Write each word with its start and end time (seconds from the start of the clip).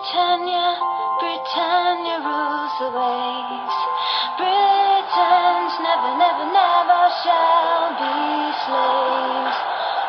Britannia, 0.00 0.80
Britannia 1.20 2.16
rules 2.24 2.72
the 2.80 2.88
waves. 2.88 3.76
Britons 4.40 5.74
never, 5.84 6.12
never, 6.16 6.46
never 6.56 7.02
shall 7.20 7.92
be 8.00 8.16
slaves. 8.64 9.58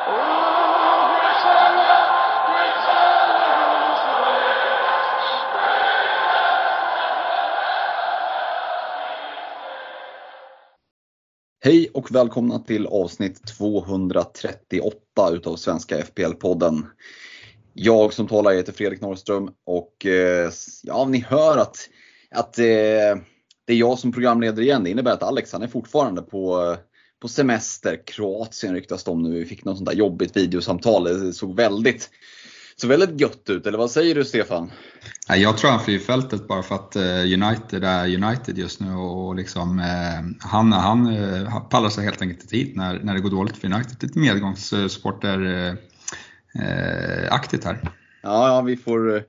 Oh, 0.07 1.11
Britannia, 1.11 1.99
Britannia 2.47 3.51
rules 3.59 4.01
the 4.07 4.15
waves. 4.23 5.11
Hej 11.63 11.89
och 11.93 12.11
välkomna 12.11 12.59
till 12.59 12.87
avsnitt 12.87 13.47
238 13.57 14.95
utav 15.31 15.55
Svenska 15.55 15.97
FPL-podden. 15.97 16.85
Jag 17.73 18.13
som 18.13 18.27
talar 18.27 18.51
heter 18.51 18.73
Fredrik 18.73 19.01
Norrström 19.01 19.49
och 19.65 20.05
eh, 20.05 20.51
ja, 20.83 21.05
ni 21.05 21.19
hör 21.19 21.57
att, 21.57 21.77
att 22.35 22.59
eh, 22.59 22.63
det 23.67 23.73
är 23.73 23.77
jag 23.77 23.99
som 23.99 24.11
programleder 24.11 24.61
igen. 24.61 24.83
Det 24.83 24.89
innebär 24.89 25.11
att 25.11 25.23
Alex 25.23 25.53
han 25.53 25.61
är 25.61 25.67
fortfarande 25.67 26.21
på, 26.21 26.75
på 27.21 27.27
semester. 27.27 27.99
Kroatien 28.05 28.73
ryktas 28.73 29.03
det 29.03 29.11
om 29.11 29.23
nu. 29.23 29.39
Vi 29.39 29.45
fick 29.45 29.65
något 29.65 29.77
sånt 29.77 29.89
där 29.89 29.95
jobbigt 29.95 30.37
videosamtal. 30.37 31.03
Det 31.03 31.33
såg 31.33 31.55
väldigt, 31.55 32.09
såg 32.75 32.89
väldigt 32.89 33.21
gött 33.21 33.49
ut. 33.49 33.67
Eller 33.67 33.77
vad 33.77 33.91
säger 33.91 34.15
du 34.15 34.25
Stefan? 34.25 34.71
Jag 35.27 35.57
tror 35.57 35.71
han 35.71 35.79
flyr 35.79 35.99
fältet 35.99 36.47
bara 36.47 36.63
för 36.63 36.75
att 36.75 36.95
eh, 36.95 37.03
United 37.03 37.83
är 37.83 38.23
United 38.23 38.57
just 38.57 38.79
nu 38.79 38.93
och 38.93 39.35
liksom, 39.35 39.79
han, 40.39 40.71
han 40.71 41.15
pallar 41.69 41.89
sig 41.89 42.03
helt 42.03 42.21
enkelt 42.21 42.41
inte 42.43 42.55
hit 42.55 42.75
när, 42.75 42.99
när 43.03 43.13
det 43.13 43.19
går 43.19 43.29
dåligt 43.29 43.57
för 43.57 43.73
United. 43.73 44.03
Lite 44.03 44.19
medgångssupporter 44.19 45.77
eh, 46.59 47.33
aktigt 47.33 47.63
här. 47.63 47.77
Ja, 48.23 48.47
ja 48.47 48.61
vi, 48.61 48.77
får, 48.77 49.15
eh, 49.15 49.23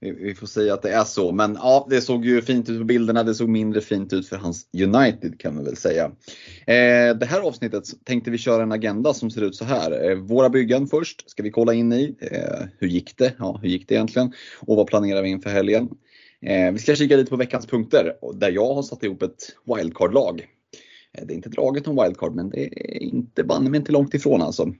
vi 0.00 0.34
får 0.34 0.46
säga 0.46 0.74
att 0.74 0.82
det 0.82 0.92
är 0.92 1.04
så. 1.04 1.32
Men 1.32 1.54
ja, 1.54 1.86
det 1.90 2.00
såg 2.00 2.24
ju 2.24 2.42
fint 2.42 2.68
ut 2.68 2.78
på 2.78 2.84
bilderna. 2.84 3.22
Det 3.22 3.34
såg 3.34 3.48
mindre 3.48 3.80
fint 3.80 4.12
ut 4.12 4.28
för 4.28 4.36
hans 4.36 4.66
United 4.74 5.40
kan 5.40 5.54
man 5.54 5.64
väl 5.64 5.76
säga. 5.76 6.04
Eh, 6.66 7.16
det 7.16 7.26
här 7.26 7.40
avsnittet 7.40 7.84
tänkte 8.04 8.30
vi 8.30 8.38
köra 8.38 8.62
en 8.62 8.72
agenda 8.72 9.14
som 9.14 9.30
ser 9.30 9.42
ut 9.42 9.56
så 9.56 9.64
här. 9.64 10.10
Eh, 10.10 10.16
våra 10.16 10.48
byggen 10.48 10.86
först 10.86 11.30
ska 11.30 11.42
vi 11.42 11.50
kolla 11.50 11.74
in 11.74 11.92
i. 11.92 12.16
Eh, 12.20 12.66
hur 12.78 12.88
gick 12.88 13.16
det? 13.16 13.32
Ja, 13.38 13.58
hur 13.62 13.68
gick 13.68 13.88
det 13.88 13.94
egentligen? 13.94 14.32
Och 14.60 14.76
vad 14.76 14.86
planerar 14.86 15.22
vi 15.22 15.28
inför 15.28 15.50
helgen? 15.50 15.88
Eh, 16.46 16.72
vi 16.72 16.78
ska 16.78 16.94
kika 16.94 17.16
lite 17.16 17.30
på 17.30 17.36
veckans 17.36 17.66
punkter 17.66 18.12
där 18.34 18.50
jag 18.50 18.74
har 18.74 18.82
satt 18.82 19.02
ihop 19.02 19.22
ett 19.22 19.56
wildcard-lag. 19.64 20.46
Eh, 21.18 21.26
det 21.26 21.34
är 21.34 21.36
inte 21.36 21.48
draget 21.48 21.86
om 21.86 22.02
wildcard 22.02 22.34
men 22.34 22.50
det 22.50 22.64
är 22.64 23.02
inte 23.02 23.44
banne 23.44 23.76
inte 23.76 23.92
långt 23.92 24.14
ifrån 24.14 24.42
alltså. 24.42 24.72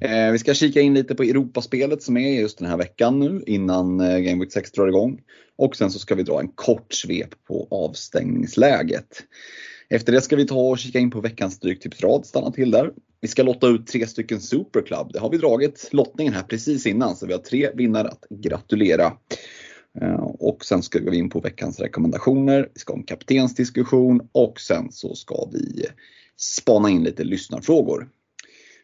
Eh, 0.00 0.32
vi 0.32 0.38
ska 0.38 0.54
kika 0.54 0.80
in 0.80 0.94
lite 0.94 1.14
på 1.14 1.22
Europaspelet 1.22 2.02
som 2.02 2.16
är 2.16 2.40
just 2.40 2.58
den 2.58 2.68
här 2.68 2.76
veckan 2.76 3.18
nu 3.18 3.42
innan 3.46 4.00
eh, 4.00 4.18
Game 4.18 4.40
Week 4.40 4.52
6 4.52 4.72
drar 4.72 4.88
igång. 4.88 5.20
Och 5.56 5.76
sen 5.76 5.90
så 5.90 5.98
ska 5.98 6.14
vi 6.14 6.22
dra 6.22 6.40
en 6.40 6.48
kort 6.48 6.92
svep 6.92 7.44
på 7.48 7.68
avstängningsläget. 7.70 9.22
Efter 9.88 10.12
det 10.12 10.20
ska 10.20 10.36
vi 10.36 10.46
ta 10.46 10.60
och 10.60 10.78
kika 10.78 10.98
in 10.98 11.10
på 11.10 11.20
veckans 11.20 11.54
Stryktipsrad, 11.54 12.26
stanna 12.26 12.50
till 12.50 12.70
där. 12.70 12.92
Vi 13.20 13.28
ska 13.28 13.42
lotta 13.42 13.68
ut 13.68 13.86
tre 13.86 14.06
stycken 14.06 14.40
Superclub. 14.40 15.12
Det 15.12 15.18
har 15.18 15.30
vi 15.30 15.38
dragit 15.38 15.88
lottningen 15.92 16.34
här 16.34 16.42
precis 16.42 16.86
innan 16.86 17.16
så 17.16 17.26
vi 17.26 17.32
har 17.32 17.40
tre 17.40 17.70
vinnare 17.74 18.08
att 18.08 18.26
gratulera. 18.30 19.12
Eh, 20.00 20.24
och 20.38 20.64
sen 20.64 20.82
ska 20.82 20.98
vi 20.98 21.16
in 21.16 21.30
på 21.30 21.40
veckans 21.40 21.80
rekommendationer. 21.80 22.68
Vi 22.74 22.80
ska 22.80 22.92
ha 22.92 22.98
en 22.98 23.04
kaptensdiskussion 23.04 24.28
och 24.32 24.60
sen 24.60 24.92
så 24.92 25.14
ska 25.14 25.48
vi 25.52 25.86
spana 26.36 26.90
in 26.90 27.04
lite 27.04 27.24
lyssnarfrågor. 27.24 28.08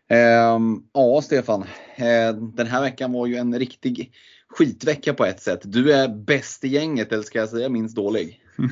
Ehm, 0.08 0.82
ja, 0.92 1.22
Stefan. 1.22 1.62
Eh, 1.96 2.34
den 2.34 2.66
här 2.66 2.80
veckan 2.80 3.12
var 3.12 3.26
ju 3.26 3.36
en 3.36 3.58
riktig 3.58 4.12
skitvecka 4.48 5.14
på 5.14 5.24
ett 5.24 5.42
sätt. 5.42 5.60
Du 5.64 5.92
är 5.92 6.08
bäst 6.08 6.64
i 6.64 6.68
gänget, 6.68 7.12
eller 7.12 7.22
ska 7.22 7.38
jag 7.38 7.48
säga 7.48 7.68
minst 7.68 7.96
dålig? 7.96 8.40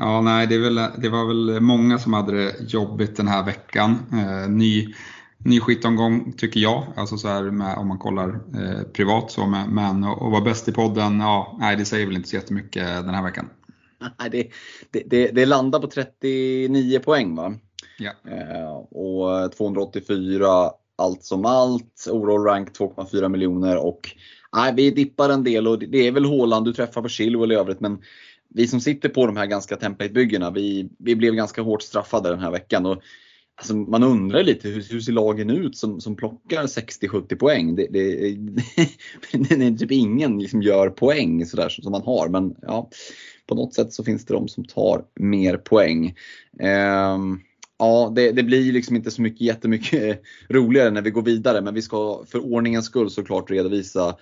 Ja, 0.00 0.20
nej, 0.20 0.46
det, 0.46 0.54
är 0.54 0.58
väl, 0.58 0.74
det 0.74 1.08
var 1.08 1.26
väl 1.26 1.60
många 1.60 1.98
som 1.98 2.12
hade 2.12 2.44
det 2.44 2.54
jobbigt 2.60 3.16
den 3.16 3.28
här 3.28 3.44
veckan. 3.44 3.96
Eh, 4.12 4.50
ny, 4.50 4.94
ny 5.44 5.60
skitomgång 5.60 6.32
tycker 6.32 6.60
jag, 6.60 6.84
alltså 6.96 7.16
så 7.16 7.28
här 7.28 7.42
med, 7.42 7.76
om 7.78 7.88
man 7.88 7.98
kollar 7.98 8.28
eh, 8.28 8.82
privat 8.92 9.30
så. 9.30 9.46
Med, 9.46 9.68
men 9.68 10.04
att 10.04 10.18
vara 10.20 10.40
bäst 10.40 10.68
i 10.68 10.72
podden, 10.72 11.20
ja, 11.20 11.56
nej, 11.60 11.76
det 11.76 11.84
säger 11.84 12.06
väl 12.06 12.16
inte 12.16 12.28
så 12.28 12.36
jättemycket 12.36 12.86
den 12.86 13.14
här 13.14 13.22
veckan. 13.22 13.48
Nej, 14.20 14.30
Det, 14.30 14.48
det, 14.90 15.02
det, 15.10 15.28
det 15.34 15.46
landar 15.46 15.80
på 15.80 15.86
39 15.86 16.98
poäng 16.98 17.34
va? 17.36 17.54
Ja. 17.98 18.10
Eh, 18.32 18.70
och 18.98 19.52
284 19.52 20.70
allt 20.96 21.24
som 21.24 21.44
allt. 21.44 22.06
Overall 22.10 22.44
rank 22.44 22.78
2,4 22.78 23.28
miljoner 23.28 23.76
och 23.86 24.00
nej, 24.56 24.72
vi 24.76 24.90
dippar 24.90 25.30
en 25.30 25.44
del 25.44 25.68
och 25.68 25.78
det- 25.78 26.06
är 26.06 26.12
väl 26.12 26.24
Håland 26.24 26.64
du 26.64 26.72
träffar 26.72 27.02
på 27.02 27.08
Chilwell 27.08 27.52
i 27.52 27.54
övrigt 27.54 27.80
men 27.80 27.98
vi 28.54 28.66
som 28.68 28.80
sitter 28.80 29.08
på 29.08 29.26
de 29.26 29.36
här 29.36 29.46
ganska 29.46 29.76
templatebyggena 29.76 30.50
vi, 30.50 30.88
vi 30.98 31.16
blev 31.16 31.34
ganska 31.34 31.62
hårt 31.62 31.82
straffade 31.82 32.28
den 32.28 32.40
här 32.40 32.50
veckan. 32.50 32.86
Och, 32.86 33.02
alltså, 33.58 33.74
man 33.74 34.02
undrar 34.02 34.42
lite 34.42 34.68
hur, 34.68 34.86
hur 34.90 35.00
ser 35.00 35.12
lagen 35.12 35.50
ut 35.50 35.76
som, 35.76 36.00
som 36.00 36.16
plockar 36.16 36.62
60-70 36.62 37.36
poäng? 37.36 37.76
Det, 37.76 37.86
det, 37.90 38.00
det 39.32 39.54
är 39.54 39.78
typ 39.78 39.92
ingen 39.92 40.38
liksom 40.38 40.62
gör 40.62 40.90
poäng 40.90 41.46
sådär 41.46 41.68
som 41.68 41.92
man 41.92 42.02
har 42.02 42.28
men 42.28 42.54
ja, 42.62 42.90
på 43.46 43.54
något 43.54 43.74
sätt 43.74 43.92
så 43.92 44.04
finns 44.04 44.24
det 44.24 44.34
de 44.34 44.48
som 44.48 44.64
tar 44.64 45.04
mer 45.14 45.56
poäng. 45.56 46.14
Um, 47.14 47.40
ja, 47.78 48.12
det, 48.16 48.32
det 48.32 48.42
blir 48.42 48.72
liksom 48.72 48.96
inte 48.96 49.10
så 49.10 49.22
mycket 49.22 49.40
jättemycket 49.40 50.22
roligare 50.48 50.90
när 50.90 51.02
vi 51.02 51.10
går 51.10 51.22
vidare 51.22 51.60
men 51.60 51.74
vi 51.74 51.82
ska 51.82 52.24
för 52.26 52.52
ordningens 52.52 52.86
skull 52.86 53.10
såklart 53.10 53.50
redovisa 53.50 54.16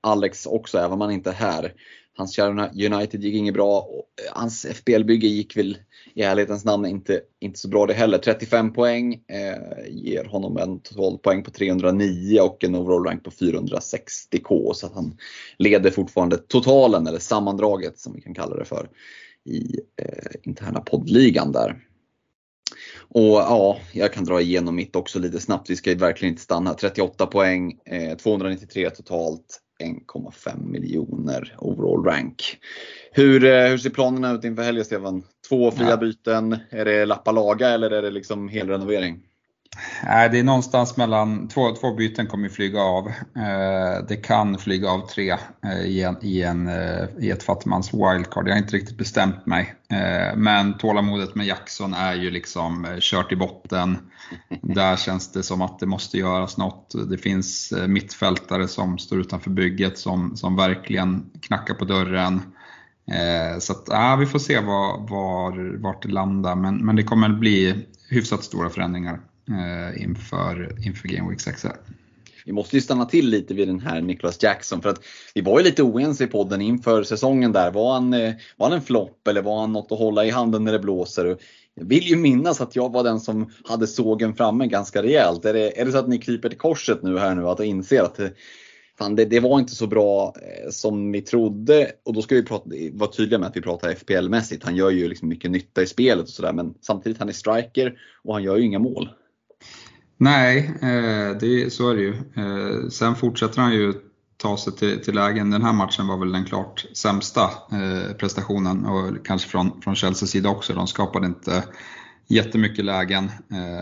Alex 0.00 0.46
också 0.46 0.78
även 0.78 0.92
om 0.92 1.00
han 1.00 1.10
inte 1.10 1.30
är 1.30 1.34
här. 1.34 1.72
Hans 2.16 2.32
kära 2.32 2.70
United 2.70 3.24
gick 3.24 3.34
inget 3.34 3.54
bra. 3.54 3.80
och 3.80 3.96
eh, 4.26 4.40
Hans 4.40 4.66
FBL-bygge 4.66 5.26
gick 5.26 5.56
väl 5.56 5.78
i 6.14 6.22
ärlighetens 6.22 6.64
namn 6.64 6.86
inte, 6.86 7.20
inte 7.40 7.58
så 7.58 7.68
bra 7.68 7.86
det 7.86 7.94
heller. 7.94 8.18
35 8.18 8.72
poäng 8.72 9.14
eh, 9.14 9.88
ger 9.88 10.24
honom 10.24 10.56
en 10.56 10.80
total 10.80 11.18
poäng 11.18 11.42
på 11.42 11.50
309 11.50 12.40
och 12.40 12.64
en 12.64 12.74
overall 12.74 13.04
rank 13.04 13.24
på 13.24 13.30
460k. 13.30 14.72
Så 14.72 14.86
att 14.86 14.94
han 14.94 15.16
leder 15.58 15.90
fortfarande 15.90 16.36
totalen, 16.36 17.06
eller 17.06 17.18
sammandraget 17.18 17.98
som 17.98 18.12
vi 18.14 18.20
kan 18.20 18.34
kalla 18.34 18.56
det 18.56 18.64
för, 18.64 18.88
i 19.44 19.80
eh, 20.02 20.30
interna 20.42 20.80
poddligan 20.80 21.52
där. 21.52 21.86
Och 22.98 23.36
ja, 23.36 23.78
jag 23.92 24.12
kan 24.12 24.24
dra 24.24 24.40
igenom 24.40 24.76
mitt 24.76 24.96
också 24.96 25.18
lite 25.18 25.40
snabbt. 25.40 25.70
Vi 25.70 25.76
ska 25.76 25.90
ju 25.90 25.96
verkligen 25.96 26.32
inte 26.32 26.42
stanna. 26.42 26.74
38 26.74 27.26
poäng, 27.26 27.78
eh, 27.84 28.16
293 28.16 28.90
totalt, 28.90 29.60
1,5 29.80 30.66
miljoner 30.66 31.54
overall 31.58 32.04
rank. 32.04 32.42
Hur, 33.12 33.44
eh, 33.44 33.68
hur 33.68 33.78
ser 33.78 33.90
planerna 33.90 34.32
ut 34.32 34.44
inför 34.44 34.62
helgen 34.62 34.84
Stefan? 34.84 35.22
Två 35.48 35.70
fria 35.70 35.88
Ja. 35.90 35.96
byten? 35.96 36.56
Är 36.70 36.84
det 36.84 37.04
lappa 37.06 37.32
laga 37.32 37.68
eller 37.68 37.90
är 37.90 38.02
det 38.02 38.10
liksom 38.10 38.48
helrenovering? 38.48 39.20
Nej, 40.04 40.28
det 40.30 40.38
är 40.38 40.44
någonstans 40.44 40.96
mellan, 40.96 41.48
två, 41.48 41.74
två 41.74 41.94
byten 41.94 42.26
kommer 42.26 42.44
ju 42.44 42.50
flyga 42.50 42.80
av. 42.80 43.08
Eh, 43.36 44.06
det 44.08 44.16
kan 44.16 44.58
flyga 44.58 44.90
av 44.90 45.06
tre 45.06 45.36
eh, 45.64 45.80
i, 45.80 46.02
en, 46.02 46.16
i, 46.22 46.42
en, 46.42 46.68
eh, 46.68 47.08
i 47.18 47.30
ett 47.30 47.42
fattigmans 47.42 47.94
wildcard. 47.94 48.48
Jag 48.48 48.52
har 48.52 48.58
inte 48.58 48.76
riktigt 48.76 48.98
bestämt 48.98 49.46
mig. 49.46 49.74
Men 50.36 50.78
tålamodet 50.78 51.34
med 51.34 51.46
Jackson 51.46 51.94
är 51.94 52.14
ju 52.14 52.30
liksom 52.30 52.86
kört 53.00 53.32
i 53.32 53.36
botten. 53.36 53.98
Där 54.62 54.96
känns 54.96 55.32
det 55.32 55.42
som 55.42 55.62
att 55.62 55.78
det 55.78 55.86
måste 55.86 56.18
göras 56.18 56.56
något. 56.56 56.94
Det 57.10 57.18
finns 57.18 57.72
mittfältare 57.86 58.68
som 58.68 58.98
står 58.98 59.20
utanför 59.20 59.50
bygget 59.50 59.98
som, 59.98 60.36
som 60.36 60.56
verkligen 60.56 61.30
knackar 61.42 61.74
på 61.74 61.84
dörren. 61.84 62.42
Så 63.58 63.72
att, 63.72 63.84
ja, 63.86 64.16
vi 64.20 64.26
får 64.26 64.38
se 64.38 64.60
var, 64.60 65.08
var, 65.08 65.78
vart 65.82 66.02
det 66.02 66.08
landar, 66.08 66.56
men, 66.56 66.76
men 66.86 66.96
det 66.96 67.02
kommer 67.02 67.28
bli 67.28 67.86
hyfsat 68.08 68.44
stora 68.44 68.70
förändringar 68.70 69.20
eh, 69.50 70.02
inför, 70.02 70.86
inför 70.86 71.08
Game 71.08 71.30
Week 71.30 71.40
6. 71.40 71.66
Vi 72.46 72.52
måste 72.52 72.76
ju 72.76 72.82
stanna 72.82 73.04
till 73.04 73.28
lite 73.28 73.54
vid 73.54 73.68
den 73.68 73.80
här 73.80 74.00
Nicholas 74.00 74.42
Jackson 74.42 74.82
för 74.82 74.88
att 74.88 75.00
vi 75.34 75.40
var 75.40 75.58
ju 75.58 75.64
lite 75.64 75.82
oense 75.82 76.24
i 76.24 76.26
podden 76.26 76.60
inför 76.60 77.02
säsongen 77.02 77.52
där. 77.52 77.70
Var 77.70 77.92
han, 77.92 78.14
eh, 78.14 78.34
var 78.56 78.68
han 78.68 78.78
en 78.78 78.84
flopp 78.84 79.28
eller 79.28 79.42
var 79.42 79.60
han 79.60 79.72
något 79.72 79.92
att 79.92 79.98
hålla 79.98 80.24
i 80.24 80.30
handen 80.30 80.64
när 80.64 80.72
det 80.72 80.78
blåser? 80.78 81.36
Jag 81.74 81.84
vill 81.84 82.04
ju 82.04 82.16
minnas 82.16 82.60
att 82.60 82.76
jag 82.76 82.92
var 82.92 83.04
den 83.04 83.20
som 83.20 83.52
hade 83.64 83.86
sågen 83.86 84.34
framme 84.34 84.66
ganska 84.66 85.02
rejält. 85.02 85.44
Är 85.44 85.52
det, 85.52 85.80
är 85.80 85.84
det 85.84 85.92
så 85.92 85.98
att 85.98 86.08
ni 86.08 86.18
kryper 86.18 86.48
till 86.48 86.58
korset 86.58 87.02
nu 87.02 87.18
här 87.18 87.34
nu 87.34 87.48
att 87.48 87.60
inser 87.60 88.02
att 88.02 88.14
det, 88.14 88.32
fan, 88.98 89.16
det, 89.16 89.24
det 89.24 89.40
var 89.40 89.58
inte 89.58 89.74
så 89.74 89.86
bra 89.86 90.34
eh, 90.36 90.70
som 90.70 91.12
vi 91.12 91.20
trodde 91.20 91.92
och 92.04 92.12
då 92.12 92.22
ska 92.22 92.34
vi 92.34 92.42
prata, 92.42 92.70
vara 92.92 93.10
tydliga 93.10 93.38
med 93.38 93.48
att 93.48 93.56
vi 93.56 93.62
pratar 93.62 93.94
FPL-mässigt. 93.94 94.64
Han 94.64 94.76
gör 94.76 94.90
ju 94.90 95.08
liksom 95.08 95.28
mycket 95.28 95.50
nytta 95.50 95.82
i 95.82 95.86
spelet 95.86 96.22
och 96.22 96.28
sådär 96.28 96.52
men 96.52 96.74
samtidigt 96.80 97.18
han 97.18 97.28
är 97.28 97.32
striker 97.32 97.98
och 98.22 98.34
han 98.34 98.42
gör 98.42 98.56
ju 98.56 98.64
inga 98.64 98.78
mål. 98.78 99.08
Nej, 100.22 100.72
eh, 100.82 101.36
det, 101.40 101.72
så 101.72 101.90
är 101.90 101.94
det 101.94 102.00
ju. 102.00 102.14
Eh, 102.14 102.88
sen 102.88 103.16
fortsätter 103.16 103.60
han 103.60 103.72
ju 103.72 103.94
ta 104.36 104.56
sig 104.56 104.72
till, 104.72 105.04
till 105.04 105.14
lägen. 105.14 105.50
Den 105.50 105.62
här 105.62 105.72
matchen 105.72 106.06
var 106.06 106.16
väl 106.16 106.32
den 106.32 106.44
klart 106.44 106.86
sämsta 106.94 107.42
eh, 107.42 108.12
prestationen 108.18 108.86
och 108.86 109.26
kanske 109.26 109.48
från, 109.48 109.82
från 109.82 109.96
Chelseas 109.96 110.30
sida 110.30 110.48
också. 110.48 110.74
De 110.74 110.86
skapade 110.86 111.26
inte 111.26 111.64
jättemycket 112.28 112.84
lägen. 112.84 113.30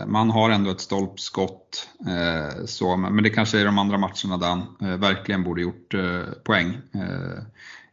Man 0.07 0.29
har 0.29 0.49
ändå 0.49 0.71
ett 0.71 0.81
stolpskott, 0.81 1.89
så, 2.65 2.97
men 2.97 3.23
det 3.23 3.29
kanske 3.29 3.59
är 3.59 3.65
de 3.65 3.79
andra 3.79 3.97
matcherna 3.97 4.37
där 4.37 4.47
han 4.47 4.99
verkligen 4.99 5.43
borde 5.43 5.61
gjort 5.61 5.95
poäng. 6.43 6.77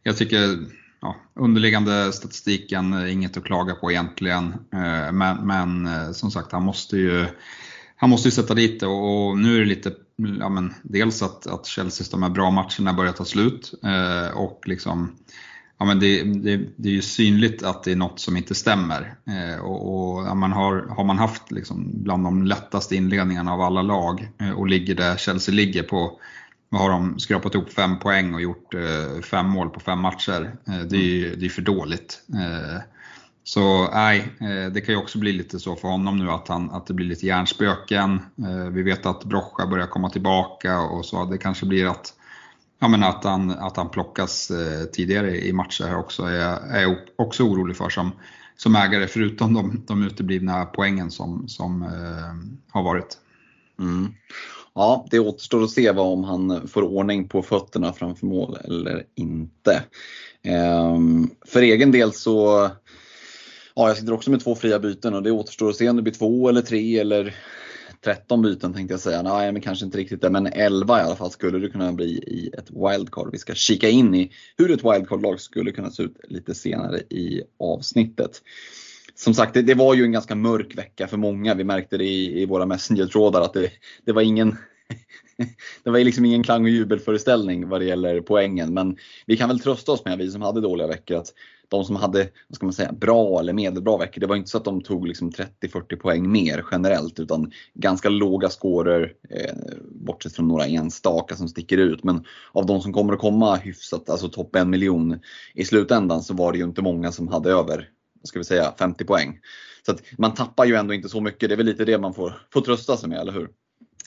Jag 0.03 0.17
tycker 0.17 0.65
ja, 1.01 1.15
underliggande 1.33 2.13
statistiken 2.13 2.93
är 2.93 3.05
inget 3.05 3.37
att 3.37 3.43
klaga 3.43 3.75
på 3.75 3.91
egentligen, 3.91 4.53
men, 5.11 5.47
men 5.47 6.13
som 6.13 6.31
sagt 6.31 6.51
han 6.51 6.63
måste 6.63 6.97
ju 6.97 7.27
han 7.99 8.09
måste 8.09 8.27
ju 8.27 8.31
sätta 8.31 8.53
dit 8.53 8.79
det 8.79 8.87
och, 8.87 9.37
nu 9.37 9.55
är 9.55 9.59
det 9.59 9.65
lite, 9.65 9.91
ja 10.39 10.49
men, 10.49 10.73
dels 10.83 11.23
att, 11.23 11.47
att 11.47 11.67
Chelseas 11.67 12.09
de 12.09 12.23
här 12.23 12.29
bra 12.29 12.51
matcherna 12.51 12.93
börjar 12.93 13.13
ta 13.13 13.25
slut 13.25 13.73
eh, 13.83 14.37
och 14.37 14.61
liksom, 14.65 15.15
ja 15.77 15.85
men 15.85 15.99
det, 15.99 16.23
det, 16.23 16.57
det, 16.75 16.89
är 16.89 16.93
ju 16.93 17.01
synligt 17.01 17.63
att 17.63 17.83
det 17.83 17.91
är 17.91 17.95
något 17.95 18.19
som 18.19 18.37
inte 18.37 18.55
stämmer. 18.55 19.15
Eh, 19.25 19.65
och, 19.65 20.15
och 20.15 20.27
ja, 20.27 20.33
man 20.33 20.51
har, 20.51 20.87
har 20.89 21.03
man 21.03 21.17
haft 21.17 21.51
liksom 21.51 22.03
bland 22.03 22.23
de 22.23 22.43
lättaste 22.45 22.95
inledningarna 22.95 23.53
av 23.53 23.61
alla 23.61 23.81
lag 23.81 24.29
eh, 24.41 24.51
och 24.51 24.67
ligger 24.67 24.95
där 24.95 25.17
Chelsea 25.17 25.55
ligger 25.55 25.83
på, 25.83 26.19
vad 26.69 26.81
har 26.81 26.89
de 26.89 27.19
skrapat 27.19 27.55
ihop 27.55 27.73
fem 27.73 27.99
poäng 27.99 28.33
och 28.33 28.41
gjort 28.41 28.73
eh, 28.73 29.21
fem 29.21 29.49
mål 29.49 29.69
på 29.69 29.79
fem 29.79 29.99
matcher. 29.99 30.55
Eh, 30.67 30.79
det 30.79 30.97
är 30.97 31.01
ju 31.01 31.35
det 31.35 31.45
är 31.45 31.49
för 31.49 31.61
dåligt. 31.61 32.21
Eh, 32.33 32.81
så 33.47 33.89
nej, 33.91 34.33
eh, 34.41 34.71
det 34.71 34.81
kan 34.81 34.95
ju 34.95 35.01
också 35.01 35.19
bli 35.19 35.33
lite 35.33 35.59
så 35.59 35.75
för 35.75 35.87
honom 35.87 36.17
nu 36.17 36.29
att, 36.29 36.47
han, 36.47 36.71
att 36.71 36.87
det 36.87 36.93
blir 36.93 37.05
lite 37.05 37.25
hjärnspöken. 37.25 38.19
Eh, 38.37 38.69
vi 38.71 38.83
vet 38.83 39.05
att 39.05 39.23
Brocha 39.23 39.67
börjar 39.67 39.87
komma 39.87 40.09
tillbaka 40.09 40.81
och 40.81 41.05
så 41.05 41.25
det 41.25 41.37
kanske 41.37 41.65
blir 41.65 41.85
att, 41.85 42.13
ja, 42.79 42.87
men 42.87 43.03
att, 43.03 43.23
han, 43.23 43.51
att 43.51 43.77
han 43.77 43.89
plockas 43.89 44.51
eh, 44.51 44.85
tidigare 44.85 45.37
i 45.37 45.53
matcher 45.53 45.83
här 45.83 45.97
också 45.97 46.23
är, 46.23 46.75
är 46.75 46.97
också 47.15 47.43
orolig 47.43 47.77
för 47.77 47.89
som, 47.89 48.11
som 48.57 48.75
ägare 48.75 49.07
förutom 49.07 49.53
de, 49.53 49.83
de 49.87 50.03
uteblivna 50.03 50.65
poängen 50.65 51.11
som, 51.11 51.47
som 51.47 51.81
eh, 51.81 52.59
har 52.71 52.83
varit. 52.83 53.17
Mm. 53.79 54.13
Ja, 54.75 55.05
det 55.11 55.19
återstår 55.19 55.63
att 55.63 55.71
se 55.71 55.91
vad 55.91 56.13
om 56.13 56.23
han 56.23 56.67
får 56.67 56.81
ordning 56.81 57.27
på 57.27 57.41
fötterna 57.41 57.93
framför 57.93 58.25
mål 58.25 58.57
eller 58.63 59.03
inte. 59.15 59.83
Ehm, 60.43 61.29
för 61.45 61.61
egen 61.61 61.91
del 61.91 62.13
så 62.13 62.69
Ja, 63.79 63.87
jag 63.87 63.97
sitter 63.97 64.13
också 64.13 64.31
med 64.31 64.43
två 64.43 64.55
fria 64.55 64.79
byten 64.79 65.13
och 65.13 65.23
det 65.23 65.31
återstår 65.31 65.69
att 65.69 65.75
se 65.75 65.89
om 65.89 65.95
det 65.95 66.01
blir 66.01 66.13
två 66.13 66.49
eller 66.49 66.61
tre 66.61 66.99
eller 66.99 67.35
13 68.03 68.41
byten 68.41 68.73
tänkte 68.73 68.93
jag 68.93 69.01
säga. 69.01 69.21
Nej, 69.21 69.51
men 69.51 69.61
kanske 69.61 69.85
inte 69.85 69.97
riktigt 69.97 70.21
det, 70.21 70.29
men 70.29 70.47
11 70.47 70.99
i 70.99 71.01
alla 71.01 71.15
fall 71.15 71.31
skulle 71.31 71.59
det 71.59 71.69
kunna 71.69 71.93
bli 71.93 72.05
i 72.05 72.51
ett 72.57 72.69
wildcard. 72.71 73.29
Vi 73.31 73.37
ska 73.37 73.53
kika 73.53 73.89
in 73.89 74.15
i 74.15 74.31
hur 74.57 74.71
ett 74.71 74.83
wildcard-lag 74.83 75.39
skulle 75.39 75.71
kunna 75.71 75.91
se 75.91 76.03
ut 76.03 76.17
lite 76.23 76.55
senare 76.55 76.97
i 76.99 77.41
avsnittet. 77.59 78.41
Som 79.15 79.33
sagt, 79.33 79.53
det, 79.53 79.61
det, 79.61 79.73
var 79.73 79.93
ju 79.93 80.03
en 80.03 80.11
ganska 80.11 80.35
mörk 80.35 80.77
vecka 80.77 81.07
för 81.07 81.17
många. 81.17 81.53
Vi 81.53 81.63
märkte 81.63 81.97
det 81.97 82.05
i, 82.05 82.41
i 82.41 82.45
våra 82.45 82.65
Messenger-trådar 82.65 83.41
att 83.41 83.53
det, 83.53 83.71
det 84.05 84.11
var 84.11 84.21
ingen 84.21 84.57
det 85.83 85.89
var 85.89 85.99
liksom 85.99 86.25
ingen 86.25 86.43
klang 86.43 86.63
och 86.63 86.69
jubelföreställning 86.69 87.69
vad 87.69 87.81
det 87.81 87.85
gäller 87.85 88.21
poängen. 88.21 88.73
Men 88.73 88.97
vi 89.25 89.37
kan 89.37 89.49
väl 89.49 89.59
trösta 89.59 89.91
oss 89.91 90.05
med, 90.05 90.17
vi 90.17 90.31
som 90.31 90.41
hade 90.41 90.61
dåliga 90.61 90.87
veckor, 90.87 91.17
att 91.17 91.33
de 91.69 91.83
som 91.83 91.95
hade 91.95 92.29
vad 92.47 92.55
ska 92.55 92.65
man 92.65 92.73
säga, 92.73 92.91
bra 92.91 93.39
eller 93.39 93.53
medelbra 93.53 93.97
veckor, 93.97 94.21
det 94.21 94.27
var 94.27 94.35
inte 94.35 94.49
så 94.49 94.57
att 94.57 94.65
de 94.65 94.81
tog 94.81 95.07
liksom 95.07 95.31
30-40 95.31 95.95
poäng 95.95 96.31
mer 96.31 96.65
generellt 96.71 97.19
utan 97.19 97.51
ganska 97.73 98.09
låga 98.09 98.49
scorer, 98.49 99.13
eh, 99.29 99.55
bortsett 99.91 100.35
från 100.35 100.47
några 100.47 100.65
enstaka 100.65 101.35
som 101.35 101.47
sticker 101.47 101.77
ut. 101.77 102.03
Men 102.03 102.25
av 102.51 102.65
de 102.65 102.81
som 102.81 102.93
kommer 102.93 103.13
att 103.13 103.19
komma 103.19 103.55
hyfsat, 103.55 104.09
alltså 104.09 104.29
topp 104.29 104.55
en 104.55 104.69
miljon 104.69 105.19
i 105.53 105.65
slutändan 105.65 106.23
så 106.23 106.33
var 106.33 106.51
det 106.51 106.57
ju 106.57 106.63
inte 106.63 106.81
många 106.81 107.11
som 107.11 107.27
hade 107.27 107.51
över, 107.51 107.89
vad 108.21 108.27
ska 108.27 108.39
vi 108.39 108.45
säga, 108.45 108.73
50 108.79 109.05
poäng. 109.05 109.39
Så 109.85 109.91
att 109.91 110.01
man 110.17 110.33
tappar 110.33 110.65
ju 110.65 110.75
ändå 110.75 110.93
inte 110.93 111.09
så 111.09 111.21
mycket, 111.21 111.49
det 111.49 111.55
är 111.55 111.57
väl 111.57 111.65
lite 111.65 111.85
det 111.85 111.97
man 111.97 112.13
får, 112.13 112.33
får 112.53 112.61
trösta 112.61 112.97
sig 112.97 113.09
med, 113.09 113.19
eller 113.19 113.33
hur? 113.33 113.49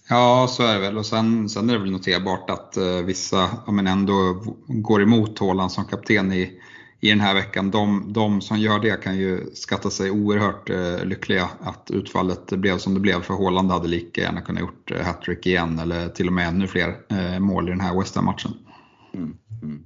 Ja, 0.08 0.46
så 0.50 0.62
är 0.62 0.74
det 0.74 0.80
väl. 0.80 0.98
Och 0.98 1.06
sen, 1.06 1.48
sen 1.48 1.70
är 1.70 1.72
det 1.72 1.78
väl 1.78 1.90
noterbart 1.90 2.50
att 2.50 2.76
eh, 2.76 3.02
vissa 3.04 3.50
ja, 3.66 3.72
men 3.72 3.86
ändå 3.86 4.12
går 4.66 5.02
emot 5.02 5.38
Håland 5.38 5.72
som 5.72 5.84
kapten 5.84 6.32
i, 6.32 6.60
i 7.00 7.08
den 7.10 7.20
här 7.20 7.34
veckan. 7.34 7.70
De, 7.70 8.12
de 8.12 8.40
som 8.40 8.58
gör 8.58 8.78
det 8.78 9.02
kan 9.02 9.16
ju 9.16 9.50
skatta 9.54 9.90
sig 9.90 10.10
oerhört 10.10 10.70
eh, 10.70 11.04
lyckliga 11.04 11.48
att 11.60 11.90
utfallet 11.90 12.46
blev 12.46 12.78
som 12.78 12.94
det 12.94 13.00
blev. 13.00 13.22
För 13.22 13.34
Haaland 13.34 13.70
hade 13.70 13.88
lika 13.88 14.20
gärna 14.20 14.40
kunnat 14.40 14.60
gjort 14.60 14.90
eh, 14.90 15.00
hattrick 15.00 15.46
igen 15.46 15.78
eller 15.78 16.08
till 16.08 16.26
och 16.26 16.32
med 16.32 16.48
ännu 16.48 16.66
fler 16.66 16.96
eh, 17.08 17.38
mål 17.38 17.68
i 17.68 17.70
den 17.70 17.80
här 17.80 17.98
West 17.98 18.22
matchen 18.22 18.52
mm, 19.14 19.36
mm. 19.62 19.84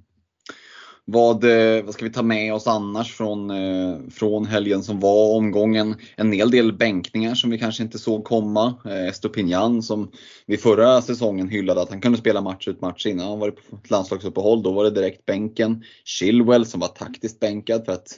Vad, 1.06 1.44
eh, 1.44 1.84
vad 1.84 1.94
ska 1.94 2.04
vi 2.04 2.12
ta 2.12 2.22
med 2.22 2.54
oss 2.54 2.66
annars 2.66 3.12
från, 3.12 3.50
eh, 3.50 3.98
från 4.10 4.46
helgen 4.46 4.82
som 4.82 5.00
var 5.00 5.36
omgången? 5.36 5.94
En 6.16 6.32
hel 6.32 6.50
del 6.50 6.72
bänkningar 6.72 7.34
som 7.34 7.50
vi 7.50 7.58
kanske 7.58 7.82
inte 7.82 7.98
såg 7.98 8.24
komma. 8.24 8.74
Eh, 8.84 9.08
Estopinjan 9.08 9.82
som 9.82 10.10
vi 10.46 10.56
förra 10.56 11.02
säsongen 11.02 11.48
hyllade 11.48 11.82
att 11.82 11.90
han 11.90 12.00
kunde 12.00 12.18
spela 12.18 12.40
match 12.40 12.68
ut 12.68 12.80
match 12.80 13.06
innan 13.06 13.28
han 13.28 13.38
var 13.38 13.50
på 13.50 13.78
landslagsuppehåll. 13.88 14.62
Då 14.62 14.72
var 14.72 14.84
det 14.84 14.90
direkt 14.90 15.26
bänken. 15.26 15.84
Chilwell 16.04 16.66
som 16.66 16.80
var 16.80 16.88
taktiskt 16.88 17.40
bänkad 17.40 17.84
för 17.84 17.92
att, 17.92 18.08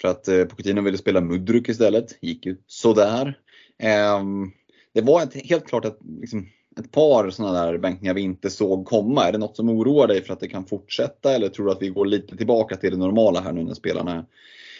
för 0.00 0.08
att 0.08 0.48
Pochettino 0.48 0.80
ville 0.80 0.98
spela 0.98 1.20
Mudryk 1.20 1.68
istället. 1.68 2.18
Gick 2.20 2.46
ju 2.46 2.56
sådär. 2.66 3.38
Ehm, 3.78 4.50
det 4.92 5.00
var 5.00 5.22
ett, 5.22 5.34
helt 5.34 5.66
klart 5.66 5.84
att 5.84 5.98
liksom, 6.20 6.48
ett 6.78 6.92
par 6.92 7.30
sådana 7.30 7.62
där 7.62 7.78
bänkningar 7.78 8.14
vi 8.14 8.20
inte 8.20 8.50
såg 8.50 8.86
komma. 8.86 9.28
Är 9.28 9.32
det 9.32 9.38
något 9.38 9.56
som 9.56 9.68
oroar 9.68 10.06
dig 10.06 10.24
för 10.24 10.32
att 10.32 10.40
det 10.40 10.48
kan 10.48 10.64
fortsätta 10.64 11.34
eller 11.34 11.48
tror 11.48 11.66
du 11.66 11.72
att 11.72 11.82
vi 11.82 11.88
går 11.88 12.06
lite 12.06 12.36
tillbaka 12.36 12.76
till 12.76 12.90
det 12.90 12.96
normala 12.96 13.40
här 13.40 13.52
nu 13.52 13.64
när 13.64 13.74
spelarna 13.74 14.26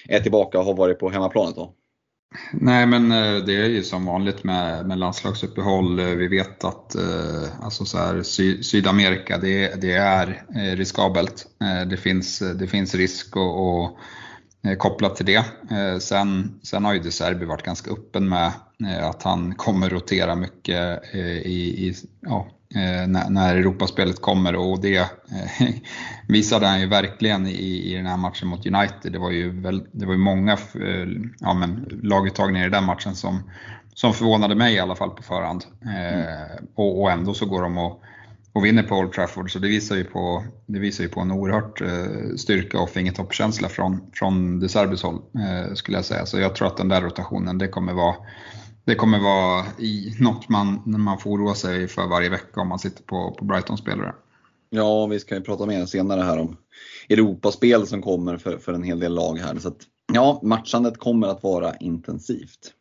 är 0.09 0.21
tillbaka 0.21 0.59
och 0.59 0.65
har 0.65 0.75
varit 0.75 0.99
på 0.99 1.11
hemmaplanet? 1.11 1.57
Då? 1.57 1.75
Nej 2.53 2.87
men 2.87 3.13
eh, 3.13 3.45
det 3.45 3.57
är 3.57 3.69
ju 3.69 3.83
som 3.83 4.07
vanligt 4.07 4.45
med, 4.45 4.87
med 4.87 4.99
landslagsuppehåll. 4.99 5.99
Eh, 5.99 6.07
vi 6.07 6.29
vet 6.29 6.65
att 6.65 6.95
eh, 6.95 7.65
alltså 7.65 7.85
så 7.85 7.99
här, 7.99 8.23
Sy 8.23 8.63
Sydamerika 8.63 9.39
det, 9.39 9.81
det 9.81 9.93
är 9.93 10.45
eh, 10.57 10.77
riskabelt. 10.77 11.47
Det 11.91 11.97
finns, 11.97 12.39
det 12.39 12.67
finns 12.67 12.95
risk 12.95 13.37
och, 13.37 13.85
och 13.85 13.99
kopplat 14.79 15.17
till 15.17 15.27
det. 15.27 15.45
Sen, 16.01 16.61
sen 16.63 16.85
har 16.85 16.95
ju 16.95 17.01
De 17.01 17.11
Serbi 17.11 17.45
varit 17.45 17.63
ganska 17.63 17.91
öppen 17.91 18.29
med 18.29 18.53
att 18.87 19.23
han 19.23 19.55
kommer 19.55 19.91
rotera 19.91 20.35
mycket 20.35 21.15
eh, 21.15 21.21
i, 21.21 21.89
i 21.89 21.95
ja, 22.21 22.47
eh, 22.75 23.09
när, 23.09 23.31
när 23.31 23.57
Europaspelet 23.57 24.21
kommer 24.21 24.57
och 24.57 24.81
det 24.81 25.11
visade 26.29 26.67
han 26.67 26.81
ju 26.81 26.87
verkligen 26.87 27.47
i, 27.47 27.93
i 27.93 27.97
den 27.97 28.07
här 28.07 28.17
matchen 28.17 28.49
mot 28.49 28.67
United. 28.67 29.13
Det 29.13 29.19
var 29.19 29.31
ju, 29.31 29.61
väl, 29.61 29.87
det 29.93 30.07
var 30.07 30.13
ju 30.13 30.19
många 30.19 30.59
ja, 31.39 31.55
men, 31.55 32.01
laguttagningar 32.03 32.67
i 32.67 32.71
den 32.71 32.85
matchen 32.85 33.15
som, 33.15 33.51
som 33.95 34.13
förvånade 34.13 34.55
mig 34.55 34.75
i 34.75 34.81
alla 34.81 34.95
fall 34.95 35.11
på 35.11 35.23
förhand. 35.23 35.65
Mm. 35.85 36.27
och, 36.75 37.03
och, 37.03 37.11
ändå 37.11 37.35
så 37.35 37.47
går 37.47 37.63
de 37.63 37.79
och, 37.79 38.03
och 38.53 38.65
vinner 38.65 38.83
på 38.83 38.97
Old 38.97 39.13
Trafford 39.13 39.53
så 39.53 39.59
det 39.59 39.69
visar 39.69 39.97
ju 39.97 40.05
på, 40.05 40.45
det 40.67 40.79
visar 40.79 41.05
ju 41.05 41.11
på 41.11 41.21
en 41.21 41.33
oerhört 41.33 41.83
styrka 42.41 42.81
och 42.81 42.91
fingertoppskänsla 42.91 43.69
från, 43.69 44.01
från 44.13 44.61
De 44.61 44.69
Serbis 44.69 45.03
håll 45.03 45.23
skulle 45.75 45.99
jag 45.99 46.05
säga. 46.05 46.27
Så 46.27 46.39
jag 46.39 46.55
tror 46.55 46.69
att 46.69 46.77
den 46.77 46.89
där 46.89 47.01
rotationen 47.01 47.59
det 47.59 47.69
kommer 47.69 47.93
vara 47.93 48.15
det 48.85 48.95
kommer 48.95 49.19
vara 49.19 49.65
i 49.79 50.15
något 50.21 50.49
man, 50.49 50.83
man 50.85 51.19
får 51.19 51.31
oroa 51.31 51.55
sig 51.55 51.89
för 51.89 52.07
varje 52.07 52.29
vecka 52.29 52.61
om 52.61 52.69
man 52.69 52.79
sitter 52.79 53.03
på, 53.03 53.35
på 53.39 53.45
Brighton-spelare. 53.45 54.15
Ja, 54.71 55.07
vi 55.07 55.21
ska 55.21 55.35
ju 55.35 55.41
prata 55.41 55.67
mer 55.67 55.87
senare 55.87 56.21
här 56.21 56.39
om 56.39 56.57
Europaspel 57.09 57.87
som 57.87 58.03
kommer 58.03 58.37
för, 58.37 58.59
för 58.59 58.73
en 58.73 58.83
hel 58.83 59.01
del 59.01 59.15
lag 59.15 59.39
här. 59.39 59.59
Så 59.59 59.69
att, 59.69 59.79
ja, 60.13 60.41
matchandet 60.43 60.99
kommer 60.99 61.29
att 61.29 61.43
vara 61.43 61.77
intensivt. 61.77 62.73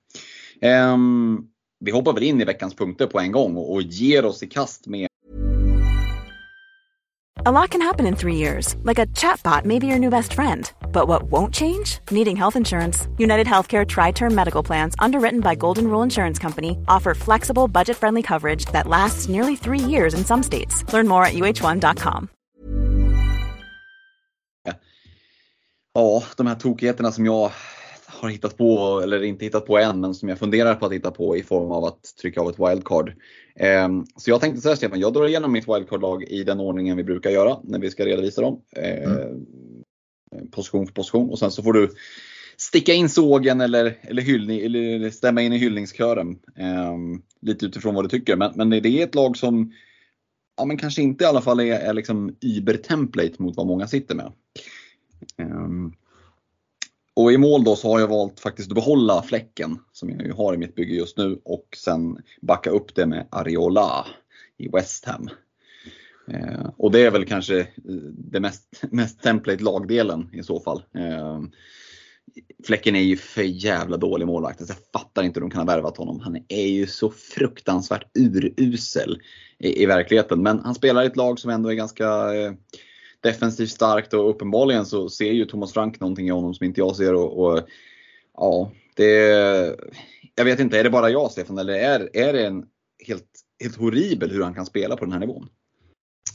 Um, 0.93 1.47
vi 1.79 1.91
hoppar 1.91 2.13
väl 2.13 2.23
in 2.23 2.41
i 2.41 2.45
veckans 2.45 2.75
punkter 2.75 3.07
på 3.07 3.19
en 3.19 3.31
gång 3.31 3.57
och, 3.57 3.73
och 3.73 3.81
ger 3.81 4.25
oss 4.25 4.43
i 4.43 4.47
kast 4.47 4.87
med 4.87 5.07
A 7.45 7.51
lot 7.51 7.71
can 7.71 7.81
happen 7.81 8.07
in 8.07 8.15
three 8.15 8.37
years, 8.37 8.73
like 8.83 8.99
a 8.99 9.05
chatbot 9.07 9.65
may 9.65 9.77
be 9.77 9.85
your 9.85 9.99
new 9.99 10.09
best 10.09 10.33
friend. 10.33 10.71
But 10.93 11.09
what 11.09 11.23
won't 11.23 11.53
change? 11.53 11.99
Needing 12.09 12.37
health 12.37 12.55
insurance. 12.55 13.09
United 13.17 13.47
Healthcare 13.47 13.85
Tri 13.85 14.11
Term 14.11 14.33
Medical 14.33 14.63
Plans, 14.63 14.95
underwritten 14.97 15.41
by 15.41 15.53
Golden 15.55 15.89
Rule 15.89 16.03
Insurance 16.03 16.39
Company, 16.39 16.77
offer 16.87 17.13
flexible, 17.13 17.67
budget 17.67 17.97
friendly 17.97 18.21
coverage 18.21 18.65
that 18.71 18.87
lasts 18.87 19.27
nearly 19.27 19.57
three 19.57 19.79
years 19.79 20.13
in 20.13 20.23
some 20.23 20.41
states. 20.41 20.85
Learn 20.93 21.05
more 21.07 21.25
at 21.25 21.33
uh1.com. 21.33 22.27
Ja, 25.93 26.23
de 26.37 26.47
här 26.47 26.55
tokigheterna 26.55 27.11
som 27.11 27.25
jag 27.25 27.51
har 28.07 28.29
hittat 28.29 28.57
på, 28.57 29.01
eller 29.03 29.23
inte 29.23 29.45
hittat 29.45 29.65
på 29.65 29.77
än, 29.77 29.99
men 29.99 30.13
som 30.13 30.29
jag 30.29 30.39
funderar 30.39 30.75
på 30.75 30.85
att 30.85 30.93
hitta 30.93 31.11
på 31.11 31.37
i 31.37 31.43
form 31.43 31.71
av 31.71 31.83
att 31.85 32.15
trycka 32.21 32.41
av 32.41 32.49
ett 32.49 32.59
wildcard. 32.59 33.13
Ehm, 33.55 34.05
så 34.15 34.29
jag 34.29 34.41
tänkte 34.41 34.61
så 34.61 34.69
här 34.69 34.75
Stefan, 34.75 34.99
jag 34.99 35.13
drar 35.13 35.27
igenom 35.27 35.51
mitt 35.51 35.67
wildcard-lag 35.67 36.23
i 36.23 36.43
den 36.43 36.59
ordningen 36.59 36.97
vi 36.97 37.03
brukar 37.03 37.29
göra 37.29 37.57
när 37.63 37.79
vi 37.79 37.91
ska 37.91 38.05
redovisa 38.05 38.41
dem. 38.41 38.61
Ehm, 38.75 39.11
mm. 39.11 40.47
Position 40.51 40.87
för 40.87 40.93
position 40.93 41.29
och 41.29 41.39
sen 41.39 41.51
så 41.51 41.63
får 41.63 41.73
du 41.73 41.89
sticka 42.57 42.93
in 42.93 43.09
sågen 43.09 43.61
eller, 43.61 43.97
eller, 44.01 44.21
hyllning, 44.21 44.59
eller 44.59 45.09
stämma 45.09 45.41
in 45.41 45.53
i 45.53 45.57
hyllningskören. 45.57 46.39
Ehm, 46.55 47.21
lite 47.41 47.65
utifrån 47.65 47.95
vad 47.95 48.05
du 48.05 48.09
tycker. 48.09 48.35
Men, 48.35 48.51
men 48.55 48.69
det 48.69 48.89
är 48.89 49.03
ett 49.03 49.15
lag 49.15 49.37
som 49.37 49.73
ja, 50.57 50.65
men 50.65 50.77
kanske 50.77 51.01
inte 51.01 51.23
i 51.23 51.27
alla 51.27 51.41
fall 51.41 51.59
är, 51.59 51.79
är 51.79 51.93
liksom 51.93 52.35
Uber-template 52.41 53.35
mot 53.37 53.57
vad 53.57 53.67
många 53.67 53.87
sitter 53.87 54.15
med 54.15 54.31
och 57.15 57.31
i 57.31 57.37
mål 57.37 57.63
då 57.63 57.75
så 57.75 57.91
har 57.91 57.99
jag 57.99 58.07
valt 58.07 58.39
faktiskt 58.39 58.71
att 58.71 58.75
behålla 58.75 59.21
fläcken 59.21 59.79
som 59.91 60.09
jag 60.09 60.21
ju 60.21 60.31
har 60.31 60.53
i 60.53 60.57
mitt 60.57 60.75
bygge 60.75 60.93
just 60.93 61.17
nu 61.17 61.39
och 61.45 61.67
sen 61.77 62.17
backa 62.41 62.69
upp 62.69 62.95
det 62.95 63.05
med 63.05 63.27
Ariola 63.31 64.05
i 64.57 64.67
West 64.67 65.05
Ham. 65.05 65.29
Eh, 66.27 66.69
och 66.77 66.91
det 66.91 67.05
är 67.05 67.11
väl 67.11 67.25
kanske 67.25 67.59
eh, 67.59 67.65
det 68.13 68.39
mest, 68.39 68.83
mest 68.91 69.21
template 69.21 69.63
lagdelen 69.63 70.29
i 70.33 70.43
så 70.43 70.59
fall. 70.59 70.83
Eh, 70.95 71.41
Fläcken 72.65 72.95
är 72.95 73.01
ju 73.01 73.17
för 73.17 73.41
jävla 73.41 73.97
dålig 73.97 74.27
målvakt. 74.27 74.61
Alltså 74.61 74.75
jag 74.75 75.01
fattar 75.01 75.23
inte 75.23 75.39
hur 75.39 75.41
de 75.41 75.51
kan 75.51 75.67
ha 75.67 75.75
värvat 75.75 75.97
honom. 75.97 76.19
Han 76.19 76.37
är 76.47 76.67
ju 76.67 76.87
så 76.87 77.09
fruktansvärt 77.09 78.17
urusel 78.17 79.21
i, 79.59 79.83
i 79.83 79.85
verkligheten. 79.85 80.43
Men 80.43 80.59
han 80.59 80.75
spelar 80.75 81.03
i 81.03 81.05
ett 81.05 81.15
lag 81.15 81.39
som 81.39 81.51
ändå 81.51 81.69
är 81.69 81.73
ganska 81.73 82.33
eh, 82.33 82.53
defensivt 83.23 83.69
starkt 83.69 84.13
och 84.13 84.29
uppenbarligen 84.29 84.85
så 84.85 85.09
ser 85.09 85.31
ju 85.31 85.45
Thomas 85.45 85.73
Frank 85.73 85.99
någonting 85.99 86.27
i 86.27 86.31
honom 86.31 86.53
som 86.53 86.65
inte 86.65 86.81
jag 86.81 86.95
ser. 86.95 87.13
Och, 87.13 87.45
och 87.45 87.61
ja, 88.37 88.71
det, 88.95 89.13
jag 90.35 90.45
vet 90.45 90.59
inte, 90.59 90.79
är 90.79 90.83
det 90.83 90.89
bara 90.89 91.09
jag 91.09 91.31
Stefan 91.31 91.57
eller 91.57 91.73
är, 91.73 92.09
är 92.13 92.33
det 92.33 92.45
en 92.45 92.65
helt, 93.07 93.29
helt 93.63 93.77
horribel 93.77 94.31
hur 94.31 94.43
han 94.43 94.53
kan 94.53 94.65
spela 94.65 94.95
på 94.95 95.05
den 95.05 95.11
här 95.11 95.19
nivån? 95.19 95.47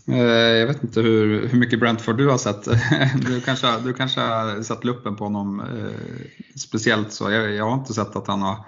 Eh, 0.09 0.17
jag 0.57 0.67
vet 0.67 0.83
inte 0.83 1.01
hur, 1.01 1.49
hur 1.49 1.59
mycket 1.59 1.81
Brentford 1.81 2.19
du 2.19 2.29
har 2.29 2.39
sett. 2.39 2.65
Du 3.27 3.41
kanske, 3.41 3.81
du 3.85 3.93
kanske 3.93 4.21
har 4.21 4.63
satt 4.63 4.85
luppen 4.85 5.17
på 5.17 5.25
honom 5.25 5.61
eh, 5.61 6.31
speciellt 6.57 7.13
så. 7.13 7.31
Jag, 7.31 7.55
jag, 7.55 7.65
har 7.65 7.75
inte 7.75 7.95
sett 7.95 8.17
att 8.17 8.27
han 8.27 8.43
har, 8.43 8.67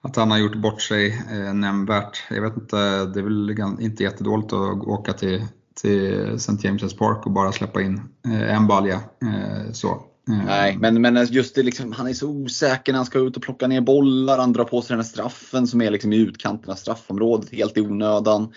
att 0.00 0.16
han 0.16 0.30
har 0.30 0.38
gjort 0.38 0.56
bort 0.56 0.82
sig 0.82 1.24
eh, 1.32 1.54
nämnvärt. 1.54 2.22
Jag 2.30 2.42
vet 2.42 2.56
inte, 2.56 3.04
det 3.04 3.20
är 3.20 3.22
väl 3.22 3.80
inte 3.80 4.02
jättedåligt 4.02 4.52
att 4.52 4.84
åka 4.84 5.12
till, 5.12 5.46
till 5.80 6.34
St. 6.34 6.52
James' 6.52 6.98
Park 6.98 7.26
och 7.26 7.32
bara 7.32 7.52
släppa 7.52 7.82
in 7.82 8.00
eh, 8.26 8.56
en 8.56 8.66
balja. 8.66 8.94
Eh, 8.94 9.72
så. 9.72 9.88
Eh. 10.28 10.44
Nej, 10.46 10.76
men, 10.80 11.02
men 11.02 11.26
just 11.30 11.54
det, 11.54 11.62
liksom, 11.62 11.92
han 11.92 12.06
är 12.06 12.12
så 12.12 12.28
osäker 12.28 12.92
när 12.92 12.98
han 12.98 13.06
ska 13.06 13.18
ut 13.18 13.36
och 13.36 13.42
plocka 13.42 13.66
ner 13.66 13.80
bollar. 13.80 14.38
Han 14.38 14.52
drar 14.52 14.64
på 14.64 14.82
sig 14.82 14.94
den 14.94 15.04
här 15.04 15.10
straffen 15.10 15.66
som 15.66 15.82
är 15.82 15.90
liksom 15.90 16.12
i 16.12 16.16
utkanten 16.16 16.70
av 16.70 16.74
straffområdet 16.74 17.50
helt 17.50 17.76
i 17.76 17.80
onödan 17.80 18.52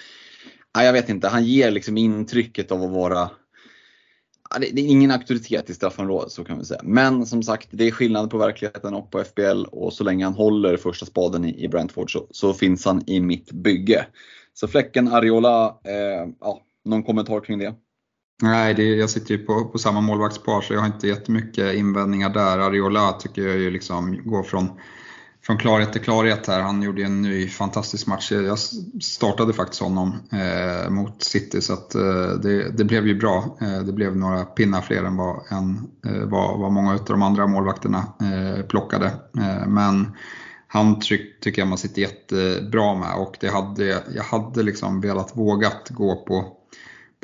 ja, 0.78 0.84
jag 0.84 0.94
vet 0.94 1.10
inte, 1.10 1.28
han 1.28 1.46
ger 1.46 1.72
liksom 1.72 1.98
intrycket 1.98 2.72
av 2.72 2.84
att 2.84 2.92
vara 2.92 3.30
det, 4.60 4.68
är 4.68 4.80
ingen 4.80 5.12
auktoritet 5.12 5.70
i 5.70 5.74
straffområdet 5.74 6.32
så 6.32 6.44
kan 6.44 6.60
vi 6.60 6.66
säga. 6.66 6.80
Men 6.84 7.26
som 7.26 7.44
sagt, 7.44 7.68
det 7.72 7.88
är 7.88 7.92
skillnad 7.92 8.30
på 8.30 8.38
verkligheten 8.38 8.94
och 8.94 9.12
på 9.12 9.24
FBL 9.24 9.66
och 9.72 9.94
så 9.94 10.04
länge 10.04 10.26
han 10.26 10.34
håller 10.34 10.78
första 10.78 11.06
spaden 11.06 11.46
i, 11.46 11.64
i 11.64 11.68
Brentford 11.68 12.12
så, 12.12 12.28
så, 12.32 12.54
finns 12.54 12.86
han 12.86 13.04
i 13.10 13.20
mitt 13.20 13.52
bygge. 13.52 14.06
Så 14.54 14.68
Fläcken, 14.68 15.08
Ariola, 15.08 15.66
eh, 15.84 16.30
ja, 16.40 16.62
någon 16.90 17.04
kommentar 17.04 17.40
kring 17.40 17.60
det? 17.60 17.76
Nej, 18.42 18.74
det, 18.74 18.84
jag 18.84 19.10
sitter 19.10 19.36
ju 19.36 19.46
på, 19.46 19.66
på 19.66 19.78
samma 19.78 20.02
målvaktspar 20.02 20.62
så 20.62 20.74
jag 20.74 20.80
har 20.80 20.88
inte 20.88 21.08
jättemycket 21.08 21.76
invändningar 21.76 22.30
där. 22.30 22.60
Ariola 22.60 23.12
tycker 23.12 23.42
jag 23.42 23.58
ju 23.58 23.72
liksom 23.72 24.22
går 24.26 24.44
från 24.44 24.70
från 25.48 25.58
klarhet 25.58 25.94
till 25.94 26.02
klarhet 26.02 26.48
här. 26.48 26.62
Han 26.62 26.84
gjorde 26.84 27.04
en 27.04 27.22
ny 27.22 27.48
fantastisk 27.48 28.08
match. 28.08 28.32
Jag 28.32 28.60
startade 29.02 29.54
faktiskt 29.54 29.82
honom 29.82 30.16
eh, 30.32 30.90
mot 30.90 31.24
City 31.24 31.62
så 31.62 31.74
att, 31.74 31.96
eh, 31.96 32.30
det, 32.44 32.78
det, 32.78 32.84
blev 32.84 33.08
ju 33.08 33.16
bra. 33.20 33.58
Eh, 33.62 33.80
det 33.80 33.94
blev 33.94 34.18
några 34.18 34.46
pinnar 34.46 34.82
fler 34.82 35.04
än 35.04 35.18
vad, 35.18 35.52
än, 35.52 35.88
eh, 36.08 36.28
vad, 36.28 36.60
vad 36.60 36.72
många 36.72 36.94
av 36.94 37.06
de 37.06 37.22
andra 37.22 37.48
målvakterna 37.48 37.98
eh, 37.98 38.66
plockade. 38.66 39.06
Eh, 39.38 39.68
men 39.68 40.12
han 40.68 41.00
tryck, 41.00 41.40
tycker 41.40 41.62
jag 41.62 41.68
man 41.68 41.78
sitter 41.78 42.02
jättebra 42.02 42.96
med 42.96 43.16
och 43.18 43.38
det 43.40 43.48
hade, 43.48 44.04
jag 44.16 44.24
hade 44.24 44.64
liksom 44.64 45.02
velat 45.02 45.38
vågat 45.38 45.90
gå 45.90 46.16
på 46.16 46.57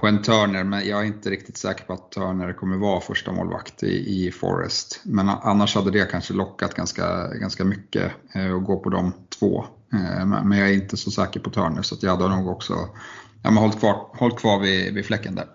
på 0.03 0.07
en 0.07 0.21
Turner, 0.21 0.63
men 0.63 0.87
jag 0.87 1.01
är 1.01 1.03
inte 1.05 1.29
riktigt 1.29 1.57
säker 1.57 1.85
på 1.85 1.93
att 1.93 2.11
Turner 2.11 2.53
kommer 2.53 2.77
vara 2.77 3.01
första 3.01 3.31
målvakt 3.31 3.83
i, 3.83 4.25
i 4.27 4.31
Forest. 4.31 5.01
Men 5.05 5.29
annars 5.29 5.75
hade 5.75 5.91
det 5.91 6.11
kanske 6.11 6.33
lockat 6.33 6.73
ganska, 6.73 7.27
ganska 7.27 7.65
mycket 7.65 8.11
eh, 8.35 8.55
att 8.55 8.63
gå 8.63 8.79
på 8.79 8.89
de 8.89 9.13
två. 9.39 9.65
Eh, 9.93 10.25
men 10.25 10.57
jag 10.57 10.69
är 10.69 10.73
inte 10.73 10.97
så 10.97 11.11
säker 11.11 11.39
på 11.39 11.49
Turner 11.49 11.81
så 11.81 11.95
jag 12.01 12.11
hade 12.11 12.35
nog 12.35 12.47
också 12.47 12.73
ja, 13.43 13.51
men 13.51 13.57
hållit, 13.57 13.79
kvar, 13.79 14.09
hållit 14.13 14.39
kvar 14.39 14.59
vid, 14.59 14.93
vid 14.93 15.05
fläcken 15.05 15.35
där. 15.35 15.47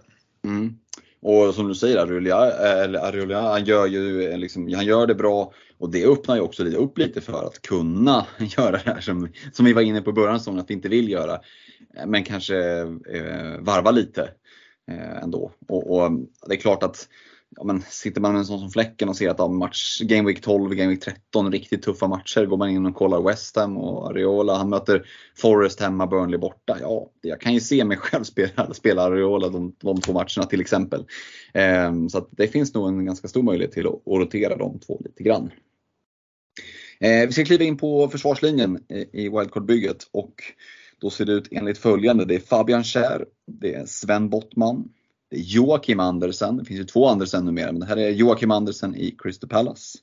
Mm. 0.45 0.75
Och 1.23 1.55
som 1.55 1.69
du 1.69 1.75
säger, 1.75 1.99
Arulia, 1.99 2.47
eh, 2.47 3.43
han, 3.51 3.65
gör 3.65 3.87
ju, 3.87 4.31
eh, 4.31 4.39
liksom, 4.39 4.75
han 4.75 4.87
gör 4.87 5.07
det 5.07 5.15
bra 5.15 5.53
och 5.79 5.91
det 5.91 6.07
öppnar 6.07 6.35
ju 6.35 6.41
också 6.41 6.65
upp 6.65 6.99
lite 6.99 7.21
för 7.21 7.47
att 7.47 7.63
kunna 7.63 8.27
göra 8.59 8.71
det 8.71 8.83
här 8.87 9.01
som, 9.01 9.29
som 9.53 9.65
vi 9.65 9.73
var 9.73 9.83
inne 9.83 10.01
på 10.01 10.11
i 10.11 10.13
början 10.13 10.41
som 10.41 10.59
att 10.59 10.71
vi 10.71 10.75
inte 10.75 10.89
vill 10.89 11.09
göra. 11.09 11.39
Eh, 11.95 12.07
men 12.07 12.25
kanske 12.25 12.57
eh, 13.09 13.59
varva 13.61 13.91
lite 13.91 14.31
eh, 14.91 15.23
ändå. 15.23 15.53
Och, 15.69 15.91
och, 15.91 16.13
det 16.47 16.55
är 16.55 16.61
klart 16.61 16.83
att 16.83 17.09
ja, 17.57 17.65
men 17.65 17.83
sitter 17.89 18.21
man 18.21 18.33
med 18.33 18.39
en 18.39 18.47
sån 18.47 18.59
som 18.59 18.71
Fläcken 18.71 19.09
och 19.09 19.17
ser 19.17 19.31
att 19.31 19.39
ja, 19.39 19.49
match, 19.49 20.01
Game 20.01 20.29
Week 20.29 20.41
12, 20.41 20.75
Game 20.75 20.91
Week 20.91 21.01
13, 21.01 21.53
riktigt 21.53 21.83
tuffa 21.83 22.09
matcher. 22.09 22.47
Går 22.47 22.57
man 22.57 22.71
in 22.71 22.87
och 22.87 22.95
kollar 22.95 23.23
West 23.23 23.57
Ham 23.57 23.77
och 23.77 24.11
Areola, 24.11 24.57
han 24.57 24.71
möter 24.71 25.07
Forest 25.37 25.81
hemma, 25.81 26.07
Burnley 26.07 26.39
borta. 26.39 26.77
Ja, 26.81 27.11
jag 27.21 27.41
kan 27.41 27.55
ju 27.55 27.61
se 27.61 27.85
mig 27.85 27.97
själv 27.97 28.25
spela, 28.25 28.75
spela 28.75 29.03
Areola 29.03 29.49
de, 29.49 29.75
de 29.79 30.01
två 30.01 30.13
matcherna 30.13 30.47
till 30.49 30.61
exempel. 30.61 31.05
Eh, 31.55 32.07
så 32.09 32.29
det 32.31 32.49
finns 32.49 32.75
nog 32.75 32.89
en 32.89 33.05
ganska 33.05 33.29
stor 33.29 33.43
möjlighet 33.43 33.73
till 33.73 33.87
att, 33.87 33.95
att 33.95 34.19
rotera 34.19 34.57
de 34.57 34.79
två 34.79 35.01
lite 35.05 35.23
grann. 35.23 35.51
Eh, 37.01 37.27
vi 37.27 37.33
ska 37.33 37.45
kliva 37.45 37.65
in 37.65 37.77
på 37.77 38.09
försvarslinjen 38.09 38.79
i 39.13 39.29
wildcard-bygget 39.29 40.09
och 40.13 40.43
då 41.01 41.11
ser 41.11 41.25
det 41.25 41.33
ut 41.33 41.49
enligt 41.51 41.79
följande. 41.79 42.25
Det 42.25 42.35
är 42.35 42.41
Fabian 42.41 42.85
Schär, 42.85 43.25
det 43.47 43.75
är 43.75 43.87
Sven 43.87 44.29
Bottman, 44.29 44.89
det 45.31 45.37
är 45.37 45.41
Joakim 45.41 46.01
Andersen, 46.01 46.57
det 46.57 46.65
finns 46.65 46.81
ju 46.81 46.85
två 46.85 47.09
Andersen 47.09 47.45
numera, 47.45 47.73
men 47.73 47.81
det 47.81 47.87
här 47.87 47.97
är 47.97 48.11
Joakim 48.11 48.51
Andersen 48.51 48.97
i 48.97 49.17
Crystal 49.19 49.49
Palace. 49.49 49.99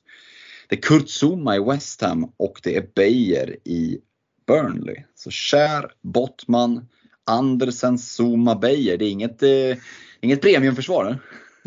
Det 0.68 0.76
är 0.76 0.80
Kurt 0.80 1.08
Zuma 1.08 1.56
i 1.56 1.60
West 1.60 2.02
Ham 2.02 2.32
och 2.36 2.60
det 2.62 2.76
är 2.76 2.86
Beijer 2.94 3.56
i 3.64 3.98
Burnley. 4.46 4.96
Så 5.14 5.30
Schär, 5.30 5.90
Bottman, 6.02 6.88
Andersen, 7.24 7.98
Zuma, 7.98 8.54
Beijer. 8.54 8.96
Det 8.96 9.04
är 9.04 9.10
inget, 9.10 9.42
eh, 9.42 9.76
inget 10.20 10.40
premiumförsvar. 10.40 11.10
Eh? 11.10 11.16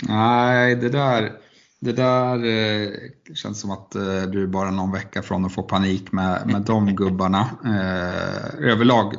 Nej, 0.07 0.75
det 0.75 0.89
där 0.89 1.31
det 1.79 1.91
där 1.91 2.45
eh, 2.45 2.89
känns 3.33 3.59
som 3.59 3.71
att 3.71 3.95
eh, 3.95 4.21
du 4.21 4.43
är 4.43 4.47
bara 4.47 4.71
någon 4.71 4.91
vecka 4.91 5.21
från 5.21 5.45
att 5.45 5.53
få 5.53 5.63
panik 5.63 6.11
med, 6.11 6.47
med 6.47 6.61
de 6.61 6.85
gubbarna. 6.95 7.49
Eh, 7.65 8.71
överlag 8.71 9.15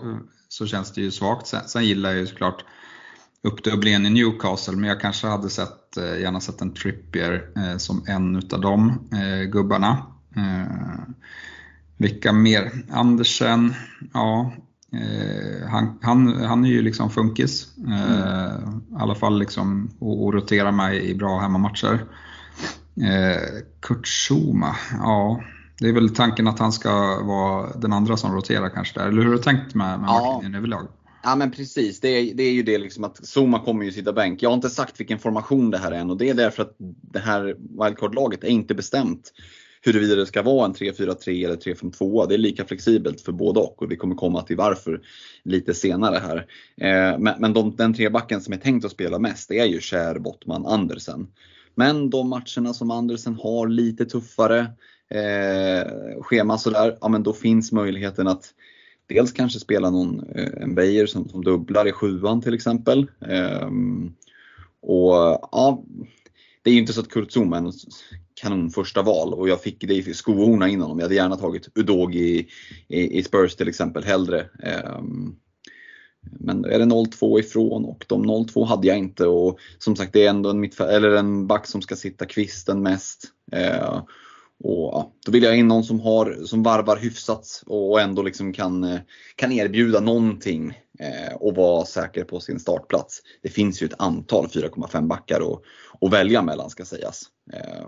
så 0.49 0.67
känns 0.67 0.93
det 0.93 1.01
ju 1.01 1.11
svagt. 1.11 1.47
Sen, 1.47 1.61
sen 1.67 1.85
gillar 1.85 2.11
jag 2.11 2.19
ju 2.19 2.27
såklart 2.27 2.65
uppdubblingen 3.43 4.07
i 4.07 4.11
Newcastle, 4.11 4.77
men 4.77 4.89
jag 4.89 5.01
kanske 5.01 5.27
hade 5.27 5.51
sett, 5.51 5.97
eh, 5.97 6.21
gärna 6.21 6.41
sett 6.41 6.61
en 6.61 6.75
Trippier 6.75 7.51
eh, 7.57 7.77
som 7.77 8.05
en 8.07 8.37
utav 8.37 8.61
de 8.61 8.91
eh, 9.13 9.51
gubbarna. 9.51 10.07
vilka 11.97 12.33
mer? 12.33 12.73
Andersen, 12.91 13.75
ja, 14.13 14.53
han, 15.71 15.99
han, 16.03 16.45
han 16.45 16.65
är 16.65 16.69
ju 16.69 16.83
liksom 16.83 17.11
funkis. 17.11 17.79
Mm. 17.79 18.81
I 18.91 18.95
alla 18.99 19.15
fall 19.15 19.39
liksom 19.39 19.91
och, 19.99 20.35
roterar 20.35 20.73
mig 20.73 21.11
i 21.11 21.15
bra 21.15 21.39
hemmamatcher. 21.39 22.05
Eh, 23.03 23.63
Kurt 23.81 24.07
Schuma, 24.07 24.77
ja. 24.99 25.41
Det 25.79 25.89
är 25.89 25.93
väl 25.93 26.15
tanken 26.15 26.49
att 26.49 26.59
han 26.59 26.73
ska 26.73 27.23
vara 27.23 27.77
den 27.77 27.93
andra 27.93 28.17
som 28.17 28.35
roterar 28.35 28.69
kanske 28.69 29.01
där. 29.01 29.09
Eller 29.09 29.23
hur 29.23 29.29
har 29.29 29.37
du 29.37 29.43
tänkt 29.43 29.75
med, 29.75 30.01
med 30.01 30.09
ja. 30.09 30.43
överlag? 30.57 30.89
Ja 31.23 31.37
men 31.37 31.51
precis, 31.51 32.01
det 32.01 32.09
är, 32.09 32.35
det 32.35 32.43
är 32.43 32.53
ju 32.53 32.63
det 32.63 32.79
liksom 32.79 33.05
att 33.05 33.17
Zuma 33.17 33.65
kommer 33.65 33.85
ju 33.85 33.93
sitta 33.93 34.13
bänk. 34.13 34.43
Jag 34.43 34.51
har 34.51 34.55
inte 34.55 34.71
sagt 34.71 35.01
vilken 35.01 35.19
formation 35.19 35.71
det 35.71 35.79
här 35.79 35.93
är 35.93 35.99
än 35.99 36.11
och 36.11 36.17
det 36.17 36.29
är 36.29 36.35
därför 36.35 36.63
att 36.63 36.77
det 37.13 37.19
här 37.19 37.57
wildcard-laget 37.85 38.45
är 38.45 38.49
inte 38.49 38.75
bestämt 38.75 39.33
huruvida 39.83 40.15
det 40.15 40.27
ska 40.27 40.43
vara 40.43 40.67
en 40.67 40.75
3-4-3 40.75 41.45
eller 41.45 41.57
3-5-2. 41.57 42.29
Det 42.29 42.35
är 42.35 42.39
lika 42.39 42.65
flexibelt 42.65 43.21
för 43.21 43.33
båda 43.33 43.61
och 43.61 43.83
och 43.83 43.93
vi 43.93 43.97
kommer 43.97 44.15
komma 44.15 44.43
till 44.43 44.57
varför 44.57 45.01
lite 45.43 45.75
senare 45.75 46.19
här. 46.19 46.37
Eh, 46.81 47.19
men 47.19 47.35
men 47.41 47.53
de, 47.53 47.77
den 47.77 47.95
trebacken 47.95 48.41
som 48.41 48.53
är 48.53 48.59
tänkt 48.59 48.85
att 48.85 48.93
spela 48.93 49.19
mest 49.19 49.49
det 49.49 49.59
är 49.59 49.67
ju 49.67 49.81
Kjär, 49.81 50.19
Bottman, 50.19 50.67
Andersen. 50.67 51.27
Men 51.75 52.11
de 52.11 52.29
matcherna 52.29 52.75
som 52.75 52.91
Andersen 52.91 53.35
har 53.35 53.69
lite 53.69 54.05
tuffare 54.05 54.61
eh, 55.11 56.23
schema 56.23 56.59
sådär, 56.59 56.99
ja 57.01 57.09
men 57.09 57.23
då 57.23 57.33
finns 57.33 57.73
möjligheten 57.73 58.29
att 58.29 58.55
dels 59.07 59.33
kanske 59.33 59.59
spela 59.59 59.91
någon, 59.91 60.31
eh, 60.35 60.63
en 60.63 60.75
Beijer 60.75 61.07
som, 61.07 61.29
som 61.29 61.45
dubblar 61.45 61.89
i 61.89 61.93
sjuan 61.93 62.41
till 62.41 62.55
exempel. 62.55 63.07
Eh, 63.29 63.69
och 64.83 65.15
ja, 65.53 65.85
det 66.63 66.71
är 66.71 66.75
ju 66.75 66.81
inte 66.81 66.93
så 66.93 67.01
att 67.01 67.09
Kurt 67.09 67.33
Zoom 67.33 67.53
är 67.53 67.57
en 67.57 67.73
kanon 68.35 68.71
första 68.71 69.03
val 69.03 69.35
och 69.35 69.49
jag 69.49 69.63
fick 69.63 69.81
det 69.81 69.95
i 69.95 70.15
skohorna 70.15 70.69
innan 70.69 70.83
honom. 70.83 70.99
Jag 70.99 71.05
hade 71.05 71.15
gärna 71.15 71.37
tagit 71.37 71.69
Udog 71.75 72.15
i, 72.15 72.49
i, 72.89 73.19
i 73.19 73.23
Spurs 73.23 73.57
till 73.57 73.69
exempel 73.69 74.05
hellre. 74.05 74.47
Um, 74.99 75.37
men 76.23 76.65
är 76.65 76.79
det 76.79 76.85
0-2 76.85 77.41
ifrån 77.41 77.85
och 77.85 78.05
de 78.09 78.25
0-2 78.25 78.65
hade 78.65 78.87
jag 78.87 78.99
inte 78.99 79.27
och 79.27 79.59
som 79.79 79.97
sagt 79.97 80.13
det 80.13 80.27
är 80.27 80.31
ändå 80.31 80.51
en, 80.51 80.65
mittfär- 80.65 80.89
eller 80.89 81.11
en 81.11 81.47
back 81.47 81.67
som 81.67 81.83
ska 81.83 81.97
sitta 81.97 82.27
kvisten 82.27 82.83
mest. 82.83 83.25
Eh, 83.53 84.03
och 84.65 84.91
ja, 84.93 85.13
Då 85.27 85.33
vill 85.33 85.43
jag 85.43 85.59
in 85.59 85.69
någon 85.69 85.85
som, 85.85 86.01
har, 86.01 86.45
som 86.45 86.63
varvar 86.63 86.97
hyfsat 86.97 87.63
och 87.67 88.01
ändå 88.01 88.23
liksom 88.23 88.53
kan, 88.53 88.85
eh, 88.85 89.01
kan 89.37 89.53
erbjuda 89.53 90.01
någonting 90.01 90.79
eh, 90.99 91.35
och 91.35 91.55
vara 91.55 91.85
säker 91.85 92.25
på 92.25 92.41
sin 92.41 92.61
startplats. 92.61 93.23
Det 93.43 93.49
finns 93.49 93.83
ju 93.83 93.87
ett 93.87 93.95
antal 94.01 94.47
4,5 94.47 95.07
backar 95.07 95.41
att, 95.41 95.63
att 96.01 96.13
välja 96.13 96.43
mellan 96.43 96.71
ska 96.71 96.85
sägas. 96.85 97.23
Eh, 97.53 97.87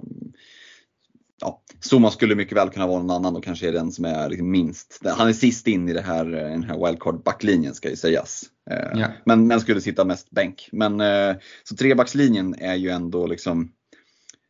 ja, 1.42 1.62
Zuma 1.90 2.10
skulle 2.10 2.34
mycket 2.34 2.56
väl 2.56 2.70
kunna 2.70 2.86
vara 2.86 2.98
någon 2.98 3.10
annan 3.10 3.36
och 3.36 3.44
kanske 3.44 3.68
är 3.68 3.72
den 3.72 3.92
som 3.92 4.04
är 4.04 4.28
liksom 4.28 4.50
minst. 4.50 5.00
Han 5.16 5.28
är 5.28 5.32
sist 5.32 5.66
in 5.66 5.88
i 5.88 5.92
det 5.92 6.00
här, 6.00 6.24
den 6.24 6.64
här 6.64 6.86
wildcard 6.86 7.22
backlinjen 7.22 7.74
ska 7.74 7.90
ju 7.90 7.96
sägas. 7.96 8.44
Eh, 8.70 9.00
Ja. 9.00 9.06
Men, 9.24 9.46
men 9.46 9.60
skulle 9.60 9.80
sitta 9.80 10.04
mest 10.04 10.30
bänk. 10.30 10.68
Men, 10.72 11.00
eh, 11.00 11.36
så 11.64 11.76
trebackslinjen 11.76 12.54
är 12.58 12.74
ju 12.74 12.88
ändå 12.90 13.26
liksom 13.26 13.72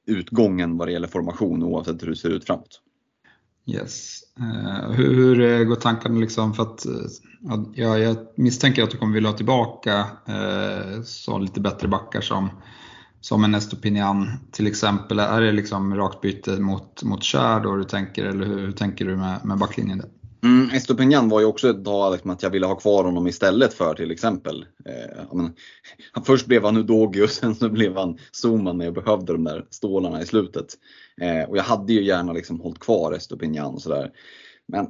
utgången 0.06 0.76
vad 0.78 0.88
det 0.88 0.92
gäller 0.92 1.08
formation 1.08 1.62
oavsett 1.62 2.02
hur 2.02 2.06
det 2.08 2.16
ser 2.16 2.30
ut 2.30 2.44
framåt. 2.44 2.80
Yes. 3.66 4.20
Eh, 4.38 4.90
hur, 4.90 5.14
hur 5.14 5.40
eh, 5.40 5.64
går 5.64 5.76
tankarna 5.76 6.20
liksom 6.20 6.54
för 6.54 6.62
att 6.62 6.86
eh, 6.86 6.92
ja, 7.74 7.98
jag 7.98 8.16
misstänker 8.36 8.82
att 8.82 8.90
du 8.90 8.98
kommer 8.98 9.14
vilja 9.14 9.30
ha 9.30 9.36
tillbaka 9.36 10.06
eh, 10.28 11.02
så 11.04 11.38
lite 11.38 11.60
bättre 11.60 11.88
backar 11.88 12.20
som, 12.20 12.50
som 13.22 13.44
en 13.44 13.54
Estopinian 13.54 14.30
till 14.50 14.66
exempel. 14.66 15.18
Är 15.18 15.40
det 15.40 15.52
liksom 15.52 15.94
rakt 15.96 16.20
byte 16.20 16.50
mot, 16.50 17.02
mot 17.02 17.22
Kär 17.22 17.60
då 17.60 17.76
du 17.76 17.84
tänker 17.84 18.24
eller 18.24 18.46
hur, 18.46 18.58
hur 18.58 18.72
tänker 18.72 19.04
du 19.04 19.16
med, 19.16 19.44
med 19.44 19.58
backlinjen? 19.58 19.98
Där? 19.98 20.08
Mm, 20.44 20.70
Estopinian 20.70 21.28
var 21.28 21.40
ju 21.40 21.46
också 21.46 21.70
ett 21.70 21.84
tag 21.84 22.12
liksom 22.12 22.30
att 22.30 22.42
jag 22.42 22.50
ville 22.50 22.66
ha 22.66 22.74
kvar 22.74 23.04
honom 23.04 23.26
istället 23.26 23.74
för 23.74 23.94
till 23.94 24.10
exempel. 24.10 24.64
Eh, 24.84 25.34
men, 25.34 25.54
först 26.24 26.46
blev 26.46 26.64
han 26.64 26.76
Udogi 26.76 27.22
och 27.22 27.30
sen 27.30 27.54
så 27.54 27.68
blev 27.68 27.96
han 27.96 28.18
Zuma 28.42 28.72
när 28.72 28.84
jag 28.84 28.94
behövde 28.94 29.32
de 29.32 29.44
där 29.44 29.66
stålarna 29.70 30.22
i 30.22 30.26
slutet. 30.26 30.66
Eh, 31.20 31.50
och 31.50 31.56
jag 31.56 31.62
hade 31.62 31.92
ju 31.92 32.04
gärna 32.04 32.32
liksom 32.32 32.60
hållit 32.60 32.78
kvar 32.78 33.12
Estopinian 33.12 33.74
och 33.74 33.82
sådär. 33.82 34.10
Men 34.68 34.86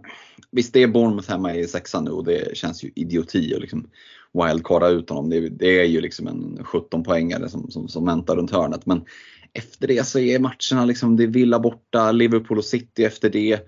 visst, 0.51 0.73
det 0.73 0.83
är 0.83 0.89
Bournemouth 0.89 1.31
hemma 1.31 1.55
i 1.55 1.67
sexan 1.67 2.05
nu 2.05 2.11
och 2.11 2.25
det 2.25 2.57
känns 2.57 2.85
ju 2.85 2.91
idioti 2.95 3.55
att 3.55 3.61
liksom 3.61 3.91
wildcarda 4.33 4.89
ut 4.89 5.11
honom. 5.11 5.31
Det 5.31 5.37
är, 5.37 5.51
det 5.51 5.81
är 5.81 5.85
ju 5.85 6.01
liksom 6.01 6.27
en 6.27 6.65
17 6.65 7.05
poängare 7.05 7.49
som, 7.49 7.71
som, 7.71 7.89
som 7.89 8.07
väntar 8.07 8.37
runt 8.37 8.51
hörnet. 8.51 8.87
Men 8.87 9.05
efter 9.53 9.89
det 9.89 10.07
så 10.07 10.19
är 10.19 10.39
matcherna 10.39 10.85
liksom, 10.85 11.17
det 11.17 11.23
är 11.23 11.29
Villa 11.29 11.61
borta, 11.61 12.12
Liverpool 12.12 12.59
och 12.59 12.65
City 12.65 13.05
efter 13.05 13.31
det. 13.31 13.61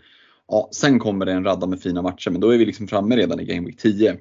Ja, 0.48 0.68
sen 0.72 0.98
kommer 0.98 1.26
det 1.26 1.32
en 1.32 1.44
radda 1.44 1.66
med 1.66 1.80
fina 1.80 2.02
matcher, 2.02 2.30
men 2.30 2.40
då 2.40 2.50
är 2.50 2.58
vi 2.58 2.66
liksom 2.66 2.88
framme 2.88 3.16
redan 3.16 3.40
i 3.40 3.44
Game 3.44 3.66
Week 3.66 3.80
10. 3.80 4.16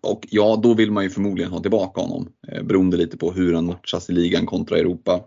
Och 0.00 0.26
ja, 0.30 0.60
då 0.62 0.74
vill 0.74 0.92
man 0.92 1.04
ju 1.04 1.10
förmodligen 1.10 1.52
ha 1.52 1.60
tillbaka 1.60 2.00
honom, 2.00 2.28
eh, 2.48 2.62
beroende 2.62 2.96
lite 2.96 3.16
på 3.16 3.32
hur 3.32 3.54
han 3.54 3.66
matchas 3.66 4.10
i 4.10 4.12
ligan 4.12 4.46
kontra 4.46 4.78
Europa. 4.78 5.24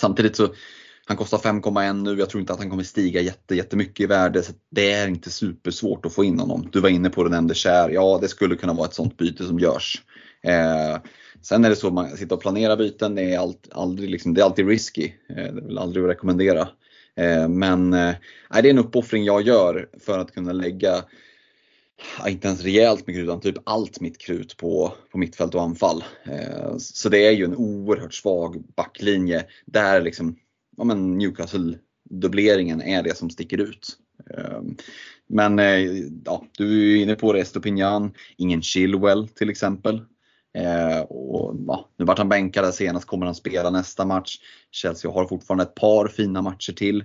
Samtidigt 0.00 0.36
så, 0.36 0.48
han 1.10 1.16
kostar 1.16 1.38
5,1 1.38 2.02
nu, 2.02 2.18
jag 2.18 2.30
tror 2.30 2.40
inte 2.40 2.52
att 2.52 2.58
han 2.58 2.70
kommer 2.70 2.82
stiga 2.82 3.20
jätte, 3.20 3.54
jättemycket 3.54 4.00
i 4.00 4.06
värde, 4.06 4.42
så 4.42 4.52
det 4.70 4.92
är 4.92 5.08
inte 5.08 5.30
supersvårt 5.30 6.06
att 6.06 6.14
få 6.14 6.24
in 6.24 6.38
honom. 6.38 6.68
Du 6.72 6.80
var 6.80 6.88
inne 6.88 7.10
på 7.10 7.24
det, 7.24 7.30
nämnde 7.30 7.54
Kär, 7.54 7.88
ja 7.88 8.18
det 8.22 8.28
skulle 8.28 8.56
kunna 8.56 8.72
vara 8.72 8.86
ett 8.86 8.94
sånt 8.94 9.16
byte 9.16 9.44
som 9.44 9.58
görs. 9.58 10.02
Eh, 10.42 10.98
sen 11.42 11.64
är 11.64 11.70
det 11.70 11.76
så 11.76 11.86
att 11.86 11.92
man 11.92 12.16
sitter 12.16 12.36
och 12.36 12.42
planerar 12.42 12.76
byten, 12.76 13.14
det 13.14 13.22
är, 13.22 13.38
allt, 13.38 13.68
aldrig 13.72 14.10
liksom, 14.10 14.34
det 14.34 14.40
är 14.40 14.44
alltid 14.44 14.68
risky. 14.68 15.12
Eh, 15.28 15.36
det 15.36 15.60
är 15.60 15.66
väl 15.66 15.78
aldrig 15.78 16.04
att 16.04 16.10
rekommendera. 16.10 16.68
Eh, 17.16 17.48
men 17.48 17.92
eh, 17.92 18.14
det 18.50 18.68
är 18.68 18.70
en 18.70 18.78
uppoffring 18.78 19.24
jag 19.24 19.42
gör 19.42 19.88
för 20.00 20.18
att 20.18 20.34
kunna 20.34 20.52
lägga, 20.52 21.04
inte 22.28 22.48
ens 22.48 22.62
rejält 22.62 23.06
med 23.06 23.16
krut, 23.16 23.24
utan 23.24 23.40
typ 23.40 23.56
allt 23.64 24.00
mitt 24.00 24.18
krut 24.18 24.56
på, 24.56 24.92
på 25.12 25.18
mittfält 25.18 25.54
och 25.54 25.62
anfall. 25.62 26.04
Eh, 26.24 26.76
så 26.78 27.08
det 27.08 27.26
är 27.26 27.32
ju 27.32 27.44
en 27.44 27.56
oerhört 27.56 28.14
svag 28.14 28.62
backlinje 28.76 29.44
där 29.66 30.00
liksom, 30.00 30.36
ja, 30.76 30.84
men 30.84 31.18
Newcastle-dubbleringen 31.18 32.82
är 32.82 33.02
det 33.02 33.16
som 33.16 33.30
sticker 33.30 33.58
ut. 33.58 33.96
Ehm, 34.38 34.76
men 35.28 35.58
eh, 35.58 35.80
ja, 36.24 36.44
du 36.58 36.92
är 36.92 37.02
inne 37.02 37.14
på 37.14 37.32
det, 37.32 37.40
Estopinian, 37.40 38.12
ingen 38.36 38.62
Chilwell 38.62 39.28
till 39.28 39.50
exempel. 39.50 40.02
Eh, 40.58 41.00
och, 41.00 41.56
ja, 41.66 41.88
nu 41.96 42.04
vart 42.04 42.18
han 42.18 42.28
bänkad 42.28 42.64
där 42.64 42.70
senast, 42.70 43.06
kommer 43.06 43.26
han 43.26 43.34
spela 43.34 43.70
nästa 43.70 44.04
match. 44.04 44.36
Chelsea 44.70 45.10
har 45.10 45.26
fortfarande 45.26 45.64
ett 45.64 45.74
par 45.74 46.08
fina 46.08 46.42
matcher 46.42 46.72
till. 46.72 47.04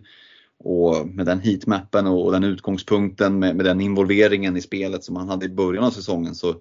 Och 0.60 1.08
med 1.08 1.26
den 1.26 1.40
heatmappen 1.40 2.08
och 2.08 2.32
den 2.32 2.44
utgångspunkten, 2.44 3.40
med, 3.40 3.56
med 3.56 3.66
den 3.66 3.82
involveringen 3.82 4.58
i 4.58 4.62
spelet 4.62 5.04
som 5.04 5.16
han 5.16 5.30
hade 5.30 5.46
i 5.46 5.50
början 5.50 5.84
av 5.84 5.92
säsongen 5.92 6.36
så 6.36 6.56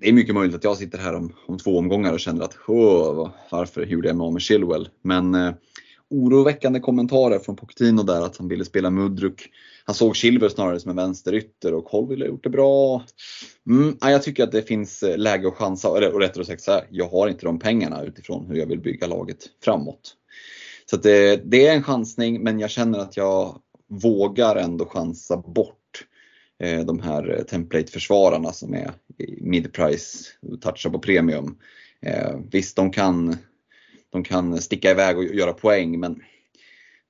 det 0.00 0.08
är 0.08 0.12
mycket 0.12 0.34
möjligt 0.34 0.56
att 0.56 0.64
jag 0.64 0.76
sitter 0.76 0.98
här 0.98 1.14
om, 1.14 1.32
om 1.46 1.58
två 1.58 1.78
omgångar 1.78 2.12
och 2.12 2.20
känner 2.20 2.44
att 2.44 2.56
varför 3.50 3.86
gjorde 3.86 4.08
jag 4.08 4.16
mig 4.16 4.24
av 4.24 4.32
med 4.32 4.42
Chilwell? 4.42 4.88
Men 5.02 5.34
eh, 5.34 5.54
oroväckande 6.10 6.80
kommentarer 6.80 7.38
från 7.38 7.56
Pochettino 7.56 8.02
där 8.02 8.20
att 8.20 8.36
han 8.36 8.48
ville 8.48 8.64
spela 8.64 8.90
Mudruk. 8.90 9.50
Han 9.84 9.94
såg 9.94 10.16
Silver 10.16 10.48
snarare 10.48 10.80
som 10.80 10.90
en 10.90 10.96
vänsterytter 10.96 11.74
och 11.74 11.84
Colville 11.84 12.24
har 12.24 12.28
gjort 12.28 12.44
det 12.44 12.50
bra. 12.50 13.02
Mm, 13.70 13.96
ja, 14.00 14.10
jag 14.10 14.22
tycker 14.22 14.44
att 14.44 14.52
det 14.52 14.62
finns 14.62 15.02
eh, 15.02 15.18
läge 15.18 15.48
att 15.48 15.54
chansa, 15.54 15.96
eller 15.96 16.14
och 16.14 16.20
rättare 16.20 16.44
sagt 16.44 16.62
så 16.62 16.72
här, 16.72 16.86
jag 16.90 17.08
har 17.08 17.28
inte 17.28 17.46
de 17.46 17.58
pengarna 17.58 18.02
utifrån 18.02 18.46
hur 18.46 18.56
jag 18.56 18.66
vill 18.66 18.80
bygga 18.80 19.06
laget 19.06 19.38
framåt. 19.64 20.14
Så 20.90 20.96
att 20.96 21.02
det, 21.02 21.36
det 21.50 21.66
är 21.66 21.74
en 21.74 21.82
chansning 21.82 22.42
men 22.42 22.60
jag 22.60 22.70
känner 22.70 22.98
att 22.98 23.16
jag 23.16 23.60
vågar 23.88 24.56
ändå 24.56 24.86
chansa 24.86 25.36
bort 25.36 26.04
eh, 26.58 26.80
de 26.80 27.00
här 27.00 27.38
eh, 27.38 27.44
template-försvararna 27.44 28.52
som 28.52 28.74
är 28.74 28.90
mid-price, 29.40 30.24
touchar 30.60 30.90
på 30.90 30.98
premium. 30.98 31.58
Eh, 32.02 32.38
visst, 32.50 32.76
de 32.76 32.90
kan, 32.90 33.36
de 34.16 34.24
kan 34.24 34.62
sticka 34.62 34.90
iväg 34.90 35.18
och 35.18 35.24
göra 35.24 35.52
poäng 35.52 36.00
men 36.00 36.22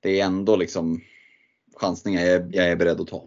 det 0.03 0.19
är 0.19 0.25
ändå 0.25 0.55
liksom 0.55 1.01
chansningar 1.79 2.21
jag, 2.21 2.55
jag 2.55 2.67
är 2.67 2.75
beredd 2.75 3.01
att 3.01 3.07
ta. 3.07 3.23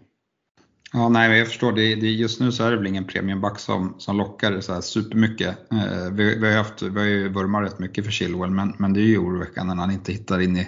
Ja, 0.93 1.09
nej, 1.09 1.37
jag 1.37 1.47
förstår. 1.47 1.71
Det, 1.71 1.95
det, 1.95 2.07
just 2.07 2.39
nu 2.39 2.51
så 2.51 2.63
är 2.63 2.71
det 2.71 2.77
väl 2.77 2.87
ingen 2.87 3.07
premiumback 3.07 3.59
som, 3.59 3.95
som 3.97 4.17
lockar 4.17 4.61
så 4.61 4.73
här 4.73 4.81
supermycket. 4.81 5.71
Eh, 5.71 6.11
vi, 6.11 6.35
vi, 6.35 6.49
har 6.49 6.57
haft, 6.57 6.81
vi 6.81 6.99
har 6.99 7.07
ju 7.07 7.29
vurmat 7.29 7.63
rätt 7.63 7.79
mycket 7.79 8.05
för 8.05 8.11
Chilwell, 8.11 8.51
men, 8.51 8.75
men 8.77 8.93
det 8.93 8.99
är 8.99 9.05
ju 9.05 9.17
oroväckande 9.17 9.73
när 9.73 9.81
han 9.81 9.91
inte 9.91 10.11
hittar 10.11 10.39
in 10.39 10.57
i, 10.57 10.67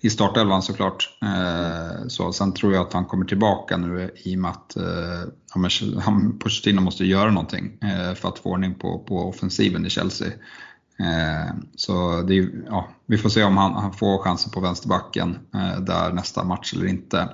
i 0.00 0.10
startelvan 0.10 0.62
såklart. 0.62 1.18
Eh, 1.22 2.06
så, 2.08 2.32
sen 2.32 2.52
tror 2.52 2.74
jag 2.74 2.86
att 2.86 2.92
han 2.92 3.04
kommer 3.04 3.24
tillbaka 3.24 3.76
nu 3.76 4.10
i 4.16 4.36
och 4.36 4.40
med 4.40 4.50
att 4.50 4.76
eh, 4.76 6.00
han, 6.00 6.38
Pochettino 6.38 6.80
måste 6.80 7.04
göra 7.04 7.30
någonting 7.30 7.78
eh, 7.82 8.14
för 8.14 8.28
att 8.28 8.38
få 8.38 8.50
ordning 8.50 8.74
på, 8.74 8.98
på 8.98 9.28
offensiven 9.28 9.86
i 9.86 9.90
Chelsea. 9.90 10.28
Eh, 10.98 11.54
så 11.76 12.18
är, 12.18 12.64
ja, 12.66 12.88
vi 13.06 13.18
får 13.18 13.28
se 13.28 13.44
om 13.44 13.56
han, 13.56 13.72
han 13.72 13.92
får 13.92 14.18
chansen 14.18 14.50
på 14.52 14.60
vänsterbacken 14.60 15.38
eh, 15.54 15.80
där 15.80 16.12
nästa 16.12 16.44
match 16.44 16.74
eller 16.74 16.86
inte. 16.86 17.28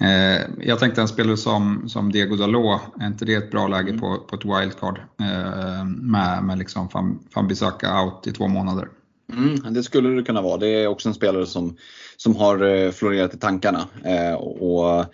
Eh, 0.00 0.40
jag 0.60 0.78
tänkte 0.78 1.00
en 1.00 1.08
spelare 1.08 1.36
som, 1.36 1.88
som 1.88 2.12
Diego 2.12 2.36
Dalot, 2.36 2.80
är 3.00 3.06
inte 3.06 3.24
det 3.24 3.34
ett 3.34 3.50
bra 3.50 3.68
läge 3.68 3.88
Mm. 3.88 4.00
på, 4.00 4.18
på 4.18 4.36
ett 4.36 4.44
wildcard? 4.44 5.00
Med 5.86 6.44
med 6.44 6.58
liksom 6.58 6.88
Fanbisaka 7.34 8.02
out 8.02 8.26
i 8.26 8.32
två 8.32 8.48
månader. 8.48 8.88
Mm, 9.32 9.74
det 9.74 9.82
skulle 9.82 10.08
det 10.08 10.22
kunna 10.22 10.42
vara. 10.42 10.56
Det 10.56 10.68
är 10.68 10.86
också 10.86 11.08
en 11.08 11.14
spelare 11.14 11.46
som, 11.46 11.76
som 12.16 12.36
har 12.36 12.90
florerat 12.92 13.34
i 13.34 13.38
tankarna. 13.38 13.88
Och, 14.38 15.04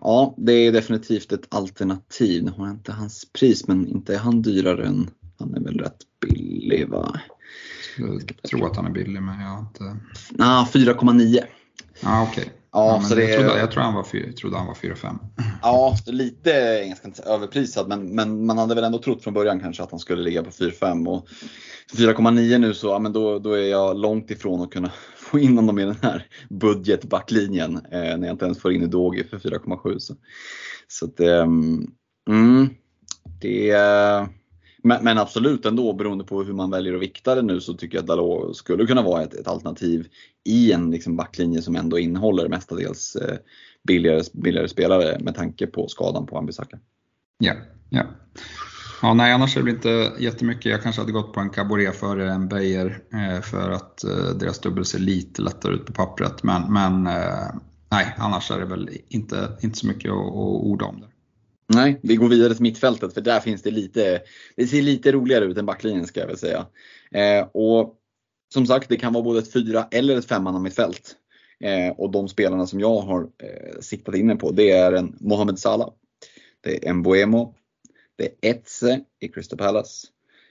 ja, 0.00 0.34
det 0.36 0.52
är 0.52 0.72
definitivt 0.72 1.32
ett 1.32 1.54
alternativ. 1.54 2.44
Nu 2.44 2.50
har 2.50 2.66
jag 2.66 2.74
inte 2.74 2.92
hans 2.92 3.32
pris, 3.32 3.68
men 3.68 3.88
inte 3.88 4.14
är 4.14 4.18
han 4.18 4.42
dyrare 4.42 4.86
än, 4.86 5.10
han 5.42 5.54
är 5.54 5.60
väl 5.60 5.78
rätt 5.78 5.98
billig 6.20 6.88
va? 6.88 7.20
Jag 7.98 8.50
tror 8.50 8.66
att 8.66 8.76
han 8.76 8.86
är 8.86 8.90
billig 8.90 9.22
men 9.22 9.40
jag 9.40 9.48
har 9.48 9.60
inte... 9.60 9.96
Ah, 10.38 10.66
4,9. 10.72 11.38
Ja 12.00 12.28
okej. 12.30 12.52
Ja, 12.74 12.98
men 13.00 13.08
så 13.08 13.14
det 13.14 13.24
jag, 13.24 13.40
trodde, 13.40 13.58
jag 13.58 13.70
tror 13.70 13.82
han 13.82 13.94
var 13.94 14.04
fyra- 14.04 14.26
jag 14.26 14.36
trodde 14.36 14.56
han 14.56 14.66
var 14.66 14.74
4-5. 14.74 15.18
Ja, 15.62 15.96
lite 16.06 16.50
jag 16.88 16.96
ska 16.96 17.08
inte 17.08 17.22
säga, 17.22 17.34
överprisad 17.34 17.88
men, 17.88 18.14
men 18.14 18.46
man 18.46 18.58
hade 18.58 18.74
väl 18.74 18.84
ändå 18.84 18.98
trott 18.98 19.24
från 19.24 19.34
början 19.34 19.60
kanske 19.60 19.82
att 19.82 19.90
han 19.90 20.00
skulle 20.00 20.22
ligga 20.22 20.42
på 20.42 20.50
4,5 20.50 21.08
och 21.08 21.28
4,9 21.92 22.58
nu 22.58 22.74
så 22.74 22.86
ja, 22.86 22.98
men 22.98 23.12
då, 23.12 23.38
då 23.38 23.52
är 23.52 23.70
jag 23.70 23.98
långt 23.98 24.30
ifrån 24.30 24.60
att 24.62 24.70
kunna 24.70 24.90
få 25.16 25.38
in 25.38 25.56
honom 25.56 25.78
i 25.78 25.84
den 25.84 25.96
här 26.02 26.26
budgetbacklinjen 26.50 27.76
eh, 27.76 28.16
när 28.18 28.26
jag 28.26 28.34
inte 28.34 28.44
ens 28.44 28.58
får 28.58 28.72
in 28.72 28.82
Udogi 28.82 29.24
för 29.24 29.38
4,7. 29.38 29.98
Så, 29.98 30.14
så 30.88 31.06
att, 31.06 31.20
ehm, 31.20 31.86
mm, 32.28 32.68
det 33.40 33.70
men, 34.82 35.04
men 35.04 35.18
absolut 35.18 35.66
ändå 35.66 35.92
beroende 35.92 36.24
på 36.24 36.42
hur 36.42 36.52
man 36.52 36.70
väljer 36.70 36.94
att 36.94 37.02
vikta 37.02 37.34
det 37.34 37.42
nu 37.42 37.60
så 37.60 37.74
tycker 37.74 37.96
jag 37.96 38.02
att 38.02 38.08
Dalot 38.08 38.56
skulle 38.56 38.86
kunna 38.86 39.02
vara 39.02 39.22
ett, 39.22 39.34
ett 39.34 39.48
alternativ 39.48 40.06
i 40.44 40.72
en 40.72 40.90
liksom 40.90 41.16
backlinje 41.16 41.62
som 41.62 41.76
ändå 41.76 41.98
innehåller 41.98 42.48
mestadels 42.48 43.16
eh, 43.16 43.36
billigare, 43.82 44.22
billigare 44.32 44.68
spelare 44.68 45.18
med 45.20 45.34
tanke 45.34 45.66
på 45.66 45.88
skadan 45.88 46.26
på 46.26 46.38
Ambisaka. 46.38 46.78
Ja, 47.38 47.54
ja. 47.90 48.06
Ja, 49.02 49.14
nej, 49.14 49.32
annars 49.32 49.56
är 49.56 49.60
det 49.60 49.64
väl 49.64 49.74
inte 49.74 50.12
jättemycket. 50.18 50.72
Jag 50.72 50.82
kanske 50.82 51.02
hade 51.02 51.12
gått 51.12 51.32
på 51.32 51.40
en 51.40 51.50
Caboret 51.50 51.96
före 51.96 52.32
en 52.32 52.48
Beijer 52.48 53.02
eh, 53.12 53.40
för 53.40 53.70
att 53.70 54.04
eh, 54.04 54.36
deras 54.40 54.58
dubbel 54.58 54.84
ser 54.84 54.98
lite 54.98 55.42
lättare 55.42 55.74
ut 55.74 55.86
på 55.86 55.92
pappret. 55.92 56.42
Men, 56.42 56.72
men 56.72 57.06
eh, 57.06 57.48
nej, 57.90 58.14
annars 58.18 58.50
är 58.50 58.58
det 58.58 58.64
väl 58.64 58.90
inte, 59.08 59.48
inte 59.62 59.78
så 59.78 59.86
mycket 59.86 60.10
att, 60.10 60.18
att 60.18 60.62
orda 60.62 60.84
om. 60.84 61.00
Det. 61.00 61.06
Nej, 61.66 62.00
vi 62.02 62.16
går 62.16 62.28
vidare 62.28 62.54
till 62.54 62.62
mittfältet 62.62 63.14
för 63.14 63.20
där 63.20 63.40
finns 63.40 63.62
det 63.62 63.70
lite, 63.70 64.22
det 64.56 64.66
ser 64.66 64.82
lite 64.82 65.12
roligare 65.12 65.44
ut 65.44 65.58
än 65.58 65.66
backlinjen 65.66 66.06
ska 66.06 66.20
jag 66.20 66.26
väl 66.26 66.38
säga. 66.38 66.66
Eh, 67.10 67.46
och 67.52 67.94
som 68.52 68.66
sagt, 68.66 68.88
det 68.88 68.96
kan 68.96 69.12
vara 69.12 69.24
både 69.24 69.38
ett 69.38 69.52
fyra 69.52 69.88
eller 69.90 70.16
ett 70.16 70.28
femmanna 70.28 70.58
mittfält. 70.58 71.16
Eh, 71.60 71.88
och 71.96 72.10
de 72.10 72.28
spelarna 72.28 72.66
som 72.66 72.80
jag 72.80 73.00
har 73.00 73.20
eh, 73.22 73.80
siktat 73.80 74.14
in 74.14 74.26
mig 74.26 74.38
på 74.38 74.50
det 74.50 74.70
är 74.70 74.92
en 74.92 75.16
Mohamed 75.20 75.58
Salah. 75.58 75.90
Det 76.60 76.86
är 76.86 76.90
en 76.90 77.02
Boemo. 77.02 77.54
Det 78.16 78.24
är 78.24 78.50
Etze 78.50 79.00
i 79.20 79.28
Crystal 79.28 79.58
Palace. 79.58 80.06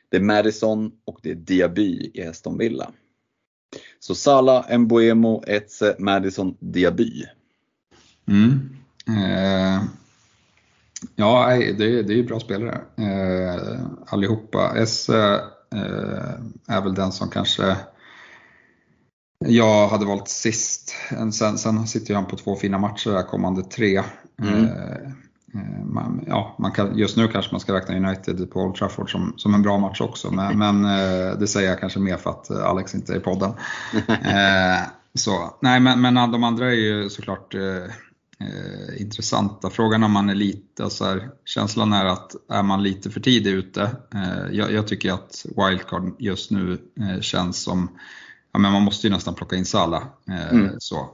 Det 0.09 0.17
är 0.17 0.21
Madison 0.21 0.91
och 1.05 1.19
det 1.23 1.31
är 1.31 1.35
Diaby 1.35 2.11
i 2.13 2.23
Aston 2.23 2.57
Villa. 2.57 2.91
Så 3.99 4.15
Salah, 4.15 4.77
Mbuemo, 4.77 5.43
Etze, 5.47 5.95
Madison, 5.99 6.57
Diaby. 6.59 7.25
Mm. 8.27 8.69
Eh, 9.07 9.83
ja, 11.15 11.49
det, 11.55 12.03
det 12.03 12.13
är 12.13 12.17
ju 12.17 12.27
bra 12.27 12.39
spelare 12.39 12.81
eh, 12.97 13.81
allihopa. 14.07 14.73
Esse 14.75 15.33
eh, 15.75 16.33
är 16.67 16.81
väl 16.81 16.95
den 16.95 17.11
som 17.11 17.29
kanske 17.29 17.77
jag 19.45 19.87
hade 19.87 20.05
valt 20.05 20.27
sist. 20.27 20.95
Sen, 21.33 21.57
sen 21.57 21.87
sitter 21.87 22.15
han 22.15 22.25
på 22.25 22.37
två 22.37 22.55
fina 22.55 22.77
matcher 22.77 23.11
här 23.11 23.23
kommande 23.23 23.63
tre. 23.63 24.01
Mm. 24.41 24.65
Eh, 24.65 25.11
Eh, 25.53 25.85
man, 25.85 26.23
ja, 26.27 26.55
man 26.59 26.71
kan, 26.71 26.97
just 26.97 27.17
nu 27.17 27.27
kanske 27.27 27.51
man 27.51 27.59
ska 27.59 27.73
räkna 27.73 27.95
United 27.95 28.51
på 28.51 28.59
Old 28.61 28.75
Trafford 28.75 29.11
som, 29.11 29.33
som 29.37 29.53
en 29.53 29.61
bra 29.61 29.77
match 29.77 30.01
också, 30.01 30.31
men, 30.31 30.57
men 30.81 30.85
eh, 30.85 31.37
det 31.39 31.47
säger 31.47 31.69
jag 31.69 31.79
kanske 31.79 31.99
mer 31.99 32.17
för 32.17 32.29
att 32.29 32.49
eh, 32.49 32.65
Alex 32.65 32.95
inte 32.95 33.13
är 33.13 33.17
i 33.17 33.19
podden. 33.19 33.51
så, 35.13 35.57
nej, 35.61 35.79
men, 35.79 36.01
men 36.01 36.31
de 36.31 36.43
andra 36.43 36.65
är 36.65 36.75
ju 36.75 37.09
såklart 37.09 37.55
eh, 37.55 37.93
intressanta. 38.97 39.69
Frågan 39.69 40.03
om 40.03 40.11
man 40.11 40.29
är 40.29 40.35
lite, 40.35 40.89
så 40.89 41.05
här, 41.05 41.29
känslan 41.45 41.93
är 41.93 42.05
att 42.05 42.35
är 42.49 42.63
man 42.63 42.83
lite 42.83 43.11
för 43.11 43.19
tidigt 43.19 43.53
ute? 43.53 43.81
Eh, 44.13 44.51
jag, 44.51 44.71
jag, 44.71 44.87
tycker 44.87 45.13
att 45.13 45.45
wildcard 45.45 46.15
just 46.19 46.51
nu 46.51 46.77
eh, 46.99 47.21
känns 47.21 47.63
som, 47.63 47.89
ja 48.51 48.59
men 48.59 48.71
man 48.71 48.83
måste 48.83 49.07
ju 49.07 49.13
nästan 49.13 49.35
plocka 49.35 49.55
in 49.55 49.65
Sala. 49.65 50.03
Mm. 50.27 50.69
så. 50.79 51.09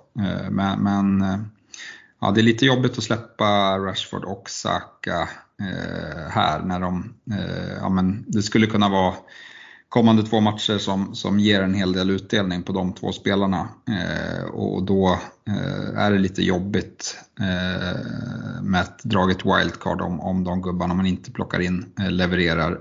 men, 0.51 0.83
men 0.83 1.23
ja, 2.19 2.31
det 2.31 2.41
är 2.41 2.43
lite 2.43 2.65
jobbigt 2.65 2.97
att 2.97 3.03
släppa 3.03 3.77
Rashford 3.77 4.23
och 4.23 4.49
Saka 4.49 5.29
eh, 5.61 6.29
här 6.29 6.61
när 6.61 6.79
de, 6.79 7.13
eh, 7.31 7.77
ja 7.81 7.89
men 7.89 8.25
det 8.27 8.41
skulle 8.41 8.67
kunna 8.67 8.89
vara 8.89 9.13
kommande 9.97 10.23
två 10.23 10.39
matcher 10.39 10.77
som, 10.77 11.15
som 11.15 11.39
ger 11.39 11.61
en 11.61 11.73
hel 11.73 11.93
del 11.93 12.09
utdelning 12.09 12.63
på 12.63 12.73
de 12.73 12.93
två 12.93 13.11
spelarna. 13.11 13.67
Eh, 13.89 14.45
och 14.45 14.83
då 14.83 15.19
eh, 15.47 15.99
är 15.99 16.11
det 16.11 16.17
lite 16.17 16.43
jobbigt 16.43 17.17
eh, 17.39 18.61
med 18.61 18.81
ett 18.81 19.03
draget 19.03 19.45
wildcard 19.45 20.01
om, 20.01 20.19
om 20.19 20.43
de 20.43 20.61
gubbarna 20.61 20.93
man 20.93 21.05
inte 21.05 21.31
plockar 21.31 21.59
in 21.59 21.85
eh, 21.99 22.11
levererar 22.11 22.79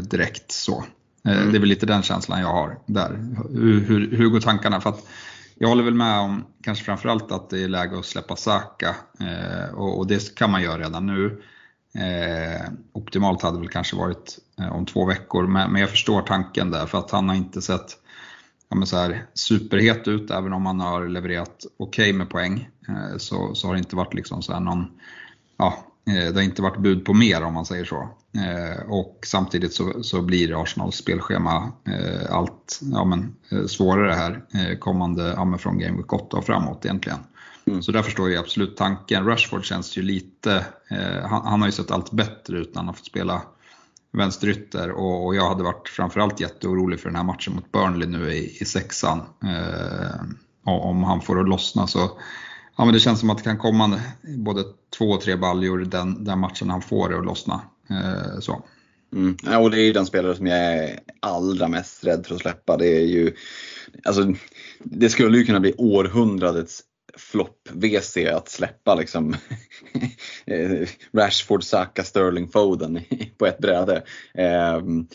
direkt. 0.00 0.52
så. 0.52 0.84
Mm. 1.24 1.50
Det 1.50 1.58
är 1.58 1.60
väl 1.60 1.68
lite 1.68 1.86
den 1.86 2.02
känslan 2.02 2.40
jag 2.40 2.52
har 2.52 2.78
där. 2.86 3.18
Hur, 3.52 3.80
hur, 3.80 4.16
hur 4.16 4.28
går 4.28 4.40
tankarna? 4.40 4.80
För 4.80 4.90
att 4.90 5.06
jag 5.54 5.68
håller 5.68 5.84
väl 5.84 5.94
med 5.94 6.18
om 6.18 6.44
kanske 6.62 6.84
framförallt 6.84 7.32
att 7.32 7.50
det 7.50 7.62
är 7.62 7.68
läge 7.68 7.98
att 7.98 8.04
släppa 8.04 8.36
Saka 8.36 8.96
eh, 9.20 9.74
och, 9.74 9.98
och, 9.98 10.06
det 10.06 10.34
kan 10.34 10.50
man 10.50 10.62
göra 10.62 10.78
redan 10.78 11.06
nu. 11.06 11.42
Eh, 11.94 12.70
optimalt 12.92 13.42
hade 13.42 13.58
väl 13.58 13.68
kanske 13.68 13.96
varit 13.96 14.38
eh, 14.38 14.47
om 14.70 14.86
två 14.86 15.04
veckor 15.04 15.46
men, 15.46 15.76
jag 15.76 15.90
förstår 15.90 16.22
tanken 16.22 16.70
där 16.70 16.86
för 16.86 16.98
att 16.98 17.10
han 17.10 17.28
har 17.28 17.36
inte 17.36 17.62
sett 17.62 17.96
ja, 18.68 18.86
så 18.86 18.96
här, 18.96 19.26
superhet 19.34 20.08
ut 20.08 20.30
även 20.30 20.52
om 20.52 20.66
han 20.66 20.80
har 20.80 21.08
levererat 21.08 21.66
okej 21.76 22.02
okay 22.02 22.12
med 22.12 22.30
poäng. 22.30 22.68
Eh, 22.88 23.16
så, 23.18 23.54
så 23.54 23.66
har 23.66 23.74
det 23.74 23.78
inte 23.78 23.96
varit 23.96 24.14
liksom 24.14 24.42
så 24.42 24.60
någon 24.60 24.86
ja, 25.56 25.88
Eh, 26.08 26.32
det 26.32 26.34
har 26.34 26.42
inte 26.42 26.62
varit 26.62 26.78
bud 26.78 27.04
på 27.04 27.14
mer 27.14 27.42
om 27.42 27.54
man 27.54 27.64
säger 27.64 27.84
så. 27.84 28.08
Eh, 28.34 28.90
och 28.90 29.18
samtidigt 29.26 29.74
så, 29.74 30.02
så 30.02 30.22
blir 30.22 30.62
Arsenals 30.62 30.96
spelschema 30.96 31.72
eh, 31.84 32.34
allt 32.34 32.80
ja, 32.92 33.04
men, 33.04 33.34
svårare 33.68 34.12
här 34.12 34.42
kommande 34.78 35.34
ja, 35.36 35.58
från 35.58 35.78
Game 35.78 35.96
Week 35.96 36.12
8 36.12 36.36
och 36.36 36.44
framåt 36.44 36.84
egentligen. 36.84 37.18
Mm. 37.66 37.82
Så 37.82 37.92
där 37.92 38.02
förstår 38.02 38.30
jag 38.30 38.40
absolut 38.40 38.76
tanken. 38.76 39.26
Rashford 39.26 39.64
känns 39.64 39.98
ju 39.98 40.02
lite, 40.02 40.64
han, 41.22 41.46
han, 41.46 41.60
har 41.60 41.68
ju 41.68 41.72
sett 41.72 41.90
allt 41.90 42.10
bättre 42.10 42.58
ut 42.58 42.74
när 42.74 42.80
han 42.80 42.86
har 42.86 42.94
fått 42.94 43.06
spela 43.06 43.42
vänsterytter 44.18 44.90
och, 44.90 45.26
och 45.26 45.34
jag 45.34 45.48
hade 45.48 45.62
varit 45.62 45.88
framförallt 45.88 46.40
jätteorolig 46.40 47.00
för 47.00 47.08
den 47.08 47.16
här 47.16 47.24
matchen 47.24 47.54
mot 47.54 47.72
Burnley 47.72 48.08
nu 48.08 48.32
i, 48.32 48.58
i 48.60 48.64
sexan. 48.64 49.18
Eh, 49.44 50.20
om 50.64 51.04
han 51.04 51.20
får 51.20 51.40
att 51.40 51.48
lossna 51.48 51.86
så 51.86 52.10
Ja, 52.78 52.84
men 52.84 52.94
det 52.94 53.00
känns 53.00 53.20
som 53.20 53.30
att 53.30 53.38
det 53.38 53.44
kan 53.44 53.58
komma 53.58 54.00
både 54.22 54.64
två 54.98 55.04
och 55.04 55.20
tre 55.20 55.36
baljor 55.36 55.78
den, 55.78 56.24
den 56.24 56.38
matchen 56.38 56.70
han 56.70 56.82
får 56.82 57.08
det 57.08 57.18
att 57.18 57.24
lossna. 57.24 57.60
Eh, 57.90 58.40
så. 58.40 58.64
Mm. 59.12 59.36
Ja, 59.42 59.58
och 59.58 59.70
det 59.70 59.80
är 59.80 59.84
ju 59.84 59.92
den 59.92 60.06
spelare 60.06 60.36
som 60.36 60.46
jag 60.46 60.58
är 60.58 61.00
allra 61.20 61.68
mest 61.68 62.04
rädd 62.04 62.26
för 62.26 62.34
att 62.34 62.40
släppa. 62.40 62.76
Det 62.76 62.86
är 62.86 63.06
ju, 63.06 63.32
alltså, 64.04 64.34
det 64.78 65.08
skulle 65.08 65.38
ju 65.38 65.44
kunna 65.44 65.60
bli 65.60 65.74
århundradets 65.78 66.82
flopp-WC 67.18 68.32
att 68.32 68.48
släppa 68.48 68.94
liksom 68.94 69.34
eh, 70.46 70.88
Rashford, 71.12 71.64
Saka, 71.64 72.04
Sterling, 72.04 72.48
Foden 72.48 73.00
på 73.38 73.46
ett 73.46 73.58
bräde. 73.58 74.02
Ehm, 74.34 75.06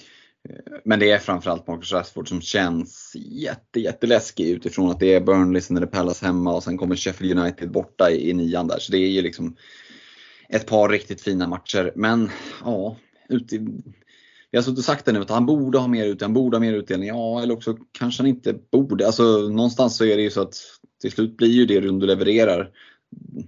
men 0.85 0.99
det 0.99 1.11
är 1.11 1.19
framförallt 1.19 1.67
Marcus 1.67 1.91
Rashford 1.91 2.29
som 2.29 2.41
känns 2.41 3.13
jätte, 3.15 3.79
jätteläskig 3.79 4.49
utifrån 4.49 4.91
att 4.91 4.99
det 4.99 5.13
är 5.13 5.21
Burnley, 5.21 5.61
sen 5.61 5.77
är 5.77 5.81
det 5.81 5.87
Palace 5.87 6.25
hemma 6.25 6.55
och 6.55 6.63
sen 6.63 6.77
kommer 6.77 6.95
Sheffield 6.95 7.39
United 7.39 7.71
borta 7.71 8.11
i, 8.11 8.29
i 8.29 8.33
nian 8.33 8.67
där. 8.67 8.79
Så 8.79 8.91
det 8.91 8.97
är 8.97 9.09
ju 9.09 9.21
liksom 9.21 9.55
ett 10.49 10.67
par 10.67 10.89
riktigt 10.89 11.21
fina 11.21 11.47
matcher. 11.47 11.91
Men 11.95 12.29
ja, 12.63 12.97
ute 13.29 13.57
vi 14.51 14.57
har 14.57 14.63
suttit 14.63 14.77
och 14.77 14.85
sagt 14.85 15.05
det 15.05 15.11
nu 15.11 15.21
att 15.21 15.29
han 15.29 15.45
borde 15.45 15.77
ha 15.77 15.87
mer 15.87 16.05
utdelning, 16.05 16.21
han 16.21 16.33
borde 16.33 16.57
ha 16.57 16.61
mer 16.61 16.73
utdelning. 16.73 17.07
Ja, 17.07 17.41
eller 17.41 17.53
också 17.53 17.77
kanske 17.91 18.23
han 18.23 18.27
inte 18.27 18.53
borde. 18.71 19.05
Alltså 19.05 19.23
någonstans 19.23 19.97
så 19.97 20.05
är 20.05 20.17
det 20.17 20.23
ju 20.23 20.29
så 20.29 20.41
att 20.41 20.55
till 21.03 21.11
slut 21.11 21.37
blir 21.37 21.49
ju 21.49 21.65
det 21.65 21.79
du 21.79 21.91
levererar 21.91 22.69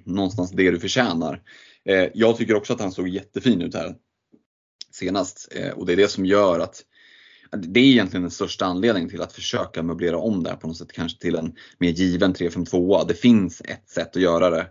någonstans 0.03 0.51
det 0.51 0.71
du 0.71 0.79
förtjänar. 0.79 1.41
Eh, 1.85 2.07
jag 2.13 2.37
tycker 2.37 2.55
också 2.55 2.73
att 2.73 2.81
han 2.81 2.91
såg 2.91 3.07
jättefin 3.07 3.61
ut 3.61 3.73
här 3.73 3.95
senast. 4.91 5.47
Eh, 5.55 5.69
och 5.69 5.85
det 5.85 5.93
är 5.93 5.97
det 5.97 6.07
som 6.07 6.25
gör 6.25 6.59
att 6.59 6.83
det 7.51 7.79
är 7.79 7.83
egentligen 7.83 8.21
den 8.21 8.31
största 8.31 8.65
anledningen 8.65 9.09
till 9.09 9.21
att 9.21 9.33
försöka 9.33 9.83
möblera 9.83 10.17
om 10.17 10.43
det 10.43 10.49
här 10.49 10.57
på 10.57 10.67
något 10.67 10.77
sätt, 10.77 10.91
kanske 10.91 11.19
till 11.19 11.35
en 11.35 11.55
mer 11.77 11.89
given 11.89 12.33
3-5-2. 12.33 13.07
Det 13.07 13.13
finns 13.13 13.61
ett 13.61 13.89
sätt 13.89 14.15
att 14.15 14.21
göra 14.21 14.49
det. 14.49 14.67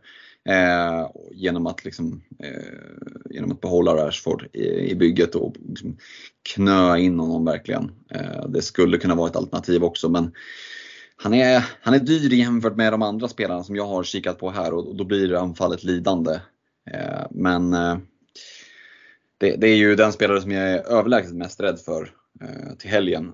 Eh, 0.49 1.11
genom, 1.31 1.67
att 1.67 1.85
liksom, 1.85 2.23
eh, 2.39 3.31
genom 3.31 3.53
att 3.53 3.61
behålla 3.61 3.97
Rashford 3.97 4.49
i, 4.53 4.91
i 4.91 4.95
bygget 4.95 5.35
och 5.35 5.57
liksom 5.69 5.97
knö 6.55 6.97
in 6.99 7.19
honom 7.19 7.45
verkligen. 7.45 7.93
Eh, 8.11 8.49
det 8.49 8.63
skulle 8.63 8.99
kunna 8.99 9.15
vara 9.15 9.31
ett 9.31 9.37
alternativ 9.37 9.85
också 9.85 10.09
men 10.09 10.33
han 11.17 11.35
är, 11.35 11.65
han 11.81 11.95
är 11.95 11.99
dyr 11.99 12.33
jämfört 12.33 12.77
med 12.77 12.93
de 12.93 13.03
andra 13.03 13.29
spelarna 13.29 13.65
som 13.65 13.77
jag 13.77 13.87
har 13.87 14.05
kikat 14.05 14.39
på 14.39 14.51
här 14.51 14.75
och, 14.75 14.89
och 14.89 14.97
då 14.97 15.05
blir 15.05 15.35
anfallet 15.35 15.85
lidande. 15.85 16.41
Eh, 16.91 17.27
men 17.31 17.75
eh, 17.75 17.99
det, 19.39 19.57
det, 19.57 19.69
är 19.69 19.77
ju 19.77 19.95
den 19.95 20.13
spelare 20.13 20.41
som 20.41 20.51
jag 20.51 20.71
är 20.71 20.87
överlägset 20.87 21.35
mest 21.35 21.61
rädd 21.61 21.81
för 21.81 22.11
eh, 22.41 22.77
till 22.79 22.91
helgen. 22.91 23.33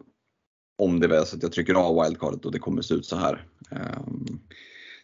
Om 0.78 1.00
det 1.00 1.16
är 1.16 1.24
så 1.24 1.36
att 1.36 1.42
jag 1.42 1.52
trycker 1.52 1.74
av 1.74 2.04
wildcardet 2.04 2.44
och 2.44 2.52
det 2.52 2.58
kommer 2.58 2.82
se 2.82 2.94
ut 2.94 3.06
så 3.06 3.16
här. 3.16 3.46
Eh, 3.70 4.02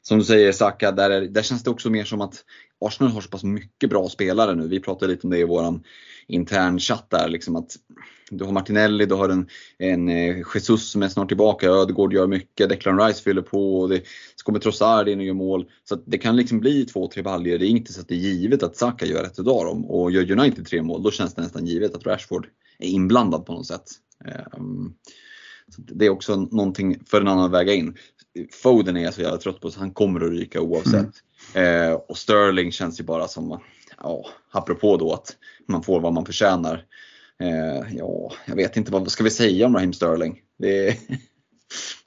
som 0.03 0.19
du 0.19 0.25
säger 0.25 0.53
Saka, 0.53 0.93
där, 0.93 1.11
är, 1.11 1.21
där 1.21 1.43
känns 1.43 1.63
det 1.63 1.71
också 1.71 1.91
mer 1.91 2.05
som 2.05 2.21
att 2.21 2.45
Arsenal 2.81 3.13
har 3.13 3.21
så 3.21 3.29
pass 3.29 3.45
mycket 3.45 3.91
bra 3.91 4.09
spelare 4.09 4.55
nu. 4.55 4.69
Vi 4.69 4.81
pratade 4.81 5.13
lite 5.13 5.27
om 5.27 5.31
det 5.31 5.39
i 5.39 5.45
vår 5.45 5.81
intern 6.27 6.79
chatt 6.79 7.07
där. 7.11 7.29
Liksom 7.29 7.57
att 7.57 7.77
du 8.31 8.45
har 8.45 8.53
Martinelli, 8.53 9.07
du 9.07 9.15
har 9.15 9.29
en, 9.29 9.49
en 9.79 10.09
eh, 10.09 10.37
Jesus 10.55 10.91
som 10.91 11.03
är 11.03 11.09
snart 11.09 11.29
tillbaka, 11.29 11.69
Ödegård 11.69 12.13
gör 12.13 12.27
mycket, 12.27 12.69
Declan 12.69 13.01
Rice 13.01 13.23
fyller 13.23 13.43
på 13.43 13.81
och 13.81 13.89
det 13.89 14.03
kommer 14.45 14.59
Trossard 14.59 15.09
in 15.09 15.19
och 15.19 15.25
gör 15.25 15.35
mål. 15.35 15.71
Så 15.89 15.97
det 16.07 16.19
kan 16.19 16.37
liksom 16.37 16.61
bli 16.61 16.85
två, 16.85 17.09
tre 17.09 17.23
baljor. 17.23 17.59
Det 17.59 17.67
är 17.67 17.69
inte 17.69 17.93
så 17.93 18.01
att 18.01 18.09
det 18.09 18.15
är 18.15 18.19
givet 18.19 18.63
att 18.63 18.77
Saka 18.77 19.07
gör 19.07 19.25
ett 19.25 19.39
idag 19.39 19.67
dem. 19.67 19.85
Och 19.85 20.11
gör 20.11 20.31
United 20.41 20.67
tre 20.67 20.83
mål, 20.83 21.03
då 21.03 21.11
känns 21.11 21.35
det 21.35 21.43
nästan 21.43 21.67
givet 21.67 21.95
att 21.95 22.07
Rashford 22.07 22.47
är 22.79 22.89
inblandad 22.89 23.47
på 23.47 23.53
något 23.53 23.67
sätt. 23.67 23.85
Um, 24.57 24.95
så 25.69 25.83
det 25.83 26.07
är 26.07 26.11
också 26.11 26.37
någonting 26.37 26.99
för 27.07 27.21
en 27.21 27.29
annan 27.29 27.45
att 27.45 27.53
väga 27.53 27.75
in. 27.75 27.97
Foden 28.53 28.97
är 28.97 29.05
jag 29.05 29.15
så 29.15 29.21
jävla 29.21 29.39
trött 29.39 29.61
på 29.61 29.71
så 29.71 29.79
han 29.79 29.91
kommer 29.91 30.21
att 30.21 30.31
ryka 30.31 30.61
oavsett. 30.61 31.07
Eh, 31.55 31.93
och 31.93 32.17
Sterling 32.17 32.73
känns 32.73 33.01
ju 33.01 33.05
bara 33.05 33.29
som, 33.29 33.61
ja, 34.03 34.27
apropå 34.51 34.97
då 34.97 35.13
att 35.13 35.37
man 35.69 35.83
får 35.83 36.01
vad 36.01 36.13
man 36.13 36.27
förtjänar. 36.27 36.85
Eh, 37.43 37.97
ja, 37.97 38.33
jag 38.47 38.57
vet 38.57 38.77
inte, 38.77 38.93
vad 38.93 39.11
ska 39.11 39.25
vi 39.25 39.31
säga 39.31 39.67
om 39.67 39.75
Raheem 39.75 39.93
Sterling? 39.93 40.39
Det 40.59 40.97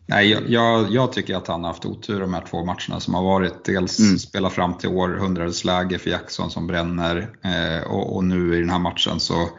Nej, 0.09 0.29
jag, 0.47 0.91
jag, 0.91 1.13
tycker 1.13 1.35
att 1.35 1.47
han 1.47 1.63
har 1.63 1.71
haft 1.71 1.85
otur 1.85 2.19
de 2.19 2.33
här 2.33 2.45
två 2.49 2.65
matcherna 2.65 2.99
som 2.99 3.13
har 3.13 3.23
varit. 3.23 3.65
Dels 3.65 3.99
mm. 3.99 4.19
spela 4.19 4.49
fram 4.49 4.77
till 4.77 4.89
århundradets 4.89 5.65
läge 5.65 5.99
för 5.99 6.09
Jackson 6.09 6.51
som 6.51 6.67
bränner 6.67 7.29
eh, 7.43 7.91
och, 7.91 8.15
och, 8.15 8.23
nu 8.23 8.55
i 8.55 8.59
den 8.59 8.69
här 8.69 8.79
matchen 8.79 9.19
så, 9.19 9.49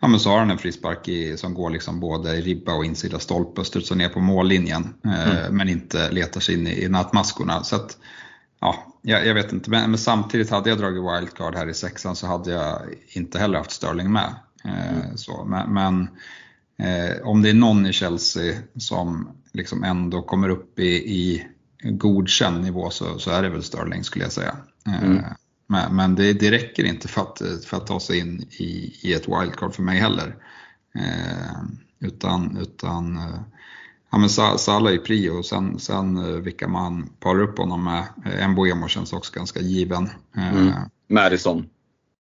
ja, 0.00 0.08
men 0.08 0.20
så 0.20 0.30
har 0.30 0.38
han 0.38 0.50
en 0.50 0.58
frispark 0.58 1.08
i, 1.08 1.36
som 1.36 1.54
går 1.54 1.70
liksom 1.70 2.00
både 2.00 2.36
i 2.36 2.40
ribba 2.40 2.74
och 2.74 2.84
insida 2.84 3.18
stolpe 3.18 3.60
och 3.60 3.66
studsar 3.66 3.96
ner 3.96 4.08
på 4.08 4.20
mållinjen. 4.20 4.94
Eh, 5.04 5.38
mm. 5.38 5.56
Men 5.56 5.68
inte 5.68 6.10
letar 6.10 6.40
sig 6.40 6.54
in 6.54 6.66
i, 6.66 6.84
i 6.84 6.88
nattmaskorna. 6.88 7.64
Så 7.64 7.76
att, 7.76 7.98
ja, 8.64 8.92
jag, 9.02 9.26
jag 9.26 9.34
vet 9.34 9.52
inte, 9.52 9.70
men, 9.70 9.90
men, 9.90 9.98
samtidigt 9.98 10.50
hade 10.50 10.68
jag 10.70 10.78
dragit 10.78 11.02
wildcard 11.02 11.54
här 11.54 11.68
i 11.68 11.74
sexan 11.74 12.16
så 12.16 12.26
hade 12.26 12.50
jag 12.50 12.80
inte 13.08 13.38
heller 13.38 13.58
haft 13.58 13.70
Sterling 13.70 14.12
med. 14.12 14.34
Eh, 14.64 14.96
mm. 14.96 15.16
så, 15.16 15.44
men, 15.44 15.74
men 15.74 16.08
eh, 16.78 17.26
om 17.26 17.42
det 17.42 17.50
är 17.50 17.54
någon 17.54 17.86
i 17.86 17.92
Chelsea 17.92 18.54
som 18.76 19.28
liksom 19.52 19.84
ändå 19.84 20.22
kommer 20.22 20.48
upp 20.48 20.78
i, 20.78 20.94
i 20.94 21.46
godkänd 21.82 22.64
nivå 22.64 22.90
så, 22.90 23.18
så 23.18 23.30
är 23.30 23.42
det 23.42 23.48
väl 23.48 23.62
Sterling 23.62 24.04
skulle 24.04 24.24
jag 24.24 24.32
säga. 24.32 24.56
Eh, 24.86 25.02
mm. 25.02 25.22
Men, 25.66 25.96
men 25.96 26.14
det, 26.14 26.32
det, 26.32 26.50
räcker 26.50 26.84
inte 26.84 27.08
för 27.08 27.20
att, 27.20 27.42
för 27.64 27.76
att 27.76 27.86
ta 27.86 28.00
sig 28.00 28.18
in 28.18 28.46
i, 28.50 28.98
i 29.02 29.12
ett 29.12 29.28
wildcard 29.28 29.74
för 29.74 29.82
mig 29.82 29.98
heller. 29.98 30.36
Eh, 30.94 31.62
utan 32.00 32.56
utan 32.56 33.20
ja, 34.14 34.18
men 34.18 34.58
Salah 34.58 34.92
är 34.92 34.98
prio 34.98 35.30
och 35.30 35.46
sen, 35.46 35.78
sen 35.78 36.42
vilka 36.42 36.68
man 36.68 37.10
parar 37.20 37.42
upp 37.42 37.58
honom 37.58 37.84
med. 37.84 38.04
Mboemo 38.50 38.88
känns 38.88 39.12
också 39.12 39.32
ganska 39.34 39.60
given. 39.60 40.10
Mm. 40.36 40.72
Madison. 41.08 41.66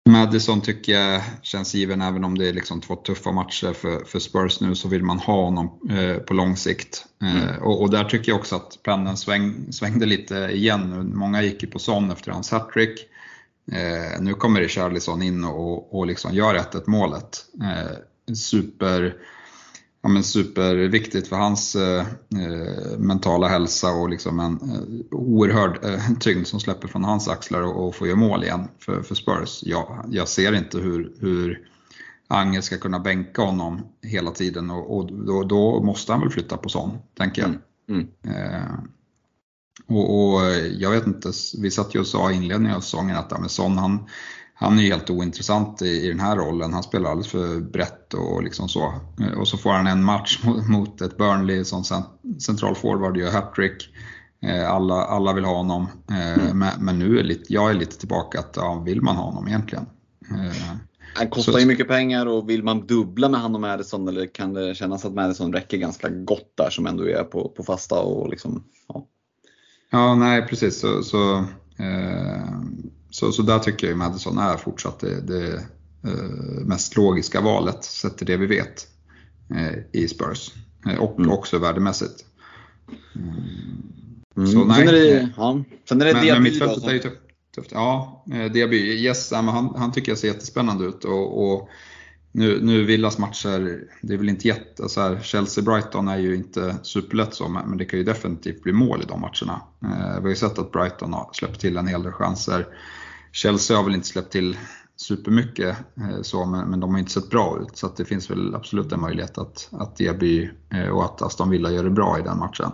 Madison 0.09 0.61
tycker 0.61 0.93
jag 0.93 1.21
känns 1.41 1.75
given 1.75 2.01
även 2.01 2.23
om 2.23 2.37
det 2.37 2.49
är 2.49 2.53
liksom 2.53 2.81
två 2.81 2.95
tuffa 2.95 3.31
matcher 3.31 3.73
för, 3.73 4.05
för 4.05 4.19
Spurs 4.19 4.61
nu 4.61 4.75
så 4.75 4.87
vill 4.87 5.03
man 5.03 5.19
ha 5.19 5.45
honom 5.45 5.79
eh, 5.89 6.17
på 6.17 6.33
lång 6.33 6.57
sikt. 6.57 7.05
Eh, 7.21 7.43
mm. 7.43 7.61
och, 7.61 7.81
och, 7.81 7.89
där 7.89 8.03
tycker 8.03 8.31
jag 8.31 8.39
också 8.39 8.55
att 8.55 8.79
pendeln 8.83 9.17
sväng, 9.17 9.71
svängde 9.71 10.05
lite 10.05 10.35
igen. 10.35 11.11
Många 11.15 11.41
gick 11.41 11.63
ju 11.63 11.69
på 11.69 11.79
Son 11.79 12.11
efter 12.11 12.31
hans 12.31 12.51
hattrick. 12.51 12.99
Eh, 13.71 14.21
nu 14.21 14.33
kommer 14.33 14.59
Richarlison 14.59 15.21
in 15.21 15.43
och, 15.43 15.99
och 15.99 16.07
liksom 16.07 16.33
gör 16.33 16.55
1-1 16.55 16.83
målet. 16.87 17.45
Eh, 17.61 18.33
super 18.35 19.15
ja, 20.01 20.09
men 20.09 20.23
superviktigt 20.23 21.27
för 21.27 21.35
hans 21.35 21.75
eh, 21.75 22.05
mentala 22.97 23.47
hälsa 23.47 23.91
och 23.91 24.09
liksom 24.09 24.39
en 24.39 24.53
eh, 24.53 25.17
oerhörd 25.17 25.85
eh, 25.85 26.17
tyngd 26.19 26.47
som 26.47 26.59
släpper 26.59 26.87
från 26.87 27.03
hans 27.03 27.27
axlar 27.27 27.61
och, 27.61 27.87
och 27.87 27.95
får 27.95 28.07
göra 28.07 28.17
mål 28.17 28.43
igen 28.43 28.67
för, 28.79 29.01
för 29.01 29.15
Spurs. 29.15 29.59
Jag, 29.63 30.05
jag 30.09 30.27
ser 30.27 30.53
inte 30.53 30.77
hur, 30.77 31.13
hur 31.19 31.67
Angel 32.27 32.63
ska 32.63 32.77
kunna 32.77 32.99
bänka 32.99 33.41
honom 33.41 33.81
hela 34.01 34.31
tiden 34.31 34.71
och, 34.71 34.97
och 34.97 35.13
då, 35.13 35.43
då, 35.43 35.83
måste 35.83 36.11
han 36.11 36.21
väl 36.21 36.29
flytta 36.29 36.57
på 36.57 36.69
sån, 36.69 36.97
tänker 37.17 37.41
jag. 37.41 37.49
Mm. 37.49 38.07
Mm. 38.23 38.35
Eh, 38.35 38.73
och, 39.87 40.33
och, 40.33 40.41
jag 40.77 40.91
vet 40.91 41.07
inte, 41.07 41.31
vi 41.61 41.71
satt 41.71 41.95
ju 41.95 41.99
och 41.99 42.07
sa 42.07 42.31
i 42.31 42.35
inledningen 42.35 42.77
av 42.77 42.81
säsongen 42.81 43.15
att 43.15 43.31
ja, 43.31 43.47
Son 43.47 43.77
han 43.77 44.07
han 44.61 44.79
är 44.79 44.83
helt 44.83 45.09
ointressant 45.09 45.81
i, 45.81 45.85
i, 45.85 46.07
den 46.07 46.19
här 46.19 46.35
rollen. 46.35 46.73
Han 46.73 46.83
spelar 46.83 47.09
alldeles 47.09 47.31
för 47.31 47.59
brett 47.59 48.13
och 48.13 48.43
liksom 48.43 48.69
så. 48.69 48.93
Eh, 49.19 49.39
och 49.39 49.47
så 49.47 49.57
får 49.57 49.69
han 49.69 49.87
en 49.87 50.03
match 50.03 50.39
mot, 50.43 50.67
mot 50.67 51.01
ett 51.01 51.17
Burnley 51.17 51.63
som 51.63 51.83
central 52.45 52.75
forward 52.75 53.17
gör 53.17 53.31
hattrick. 53.31 53.89
Eh, 54.41 54.71
alla, 54.71 54.95
alla 54.95 55.33
vill 55.33 55.45
ha 55.45 55.55
honom. 55.55 55.87
Eh, 56.09 56.33
mm. 56.33 56.59
Men, 56.59 56.85
men, 56.85 56.99
nu 56.99 57.19
är 57.19 57.23
lite, 57.23 57.53
jag 57.53 57.69
är 57.69 57.73
lite 57.73 57.97
tillbaka 57.97 58.39
att 58.39 58.53
ja, 58.55 58.83
vill 58.85 59.01
man 59.01 59.15
ha 59.15 59.23
honom 59.23 59.47
egentligen? 59.47 59.85
Han 61.15 61.29
kostar 61.29 61.51
så, 61.51 61.59
ju 61.59 61.65
mycket 61.65 61.87
pengar 61.87 62.25
och 62.25 62.49
vill 62.49 62.63
man 62.63 62.87
dubbla 62.87 63.29
med 63.29 63.41
han 63.41 63.55
och 63.55 63.61
Madison 63.61 64.07
eller 64.07 64.25
kan 64.25 64.53
det 64.53 64.75
kännas 64.75 65.05
att 65.05 65.13
Madison 65.13 65.53
räcker 65.53 65.77
ganska 65.77 66.09
gott 66.09 66.53
där 66.57 66.69
som 66.69 66.87
ändå 66.87 67.03
är 67.03 67.23
på, 67.23 67.49
på 67.49 67.63
fasta 67.63 67.99
och 67.99 68.29
liksom, 68.29 68.63
ja. 68.87 69.07
Ja, 69.91 70.15
nej 70.15 70.47
precis. 70.47 70.79
Så, 70.79 71.03
så 71.03 71.37
eh, 71.77 72.61
så, 73.11 73.31
så 73.31 73.41
där 73.41 73.59
tycker 73.59 73.87
jag 73.87 73.97
Madison 73.97 74.37
är 74.37 74.57
fortsatt 74.57 74.99
det, 74.99 75.21
det 75.21 75.53
eh, 76.03 76.65
mest 76.65 76.95
logiska 76.95 77.41
valet 77.41 77.83
sett 77.83 78.17
till 78.17 78.27
det 78.27 78.37
vi 78.37 78.45
vet 78.45 78.87
eh, 79.55 80.01
i 80.01 80.07
Spurs. 80.07 80.51
Eh, 80.89 80.99
och 80.99 81.19
mm. 81.19 81.31
också 81.31 81.57
värdemässigt. 81.57 82.25
Mm. 83.15 84.47
Så 84.47 84.65
nej. 84.65 84.77
Sen 84.77 84.87
är 84.87 84.91
det, 84.91 85.29
ja. 85.37 85.63
Sen 85.89 86.01
är 86.01 86.05
det 86.05 86.13
men, 86.13 86.23
Diaby 86.23 86.41
men 86.41 86.43
mittfältet 86.43 86.83
är 86.83 86.93
ju 86.93 86.99
tufft. 86.99 87.21
tufft. 87.55 87.71
Ja, 87.71 88.23
Diaby, 88.53 88.77
yes, 88.77 89.31
han, 89.31 89.75
han 89.75 89.91
tycker 89.91 90.11
jag 90.11 90.19
ser 90.19 90.27
jättespännande 90.27 90.85
ut. 90.85 91.03
och, 91.03 91.53
och 91.53 91.69
nu, 92.31 92.59
nu 92.61 92.83
Villas 92.83 93.17
matcher, 93.17 93.87
det 94.01 94.13
är 94.13 94.17
väl 94.17 94.29
inte 94.29 94.47
jätte, 94.47 94.89
så 94.89 95.01
här, 95.01 95.19
Chelsea-Brighton 95.23 96.07
är 96.07 96.17
ju 96.17 96.35
inte 96.35 96.75
superlätt 96.83 97.33
så, 97.33 97.47
men 97.47 97.77
det 97.77 97.85
kan 97.85 97.99
ju 97.99 98.05
definitivt 98.05 98.63
bli 98.63 98.73
mål 98.73 99.01
i 99.01 99.05
de 99.05 99.21
matcherna. 99.21 99.61
Vi 100.17 100.21
har 100.21 100.29
ju 100.29 100.35
sett 100.35 100.59
att 100.59 100.71
Brighton 100.71 101.13
har 101.13 101.29
släppt 101.33 101.61
till 101.61 101.77
en 101.77 101.87
hel 101.87 102.03
del 102.03 102.11
chanser. 102.11 102.67
Chelsea 103.31 103.77
har 103.77 103.83
väl 103.83 103.95
inte 103.95 104.07
släppt 104.07 104.31
till 104.31 104.57
supermycket 104.95 105.77
eh, 105.97 106.21
så, 106.21 106.45
men, 106.45 106.69
men 106.69 106.79
de 106.79 106.91
har 106.91 106.99
inte 106.99 107.11
sett 107.11 107.29
bra 107.29 107.59
ut. 107.61 107.77
Så 107.77 107.93
det 107.97 108.05
finns 108.05 108.31
väl 108.31 108.55
absolut 108.55 108.91
en 108.91 109.01
möjlighet 109.01 109.37
att, 109.37 109.69
att 109.71 109.95
Diaby 109.95 110.49
eh, 110.73 110.89
och 110.89 111.05
att 111.05 111.21
Aston 111.21 111.49
Villa 111.49 111.71
gör 111.71 111.83
det 111.83 111.89
bra 111.89 112.19
i 112.19 112.21
den 112.21 112.37
matchen. 112.37 112.71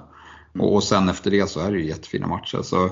Och, 0.60 0.76
och 0.76 0.84
sen 0.84 1.10
efter 1.10 1.32
det 1.32 1.50
så 1.50 1.60
är 1.60 1.72
det 1.72 1.78
ju 1.78 1.88
jättefina 1.88 2.28
matcher. 2.28 2.62
Så 2.62 2.92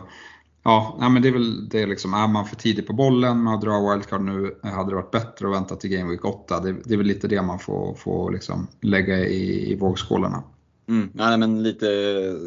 Ja, 0.67 1.09
men 1.11 1.21
det 1.21 1.27
är 1.27 1.31
väl 1.31 1.69
det 1.69 1.85
liksom, 1.85 2.13
är 2.13 2.27
man 2.27 2.45
för 2.45 2.55
tidig 2.55 2.87
på 2.87 2.93
bollen 2.93 3.43
med 3.43 3.53
att 3.53 3.61
dra 3.61 3.91
wildcard 3.91 4.21
nu, 4.21 4.55
hade 4.63 4.91
det 4.91 4.95
varit 4.95 5.11
bättre 5.11 5.47
att 5.47 5.53
vänta 5.53 5.75
till 5.75 5.89
Game 5.89 6.11
Week 6.11 6.25
8. 6.25 6.59
Det, 6.59 6.75
det 6.85 6.93
är 6.93 6.97
väl 6.97 7.07
lite 7.07 7.27
det 7.27 7.41
man 7.41 7.59
får, 7.59 7.93
får 7.93 8.31
liksom 8.31 8.67
lägga 8.81 9.17
i, 9.17 9.71
i 9.71 9.75
vågskålarna. 9.75 10.43
Mm, 10.89 11.09
nej, 11.13 11.37
men 11.37 11.63
lite 11.63 11.87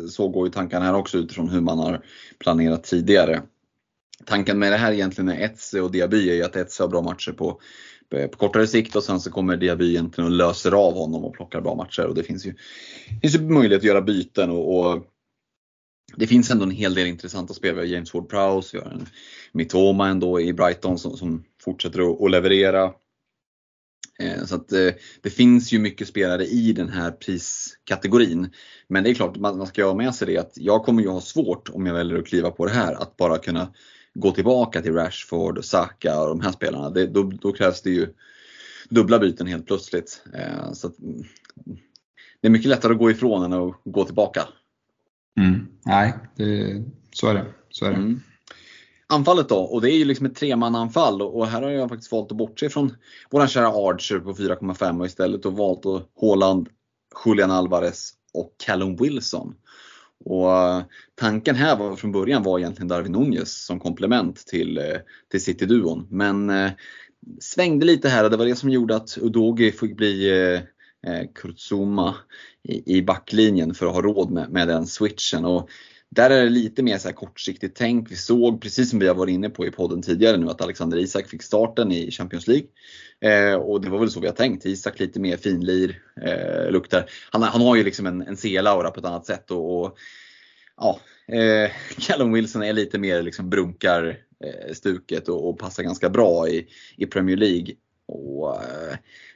så 0.08 0.28
går 0.28 0.46
ju 0.46 0.52
tankarna 0.52 0.84
här 0.84 0.94
också 0.94 1.18
utifrån 1.18 1.48
hur 1.48 1.60
man 1.60 1.78
har 1.78 2.04
planerat 2.38 2.84
tidigare. 2.84 3.42
Tanken 4.24 4.58
med 4.58 4.72
det 4.72 4.76
här 4.76 4.92
egentligen 4.92 5.26
med 5.26 5.44
Etze 5.44 5.80
och 5.80 5.92
Diaby 5.92 6.30
är 6.30 6.34
ju 6.34 6.42
att 6.42 6.56
Etze 6.56 6.82
har 6.82 6.88
bra 6.88 7.02
matcher 7.02 7.32
på, 7.32 7.60
eh, 8.14 8.26
på 8.26 8.38
kortare 8.38 8.66
sikt 8.66 8.96
och 8.96 9.04
sen 9.04 9.20
så 9.20 9.30
kommer 9.30 9.56
Diaby 9.56 9.88
egentligen 9.88 10.30
och 10.30 10.36
löser 10.36 10.72
av 10.72 10.94
honom 10.94 11.24
och 11.24 11.34
plockar 11.34 11.60
bra 11.60 11.74
matcher. 11.74 12.06
Och 12.06 12.14
det 12.14 12.22
finns 12.22 12.46
ju, 12.46 12.54
finns 13.22 13.34
ju 13.34 13.40
möjlighet 13.40 13.80
att 13.80 13.88
göra 13.88 14.02
byten 14.02 14.50
och, 14.50 14.78
och 14.78 15.06
det 16.16 16.26
finns 16.26 16.50
ändå 16.50 16.64
en 16.64 16.70
hel 16.70 16.94
del 16.94 17.06
intressanta 17.06 17.54
spel. 17.54 17.74
Vi 17.74 17.80
har 17.80 17.86
James 17.86 18.12
Ward-Prowse, 18.12 18.70
vi 18.72 18.78
har 18.78 18.90
en 18.90 19.06
Mitoma 19.52 20.08
ändå 20.08 20.40
i 20.40 20.52
Brighton 20.52 20.98
som, 20.98 21.16
som 21.16 21.44
fortsätter 21.64 22.10
att, 22.10 22.22
att 22.22 22.30
leverera. 22.30 22.92
Eh, 24.22 24.44
så 24.44 24.54
att 24.54 24.72
eh, 24.72 24.90
det 25.22 25.30
finns 25.30 25.72
ju 25.72 25.78
mycket 25.78 26.08
spelare 26.08 26.44
i 26.44 26.72
den 26.72 26.88
här 26.88 27.10
priskategorin. 27.10 28.50
Men 28.88 29.04
det 29.04 29.10
är 29.10 29.14
klart, 29.14 29.36
man, 29.36 29.58
man 29.58 29.66
ska 29.66 29.84
ha 29.84 29.94
med 29.94 30.14
sig 30.14 30.26
det 30.26 30.38
att 30.38 30.52
jag 30.54 30.84
kommer 30.84 31.02
ju 31.02 31.08
ha 31.08 31.20
svårt 31.20 31.68
om 31.68 31.86
jag 31.86 31.94
väljer 31.94 32.18
att 32.18 32.26
kliva 32.26 32.50
på 32.50 32.66
det 32.66 32.72
här 32.72 32.94
att 32.94 33.16
bara 33.16 33.38
kunna 33.38 33.72
gå 34.18 34.32
tillbaka 34.32 34.82
till 34.82 34.94
Rashford, 34.94 35.64
Saka 35.64 36.20
och 36.20 36.28
de 36.28 36.40
här 36.40 36.52
spelarna. 36.52 36.90
Det, 36.90 37.06
då, 37.06 37.22
då, 37.22 37.52
krävs 37.52 37.82
det 37.82 37.90
ju 37.90 38.14
dubbla 38.88 39.18
byten 39.18 39.46
helt 39.46 39.66
plötsligt. 39.66 40.22
Eh, 40.34 40.72
så 40.72 40.86
att, 40.86 40.98
mm, 40.98 41.22
det 42.40 42.48
är 42.48 42.50
mycket 42.50 42.68
lättare 42.68 42.92
att 42.92 42.98
gå 42.98 43.10
ifrån 43.10 43.42
än 43.42 43.52
att 43.52 43.74
gå 43.84 44.04
tillbaka. 44.04 44.42
Mm. 45.40 45.66
Nej, 45.84 46.14
det, 46.36 46.82
så 47.12 47.28
är 47.28 47.34
det. 47.34 47.44
Så 47.70 47.84
är 47.84 47.90
det. 47.90 47.96
Mm. 47.96 48.20
Anfallet 49.06 49.48
då, 49.48 49.58
och 49.58 49.80
det 49.80 49.90
är 49.90 49.96
ju 49.96 50.04
liksom 50.04 50.26
ett 50.26 50.34
tremananfall 50.34 51.22
och 51.22 51.46
här 51.46 51.62
har 51.62 51.70
jag 51.70 51.88
faktiskt 51.88 52.12
valt 52.12 52.32
att 52.32 52.38
bortse 52.38 52.68
från 52.68 52.96
våran 53.30 53.48
kära 53.48 53.68
Archer 53.68 54.18
på 54.18 54.32
4,5 54.32 55.00
och 55.00 55.06
istället 55.06 55.42
då 55.42 55.50
valt 55.50 55.86
att 55.86 56.08
Haaland, 56.20 56.68
Julian 57.24 57.50
Alvarez 57.50 58.12
och 58.34 58.54
Callum 58.66 58.96
Wilson. 58.96 59.54
Och 60.24 60.52
eh, 60.52 60.82
tanken 61.14 61.54
här 61.54 61.76
var 61.76 61.96
från 61.96 62.12
början 62.12 62.42
var 62.42 62.58
egentligen 62.58 62.88
Darwin 62.88 63.12
Nunez 63.12 63.64
som 63.64 63.80
komplement 63.80 64.46
till, 64.46 64.78
eh, 64.78 64.96
till 65.30 65.44
City-duon. 65.44 66.06
Men 66.10 66.50
eh, 66.50 66.70
svängde 67.40 67.86
lite 67.86 68.08
här 68.08 68.24
och 68.24 68.30
det 68.30 68.36
var 68.36 68.46
det 68.46 68.56
som 68.56 68.70
gjorde 68.70 68.96
att 68.96 69.18
Udogi 69.20 69.72
fick 69.72 69.96
bli 69.96 70.30
eh, 70.30 70.60
eh 71.12 71.26
Kurtzuma 71.34 72.14
i, 72.62 72.96
i 72.96 73.02
backlinjen 73.02 73.74
för 73.74 73.86
att 73.86 73.94
ha 73.94 74.02
råd 74.02 74.30
med, 74.30 74.50
med 74.50 74.68
den 74.68 74.86
switchen. 74.86 75.44
Och 75.44 75.70
där 76.10 76.30
är 76.30 76.44
det 76.44 76.50
lite 76.50 76.82
mer 76.82 76.98
så 76.98 77.08
här 77.08 77.14
kortsiktigt 77.14 77.76
tänk. 77.76 78.10
Vi 78.10 78.16
såg, 78.16 78.60
precis 78.60 78.90
som 78.90 78.98
vi 78.98 79.08
har 79.08 79.14
varit 79.14 79.32
inne 79.32 79.50
på 79.50 79.66
i 79.66 79.70
podden 79.70 80.02
tidigare 80.02 80.36
nu, 80.36 80.48
att 80.48 80.60
Alexander 80.60 80.98
Isak 80.98 81.28
fick 81.28 81.42
starten 81.42 81.92
i 81.92 82.10
Champions 82.10 82.46
League. 82.46 82.66
Eh, 83.20 83.54
och 83.54 83.80
det 83.80 83.90
var 83.90 83.98
väl 83.98 84.10
så 84.10 84.20
vi 84.20 84.26
har 84.26 84.34
tänkt. 84.34 84.66
Isak 84.66 84.98
lite 84.98 85.20
mer 85.20 85.36
finlir, 85.36 86.02
eh, 86.22 86.70
luktar. 86.70 87.10
Han, 87.30 87.42
han 87.42 87.60
har 87.60 87.76
ju 87.76 87.84
liksom 87.84 88.06
en, 88.06 88.22
en 88.22 88.36
C-laura 88.36 88.90
på 88.90 89.00
ett 89.00 89.06
annat 89.06 89.26
sätt. 89.26 89.50
Och, 89.50 89.80
och 89.80 89.98
ja, 90.76 91.00
eh, 91.34 91.70
Callum 91.98 92.32
Wilson 92.32 92.62
är 92.62 92.72
lite 92.72 92.98
mer 92.98 93.22
liksom 93.22 93.50
brunkar 93.50 94.18
eh, 94.44 94.74
stuket 94.74 95.28
och, 95.28 95.48
och, 95.48 95.58
passar 95.58 95.82
ganska 95.82 96.10
bra 96.10 96.48
i, 96.48 96.66
i 96.96 97.06
Premier 97.06 97.36
League. 97.36 97.74
Och, 98.08 98.58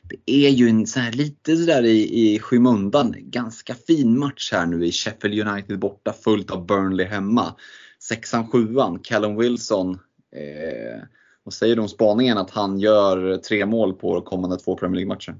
det 0.03 0.33
är 0.47 0.51
ju 0.51 0.69
en 0.69 0.87
så 0.87 1.01
här, 1.01 1.13
lite 1.13 1.57
sådär 1.57 1.83
i, 1.85 2.33
i 2.35 2.39
skymundan, 2.39 3.15
ganska 3.19 3.75
fin 3.75 4.19
match 4.19 4.53
här 4.53 4.67
nu 4.67 4.87
i 4.87 4.93
Sheffield 4.93 5.49
United 5.49 5.79
borta, 5.79 6.13
fullt 6.13 6.51
av 6.51 6.67
Burnley 6.67 7.07
hemma. 7.07 7.55
Sexan, 8.01 8.49
sjuan, 8.49 8.99
Callum 8.99 9.37
Wilson. 9.37 9.91
Eh, 10.37 11.03
vad 11.45 11.55
säger 11.55 11.77
du 11.77 11.83
om 11.83 11.89
spaningen 11.89 12.39
att 12.39 12.51
han 12.51 12.81
gör 12.81 13.37
tre 13.37 13.67
mål 13.67 13.93
på 13.93 14.21
kommande 14.21 14.59
två 14.59 14.77
Premier 14.77 14.97
League-matcher? 14.97 15.35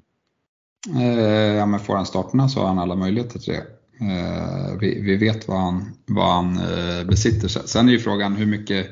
Eh, 1.01 1.57
ja, 1.57 1.67
men 1.67 1.81
får 1.81 1.97
han 1.97 2.07
starterna 2.07 2.49
så 2.49 2.61
har 2.61 2.67
han 2.67 2.79
alla 2.79 2.97
möjligheter 2.97 3.39
till 3.39 3.53
det. 3.53 3.67
Eh, 4.05 4.79
vi, 4.81 5.03
vi, 5.03 5.17
vet 5.17 5.49
vad 5.49 5.59
han, 5.59 5.93
vad 6.07 6.27
han 6.27 6.57
eh, 6.57 7.05
besitter. 7.07 7.49
Sen 7.49 7.89
är 7.89 7.93
ju 7.93 7.99
frågan 7.99 8.37
hur 8.37 8.47
mycket 8.47 8.87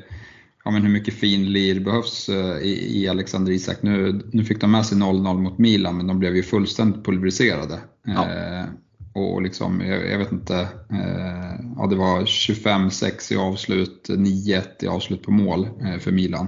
ja, 0.63 0.71
men 0.71 0.81
hur 0.81 0.89
mycket 0.89 1.13
fin 1.13 1.51
lir 1.51 1.79
behövs 1.79 2.29
eh, 2.29 2.57
i, 2.57 3.01
i 3.01 3.07
Alexander 3.07 3.51
Isak. 3.51 3.77
Nu, 3.81 4.21
nu 4.31 4.45
fick 4.45 4.61
de 4.61 4.71
med 4.71 4.85
sig 4.85 4.97
0-0 4.97 5.37
mot 5.37 5.57
Milan 5.57 5.97
men 5.97 6.07
de 6.07 6.19
blev 6.19 6.35
ju 6.35 6.43
fullständigt 6.43 7.05
pulveriserade. 7.05 7.79
Ja. 8.05 8.29
Eh, 8.29 8.65
och 9.13 9.41
liksom, 9.41 9.81
jag, 9.81 10.09
jag, 10.09 10.17
vet 10.17 10.31
inte, 10.31 10.59
eh, 10.89 11.65
ja, 11.77 11.87
det 11.89 11.95
var 11.95 12.21
25-6 12.21 13.33
i 13.33 13.37
avslut, 13.37 14.07
9-1 14.09 14.63
i 14.79 14.87
avslut 14.87 15.23
på 15.23 15.31
mål 15.31 15.67
eh, 15.81 15.97
för 15.99 16.11
Milan. 16.11 16.47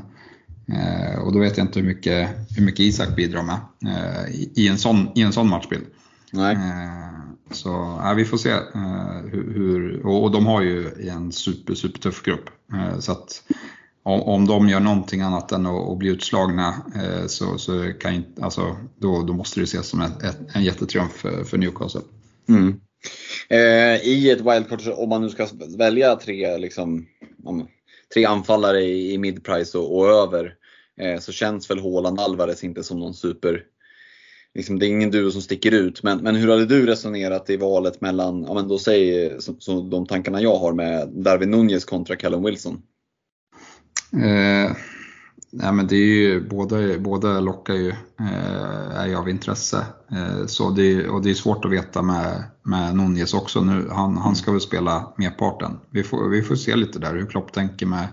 Eh, 0.67 1.19
och 1.19 1.33
då 1.33 1.39
vet 1.39 1.57
jag 1.57 1.67
inte 1.67 1.79
hur 1.79 1.87
mycket, 1.87 2.29
hur 2.57 2.65
mycket 2.65 2.79
Isak 2.79 3.15
bidrar 3.15 3.43
med 3.43 3.59
eh, 3.85 4.35
i, 4.35 4.51
i, 4.55 4.67
en 4.67 4.77
sån, 4.77 5.07
i 5.15 5.21
en 5.21 5.33
sån 5.33 5.49
matchbild. 5.49 5.85
Nej. 6.31 6.57
Så 7.51 7.69
ja, 8.03 8.13
vi 8.17 8.25
får 8.25 8.37
se 8.37 8.53
hur, 9.31 9.53
hur, 9.53 10.05
och, 10.05 10.23
och 10.23 10.31
de 10.31 10.45
har 10.45 10.61
ju 10.61 11.09
en 11.09 11.31
super, 11.31 11.73
super 11.73 11.99
tuff 11.99 12.23
grupp. 12.23 12.49
Så 12.99 13.11
att 13.11 13.43
om, 14.03 14.21
om 14.21 14.47
de 14.47 14.69
gör 14.69 14.79
någonting 14.79 15.21
annat 15.21 15.51
än 15.51 15.65
att, 15.65 15.89
att 15.89 15.97
bli 15.97 16.09
utslagna 16.09 16.73
eh, 16.95 17.27
så, 17.27 17.57
så 17.57 17.93
kan 17.99 18.23
alltså, 18.41 18.77
då, 18.97 19.23
då 19.23 19.33
måste 19.33 19.59
det 19.59 19.63
ses 19.63 19.87
som 19.87 20.01
ett, 20.01 20.23
ett, 20.23 20.39
en 20.53 20.63
jättetriumf 20.63 21.11
för, 21.11 21.43
för 21.43 21.57
Newcastle. 21.57 22.01
Mm. 22.49 22.79
Eh, 23.49 24.07
I 24.07 24.31
ett 24.31 24.41
wildcard, 24.41 24.81
om 24.95 25.09
man 25.09 25.21
nu 25.21 25.29
ska 25.29 25.47
välja 25.77 26.15
tre, 26.15 26.57
liksom, 26.57 27.05
om, 27.43 27.67
tre 28.13 28.25
anfallare 28.25 28.81
i, 28.81 29.13
i 29.13 29.17
midprice 29.17 29.77
och, 29.77 29.97
och 29.97 30.07
över, 30.07 30.53
eh, 31.01 31.19
så 31.19 31.31
känns 31.31 31.69
väl 31.69 31.79
Haaland 31.79 32.19
Alvarez 32.19 32.63
inte 32.63 32.83
som 32.83 32.99
någon 32.99 33.13
super 33.13 33.63
Liksom, 34.55 34.79
det 34.79 34.85
är 34.85 34.89
ingen 34.89 35.11
duo 35.11 35.31
som 35.31 35.41
sticker 35.41 35.71
ut. 35.71 36.03
Men, 36.03 36.17
men 36.17 36.35
hur 36.35 36.49
hade 36.49 36.65
du 36.65 36.85
resonerat 36.85 37.49
i 37.49 37.57
valet 37.57 38.01
mellan, 38.01 38.43
ja 38.43 38.53
men 38.53 38.67
då 38.67 38.79
säg 38.79 39.31
så, 39.41 39.55
så 39.59 39.81
de 39.81 40.05
tankarna 40.05 40.41
jag 40.41 40.55
har 40.55 40.73
med 40.73 41.09
Darwin 41.09 41.51
Nunez 41.51 41.85
kontra 41.85 42.15
Callum 42.15 42.43
Wilson? 42.43 42.81
Eh, 44.13 44.71
nej 45.51 45.73
men 45.73 45.87
det 45.87 45.95
är 45.95 46.15
ju, 46.15 46.49
båda, 46.49 46.99
båda 46.99 47.39
lockar 47.39 47.73
ju, 47.73 47.89
eh, 48.19 48.99
är 48.99 49.07
ju 49.07 49.15
av 49.15 49.29
intresse. 49.29 49.85
Eh, 50.11 50.45
så 50.45 50.69
det, 50.69 51.07
och 51.07 51.21
det 51.21 51.29
är 51.29 51.33
svårt 51.33 51.65
att 51.65 51.71
veta 51.71 52.01
med, 52.01 52.43
med 52.63 52.95
Nunez 52.95 53.33
också 53.33 53.61
nu. 53.61 53.89
Han, 53.91 54.17
han 54.17 54.35
ska 54.35 54.51
väl 54.51 54.61
spela 54.61 55.13
merparten. 55.17 55.79
Vi 55.89 56.03
får, 56.03 56.29
vi 56.29 56.41
får 56.41 56.55
se 56.55 56.75
lite 56.75 56.99
där 56.99 57.13
hur 57.13 57.25
Klopp 57.25 57.53
tänker 57.53 57.85
med, 57.85 58.07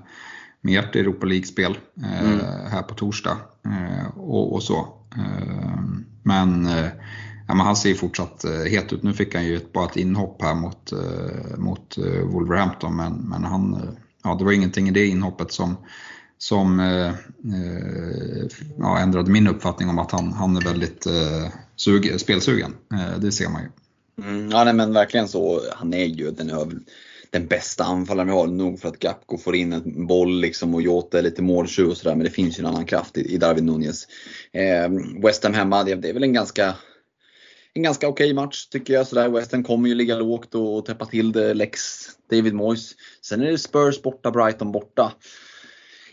med 0.60 0.78
ert 0.78 0.96
Europa 0.96 1.26
League-spel 1.26 1.78
eh, 2.02 2.32
mm. 2.32 2.40
här 2.70 2.82
på 2.82 2.94
torsdag. 2.94 3.36
Eh, 3.64 4.16
och, 4.16 4.54
och, 4.54 4.62
så. 4.62 4.88
Eh, 5.16 5.80
men, 6.22 6.68
ja, 7.48 7.54
men 7.54 7.66
han 7.66 7.76
ser 7.76 7.94
fortsatt 7.94 8.44
het 8.66 8.92
ut. 8.92 9.02
Nu 9.02 9.12
fick 9.12 9.34
han 9.34 9.46
ju 9.46 9.56
ett, 9.56 9.72
bara 9.72 9.86
ett 9.86 9.96
inhopp 9.96 10.42
här 10.42 10.54
mot, 10.54 10.92
mot 11.56 11.98
Wolverhampton 12.24 12.96
men, 12.96 13.12
men 13.12 13.44
han, 13.44 13.96
ja, 14.22 14.35
det 14.35 14.44
var 14.44 14.52
ingenting 14.52 14.88
i 14.88 14.90
det 14.90 15.06
inhoppet 15.06 15.52
som 15.52 15.76
som 16.40 16.80
eh, 16.80 17.09
eh, 17.54 18.46
ja, 18.78 18.98
ändrade 18.98 19.30
min 19.30 19.46
uppfattning 19.46 19.88
om 19.88 19.98
att 19.98 20.11
han, 20.11 20.33
han 20.33 20.56
är 20.56 20.61
väldigt 20.61 21.06
eh, 21.06 21.48
sug, 21.76 22.20
spelsugen. 22.20 22.74
Eh, 22.92 23.20
det 23.20 23.33
ser 23.33 23.48
man 23.48 23.62
ju. 23.62 23.68
Mm, 24.24 24.50
ja, 24.50 24.64
nej, 24.64 24.74
men 24.74 24.92
verkligen 24.92 25.28
så. 25.28 25.61
Han 25.74 25.94
är 25.94 26.04
ju 26.04 26.30
den, 26.30 26.52
den 27.30 27.46
bästa 27.46 27.85
anfallaren 27.85 28.28
vi 28.28 28.35
har. 28.35 28.46
Nog 28.46 28.80
för 28.80 28.88
att 28.88 28.98
Gapko 28.98 29.38
får 29.38 29.56
in 29.56 29.72
en 29.72 30.06
boll 30.06 30.40
liksom 30.40 30.74
och 30.74 30.83
Jota 30.83 31.18
är 31.18 31.22
lite 31.22 31.42
måltjuv 31.42 31.88
och 31.88 31.96
sådär. 31.96 32.16
Men 32.16 32.24
det 32.24 32.30
finns 32.30 32.59
ju 32.59 32.61
en 32.61 32.66
annan 32.66 32.87
kraft 32.87 33.18
i, 33.18 33.35
i 33.35 33.38
Darwin 33.38 33.66
Nunez. 33.66 34.06
Eh, 34.52 34.90
West 35.22 35.44
Ham 35.44 35.54
hemma, 35.54 35.85
det, 35.85 35.94
det 35.94 36.09
är 36.09 36.14
väl 36.14 36.22
en 36.22 36.33
ganska 36.33 36.74
en 37.74 37.83
ganska 37.83 38.09
okej 38.09 38.24
okay 38.24 38.35
match 38.35 38.66
tycker 38.66 38.94
jag. 38.94 39.06
Sådär. 39.06 39.28
West 39.28 39.66
kommer 39.66 39.88
ju 39.88 39.94
ligga 39.94 40.16
lågt 40.16 40.54
och, 40.54 40.78
och 40.78 40.87
täppa 40.87 41.06
till 41.06 41.33
det. 41.33 41.54
Lex 41.54 41.80
David 42.30 42.54
Moyes. 42.54 42.92
Sen 43.22 43.40
är 43.40 43.50
det 43.50 43.59
Spurs 43.59 44.02
borta, 44.02 44.30
Brighton 44.30 44.72
borta 44.72 45.12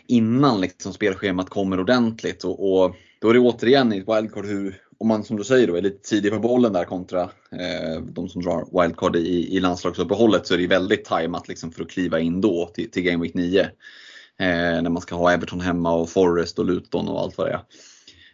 innan 0.08 0.60
liksom 0.60 0.92
spelschemat 0.92 1.50
kommer 1.50 1.80
ordentligt. 1.80 2.44
Och, 2.44 2.84
och 2.84 2.94
då 3.20 3.30
är 3.30 3.34
det 3.34 3.40
återigen 3.40 3.92
i 3.92 3.98
ett 3.98 4.08
wildcard 4.08 4.46
hur, 4.46 4.80
om 4.98 5.08
man 5.08 5.24
som 5.24 5.36
du 5.36 5.44
säger 5.44 5.66
då 5.66 5.76
är 5.76 5.82
lite 5.82 6.08
tidig 6.08 6.32
på 6.32 6.38
bollen 6.38 6.72
där 6.72 6.84
kontra 6.84 7.22
eh, 7.52 8.02
de 8.02 8.28
som 8.28 8.42
drar 8.42 8.82
wildcard 8.82 9.16
i, 9.16 9.56
i 9.56 9.60
landslagsuppehållet 9.60 10.46
så 10.46 10.54
är 10.54 10.58
det 10.58 10.66
väldigt 10.66 11.04
tajmat 11.04 11.48
liksom 11.48 11.72
för 11.72 11.82
att 11.82 11.90
kliva 11.90 12.20
in 12.20 12.40
då 12.40 12.70
till, 12.74 12.90
till 12.90 13.02
Game 13.02 13.22
Week 13.22 13.34
9. 13.34 13.60
Eh, 13.60 13.68
när 14.82 14.90
man 14.90 15.02
ska 15.02 15.14
ha 15.14 15.32
Everton 15.32 15.60
hemma 15.60 15.94
och 15.94 16.10
Forest 16.10 16.58
och 16.58 16.64
Luton 16.64 17.08
och 17.08 17.20
allt 17.20 17.38
vad 17.38 17.46
det 17.46 17.52
är. 17.52 17.62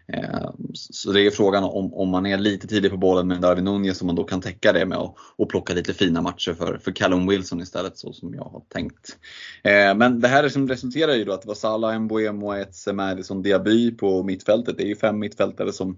Eh, 0.07 0.51
så 0.75 1.12
det 1.12 1.21
är 1.21 1.31
frågan 1.31 1.64
om, 1.64 1.95
om 1.95 2.09
man 2.09 2.27
är 2.27 2.38
lite 2.38 2.67
tidig 2.67 2.90
på 2.90 2.97
bollen 2.97 3.29
med 3.29 3.40
Darwin 3.40 3.64
Nunez 3.64 4.01
om 4.01 4.07
man 4.07 4.17
då 4.17 4.25
kan 4.25 4.40
täcka 4.40 4.73
det 4.73 4.87
med 4.87 4.99
att 4.99 5.14
och 5.37 5.49
plocka 5.49 5.75
lite 5.75 5.95
fina 5.95 6.23
matcher 6.23 6.55
för, 6.55 6.79
för 6.79 6.93
Callum 6.93 7.27
Wilson 7.27 7.61
istället 7.61 7.99
så 7.99 8.12
som 8.12 8.35
jag 8.35 8.45
har 8.45 8.62
tänkt. 8.69 9.19
Eh, 9.62 9.95
men 9.95 10.21
det 10.21 10.29
här 10.29 10.49
som 10.49 10.69
resulterar 10.69 11.14
ju 11.14 11.25
då 11.25 11.33
att 11.33 11.43
det 11.43 11.49
var 11.49 11.55
Salah, 11.55 11.99
Mbuemo, 11.99 12.55
Etse, 12.55 12.93
Madison, 12.93 13.43
Diaby 13.43 13.90
på 13.90 14.23
mittfältet. 14.23 14.77
Det 14.77 14.83
är 14.85 14.88
ju 14.88 14.97
fem 14.97 15.19
mittfältare 15.19 15.73
som 15.73 15.97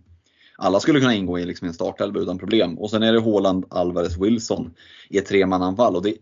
alla 0.57 0.81
skulle 0.81 1.01
kunna 1.01 1.15
ingå 1.15 1.39
i 1.39 1.45
liksom 1.45 1.69
en 1.69 1.75
startelva 1.75 2.21
utan 2.21 2.39
problem. 2.39 2.79
Och 2.79 2.91
sen 2.91 3.03
är 3.03 3.13
det 3.13 3.21
Haaland, 3.21 3.65
Alvarez, 3.71 4.19
Wilson 4.19 4.75
i 5.09 5.19
ett 5.19 5.27
tremananfall. 5.27 5.97
Och 5.97 6.03
det, 6.03 6.15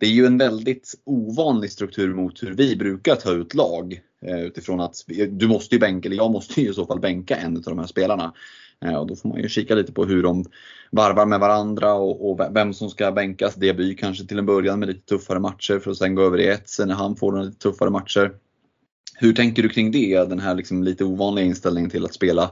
det 0.00 0.06
är 0.06 0.10
ju 0.10 0.26
en 0.26 0.38
väldigt 0.38 0.94
ovanlig 1.04 1.72
struktur 1.72 2.14
mot 2.14 2.42
hur 2.42 2.54
vi 2.54 2.76
brukar 2.76 3.14
ta 3.14 3.32
ut 3.32 3.54
lag. 3.54 4.00
Eh, 4.26 4.40
utifrån 4.40 4.80
att 4.80 4.96
du 5.30 5.48
måste 5.48 5.74
ju 5.74 5.78
bänka, 5.78 6.08
eller 6.08 6.16
jag 6.16 6.30
måste 6.30 6.60
ju 6.60 6.70
i 6.70 6.74
så 6.74 6.86
fall 6.86 7.00
bänka 7.00 7.36
en 7.36 7.56
av 7.56 7.62
de 7.62 7.78
här 7.78 7.86
spelarna. 7.86 8.34
Eh, 8.84 8.94
och 8.94 9.06
då 9.06 9.16
får 9.16 9.28
man 9.28 9.42
ju 9.42 9.48
kika 9.48 9.74
lite 9.74 9.92
på 9.92 10.04
hur 10.04 10.22
de 10.22 10.44
varvar 10.90 11.26
med 11.26 11.40
varandra 11.40 11.94
och, 11.94 12.30
och 12.30 12.56
vem 12.56 12.74
som 12.74 12.90
ska 12.90 13.12
bänkas. 13.12 13.54
Deby 13.54 13.96
kanske 13.96 14.26
till 14.26 14.38
en 14.38 14.46
början 14.46 14.78
med 14.78 14.88
lite 14.88 15.06
tuffare 15.06 15.40
matcher 15.40 15.78
för 15.78 15.90
att 15.90 15.96
sen 15.96 16.14
gå 16.14 16.22
över 16.22 16.40
i 16.40 16.46
ett 16.46 16.68
sen 16.68 16.88
när 16.88 16.94
han 16.94 17.16
får 17.16 17.42
lite 17.42 17.58
tuffare 17.58 17.90
matcher. 17.90 18.32
Hur 19.16 19.32
tänker 19.32 19.62
du 19.62 19.68
kring 19.68 19.90
det? 19.90 20.28
Den 20.28 20.40
här 20.40 20.54
liksom 20.54 20.82
lite 20.82 21.04
ovanliga 21.04 21.44
inställningen 21.44 21.90
till 21.90 22.04
att 22.04 22.14
spela 22.14 22.50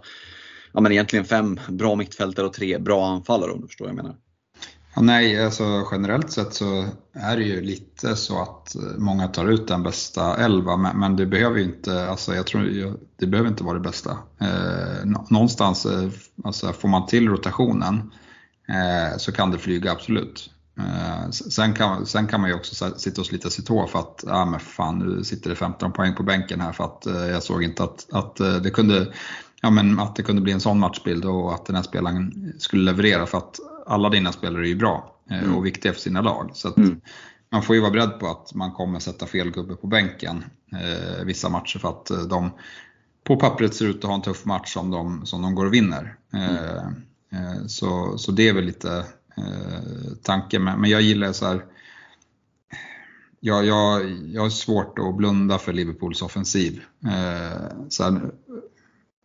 ja, 0.73 0.81
men 0.81 0.93
egentligen 0.93 1.25
fem 1.25 1.61
bra 1.69 1.95
mittfältare 1.95 2.47
och 2.47 2.53
tre 2.53 2.79
bra 2.79 3.07
anfallare 3.07 3.51
om 3.51 3.61
du 3.61 3.67
förstår 3.67 3.85
vad 3.85 3.91
jag 3.91 3.97
menar. 3.97 4.17
Ja, 4.95 5.03
nej, 5.03 5.45
alltså 5.45 5.89
generellt 5.93 6.33
sett 6.33 6.55
så 6.55 6.87
är 7.13 7.37
det 7.37 7.43
ju 7.43 7.61
lite 7.61 8.17
så 8.17 8.43
att 8.43 8.77
många 8.99 9.29
tar 9.29 9.49
ut 9.49 9.69
den 9.69 9.83
bästa 9.83 10.37
elva, 10.37 10.77
men, 10.77 10.99
men 10.99 11.17
det 11.17 11.27
behöver 11.27 11.61
inte, 11.61 12.09
alltså 12.09 12.35
jag 12.35 12.47
tror, 12.47 12.97
det 13.19 13.27
behöver 13.27 13.51
inte 13.51 13.65
vara 13.65 13.75
det 13.75 13.81
bästa. 13.81 14.19
Eh, 14.41 15.07
någonstans, 15.29 15.87
eh, 15.87 16.11
alltså 16.45 16.73
får 16.73 16.89
man 16.89 17.07
till 17.07 17.29
rotationen 17.29 18.13
eh, 18.69 19.19
så 19.19 19.33
kan 19.33 19.51
det 19.51 19.59
flyga 19.59 19.93
absolut. 19.93 20.51
Eh, 20.79 21.31
sen, 21.31 21.75
kan, 21.75 22.07
sen 22.07 22.27
kan 22.27 22.41
man 22.41 22.51
ju 22.51 22.57
också 22.57 22.91
sitta 22.97 23.21
och 23.21 23.27
slita 23.27 23.51
sitt 23.51 23.69
hår 23.69 23.87
för 23.87 23.99
att, 23.99 24.25
ja 24.27 24.45
men 24.45 24.61
fan 24.61 24.99
nu 24.99 25.25
sitter 25.25 25.51
det 25.51 25.57
15 25.57 25.93
poäng 25.93 26.15
på 26.15 26.23
bänken 26.23 26.61
här 26.61 26.73
för 26.73 26.85
att 26.85 27.07
eh, 27.07 27.27
jag 27.27 27.43
såg 27.43 27.63
inte 27.63 27.85
att, 27.85 28.07
att 28.13 28.41
eh, 28.41 28.55
det 28.55 28.71
kunde 28.71 29.13
ja, 29.63 29.71
men 29.71 30.01
att 30.01 30.17
det 30.17 30.23
kunde 30.23 30.43
bli 30.43 30.53
en 30.53 30.61
sån 30.61 30.79
matchbild 30.79 31.25
och 31.25 31.55
att 31.55 31.67
den 31.67 31.77
här 31.77 31.83
spelaren 31.83 32.53
skulle 32.59 32.83
leverera 32.83 33.27
för 33.27 33.39
att 33.39 33.61
alla 33.87 34.09
dina 34.09 34.33
spelare 34.33 34.67
är 34.67 34.69
ju 34.69 34.77
bra 34.77 35.17
eh, 35.31 35.43
mm. 35.43 35.57
och 35.57 35.67
viktiga 35.67 35.93
för 35.93 36.01
sina 36.01 36.21
lag. 36.21 36.51
Så 36.55 36.75
mm. 36.77 37.01
Man 37.53 37.63
får 37.63 37.75
ju 37.75 37.81
vara 37.81 37.91
beredd 37.91 38.19
på 38.21 38.27
att 38.27 38.55
man 38.55 38.73
kommer 38.73 38.99
sätta 38.99 39.27
fel 39.27 39.51
gubbe 39.51 39.77
på 39.77 39.87
bänken 39.87 40.45
eh, 40.73 41.25
vissa 41.25 41.49
matcher 41.49 41.79
för 41.79 41.89
att 41.89 42.11
eh, 42.11 42.23
de 42.23 42.51
på 43.25 43.37
pappret 43.37 43.75
ser 43.75 43.87
ut 43.87 43.97
att 43.97 44.05
ha 44.05 44.15
en 44.15 44.23
tuff 44.23 44.45
match 44.45 44.73
som 44.73 44.91
de, 44.91 45.27
som 45.27 45.43
de 45.43 45.55
går 45.55 45.67
och 45.67 45.75
vinner. 45.75 46.17
Mm. 46.33 46.57
Eh, 47.33 47.67
så, 47.67 48.19
så 48.19 48.33
det 48.33 48.49
är 48.49 48.53
väl 48.53 48.65
lite 48.65 49.05
eh, 49.37 50.13
tanken. 50.23 50.65
Men 50.65 50.91
jag 50.91 51.03
gillar 51.03 51.33
så 51.33 51.47
här, 51.47 51.65
jag, 53.41 53.67
jag, 53.67 54.11
jag 54.11 54.43
har 54.43 54.51
svårt 54.51 54.99
att 54.99 55.17
blunda 55.17 55.59
för 55.59 55.73
Liverpools 55.73 56.23
offensiv. 56.23 56.83
Eh, 57.05 57.87
så 57.89 58.05
här, 58.05 58.31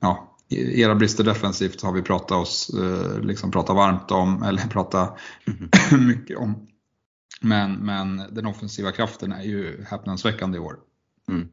ja, 0.01 0.36
era 0.49 0.95
brister 0.95 1.23
defensivt 1.23 1.81
har 1.81 1.93
vi 1.93 2.01
pratat, 2.01 2.31
oss, 2.31 2.69
eh, 2.69 3.19
liksom 3.19 3.51
pratat 3.51 3.75
varmt 3.75 4.11
om, 4.11 4.43
eller 4.43 4.61
pratat 4.69 5.19
mm. 5.47 6.07
mycket 6.07 6.37
om. 6.37 6.67
Men, 7.41 7.73
men 7.73 8.23
den 8.31 8.45
offensiva 8.45 8.91
kraften 8.91 9.31
är 9.31 9.43
ju 9.43 9.83
häpnadsväckande 9.83 10.57
i 10.57 10.59
år. 10.59 10.75
Mm. 11.29 11.47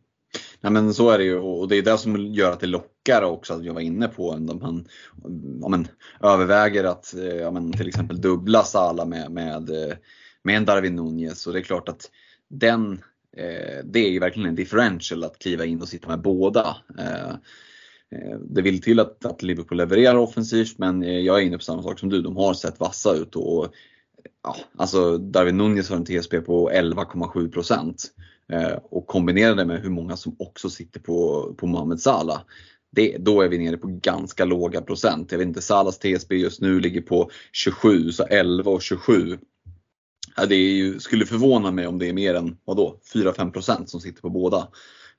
Ja, 0.61 0.71
men 0.71 0.95
så 0.95 1.11
är 1.11 1.19
det 1.19 1.25
ju 1.25 1.39
och 1.39 1.69
det 1.69 1.77
är 1.77 1.83
det 1.83 1.99
som 1.99 2.17
gör 2.17 2.53
att 2.53 2.61
det 2.61 2.67
lockar 2.67 3.23
också 3.23 3.55
att 3.55 3.65
jag 3.65 3.75
var 3.75 3.81
inne 3.81 4.09
på. 4.09 4.29
Om 4.31 4.47
man 4.63 4.89
ja, 5.63 5.69
men, 5.69 5.89
överväger 6.21 6.85
att 6.85 7.15
eh, 7.15 7.25
ja, 7.25 7.51
men, 7.51 7.73
till 7.73 7.89
exempel 7.89 8.21
dubbla 8.21 8.63
Sala 8.63 9.05
med, 9.05 9.31
med, 9.31 9.71
eh, 9.71 9.97
med 10.43 10.57
en 10.57 10.65
Darwin 10.65 10.97
Nunez. 10.97 11.47
Och 11.47 11.53
det 11.53 11.59
är 11.59 11.63
klart 11.63 11.89
att 11.89 12.11
den, 12.49 13.03
det 13.85 13.99
är 13.99 14.11
ju 14.11 14.19
verkligen 14.19 14.49
en 14.49 14.55
differential 14.55 15.25
att 15.25 15.39
kliva 15.39 15.65
in 15.65 15.83
och 15.83 15.89
sitta 15.89 16.09
med 16.09 16.21
båda. 16.21 16.77
Eh, 16.99 17.35
Eh, 18.15 18.39
det 18.39 18.63
vill 18.63 18.83
till 18.83 19.01
att, 19.01 19.25
att 19.25 19.43
Liverpool 19.43 19.79
levererar 19.79 20.17
offensivt 20.17 20.79
men 20.79 21.03
eh, 21.03 21.19
jag 21.19 21.39
är 21.39 21.43
inne 21.43 21.59
på 21.59 21.65
samma 21.65 21.83
sak 21.83 21.99
som 21.99 22.09
du. 22.09 22.23
De 22.23 22.37
har 22.37 22.55
sett 22.55 22.81
vassa 22.81 23.15
ut 23.15 23.37
och 23.37 23.75
ja, 24.43 24.57
alltså 24.77 25.19
Darwin 25.19 25.57
Nunez 25.57 25.91
har 25.91 25.97
en 25.97 26.05
TSP 26.05 26.41
på 26.41 26.71
11,7 26.71 27.95
eh, 28.53 28.79
och 28.91 29.07
kombinera 29.07 29.55
det 29.55 29.65
med 29.65 29.83
hur 29.83 29.91
många 29.91 30.17
som 30.17 30.37
också 30.39 30.71
sitter 30.71 31.01
på, 31.01 31.49
på 31.59 31.67
Mohamed 31.67 32.01
Salah. 32.01 32.41
Det, 32.91 33.17
då 33.19 33.43
är 33.43 33.49
vi 33.49 33.59
nere 33.59 33.77
på 33.77 33.89
ganska 33.89 34.45
låga 34.45 34.81
procent. 34.81 35.33
Jag 35.33 35.39
vet 35.39 35.49
inte, 35.49 35.63
Salahs 35.63 35.99
TSB 35.99 36.37
just 36.37 36.61
nu 36.61 36.81
ligger 36.81 37.01
på 37.01 37.31
27, 37.53 38.13
så 38.13 38.25
11 38.25 38.71
och 38.71 38.83
27. 38.83 39.39
Ja, 40.37 40.47
det 40.47 40.57
ju, 40.57 41.01
skulle 41.01 41.27
förvåna 41.27 41.71
mig 41.71 41.87
om 41.87 41.99
det 41.99 42.09
är 42.09 42.13
mer 42.13 42.35
än 42.35 42.57
4-5% 43.15 43.87
som 43.87 44.01
sitter 44.01 44.23
på 44.23 44.31
båda. 44.31 44.69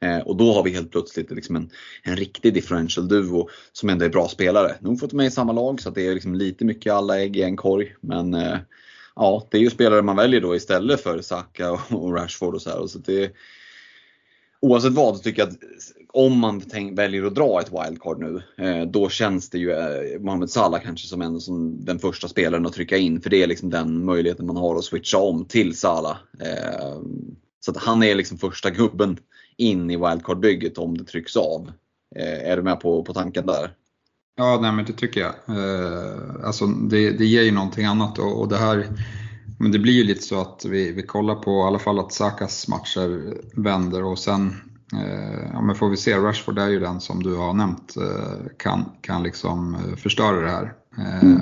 Eh, 0.01 0.19
och 0.19 0.37
då 0.37 0.53
har 0.53 0.63
vi 0.63 0.71
helt 0.71 0.91
plötsligt 0.91 1.31
liksom 1.31 1.55
en, 1.55 1.69
en 2.03 2.15
riktig 2.15 2.53
differential 2.53 3.07
duo 3.07 3.49
som 3.71 3.89
ändå 3.89 4.05
är 4.05 4.09
bra 4.09 4.27
spelare. 4.27 4.75
Nog 4.79 4.99
fått 4.99 5.13
med 5.13 5.25
i 5.25 5.31
samma 5.31 5.53
lag 5.53 5.81
så 5.81 5.89
det 5.89 6.07
är 6.07 6.13
liksom 6.13 6.35
lite 6.35 6.65
mycket 6.65 6.93
alla 6.93 7.19
ägg 7.19 7.37
i 7.37 7.41
en 7.41 7.57
korg. 7.57 7.95
Men 8.01 8.33
eh, 8.33 8.57
ja, 9.15 9.47
det 9.51 9.57
är 9.57 9.61
ju 9.61 9.69
spelare 9.69 10.01
man 10.01 10.15
väljer 10.15 10.41
då 10.41 10.55
istället 10.55 11.01
för 11.01 11.21
Saka 11.21 11.71
och 11.89 12.13
Rashford 12.13 12.55
och 12.55 12.61
så 12.61 12.69
här. 12.69 12.87
Så 12.87 12.99
det, 12.99 13.31
oavsett 14.59 14.93
vad 14.93 15.17
så 15.17 15.23
tycker 15.23 15.41
jag 15.41 15.49
att 15.49 15.59
om 16.13 16.39
man 16.39 16.61
tänk, 16.61 16.99
väljer 16.99 17.23
att 17.23 17.35
dra 17.35 17.61
ett 17.61 17.71
wildcard 17.71 18.19
nu, 18.19 18.41
eh, 18.57 18.85
då 18.85 19.09
känns 19.09 19.49
det 19.49 19.57
ju 19.57 19.71
eh, 19.71 20.19
Mohamed 20.19 20.49
Salah 20.49 20.81
kanske 20.81 21.07
som, 21.07 21.21
en, 21.21 21.41
som 21.41 21.85
den 21.85 21.99
första 21.99 22.27
spelaren 22.27 22.65
att 22.65 22.73
trycka 22.73 22.97
in. 22.97 23.21
För 23.21 23.29
det 23.29 23.43
är 23.43 23.47
liksom 23.47 23.69
den 23.69 24.05
möjligheten 24.05 24.45
man 24.45 24.57
har 24.57 24.75
att 24.75 24.83
switcha 24.83 25.17
om 25.17 25.45
till 25.45 25.77
Salah. 25.77 26.17
Eh, 26.41 27.01
så 27.59 27.71
att 27.71 27.77
han 27.77 28.03
är 28.03 28.15
liksom 28.15 28.37
första 28.37 28.69
gubben 28.69 29.17
in 29.57 29.91
i 29.91 29.97
wildcard-bygget 29.97 30.77
om 30.77 30.97
det 30.97 31.03
trycks 31.03 31.37
av. 31.37 31.71
Eh, 32.15 32.51
är 32.51 32.57
du 32.57 32.63
med 32.63 32.79
på, 32.79 33.03
på 33.03 33.13
tanken 33.13 33.45
där? 33.45 33.73
Ja, 34.37 34.59
nej, 34.61 34.71
men 34.71 34.85
det 34.85 34.93
tycker 34.93 35.21
jag. 35.21 35.33
Eh, 35.57 36.45
alltså, 36.45 36.65
det, 36.65 37.11
det 37.11 37.25
ger 37.25 37.41
ju 37.41 37.51
någonting 37.51 37.85
annat 37.85 38.19
och, 38.19 38.41
och 38.41 38.47
det 38.47 38.57
här 38.57 38.87
Men 39.59 39.71
det 39.71 39.79
blir 39.79 39.93
ju 39.93 40.03
lite 40.03 40.21
så 40.21 40.41
att 40.41 40.65
vi, 40.65 40.91
vi 40.91 41.03
kollar 41.03 41.35
på 41.35 41.51
i 41.51 41.63
alla 41.63 41.79
fall 41.79 41.99
att 41.99 42.13
Sakas 42.13 42.67
matcher 42.67 43.37
vänder 43.61 44.03
och 44.03 44.19
sen 44.19 44.53
eh, 44.93 45.49
ja, 45.53 45.61
men 45.61 45.75
får 45.75 45.89
vi 45.89 45.97
se. 45.97 46.17
Rashford 46.17 46.59
är 46.59 46.67
ju 46.67 46.79
den 46.79 47.01
som 47.01 47.23
du 47.23 47.35
har 47.35 47.53
nämnt 47.53 47.97
eh, 47.97 48.47
kan, 48.57 48.85
kan 49.01 49.23
liksom 49.23 49.75
eh, 49.75 49.95
förstöra 49.95 50.41
det 50.41 50.49
här. 50.49 50.73
Eh, 50.97 51.23
mm. 51.23 51.41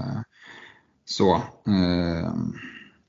Så. 1.05 1.41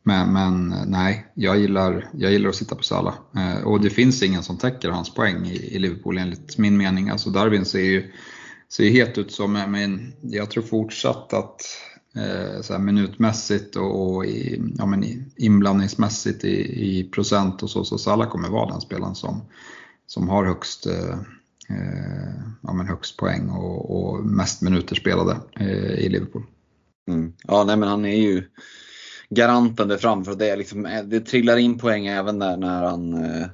Men, 0.06 0.32
men, 0.32 0.74
nej, 0.86 1.26
jag 1.34 1.58
gillar, 1.58 2.08
jag 2.12 2.32
gillar 2.32 2.48
att 2.48 2.54
sitta 2.54 2.74
på 2.74 2.82
Salah. 2.82 3.14
Eh, 3.36 3.64
och 3.64 3.80
det 3.80 3.90
finns 3.90 4.22
ingen 4.22 4.42
som 4.42 4.58
täcker 4.58 4.88
hans 4.88 5.14
poäng 5.14 5.46
i, 5.46 5.56
i 5.56 5.78
Liverpool 5.78 6.18
enligt 6.18 6.58
min 6.58 6.76
mening. 6.76 7.08
Alltså 7.08 7.30
Darwin 7.30 7.64
ser 7.64 7.80
ju 7.80 8.12
ser 8.68 8.90
het 8.90 9.18
ut 9.18 9.32
som, 9.32 9.56
eh, 9.56 9.66
men 9.66 10.12
jag 10.20 10.50
tror 10.50 10.62
fortsatt 10.62 11.32
att 11.32 11.62
eh, 12.16 12.60
så 12.60 12.78
minutmässigt 12.78 13.76
och, 13.76 14.14
och 14.14 14.26
i, 14.26 14.62
ja, 14.78 14.86
men 14.86 15.04
inblandningsmässigt 15.36 16.44
i, 16.44 16.56
i, 16.88 17.04
procent 17.04 17.62
och 17.62 17.70
så, 17.70 17.84
så 17.84 17.98
Salah 17.98 18.28
kommer 18.28 18.48
vara 18.48 18.70
den 18.70 18.80
spelaren 18.80 19.14
som, 19.14 19.42
som 20.06 20.28
har 20.28 20.44
högst, 20.44 20.86
eh, 20.86 21.18
eh 21.68 22.34
ja, 22.62 22.72
men 22.72 22.86
högst 22.86 23.16
poäng 23.16 23.50
och, 23.50 23.96
och 23.96 24.24
mest 24.24 24.62
minuter 24.62 24.96
spelade 24.96 25.36
eh, 25.60 26.04
i 26.04 26.08
Liverpool. 26.08 26.42
Mm. 27.08 27.32
Ja, 27.42 27.64
nej 27.64 27.76
men 27.76 27.88
han 27.88 28.04
är 28.04 28.16
ju 28.16 28.48
garanten 29.30 29.88
där 29.88 29.96
framför. 29.96 30.34
Det, 30.34 30.50
är 30.50 30.56
liksom, 30.56 30.86
eh, 30.86 31.02
det 31.04 31.20
trillar 31.20 31.56
in 31.56 31.78
poäng 31.78 32.06
även 32.06 32.38
när, 32.38 32.56
när 32.56 32.82
han 32.82 33.14
eh, 33.14 33.46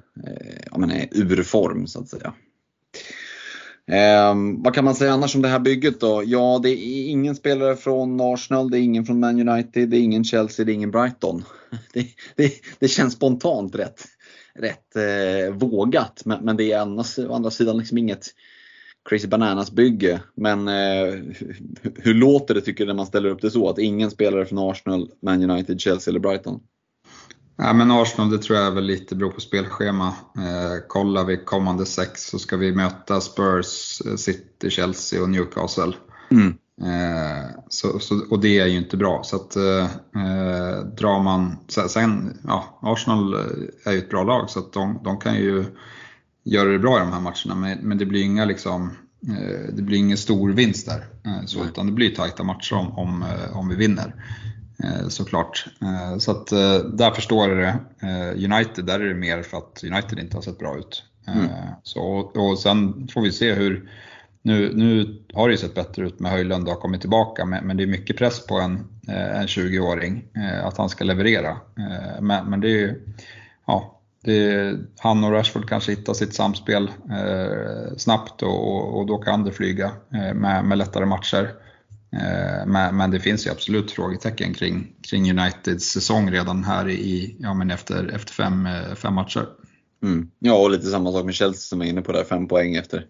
ja, 0.71 0.79
men 0.79 0.91
är 0.91 1.09
ur 1.11 1.43
form 1.43 1.87
så 1.87 2.01
att 2.01 2.09
säga. 2.09 2.33
Eh, 3.91 4.35
vad 4.57 4.75
kan 4.75 4.85
man 4.85 4.95
säga 4.95 5.13
annars 5.13 5.35
om 5.35 5.43
det 5.43 5.49
här 5.49 5.59
bygget 5.59 6.01
då? 6.01 6.23
Ja, 6.27 6.61
det 6.63 6.71
är 6.71 7.09
ingen 7.09 7.37
spelare 7.37 7.77
från 7.77 8.21
Arsenal, 8.21 8.71
det 8.71 8.79
är 8.79 8.81
ingen 8.81 9.07
från 9.07 9.21
Man 9.21 9.49
United, 9.49 9.89
det 9.89 9.97
är 9.97 10.01
ingen 10.01 10.25
Chelsea, 10.25 10.65
det 10.65 10.73
är 10.73 10.75
ingen 10.75 10.91
Brighton. 10.91 11.45
Det, 11.93 12.07
det, 12.37 12.53
det 12.79 12.89
känns 12.89 13.15
spontant 13.15 13.75
rätt, 13.75 14.05
rätt 14.55 14.97
eh, 14.97 15.55
vågat, 15.55 16.23
men, 16.25 16.45
men, 16.45 16.57
det 16.57 16.73
är 16.73 16.79
annars, 16.79 17.19
å 17.19 17.35
andra 17.35 17.51
sidan 17.51 17.79
liksom 17.79 17.99
inget 17.99 18.27
Crazy 19.09 19.29
Bananas 19.29 19.71
bygge. 19.71 20.21
Men 20.35 20.69
eh, 20.69 21.15
hur, 21.97 22.15
låter 22.15 22.55
det 22.55 22.61
tycker 22.61 22.85
du 22.85 22.89
när 22.89 22.97
man 22.97 23.07
ställer 23.07 23.29
upp 23.29 23.43
det 23.43 23.51
så? 23.51 23.69
Att 23.69 23.79
ingen 23.79 24.11
spelare 24.11 24.47
från 24.47 24.71
Arsenal, 24.71 25.11
Man 25.23 25.51
United, 25.51 25.81
Chelsea 25.81 26.13
eller 26.13 26.21
Brighton? 26.21 26.61
Ja, 27.57 27.73
men 27.73 27.91
Arsenal, 27.91 28.31
det 28.31 28.39
tror 28.39 28.59
jag 28.59 28.73
väl 28.73 28.85
lite 28.85 29.17
beror 29.17 29.31
på 29.31 29.41
spelschema. 29.41 30.07
Eh, 30.37 30.87
kollar 30.89 31.25
vi 31.25 31.37
kommande 31.37 31.87
sex 31.87 32.31
så 32.31 32.39
ska 32.39 32.57
vi 32.57 32.73
möta 32.73 33.21
Spurs, 33.21 34.03
eh, 34.07 34.17
City, 34.17 34.71
Chelsea 34.71 35.23
och 35.23 35.31
Newcastle. 35.31 35.93
Mm. 36.31 36.55
Eh, 36.83 37.51
så, 37.69 37.99
så, 37.99 38.21
och 38.31 38.41
det 38.41 38.59
är 38.59 38.67
ju 38.67 38.77
inte 38.79 38.97
bra. 38.97 39.23
Så 39.25 39.37
att 39.37 39.57
eh, 39.57 39.85
eh 39.85 40.85
drar 40.97 41.23
man, 41.23 41.57
sen, 41.69 42.39
ja, 42.45 42.79
Arsenal 42.83 43.35
eh, 43.35 43.41
är 43.85 43.93
ju 43.93 43.99
ett 43.99 44.11
bra 44.11 44.25
lag 44.25 44.51
så 44.51 44.59
att 44.59 44.73
de, 44.73 45.01
de 45.05 45.19
kan 45.19 45.35
ju 45.35 45.65
göra 46.51 46.69
det 46.69 46.79
bra 46.79 46.97
i 46.97 47.01
de 47.01 47.13
här 47.13 47.21
matcherna. 47.21 47.55
Men, 47.55 47.79
men 47.79 47.99
det 47.99 48.07
blir 48.07 48.23
inga 48.23 48.45
liksom, 48.45 48.97
det 49.73 49.83
blir 49.83 49.99
ingen 49.99 50.17
stor 50.17 50.51
vinst 50.51 50.87
där. 50.87 51.05
Så, 51.47 51.65
utan 51.65 51.87
det 51.87 51.93
blir 51.93 52.15
tajta 52.15 52.43
matcher 52.43 52.75
om, 52.75 52.99
om, 52.99 53.25
om 53.53 53.69
vi 53.69 53.77
vinner. 53.77 54.15
Eh, 54.85 55.09
såklart. 55.09 55.67
Eh, 55.83 56.19
så 56.19 56.31
att 56.31 56.53
eh, 56.53 56.79
där 56.79 57.11
förstår 57.11 57.49
jag 57.49 57.59
det. 57.59 57.79
United, 58.35 58.85
där 58.85 59.01
är 59.01 59.09
det 59.09 59.15
mer 59.15 59.43
för 59.43 59.59
att 59.59 59.85
United 59.85 60.19
inte 60.19 60.37
har 60.37 60.43
sett 60.43 60.59
bra 60.59 60.79
ut. 60.79 61.05
Mm. 61.27 61.49
Så, 61.83 62.03
och 62.35 62.59
sen 62.59 63.09
får 63.09 63.23
vi 63.23 63.33
se 63.33 63.53
hur, 63.53 63.91
nu, 64.43 64.73
nu 64.75 65.19
har 65.35 65.49
det 65.49 65.53
ju 65.53 65.59
sett 65.59 65.75
bättre 65.75 66.07
ut 66.07 66.21
med 66.21 66.33
Höjlund 66.33 66.69
och 66.69 66.75
har 66.75 66.81
kommit 66.81 67.01
tillbaka, 67.01 67.45
men, 67.45 67.65
men 67.65 67.77
det 67.77 67.83
är 67.83 67.87
mycket 67.87 68.17
press 68.17 68.47
på 68.47 68.55
en, 68.55 68.87
en 69.09 69.47
20-åring 69.47 70.25
att 70.65 70.77
han 70.77 70.89
ska 70.89 71.05
leverera. 71.05 71.57
Men, 72.21 72.51
men 72.51 72.61
det 72.61 72.69
är 72.69 72.79
ju, 72.79 73.03
ja, 73.67 74.00
det, 74.25 74.77
han 74.99 75.25
och 75.25 75.33
Rashford 75.33 75.69
kanske 75.69 75.93
hittar 75.93 76.15
sitt 76.15 76.35
samspel 76.35 76.91
eh, 77.11 77.97
snabbt 77.97 78.43
och, 78.43 78.99
och, 78.99 79.07
då 79.07 79.19
kan 79.19 79.45
det 79.45 79.53
flyga 79.53 79.93
eh, 80.15 80.35
med, 80.35 80.65
med 80.65 80.79
lättare 80.79 81.07
matcher. 81.07 81.51
Eh, 82.13 82.67
men, 82.93 83.11
det 83.11 83.21
finns 83.21 83.47
ju 83.47 83.51
absolut 83.51 83.91
frågetecken 83.91 84.55
kring, 84.55 84.93
kring 85.11 85.31
Uniteds 85.31 85.85
säsong 85.85 86.31
redan 86.31 86.65
här 86.65 86.89
i, 86.89 87.37
ja, 87.39 87.55
men 87.55 87.71
efter, 87.71 88.15
efter 88.15 88.33
fem, 88.33 88.67
eh, 88.67 88.95
fem 88.95 89.15
matcher. 89.15 89.47
Mm. 90.03 90.31
Ja, 90.39 90.55
och 90.55 90.71
lite 90.71 90.87
samma 90.87 91.13
sak 91.13 91.25
med 91.25 91.35
Chelsea 91.35 91.61
som 91.61 91.81
är 91.81 91.85
inne 91.85 92.03
på 92.03 92.13
där, 92.13 92.25
fem 92.25 92.49
poäng 92.49 92.75
efter, 92.75 93.07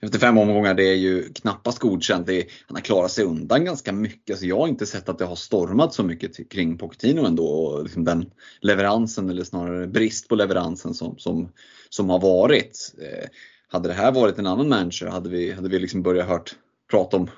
efter 0.00 0.18
fem 0.18 0.38
omgångar. 0.38 0.74
Det 0.74 0.84
är 0.84 0.94
ju 0.94 1.32
knappast 1.32 1.78
godkänt. 1.78 2.28
Är, 2.28 2.44
han 2.66 2.76
har 2.76 2.82
klarat 2.82 3.10
sig 3.10 3.24
undan 3.24 3.64
ganska 3.64 3.92
mycket. 3.92 4.30
Alltså 4.30 4.46
jag 4.46 4.58
har 4.58 4.68
inte 4.68 4.86
sett 4.86 5.08
att 5.08 5.18
det 5.18 5.24
har 5.24 5.36
stormat 5.36 5.94
så 5.94 6.02
mycket 6.02 6.50
kring 6.50 6.78
Pochettino 6.78 7.26
ändå. 7.26 7.46
Och 7.46 7.82
liksom 7.82 8.04
den 8.04 8.30
leveransen, 8.60 9.30
eller 9.30 9.44
snarare 9.44 9.86
brist 9.86 10.28
på 10.28 10.34
leveransen 10.34 10.94
som, 10.94 11.18
som, 11.18 11.48
som 11.88 12.10
har 12.10 12.20
varit. 12.20 12.94
Eh, 12.98 13.28
hade 13.68 13.88
det 13.88 13.94
här 13.94 14.12
varit 14.12 14.38
en 14.38 14.46
annan 14.46 14.68
manager 14.68 15.06
hade 15.06 15.28
vi, 15.28 15.52
hade 15.52 15.68
vi 15.68 15.78
liksom 15.78 16.02
börjat 16.02 16.28
hört 16.28 16.54
prata 16.90 17.16
om 17.16 17.30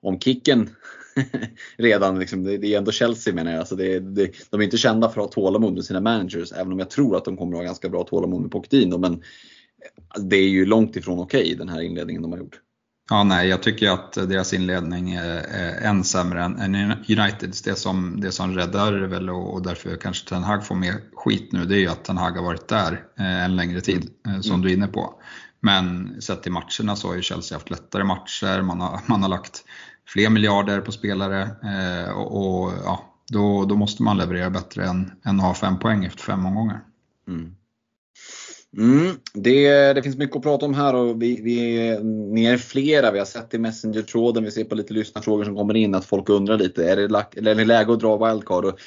om 0.00 0.20
kicken 0.20 0.70
redan. 1.76 2.18
Liksom, 2.18 2.44
det, 2.44 2.58
det, 2.58 2.74
är 2.74 2.78
ändå 2.78 2.92
Chelsea 2.92 3.34
menar 3.34 3.50
jag. 3.50 3.58
Alltså 3.58 3.76
det, 3.76 3.98
det, 4.00 4.30
de 4.50 4.60
är 4.60 4.64
inte 4.64 4.76
kända 4.76 5.08
för 5.08 5.20
att 5.20 5.34
ha 5.34 5.42
tålamod 5.42 5.74
med 5.74 5.84
sina 5.84 6.00
managers, 6.00 6.52
även 6.52 6.72
om 6.72 6.78
jag 6.78 6.90
tror 6.90 7.16
att 7.16 7.24
de 7.24 7.36
kommer 7.36 7.52
att 7.52 7.58
ha 7.58 7.64
ganska 7.64 7.88
bra 7.88 8.04
tålamod 8.04 8.42
med 8.42 8.50
Pochettino. 8.50 8.98
Men 8.98 9.22
det 10.18 10.36
är 10.36 10.48
ju 10.48 10.66
långt 10.66 10.96
ifrån 10.96 11.18
okej 11.18 11.40
okay, 11.40 11.54
den 11.54 11.68
här 11.68 11.80
inledningen 11.80 12.22
de 12.22 12.32
har 12.32 12.38
gjort. 12.38 12.60
Ja, 13.10 13.24
nej, 13.24 13.48
jag 13.48 13.62
tycker 13.62 13.90
att 13.90 14.12
deras 14.12 14.54
inledning 14.54 15.12
är 15.12 15.80
än 15.82 16.04
sämre 16.04 16.42
än 16.42 16.74
Uniteds. 17.08 17.62
Det 17.62 17.74
som, 17.74 18.20
det 18.20 18.32
som 18.32 18.54
räddar 18.54 18.92
väl 18.92 19.30
och 19.30 19.62
därför 19.62 19.96
kanske 19.96 20.28
Ten 20.28 20.42
Hag 20.42 20.66
får 20.66 20.74
mer 20.74 20.94
skit 21.14 21.52
nu, 21.52 21.64
det 21.64 21.74
är 21.74 21.80
ju 21.80 21.88
att 21.88 22.04
Ten 22.04 22.16
Hag 22.16 22.30
har 22.30 22.42
varit 22.42 22.68
där 22.68 23.04
eh, 23.18 23.44
en 23.44 23.56
längre 23.56 23.80
tid, 23.80 24.10
eh, 24.26 24.40
som 24.40 24.50
mm. 24.50 24.62
du 24.62 24.70
är 24.70 24.76
inne 24.76 24.86
på. 24.86 25.14
Men 25.60 26.16
sett 26.22 26.42
till 26.42 26.52
matcherna 26.52 26.96
så 26.96 27.08
har 27.08 27.14
ju 27.14 27.22
Chelsea 27.22 27.58
haft 27.58 27.70
lättare 27.70 28.04
matcher, 28.04 28.62
man 28.62 28.80
har, 28.80 29.00
man 29.06 29.22
har 29.22 29.28
lagt 29.28 29.64
fler 30.06 30.30
miljarder 30.30 30.80
på 30.80 30.92
spelare 30.92 31.42
eh, 31.42 32.10
och, 32.10 32.62
och, 32.64 32.72
ja, 32.84 33.04
då, 33.32 33.64
då 33.64 33.74
måste 33.74 34.02
man 34.02 34.18
leverera 34.18 34.50
bättre 34.50 34.86
än, 34.86 35.12
än 35.24 35.40
att 35.40 35.46
ha 35.46 35.54
fem 35.54 35.78
poäng 35.78 36.04
efter 36.04 36.22
fem 36.22 36.46
omgångar. 36.46 36.80
Mm. 37.28 37.54
Mm, 38.76 39.16
det, 39.34 39.92
det, 39.92 40.02
finns 40.02 40.16
mycket 40.16 40.36
att 40.36 40.42
prata 40.42 40.66
om 40.66 40.74
här 40.74 40.94
och 40.94 41.22
vi, 41.22 41.40
vi, 41.42 41.98
ni 42.32 42.44
är 42.44 42.56
flera. 42.56 43.10
Vi 43.10 43.18
har 43.18 43.26
sett 43.26 43.54
i 43.54 43.58
Messenger-tråden, 43.58 44.44
vi 44.44 44.50
ser 44.50 44.64
på 44.64 44.74
lite 44.74 44.94
lyssnarfrågor 44.94 45.44
som 45.44 45.56
kommer 45.56 45.76
in 45.76 45.94
att 45.94 46.04
folk 46.04 46.28
undrar 46.28 46.58
lite. 46.58 46.90
Är 46.90 46.96
det, 46.96 47.26
är 47.36 47.54
det 47.54 47.64
läge 47.64 47.92
att 47.92 48.00
dra 48.00 48.26
wildcard? 48.26 48.64
Och 48.64 48.80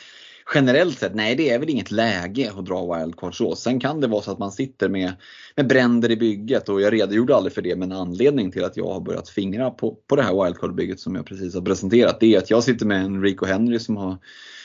generellt 0.55 0.99
sett, 0.99 1.15
nej 1.15 1.35
det 1.35 1.49
är 1.49 1.59
väl 1.59 1.69
inget 1.69 1.91
läge 1.91 2.51
att 2.57 2.65
dra 2.65 2.95
wildcard 2.95 3.37
så. 3.37 3.55
Sen 3.55 3.79
kan 3.79 4.01
det 4.01 4.07
vara 4.07 4.21
så 4.21 4.31
att 4.31 4.39
man 4.39 4.51
sitter 4.51 4.89
med, 4.89 5.13
med 5.55 5.67
bränder 5.67 6.11
i 6.11 6.17
bygget 6.17 6.69
och 6.69 6.81
jag 6.81 6.93
redogjorde 6.93 7.35
aldrig 7.35 7.53
för 7.53 7.61
det 7.61 7.75
men 7.75 7.91
anledning 7.91 8.51
till 8.51 8.63
att 8.63 8.77
jag 8.77 8.93
har 8.93 9.01
börjat 9.01 9.29
fingra 9.29 9.71
på, 9.71 9.97
på 10.07 10.15
det 10.15 10.23
här 10.23 10.43
wildcard-bygget 10.43 10.99
som 10.99 11.15
jag 11.15 11.25
precis 11.25 11.55
har 11.55 11.61
presenterat 11.61 12.19
det 12.19 12.35
är 12.35 12.37
att 12.37 12.49
jag 12.49 12.63
sitter 12.63 12.85
med 12.85 13.05
en 13.05 13.23
Rico 13.23 13.45
Henry 13.45 13.79
som 13.79 13.97
har 13.97 14.17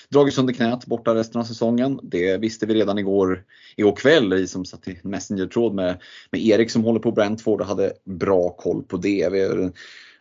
dragit 0.09 0.35
sönder 0.35 0.53
knät 0.53 0.87
borta 0.87 1.15
resten 1.15 1.41
av 1.41 1.45
säsongen. 1.45 2.01
Det 2.03 2.37
visste 2.37 2.67
vi 2.67 2.75
redan 2.75 2.99
igår, 2.99 3.45
igår 3.77 3.97
kväll, 3.97 4.35
vi 4.35 4.47
som 4.47 4.65
satt 4.65 4.89
i 4.89 5.01
Messenger-tråd 5.03 5.75
med, 5.75 6.01
med 6.31 6.47
Erik 6.47 6.71
som 6.71 6.85
håller 6.85 7.01
på 7.01 7.13
Brentford 7.13 7.61
och 7.61 7.67
hade 7.67 7.93
bra 8.05 8.51
koll 8.51 8.83
på 8.83 8.97
det. 8.97 9.29
Vi 9.33 9.71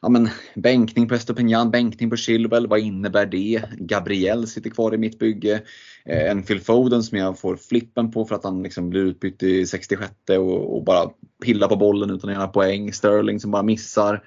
ja, 0.02 0.10
men, 0.10 0.30
bänkning 0.56 1.08
på 1.08 1.16
Estopignan, 1.16 1.72
bänkning 1.72 2.10
på 2.10 2.16
Chilwell, 2.16 2.68
vad 2.68 2.80
innebär 2.80 3.26
det? 3.26 3.62
Gabriel 3.80 4.48
sitter 4.48 4.70
kvar 4.70 4.94
i 4.94 4.98
mitt 4.98 5.20
bygge. 5.20 5.62
Eh, 6.06 6.32
en 6.32 6.44
Phil 6.44 6.62
Foden 6.62 7.04
som 7.04 7.18
jag 7.18 7.40
får 7.40 7.56
flippen 7.56 8.12
på 8.12 8.26
för 8.26 8.36
att 8.36 8.44
han 8.44 8.64
liksom 8.64 8.90
blir 8.90 9.02
utbytt 9.02 9.44
i 9.44 9.66
66 9.66 10.14
och, 10.30 10.76
och 10.76 10.84
bara 10.84 11.10
pillar 11.44 11.68
på 11.68 11.76
bollen 11.76 12.10
utan 12.10 12.30
att 12.30 12.36
göra 12.36 12.48
poäng. 12.48 12.94
Sterling 12.94 13.40
som 13.40 13.52
bara 13.52 13.64
missar. 13.64 14.24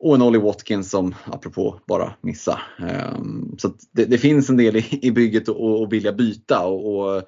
Och 0.00 0.14
en 0.14 0.22
Ollie 0.22 0.40
Watkins 0.40 0.90
som, 0.90 1.14
apropå, 1.24 1.80
bara 1.86 2.14
missa. 2.20 2.60
Ehm, 2.78 3.54
så 3.58 3.72
det, 3.92 4.04
det, 4.04 4.18
finns 4.18 4.50
en 4.50 4.56
del 4.56 4.76
i, 4.76 4.98
i 5.02 5.10
bygget 5.10 5.48
att 5.48 5.92
vilja 5.92 6.12
byta. 6.12 6.66
Och, 6.66 7.16
och, 7.16 7.22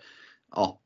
ja, 0.55 0.81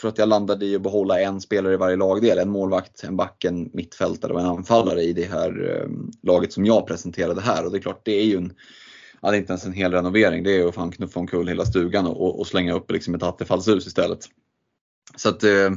tror 0.00 0.08
att 0.10 0.18
jag 0.18 0.28
landade 0.28 0.66
i 0.66 0.76
att 0.76 0.82
behålla 0.82 1.20
en 1.20 1.40
spelare 1.40 1.74
i 1.74 1.76
varje 1.76 1.96
lagdel. 1.96 2.38
En 2.38 2.50
målvakt, 2.50 3.04
en 3.04 3.16
back, 3.16 3.44
en 3.44 3.70
mittfältare 3.72 4.32
och 4.32 4.40
en 4.40 4.46
anfallare 4.46 5.02
i 5.02 5.12
det 5.12 5.24
här 5.24 5.80
ehm, 5.82 6.10
laget 6.22 6.52
som 6.52 6.64
jag 6.64 6.86
presenterade 6.86 7.40
här. 7.40 7.64
Och 7.64 7.72
det 7.72 7.78
är 7.78 7.82
klart, 7.82 8.04
det 8.04 8.20
är 8.20 8.24
ju 8.24 8.36
en, 8.36 8.52
ja, 9.20 9.30
det 9.30 9.36
är 9.36 9.40
inte 9.40 9.52
ens 9.52 9.66
en 9.66 9.72
hel 9.72 9.92
renovering. 9.92 10.44
Det 10.44 10.52
är 10.52 10.58
ju 10.58 10.68
att 10.68 10.74
fan 10.74 10.90
knuffa 10.90 11.20
omkull 11.20 11.48
hela 11.48 11.64
stugan 11.64 12.06
och, 12.06 12.40
och 12.40 12.46
slänga 12.46 12.74
upp 12.74 12.90
liksom 12.90 13.14
ett 13.14 13.22
attefallshus 13.22 13.86
istället. 13.86 14.20
Så 15.16 15.28
att 15.28 15.44
eh, 15.44 15.70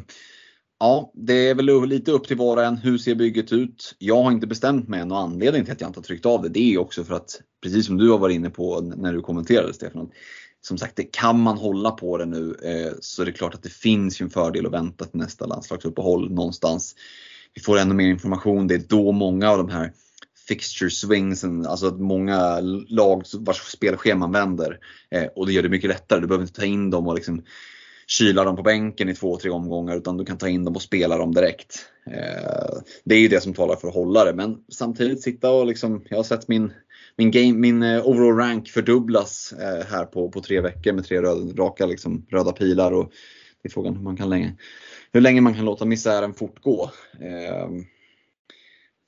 Ja, 0.79 1.11
det 1.13 1.49
är 1.49 1.55
väl 1.55 1.87
lite 1.87 2.11
upp 2.11 2.27
till 2.27 2.37
var 2.37 2.57
och 2.57 2.63
en. 2.63 2.77
Hur 2.77 2.97
ser 2.97 3.15
bygget 3.15 3.53
ut? 3.53 3.95
Jag 3.97 4.23
har 4.23 4.31
inte 4.31 4.47
bestämt 4.47 4.87
mig 4.87 4.99
än 4.99 5.11
och 5.11 5.19
anledningen 5.19 5.65
till 5.65 5.73
att 5.73 5.81
jag 5.81 5.89
inte 5.89 5.99
har 5.99 6.03
tryckt 6.03 6.25
av 6.25 6.41
det, 6.41 6.49
det 6.49 6.73
är 6.73 6.77
också 6.77 7.03
för 7.03 7.15
att, 7.15 7.41
precis 7.63 7.85
som 7.85 7.97
du 7.97 8.09
har 8.09 8.17
varit 8.17 8.35
inne 8.35 8.49
på 8.49 8.81
när 8.81 9.13
du 9.13 9.21
kommenterade 9.21 9.73
Stefan, 9.73 10.09
som 10.61 10.77
sagt, 10.77 10.95
det 10.95 11.03
kan 11.03 11.39
man 11.39 11.57
hålla 11.57 11.91
på 11.91 12.17
det 12.17 12.25
nu 12.25 12.55
eh, 12.63 12.93
så 12.99 13.23
det 13.23 13.31
är 13.31 13.33
klart 13.33 13.53
att 13.53 13.63
det 13.63 13.73
finns 13.73 14.21
ju 14.21 14.23
en 14.23 14.29
fördel 14.29 14.65
att 14.65 14.73
vänta 14.73 15.05
till 15.05 15.19
nästa 15.19 15.45
landslagsuppehåll 15.45 16.29
någonstans. 16.31 16.95
Vi 17.53 17.61
får 17.61 17.77
ännu 17.77 17.93
mer 17.93 18.07
information. 18.07 18.67
Det 18.67 18.75
är 18.75 18.83
då 18.89 19.11
många 19.11 19.49
av 19.49 19.57
de 19.57 19.69
här 19.69 19.93
fixture 20.47 20.89
swings, 20.89 21.43
alltså 21.43 21.87
att 21.87 21.99
många 21.99 22.59
lag 22.89 23.23
vars 23.33 23.57
spelscheman 23.57 24.31
vänder. 24.31 24.79
Eh, 25.11 25.25
och 25.35 25.45
det 25.47 25.53
gör 25.53 25.63
det 25.63 25.69
mycket 25.69 25.89
lättare. 25.89 26.19
Du 26.19 26.27
behöver 26.27 26.43
inte 26.43 26.59
ta 26.59 26.65
in 26.65 26.89
dem 26.89 27.07
och 27.07 27.15
liksom 27.15 27.43
kyla 28.07 28.43
dem 28.43 28.55
på 28.55 28.63
bänken 28.63 29.09
i 29.09 29.15
två, 29.15 29.37
tre 29.37 29.51
omgångar 29.51 29.97
utan 29.97 30.17
du 30.17 30.25
kan 30.25 30.37
ta 30.37 30.47
in 30.47 30.65
dem 30.65 30.75
och 30.75 30.81
spela 30.81 31.17
dem 31.17 31.33
direkt. 31.33 31.85
Eh, 32.11 32.79
det 33.03 33.15
är 33.15 33.19
ju 33.19 33.27
det 33.27 33.41
som 33.41 33.53
talar 33.53 33.75
för 33.75 33.87
att 33.87 33.93
hålla 33.93 34.25
det 34.25 34.33
men 34.33 34.57
samtidigt 34.71 35.23
sitta 35.23 35.51
och 35.51 35.67
liksom, 35.67 36.03
jag 36.09 36.17
har 36.17 36.23
sett 36.23 36.47
min 36.47 36.71
min, 37.17 37.31
game, 37.31 37.53
min 37.53 37.83
eh, 37.83 38.07
overall 38.07 38.37
rank 38.37 38.69
fördubblas 38.69 39.53
eh, 39.53 39.85
här 39.85 40.05
på, 40.05 40.29
på 40.29 40.41
tre 40.41 40.61
veckor 40.61 40.93
med 40.93 41.05
tre 41.05 41.21
röda, 41.21 41.63
raka 41.63 41.85
liksom, 41.85 42.25
röda 42.29 42.51
pilar. 42.51 42.91
Och 42.91 43.11
det 43.61 43.69
är 43.69 43.73
frågan 43.73 43.95
hur, 43.95 44.03
man 44.03 44.17
kan 44.17 44.29
länge, 44.29 44.55
hur 45.11 45.21
länge 45.21 45.41
man 45.41 45.53
kan 45.53 45.65
låta 45.65 45.85
misären 45.85 46.33
fortgå. 46.33 46.91
Eh, 47.21 47.69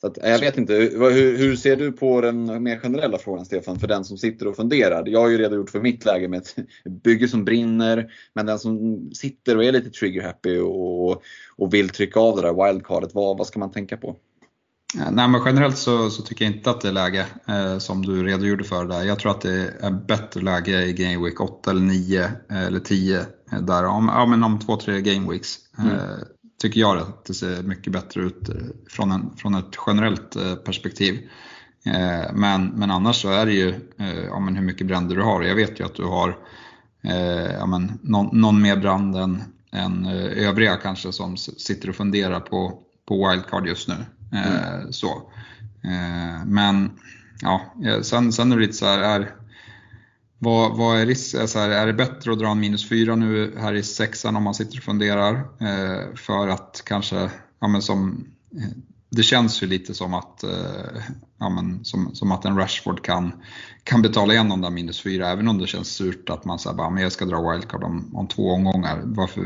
så 0.01 0.07
att, 0.07 0.17
jag 0.23 0.39
vet 0.39 0.57
inte, 0.57 0.73
hur, 0.73 1.37
hur, 1.37 1.55
ser 1.55 1.75
du 1.75 1.91
på 1.91 2.21
den 2.21 2.63
mer 2.63 2.79
generella 2.79 3.17
frågan 3.17 3.45
Stefan, 3.45 3.79
för 3.79 3.87
den 3.87 4.05
som 4.05 4.17
sitter 4.17 4.47
och 4.47 4.55
funderar? 4.55 5.03
Jag 5.07 5.19
har 5.19 5.29
ju 5.29 5.37
redogjort 5.37 5.69
för 5.69 5.81
mitt 5.81 6.05
läge 6.05 6.27
med 6.27 6.39
ett 6.39 6.55
bygge 7.03 7.27
som 7.27 7.45
brinner, 7.45 8.11
men 8.33 8.45
den 8.45 8.59
som 8.59 8.99
sitter 9.13 9.57
och 9.57 9.63
är 9.63 9.71
lite 9.71 9.89
trigger 9.89 10.21
happy 10.21 10.57
och, 10.59 11.23
och 11.55 11.73
vill 11.73 11.89
trycka 11.89 12.19
av 12.19 12.35
det 12.35 12.41
där 12.41 12.67
wildcardet, 12.67 13.13
vad, 13.13 13.37
vad 13.37 13.47
ska 13.47 13.59
man 13.59 13.71
tänka 13.71 13.97
på? 13.97 14.15
Nej, 15.11 15.27
men 15.27 15.41
generellt 15.45 15.77
så, 15.77 16.09
så, 16.09 16.21
tycker 16.21 16.45
jag 16.45 16.53
inte 16.53 16.69
att 16.69 16.81
det 16.81 16.87
är 16.87 16.91
läge 16.91 17.25
eh, 17.47 17.77
som 17.77 18.05
du 18.05 18.23
redogjorde 18.23 18.63
för 18.63 18.85
där. 18.85 19.03
Jag 19.03 19.19
tror 19.19 19.31
att 19.31 19.41
det 19.41 19.73
är 19.79 19.91
bättre 19.91 20.41
läge 20.41 20.85
i 20.85 20.93
Game 20.93 21.25
Week 21.25 21.41
8 21.41 21.71
eller 21.71 21.81
9 21.81 22.23
eh, 22.23 22.63
eller 22.63 22.79
10. 22.79 23.19
Eh, 23.51 23.59
där. 23.61 23.85
Om, 23.85 24.11
ja, 24.13 24.25
men 24.25 24.43
om 24.43 24.59
2-3 24.59 24.99
Game 24.99 25.31
Weeks 25.31 25.55
eh, 25.77 25.85
mm. 25.85 25.99
Tycker 26.59 26.79
jag 26.79 26.97
att 26.97 27.25
det 27.25 27.33
ser 27.33 27.63
mycket 27.63 27.93
bättre 27.93 28.21
ut 28.21 28.49
eh, 28.49 28.55
från, 28.89 29.11
en, 29.11 29.35
från 29.37 29.55
ett 29.55 29.77
generellt 29.87 30.35
eh, 30.35 30.55
perspektiv. 30.55 31.29
men, 32.33 32.65
men 32.65 32.91
annars 32.91 33.21
så 33.21 33.29
är 33.29 33.45
det 33.45 33.53
ju 33.53 33.73
ja, 34.29 34.39
men 34.39 34.55
hur 34.55 34.63
mycket 34.63 34.87
bränder 34.87 35.15
du 35.15 35.21
har. 35.21 35.41
Jag 35.41 35.55
vet 35.55 35.79
ju 35.79 35.85
att 35.85 35.95
du 35.95 36.03
har 36.03 36.37
ja, 37.59 37.65
men 37.65 37.99
någon, 38.01 38.41
någon 38.41 38.61
mer 38.61 38.77
brand 38.77 39.15
än, 39.15 39.43
än 39.71 40.05
övriga 40.35 40.75
kanske 40.75 41.11
som 41.11 41.37
sitter 41.37 41.89
och 41.89 41.95
funderar 41.95 42.39
på, 42.39 42.79
på 43.07 43.29
wildcard 43.29 43.67
just 43.67 43.87
nu. 43.87 43.95
Mm. 44.31 44.93
Så. 44.93 45.31
Eh, 45.83 46.45
men 46.45 46.91
ja, 47.41 47.73
sen, 48.01 48.31
sen 48.31 48.51
är 48.51 48.55
det 48.55 48.61
lite 48.61 48.73
så 48.77 48.85
här, 48.85 48.99
är, 48.99 49.35
vad, 50.39 50.77
vad 50.77 50.99
är 50.99 51.05
risk, 51.05 51.49
så 51.49 51.59
här, 51.59 51.69
är 51.69 51.87
det 51.87 51.93
bättre 51.93 52.31
att 52.31 52.39
dra 52.39 52.51
en 52.51 52.59
minus 52.59 52.89
fyra 52.89 53.15
nu 53.15 53.55
här 53.57 53.73
i 53.73 53.83
sexan 53.83 54.35
om 54.35 54.43
man 54.43 54.53
sitter 54.53 54.77
och 54.77 54.83
funderar? 54.83 55.33
Eh, 55.35 56.15
för 56.15 56.47
att 56.47 56.81
kanske, 56.85 57.31
ja 57.59 57.67
men 57.67 57.81
som, 57.81 58.25
det 59.09 59.23
känns 59.23 59.63
ju 59.63 59.67
lite 59.67 59.93
som 59.93 60.13
att, 60.13 60.43
ja 61.39 61.49
men, 61.49 61.85
som, 61.85 62.15
som 62.15 62.31
att 62.31 62.45
en 62.45 62.57
Rashford 62.57 63.03
kan, 63.03 63.31
kan 63.83 64.01
betala 64.01 64.33
igen 64.33 64.49
de 64.49 64.61
där 64.61 64.69
minus 64.69 65.01
fyra, 65.01 65.29
även 65.29 65.47
om 65.47 65.57
det 65.57 65.67
känns 65.67 65.87
surt 65.87 66.29
att 66.29 66.45
man 66.45 66.59
säger 66.59 66.75
bara, 66.75 66.89
men 66.89 67.03
jag 67.03 67.11
ska 67.11 67.25
dra 67.25 67.51
wildcard 67.51 67.83
om, 67.83 68.15
om 68.15 68.27
två 68.27 68.51
omgångar. 68.51 69.01
Varför, 69.03 69.41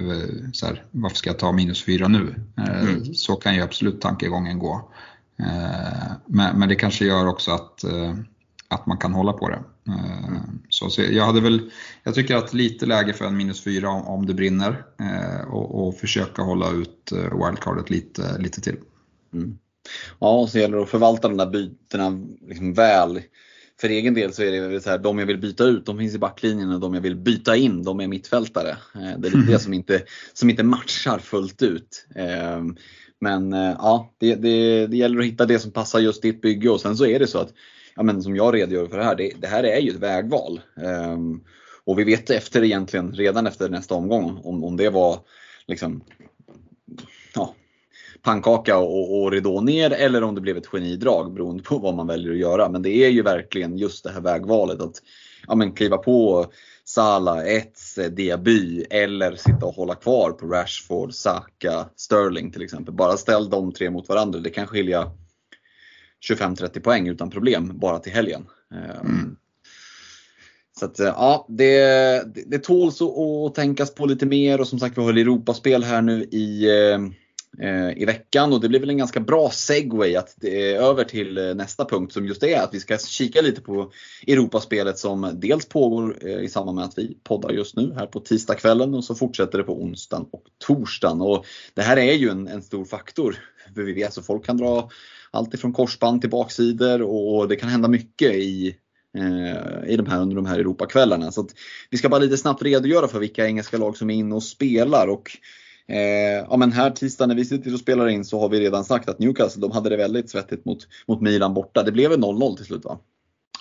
så 0.53 0.65
här, 0.65 0.85
varför 0.91 1.17
ska 1.17 1.29
jag 1.29 1.39
ta 1.39 1.51
minus 1.51 1.83
fyra 1.83 2.07
nu? 2.07 2.35
Mm. 2.57 3.13
Så 3.13 3.35
kan 3.35 3.55
ju 3.55 3.61
absolut 3.61 4.01
tankegången 4.01 4.59
gå. 4.59 4.91
Eh, 5.39 6.11
men, 6.25 6.59
men 6.59 6.69
det 6.69 6.75
kanske 6.75 7.05
gör 7.05 7.27
också 7.27 7.51
att, 7.51 7.83
eh, 7.83 8.13
att 8.73 8.85
man 8.85 8.97
kan 8.97 9.13
hålla 9.13 9.33
på 9.33 9.49
det. 9.49 9.63
Mm. 9.87 10.59
Så, 10.69 10.89
så, 10.89 11.01
jag, 11.01 11.25
hade 11.25 11.41
väl, 11.41 11.71
jag 12.03 12.15
tycker 12.15 12.35
att 12.35 12.53
lite 12.53 12.85
läge 12.85 13.13
för 13.13 13.25
en 13.25 13.37
minus 13.37 13.63
fyra 13.63 13.89
om, 13.89 14.07
om 14.07 14.25
det 14.25 14.33
brinner 14.33 14.83
och, 15.47 15.87
och 15.87 15.97
försöka 15.97 16.41
hålla 16.41 16.71
ut 16.71 17.11
wildcardet 17.11 17.89
lite, 17.89 18.37
lite 18.37 18.61
till. 18.61 18.77
Mm. 19.33 19.57
Ja, 20.19 20.39
och 20.39 20.49
så 20.49 20.59
gäller 20.59 20.77
det 20.77 20.83
att 20.83 20.89
förvalta 20.89 21.27
de 21.27 21.37
där 21.37 21.49
bytena 21.49 22.21
liksom 22.47 22.73
väl. 22.73 23.21
För 23.81 23.89
egen 23.89 24.13
del 24.13 24.33
så 24.33 24.43
är 24.43 24.69
det 24.69 24.81
så 24.81 24.89
här, 24.89 24.97
de 24.97 25.19
jag 25.19 25.25
vill 25.25 25.37
byta 25.37 25.63
ut, 25.63 25.85
de 25.85 25.97
finns 25.97 26.15
i 26.15 26.19
backlinjen 26.19 26.71
och 26.71 26.79
de 26.79 26.93
jag 26.93 27.01
vill 27.01 27.15
byta 27.15 27.55
in, 27.55 27.83
de 27.83 27.99
är 27.99 28.07
mittfältare. 28.07 28.77
Det 28.93 29.27
är 29.27 29.31
lite 29.31 29.51
det 29.51 29.59
som 29.59 29.73
inte, 29.73 30.01
som 30.33 30.49
inte 30.49 30.63
matchar 30.63 31.19
fullt 31.19 31.61
ut. 31.61 32.07
Men 33.23 33.53
eh, 33.53 33.75
ja, 33.77 34.13
det, 34.17 34.35
det, 34.35 34.87
det 34.87 34.97
gäller 34.97 35.19
att 35.19 35.25
hitta 35.25 35.45
det 35.45 35.59
som 35.59 35.71
passar 35.71 35.99
just 35.99 36.21
ditt 36.21 36.41
bygge 36.41 36.69
och 36.69 36.81
sen 36.81 36.97
så 36.97 37.05
är 37.05 37.19
det 37.19 37.27
så 37.27 37.39
att, 37.39 37.53
ja 37.95 38.03
men 38.03 38.23
som 38.23 38.35
jag 38.35 38.55
redogör 38.55 38.87
för 38.87 38.97
det 38.97 39.03
här, 39.03 39.15
det, 39.15 39.31
det 39.37 39.47
här 39.47 39.63
är 39.63 39.79
ju 39.79 39.89
ett 39.89 39.95
vägval. 39.95 40.61
Um, 40.75 41.43
och 41.85 41.99
vi 41.99 42.03
vet 42.03 42.29
efter 42.29 42.63
egentligen, 42.63 43.11
redan 43.11 43.47
efter 43.47 43.69
nästa 43.69 43.95
omgång, 43.95 44.41
om, 44.43 44.63
om 44.63 44.77
det 44.77 44.89
var 44.89 45.19
liksom, 45.67 46.03
ja, 47.35 47.55
pannkaka 48.21 48.77
och, 48.77 49.21
och 49.21 49.31
ridå 49.31 49.61
ner 49.61 49.91
eller 49.91 50.23
om 50.23 50.35
det 50.35 50.41
blev 50.41 50.57
ett 50.57 50.67
genidrag 50.67 51.33
beroende 51.33 51.63
på 51.63 51.77
vad 51.77 51.95
man 51.95 52.07
väljer 52.07 52.31
att 52.31 52.37
göra. 52.37 52.69
Men 52.69 52.81
det 52.81 52.89
är 52.89 53.09
ju 53.09 53.21
verkligen 53.21 53.77
just 53.77 54.03
det 54.03 54.11
här 54.11 54.21
vägvalet 54.21 54.81
att 54.81 54.95
ja, 55.47 55.55
men 55.55 55.71
kliva 55.71 55.97
på 55.97 56.45
Sala, 56.85 57.45
Ets, 57.45 57.95
Diaby 57.95 58.85
eller 58.89 59.35
sitta 59.35 59.65
och 59.65 59.75
hålla 59.75 59.95
kvar 59.95 60.31
på 60.31 60.47
Rashford, 60.47 61.13
Saka, 61.13 61.85
Sterling 61.95 62.51
till 62.51 62.61
exempel. 62.61 62.93
Bara 62.93 63.17
ställ 63.17 63.49
de 63.49 63.71
tre 63.71 63.89
mot 63.89 64.09
varandra. 64.09 64.39
Det 64.39 64.49
kan 64.49 64.67
skilja 64.67 65.11
25-30 66.29 66.79
poäng 66.79 67.07
utan 67.07 67.29
problem 67.29 67.79
bara 67.79 67.99
till 67.99 68.13
helgen. 68.13 68.45
Ehm, 68.71 69.07
mm. 69.07 69.35
Så 70.79 70.85
att, 70.85 70.99
ja, 70.99 71.45
det, 71.49 71.77
det, 72.35 72.43
det 72.45 72.59
tåls 72.59 73.01
att, 73.01 73.17
att 73.17 73.55
tänkas 73.55 73.95
på 73.95 74.05
lite 74.05 74.25
mer 74.25 74.61
och 74.61 74.67
som 74.67 74.79
sagt 74.79 74.97
vi 74.97 75.01
har 75.01 75.13
Europaspel 75.13 75.83
här 75.83 76.01
nu 76.01 76.23
i 76.23 76.65
eh, 76.91 76.99
Eh, 76.99 77.22
Eh, 77.59 78.01
i 78.01 78.05
veckan 78.05 78.53
och 78.53 78.61
det 78.61 78.69
blir 78.69 78.79
väl 78.79 78.89
en 78.89 78.97
ganska 78.97 79.19
bra 79.19 79.49
segway 79.49 80.15
att 80.15 80.43
över 80.43 81.03
till 81.03 81.37
eh, 81.37 81.55
nästa 81.55 81.85
punkt 81.85 82.13
som 82.13 82.27
just 82.27 82.43
är 82.43 82.61
att 82.61 82.73
vi 82.73 82.79
ska 82.79 82.97
kika 82.97 83.41
lite 83.41 83.61
på 83.61 83.91
Europaspelet 84.27 84.97
som 84.97 85.31
dels 85.33 85.65
pågår 85.65 86.17
eh, 86.21 86.39
i 86.39 86.49
samband 86.49 86.75
med 86.75 86.85
att 86.85 86.97
vi 86.97 87.17
poddar 87.23 87.49
just 87.49 87.75
nu 87.75 87.93
här 87.93 88.05
på 88.05 88.19
tisdagskvällen 88.19 88.93
och 88.93 89.03
så 89.03 89.15
fortsätter 89.15 89.57
det 89.57 89.63
på 89.63 89.83
onsdagen 89.83 90.25
och 90.31 90.43
torsdagen. 90.57 91.21
Och 91.21 91.45
det 91.73 91.81
här 91.81 91.97
är 91.97 92.13
ju 92.13 92.29
en, 92.29 92.47
en 92.47 92.61
stor 92.61 92.85
faktor. 92.85 93.35
För 93.75 93.81
vi 93.81 93.93
vet 93.93 94.17
att 94.17 94.25
folk 94.25 94.45
kan 94.45 94.57
dra 94.57 94.89
allt 95.31 95.53
ifrån 95.53 95.73
korsband 95.73 96.21
till 96.21 96.29
baksidor 96.29 97.01
och 97.01 97.47
det 97.47 97.55
kan 97.55 97.69
hända 97.69 97.87
mycket 97.87 98.33
i 98.33 98.75
eh, 99.17 99.89
i 99.89 99.97
de 99.97 100.05
här, 100.05 100.21
under 100.21 100.35
de 100.35 100.45
här 100.45 100.59
Europakvällarna. 100.59 101.31
Så 101.31 101.47
vi 101.89 101.97
ska 101.97 102.09
bara 102.09 102.19
lite 102.19 102.37
snabbt 102.37 102.63
redogöra 102.63 103.07
för 103.07 103.19
vilka 103.19 103.45
engelska 103.45 103.77
lag 103.77 103.97
som 103.97 104.09
är 104.09 104.15
inne 104.15 104.35
och 104.35 104.43
spelar. 104.43 105.07
Och 105.07 105.37
Eh, 105.87 106.45
ja, 106.49 106.57
men 106.57 106.71
här 106.71 106.89
tisdag 106.89 107.25
när 107.25 107.35
vi 107.35 107.45
sitter 107.45 107.73
och 107.73 107.79
spelar 107.79 108.07
in 108.07 108.25
så 108.25 108.39
har 108.39 108.49
vi 108.49 108.59
redan 108.59 108.83
sagt 108.83 109.09
att 109.09 109.19
Newcastle 109.19 109.61
de 109.61 109.71
hade 109.71 109.89
det 109.89 109.97
väldigt 109.97 110.29
svettigt 110.29 110.65
mot, 110.65 110.87
mot 111.07 111.21
Milan 111.21 111.53
borta. 111.53 111.83
Det 111.83 111.91
blev 111.91 112.09
väl 112.09 112.19
0-0 112.19 112.55
till 112.55 112.65
slut 112.65 112.85
va? 112.85 112.99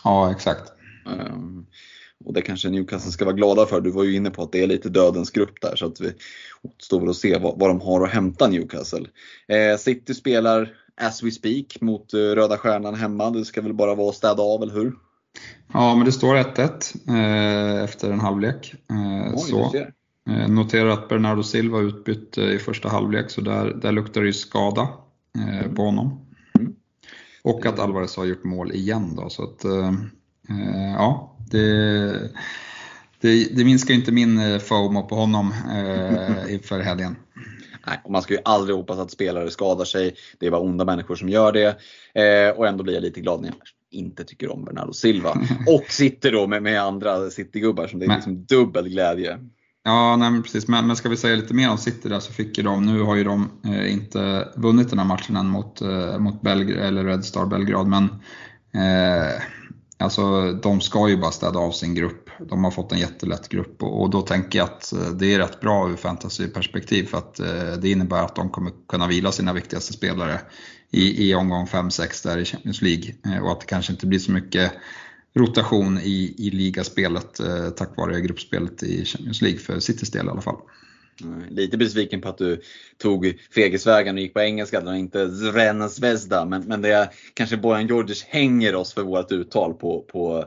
Ja 0.05 0.31
exakt. 0.31 0.73
Eh, 1.07 1.37
och 2.25 2.33
det 2.33 2.43
kanske 2.43 2.71
Newcastle 2.71 3.13
ska 3.13 3.25
vara 3.25 3.35
glada 3.35 3.67
för. 3.67 3.81
Du 3.81 3.91
var 3.91 4.05
ju 4.05 4.17
inne 4.17 4.31
på 4.31 4.43
att 4.43 4.53
det 4.53 4.63
är 4.63 4.67
lite 4.67 4.89
dödens 4.89 5.31
grupp 5.31 5.61
där 5.61 5.77
så 5.77 5.87
att 5.87 6.01
vi 6.01 6.13
återstår 6.63 7.01
väl 7.01 7.11
att 7.11 7.17
se 7.17 7.39
vad, 7.39 7.59
vad 7.59 7.71
de 7.71 7.81
har 7.81 8.05
att 8.05 8.13
hämta 8.13 8.49
Newcastle. 8.49 9.07
Eh, 9.49 9.79
City 9.79 10.15
spelar 10.15 10.71
as 11.01 11.23
we 11.23 11.31
speak 11.31 11.81
mot 11.81 12.15
eh, 12.15 12.19
Röda 12.19 12.59
Stjärnan 12.59 12.95
hemma. 12.95 13.31
Det 13.31 13.45
ska 13.45 13.61
väl 13.61 13.75
bara 13.75 13.95
vara 13.95 14.09
att 14.09 14.15
städa 14.15 14.43
av, 14.43 14.63
eller 14.63 14.75
hur? 14.75 14.93
Ja, 15.73 15.95
men 15.95 16.05
det 16.05 16.13
står 16.13 16.35
1-1 16.37 17.09
eh, 17.09 17.85
efter 17.85 18.11
en 18.11 18.21
halvlek. 18.21 18.75
Eh, 18.91 19.35
Oj, 19.35 19.39
så. 19.39 19.73
Eh, 20.31 20.49
noterar 20.49 20.89
att 20.89 21.09
Bernardo 21.09 21.43
Silva 21.43 21.81
utbytt 21.81 22.39
i 22.39 22.59
första 22.59 22.89
halvlek 22.89 23.31
så 23.31 23.41
där, 23.41 23.75
där 23.75 23.93
luktar 23.93 24.21
det 24.21 24.27
ju 24.27 24.33
skada 24.33 24.89
eh, 25.39 25.73
på 25.73 25.83
honom. 25.83 26.27
Mm. 26.59 26.73
Och 27.43 27.67
att 27.67 27.79
Alvarez 27.79 28.17
har 28.17 28.25
gjort 28.25 28.45
mål 28.45 28.73
igen 28.73 29.17
då 29.17 29.29
så 29.29 29.43
att 29.43 29.65
eh, 29.65 29.89
eh 30.49 30.93
ja, 30.95 31.37
det, 31.51 32.13
det, 33.21 33.57
det 33.57 33.65
minskar 33.65 33.95
inte 33.95 34.13
min 34.13 34.61
FOMO 34.61 35.09
på 35.09 35.15
honom 35.15 35.55
eh, 35.71 36.55
inför 36.55 36.81
helgen. 36.81 37.17
Nej, 37.87 38.01
och 38.05 38.11
man 38.11 38.23
ska 38.23 38.35
ju 38.35 38.41
aldrig 38.45 38.77
hoppas 38.77 38.99
att 38.99 39.11
spelare 39.11 39.51
skadar 39.51 39.85
sig. 39.85 40.15
Det 40.39 40.47
är 40.47 40.51
bara 40.51 40.61
onda 40.61 40.85
människor 40.85 41.15
som 41.15 41.29
gör 41.29 41.53
det. 41.53 41.79
Eh, 42.15 42.59
och 42.59 42.67
ändå 42.69 42.85
blir 42.85 42.95
jag 42.95 43.03
lite 43.03 43.21
glad 43.21 43.41
när 43.41 43.49
jag 43.49 43.57
inte 43.91 44.25
tycker 44.25 44.53
om 44.53 44.65
Bernardo 44.65 44.93
Silva. 44.93 45.31
och 45.67 45.85
sitter 45.89 46.33
då 46.33 46.47
med, 46.47 46.63
med 46.63 46.83
andra 46.83 47.31
Citygubbar 47.31 47.87
som 47.87 47.99
det 47.99 48.07
är 48.07 48.15
liksom 48.15 48.45
dubbel 48.45 48.89
glädje. 48.89 49.39
Ja, 49.85 50.17
nej, 50.17 50.43
precis. 50.43 50.69
Men, 50.69 50.87
men 50.87 50.97
ska 50.97 51.09
vi 51.09 51.17
säga 51.17 51.37
lite 51.37 51.55
mer 51.55 51.71
om 51.71 51.79
City 51.79 52.09
där 52.09 52.21
så 52.21 52.33
fick 52.33 52.59
ju 52.59 52.65
de, 52.65 52.87
nu 52.87 53.01
har 53.01 53.17
ju 53.17 53.25
de 53.25 53.51
eh, 53.65 53.93
inte 53.93 54.49
vunnit 54.57 54.91
den 54.91 54.99
här 54.99 55.07
matchen 55.07 55.37
än 55.37 55.47
mot, 55.47 55.81
eh, 55.81 56.19
mot 56.19 56.43
Belgr 56.43 56.77
eller 56.77 57.05
Red 57.05 57.25
Star 57.25 57.47
Belgrad, 57.47 57.87
men 57.87 58.05
eh, 58.75 59.43
alltså, 59.99 60.53
de 60.53 60.81
ska 60.81 61.09
ju 61.09 61.17
bara 61.17 61.31
städa 61.31 61.59
av 61.59 61.73
sin 61.73 61.95
grupp. 61.95 62.31
De 62.49 62.65
har 62.65 62.71
fått 62.71 62.93
en 62.93 62.99
jättelätt 62.99 63.49
grupp 63.49 63.83
och, 63.83 64.03
och 64.03 64.11
då 64.11 64.23
tänker 64.23 64.59
jag 64.59 64.65
att 64.65 64.93
eh, 64.93 65.09
det 65.09 65.35
är 65.35 65.39
rätt 65.39 65.61
bra 65.61 65.91
ur 65.91 65.97
fantasyperspektiv 65.97 67.05
för 67.05 67.19
att 67.19 67.41
eh, 67.41 67.73
det 67.81 67.91
innebär 67.91 68.25
att 68.25 68.37
de 68.37 68.51
kommer 68.51 68.73
kunna 68.89 69.07
vila 69.07 69.33
sina 69.33 69.53
viktigaste 69.53 69.93
spelare 69.93 70.41
i, 70.91 71.29
i 71.29 71.35
omgång 71.35 71.67
5-6 71.67 72.29
där 72.29 72.39
i 72.39 72.45
Champions 72.45 72.83
League 72.83 73.15
eh, 73.27 73.45
och 73.45 73.53
att 73.53 73.61
det 73.61 73.67
kanske 73.67 73.93
inte 73.93 74.07
blir 74.07 74.19
så 74.19 74.33
mycket 74.33 74.73
rotation 75.35 75.99
i, 75.99 76.35
i 76.39 76.51
ligaspelet 76.51 77.41
eh, 77.41 77.69
tack 77.71 77.97
vare 77.97 78.21
gruppspelet 78.21 78.83
i 78.83 79.05
Champions 79.05 79.43
League 79.43 79.59
för 79.59 79.79
Citys 79.79 80.11
del 80.11 80.27
i 80.27 80.29
alla 80.29 80.41
fall. 80.41 80.57
Lite 81.51 81.79
besviken 81.79 82.21
på 82.21 82.29
att 82.29 82.39
du 82.39 82.61
tog 82.99 83.39
fegisvägen 83.55 84.15
och 84.15 84.21
gick 84.21 84.35
på 84.35 84.41
engelska, 84.41 84.81
och 84.81 84.97
inte 84.97 85.31
Zrena 85.31 85.89
Zvezda. 85.89 86.45
Men, 86.45 86.63
men 86.63 86.83
det 86.83 86.93
är 86.93 87.09
kanske 87.35 87.57
Bojan 87.57 87.87
Djordjic 87.87 88.25
hänger 88.25 88.75
oss 88.75 88.95
för 88.95 89.03
vårt 89.03 89.33
uttal 89.33 89.75
på, 89.75 90.01
på, 90.01 90.45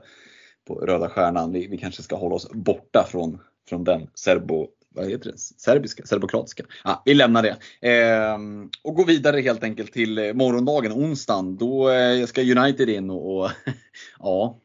på 0.68 0.76
Röda 0.76 1.10
Stjärnan. 1.10 1.52
Vi, 1.52 1.68
vi 1.68 1.78
kanske 1.78 2.04
ska 2.04 2.16
hålla 2.16 2.36
oss 2.36 2.50
borta 2.52 3.08
från, 3.12 3.40
från 3.70 3.84
den 3.84 4.08
serbo, 4.16 4.68
vad 4.96 5.10
heter 5.10 5.32
det? 5.32 5.38
Serbiska, 5.38 6.06
serbokratiska. 6.06 6.64
Ah, 6.84 7.02
vi 7.06 7.14
lämnar 7.14 7.44
det. 7.44 7.58
Eh, 7.90 8.38
och 8.84 8.96
går 8.96 9.06
vidare 9.06 9.42
helt 9.42 9.64
enkelt 9.64 9.94
till 9.94 10.18
eh, 10.18 10.34
morgondagen, 10.34 10.92
onsdagen. 10.92 11.58
Då 11.58 11.90
eh, 11.90 12.26
ska 12.26 12.42
United 12.42 12.90
in 12.90 13.10
och, 13.10 13.44
och 13.44 13.52
ja, 14.20 14.60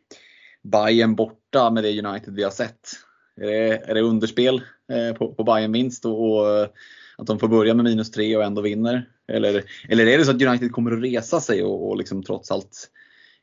Bayern 0.63 1.15
borta 1.15 1.71
med 1.71 1.85
det 1.85 2.03
United 2.03 2.35
vi 2.35 2.43
har 2.43 2.51
sett. 2.51 2.89
Är 3.41 3.47
det, 3.47 3.91
är 3.91 3.95
det 3.95 4.01
underspel 4.01 4.63
eh, 4.93 5.17
på, 5.17 5.35
på 5.35 5.45
Bayern 5.45 5.73
vinst 5.73 6.05
och, 6.05 6.31
och, 6.31 6.63
att 7.19 7.27
de 7.27 7.39
får 7.39 7.49
börja 7.49 7.75
med 7.75 7.85
minus 7.85 8.11
tre 8.11 8.37
och 8.37 8.45
ändå 8.45 8.63
vinner? 8.63 9.09
Eller, 9.33 9.65
eller 9.89 10.07
är 10.07 10.19
det 10.19 10.25
så 10.25 10.31
att 10.31 10.43
United 10.43 10.73
kommer 10.73 10.93
att 10.93 11.03
resa 11.03 11.41
sig 11.41 11.63
och, 11.63 11.89
och 11.89 11.97
liksom 11.97 12.23
trots 12.23 12.51
allt 12.51 12.91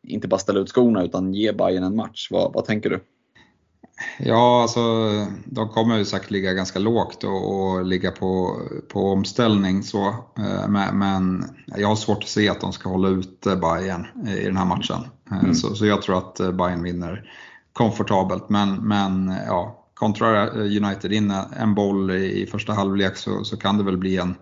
inte 0.03 0.27
bara 0.27 0.39
ställa 0.39 0.59
ut 0.59 0.69
skorna 0.69 1.03
utan 1.03 1.33
ge 1.33 1.51
Bayern 1.51 1.83
en 1.83 1.95
match? 1.95 2.27
Vad, 2.31 2.53
vad 2.53 2.65
tänker 2.65 2.89
du? 2.89 2.99
Ja, 4.19 4.61
alltså 4.61 4.81
de 5.45 5.69
kommer 5.69 5.97
ju 5.97 6.05
säkert 6.05 6.31
ligga 6.31 6.53
ganska 6.53 6.79
lågt 6.79 7.23
och, 7.23 7.59
och 7.59 7.85
ligga 7.85 8.11
på, 8.11 8.61
på 8.87 9.11
omställning 9.11 9.83
så. 9.83 10.07
Eh, 10.37 10.67
men, 10.69 10.99
men, 10.99 11.45
jag 11.65 11.87
har 11.87 11.95
svårt 11.95 12.23
att 12.23 12.29
se 12.29 12.49
att 12.49 12.61
de 12.61 12.73
ska 12.73 12.89
hålla 12.89 13.07
ute 13.07 13.55
Bayern 13.55 14.07
i 14.27 14.45
den 14.45 14.57
här 14.57 14.65
matchen. 14.65 15.03
Eh, 15.31 15.39
mm. 15.39 15.55
Så, 15.55 15.75
så 15.75 15.85
jag 15.85 16.01
tror 16.01 16.17
att 16.17 16.35
Bayern 16.35 16.83
vinner 16.83 17.31
komfortabelt. 17.73 18.49
Men, 18.49 18.75
men 18.75 19.35
ja, 19.47 19.85
kontra 19.93 20.49
United 20.49 21.13
in 21.13 21.33
en 21.59 21.75
boll 21.75 22.11
i 22.11 22.47
första 22.51 22.73
halvlek 22.73 23.17
så, 23.17 23.43
så 23.43 23.57
kan 23.57 23.77
det 23.77 23.83
väl 23.83 23.97
bli 23.97 24.17
en, 24.17 24.35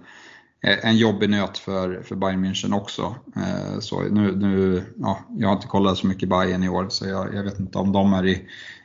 Eh, 0.66 0.78
en 0.86 0.98
jobbig 0.98 1.30
nöt 1.30 1.58
för, 1.58 2.02
för 2.04 2.16
Bayern 2.16 2.46
München 2.46 2.76
också. 2.76 3.16
Eh, 3.36 3.80
så 3.80 4.02
nu, 4.02 4.36
nu, 4.36 4.84
ja, 4.98 5.20
jag 5.38 5.48
har 5.48 5.56
inte 5.56 5.68
kollat 5.68 5.98
så 5.98 6.08
mycket 6.08 6.30
Bayern 6.30 6.64
i 6.64 6.70
år 6.70 6.88
så 6.90 7.06
jag, 7.08 7.36
jag 7.36 7.44
vet 7.44 7.60
inte 7.60 7.78
om 7.78 7.92
de 7.92 8.14
är 8.14 8.26
i, 8.26 8.42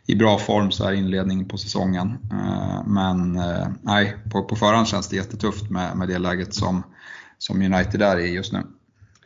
i 0.06 0.14
bra 0.14 0.38
form 0.38 0.70
så 0.70 0.84
här 0.84 0.92
inledningen 0.92 1.48
på 1.48 1.58
säsongen. 1.58 2.18
Eh, 2.32 2.86
men 2.86 3.40
nej, 3.82 4.16
på, 4.32 4.44
på 4.44 4.56
förhand 4.56 4.88
känns 4.88 5.08
det 5.08 5.16
jättetufft 5.16 5.70
med, 5.70 5.96
med 5.96 6.08
det 6.08 6.18
läget 6.18 6.54
som, 6.54 6.82
som 7.38 7.62
United 7.62 8.02
är 8.02 8.18
i 8.18 8.34
just 8.34 8.52
nu. 8.52 8.62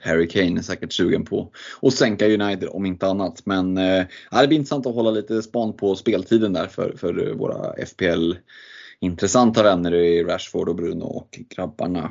Harry 0.00 0.28
Kane 0.28 0.58
är 0.58 0.62
säkert 0.62 0.92
sugen 0.92 1.24
på 1.24 1.50
att 1.82 1.94
sänka 1.94 2.26
United 2.26 2.68
om 2.72 2.86
inte 2.86 3.06
annat. 3.06 3.46
Men 3.46 3.78
eh, 3.78 4.04
det 4.30 4.48
blir 4.48 4.58
intressant 4.58 4.86
att 4.86 4.94
hålla 4.94 5.10
lite 5.10 5.42
span 5.42 5.76
på 5.76 5.94
speltiden 5.94 6.52
där 6.52 6.66
för, 6.66 6.94
för 6.96 7.34
våra 7.34 7.86
FPL 7.86 8.32
intressanta 9.00 9.62
vänner 9.62 9.94
i 9.94 10.24
Rashford 10.24 10.68
och 10.68 10.76
Bruno 10.76 11.04
och 11.04 11.40
grabbarna. 11.56 12.10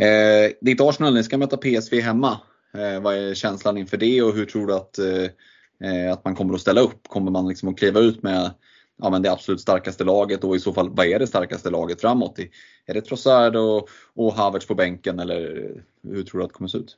Eh, 0.00 0.50
ditt 0.60 0.80
Arsenal, 0.80 1.14
ni 1.14 1.22
ska 1.22 1.38
möta 1.38 1.56
PSV 1.56 2.00
hemma. 2.00 2.40
Eh, 2.74 3.02
vad 3.02 3.14
är 3.14 3.34
känslan 3.34 3.78
inför 3.78 3.96
det 3.96 4.22
och 4.22 4.34
hur 4.34 4.44
tror 4.44 4.66
du 4.66 4.74
att, 4.74 4.98
eh, 4.98 6.12
att 6.12 6.24
man 6.24 6.34
kommer 6.34 6.54
att 6.54 6.60
ställa 6.60 6.80
upp? 6.80 7.08
Kommer 7.08 7.30
man 7.30 7.48
liksom 7.48 7.68
att 7.68 7.78
kliva 7.78 8.00
ut 8.00 8.22
med 8.22 8.50
ja, 9.02 9.10
men 9.10 9.22
det 9.22 9.32
absolut 9.32 9.60
starkaste 9.60 10.04
laget 10.04 10.44
och 10.44 10.56
i 10.56 10.60
så 10.60 10.72
fall 10.72 10.90
vad 10.90 11.06
är 11.06 11.18
det 11.18 11.26
starkaste 11.26 11.70
laget 11.70 12.00
framåt? 12.00 12.38
Är 12.86 12.94
det 12.94 13.00
Trossard 13.00 13.56
och, 13.56 13.88
och 14.14 14.32
Havertz 14.34 14.66
på 14.66 14.74
bänken 14.74 15.20
eller 15.20 15.40
hur 16.02 16.22
tror 16.22 16.38
du 16.38 16.44
att 16.44 16.50
det 16.50 16.54
kommer 16.54 16.68
att 16.68 16.72
se 16.72 16.78
ut? 16.78 16.96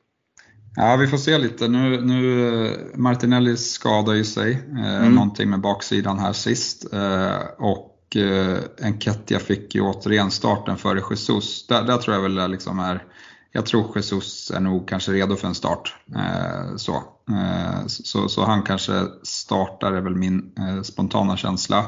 Ja, 0.77 0.97
vi 0.97 1.07
får 1.07 1.17
se 1.17 1.39
lite. 1.39 1.69
Nu, 1.69 2.01
nu 2.01 2.71
Martinelli 2.95 3.57
skadar 3.57 4.13
ju 4.13 4.25
sig, 4.25 4.53
eh, 4.53 4.97
mm. 4.97 5.15
någonting 5.15 5.51
med 5.51 5.61
baksidan 5.61 6.19
här 6.19 6.33
sist. 6.33 6.93
Eh, 6.93 7.37
och 7.59 7.92
eh, 8.17 8.59
Enketia 8.83 9.39
fick 9.39 9.75
ju 9.75 9.81
återigen 9.81 10.31
starten 10.31 10.77
före 10.79 11.03
Jesus. 11.11 11.67
Där, 11.67 11.83
där 11.83 11.99
tror 11.99 12.17
jag 12.17 12.23
väl 12.23 12.51
liksom 12.51 12.79
är, 12.79 13.05
jag 13.53 13.67
tror 13.67 13.93
Jesus 13.95 14.51
är 14.51 14.61
nog 14.61 14.89
kanske 14.89 15.13
redo 15.13 15.37
för 15.37 15.49
en 15.49 15.55
start. 15.55 15.97
Eh, 16.17 16.77
så. 16.77 16.95
Eh, 17.31 17.87
så, 17.87 18.29
så 18.29 18.45
han 18.45 18.63
kanske 18.63 19.07
startar 19.23 19.93
är 19.93 20.01
väl 20.01 20.17
min 20.17 20.53
eh, 20.59 20.83
spontana 20.83 21.37
känsla. 21.37 21.79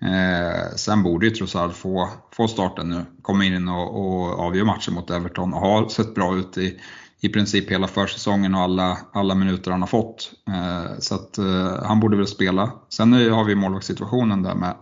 Eh, 0.00 0.76
sen 0.76 1.02
borde 1.02 1.26
ju 1.26 1.32
Trossard 1.32 1.72
få, 1.72 2.08
få 2.32 2.48
starten 2.48 2.88
nu, 2.88 3.04
komma 3.22 3.44
in 3.44 3.68
och, 3.68 4.00
och 4.00 4.38
avgöra 4.38 4.66
matchen 4.66 4.94
mot 4.94 5.10
Everton 5.10 5.54
och 5.54 5.60
har 5.60 5.88
sett 5.88 6.14
bra 6.14 6.36
ut 6.36 6.58
i 6.58 6.80
i 7.20 7.28
princip 7.28 7.70
hela 7.70 7.86
försäsongen 7.86 8.54
och 8.54 8.60
alla, 8.60 8.98
alla 9.12 9.34
minuter 9.34 9.70
han 9.70 9.80
har 9.80 9.86
fått. 9.86 10.32
Eh, 10.48 10.98
så 10.98 11.14
att 11.14 11.38
eh, 11.38 11.84
han 11.84 12.00
borde 12.00 12.16
väl 12.16 12.26
spela. 12.26 12.72
Sen 12.88 13.12
har 13.12 13.44
vi 13.44 13.54
målvaktssituationen 13.54 14.42
där 14.42 14.54
med 14.54 14.74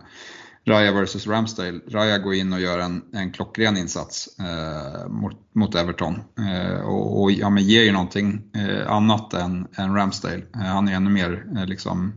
Raya 0.67 0.91
vs 0.91 1.27
Ramsdale. 1.27 1.79
Raya 1.87 2.17
går 2.17 2.33
in 2.33 2.53
och 2.53 2.59
gör 2.59 2.79
en, 2.79 3.01
en 3.13 3.31
klockren 3.31 3.77
insats 3.77 4.39
eh, 4.39 5.07
mot, 5.09 5.33
mot, 5.55 5.75
Everton 5.75 6.19
eh, 6.39 6.79
och, 6.79 7.21
och 7.21 7.31
ja, 7.31 7.49
men 7.49 7.63
ger 7.63 7.83
ju 7.83 7.91
någonting 7.91 8.41
eh, 8.55 8.91
annat 8.91 9.33
än, 9.33 9.67
än 9.75 9.95
Ramsdale. 9.95 10.43
Eh, 10.55 10.61
han 10.61 10.87
är 10.87 10.95
ännu 10.95 11.09
mer 11.09 11.45
eh, 11.57 11.65
liksom 11.65 12.13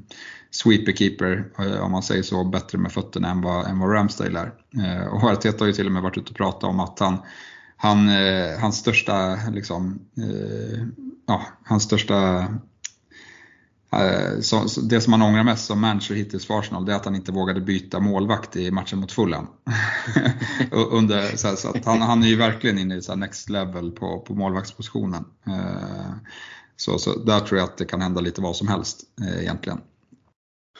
sweeper-keeper, 0.51 1.45
eh, 1.59 1.85
om 1.85 1.93
man 1.93 2.03
säger 2.03 2.23
så, 2.23 2.45
bättre 2.45 2.79
med 2.79 2.93
fötterna 2.93 3.31
än 3.31 3.41
vad, 3.41 3.67
än 3.67 3.79
vad 3.79 3.95
Ramsdale 3.95 4.41
är. 4.41 4.53
Eh, 4.85 5.07
och 5.07 5.23
Arteta 5.23 5.59
har 5.59 5.67
ju 5.67 5.73
till 5.73 5.87
och 5.87 5.93
med 5.93 6.03
varit 6.03 6.19
ute 6.19 6.31
och 6.31 6.37
pratat 6.37 6.65
om 6.65 6.81
att 6.81 6.99
han 6.99 7.19
han, 7.83 8.09
eh, 8.09 8.59
hans 8.59 8.77
största, 8.77 9.39
liksom, 9.53 10.01
eh, 10.19 10.87
ja, 11.27 11.43
hans 11.65 11.83
största 11.83 12.47
Eh, 13.93 14.41
så, 14.41 14.81
det 14.83 15.01
som 15.01 15.13
han 15.13 15.23
ångrar 15.23 15.45
mest 15.45 15.67
som 15.67 15.81
manager 15.81 16.15
hittills 16.15 16.47
för 16.47 16.59
Arsenal, 16.59 16.85
det 16.85 16.93
är 16.93 16.97
att 16.97 17.05
han 17.05 17.15
inte 17.15 17.33
vågade 17.33 17.61
byta 17.61 18.01
målvakt 18.01 18.57
i 18.57 18.71
matchen 18.71 18.99
mot 18.99 19.13
Fulham. 19.13 19.47
Under, 20.71 21.37
så, 21.37 21.57
så 21.57 21.69
att 21.69 21.85
han, 21.85 22.01
han 22.01 22.23
är 22.23 22.29
ju 22.29 22.37
verkligen 22.37 22.79
inne 22.79 22.97
i 22.97 23.03
så 23.03 23.15
next 23.15 23.51
level 23.51 23.91
på, 23.91 24.21
på 24.21 24.35
målvaktspositionen. 24.35 25.25
Eh, 25.47 26.13
så, 26.77 26.99
så 26.99 27.19
där 27.19 27.41
tror 27.41 27.59
jag 27.59 27.69
att 27.69 27.77
det 27.77 27.85
kan 27.85 28.01
hända 28.01 28.21
lite 28.21 28.41
vad 28.41 28.57
som 28.57 28.69
helst 28.69 29.01
eh, 29.23 29.43
egentligen. 29.43 29.81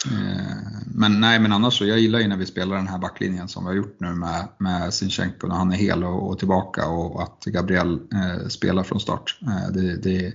Eh, 0.07 0.83
men 0.95 1.21
nej, 1.21 1.39
men 1.39 1.53
annars 1.53 1.79
så, 1.79 1.87
jag 1.87 1.99
gillar 1.99 2.19
ju 2.19 2.29
när 2.29 2.37
vi 2.37 2.47
spelar 2.47 2.77
den 2.77 2.89
här 2.89 2.99
backlinjen 2.99 3.49
som 3.49 3.65
vi 3.65 3.69
har 3.69 3.77
gjort 3.77 3.97
nu 4.01 4.09
med, 4.09 4.49
med 4.59 4.95
Sinchenko 4.95 5.47
när 5.47 5.55
han 5.55 5.73
är 5.73 5.77
hel 5.77 6.05
och, 6.05 6.31
och 6.31 6.39
tillbaka 6.39 6.89
och 6.89 7.23
att 7.23 7.45
Gabriel 7.45 7.93
eh, 7.95 8.49
spelar 8.49 8.83
från 8.83 9.01
start. 9.01 9.39
Eh, 9.43 9.73
det, 9.73 9.97
det, 9.97 10.35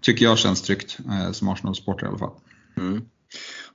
tycker 0.00 0.24
jag 0.24 0.38
känns 0.38 0.62
tryggt 0.62 0.98
eh, 1.10 1.32
som 1.32 1.48
Arsenal-supporter 1.48 2.06
i 2.06 2.08
alla 2.08 2.18
fall. 2.18 2.34
Mm. 2.76 3.02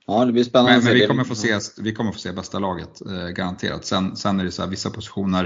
Ja, 0.06 0.24
det 0.24 0.32
blir 0.32 0.44
spännande 0.44 0.76
men, 0.76 0.84
men 0.84 0.94
vi, 0.94 1.06
kommer 1.06 1.24
få 1.24 1.34
se, 1.34 1.58
vi 1.78 1.92
kommer 1.92 2.12
få 2.12 2.18
se 2.18 2.32
bästa 2.32 2.58
laget, 2.58 3.00
eh, 3.06 3.28
garanterat. 3.28 3.84
Sen, 3.84 4.16
sen 4.16 4.40
är 4.40 4.44
det 4.44 4.50
så 4.50 4.62
här, 4.62 4.68
vissa 4.68 4.90
positioner 4.90 5.44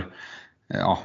eh, 0.75 0.81
ja, 0.81 1.03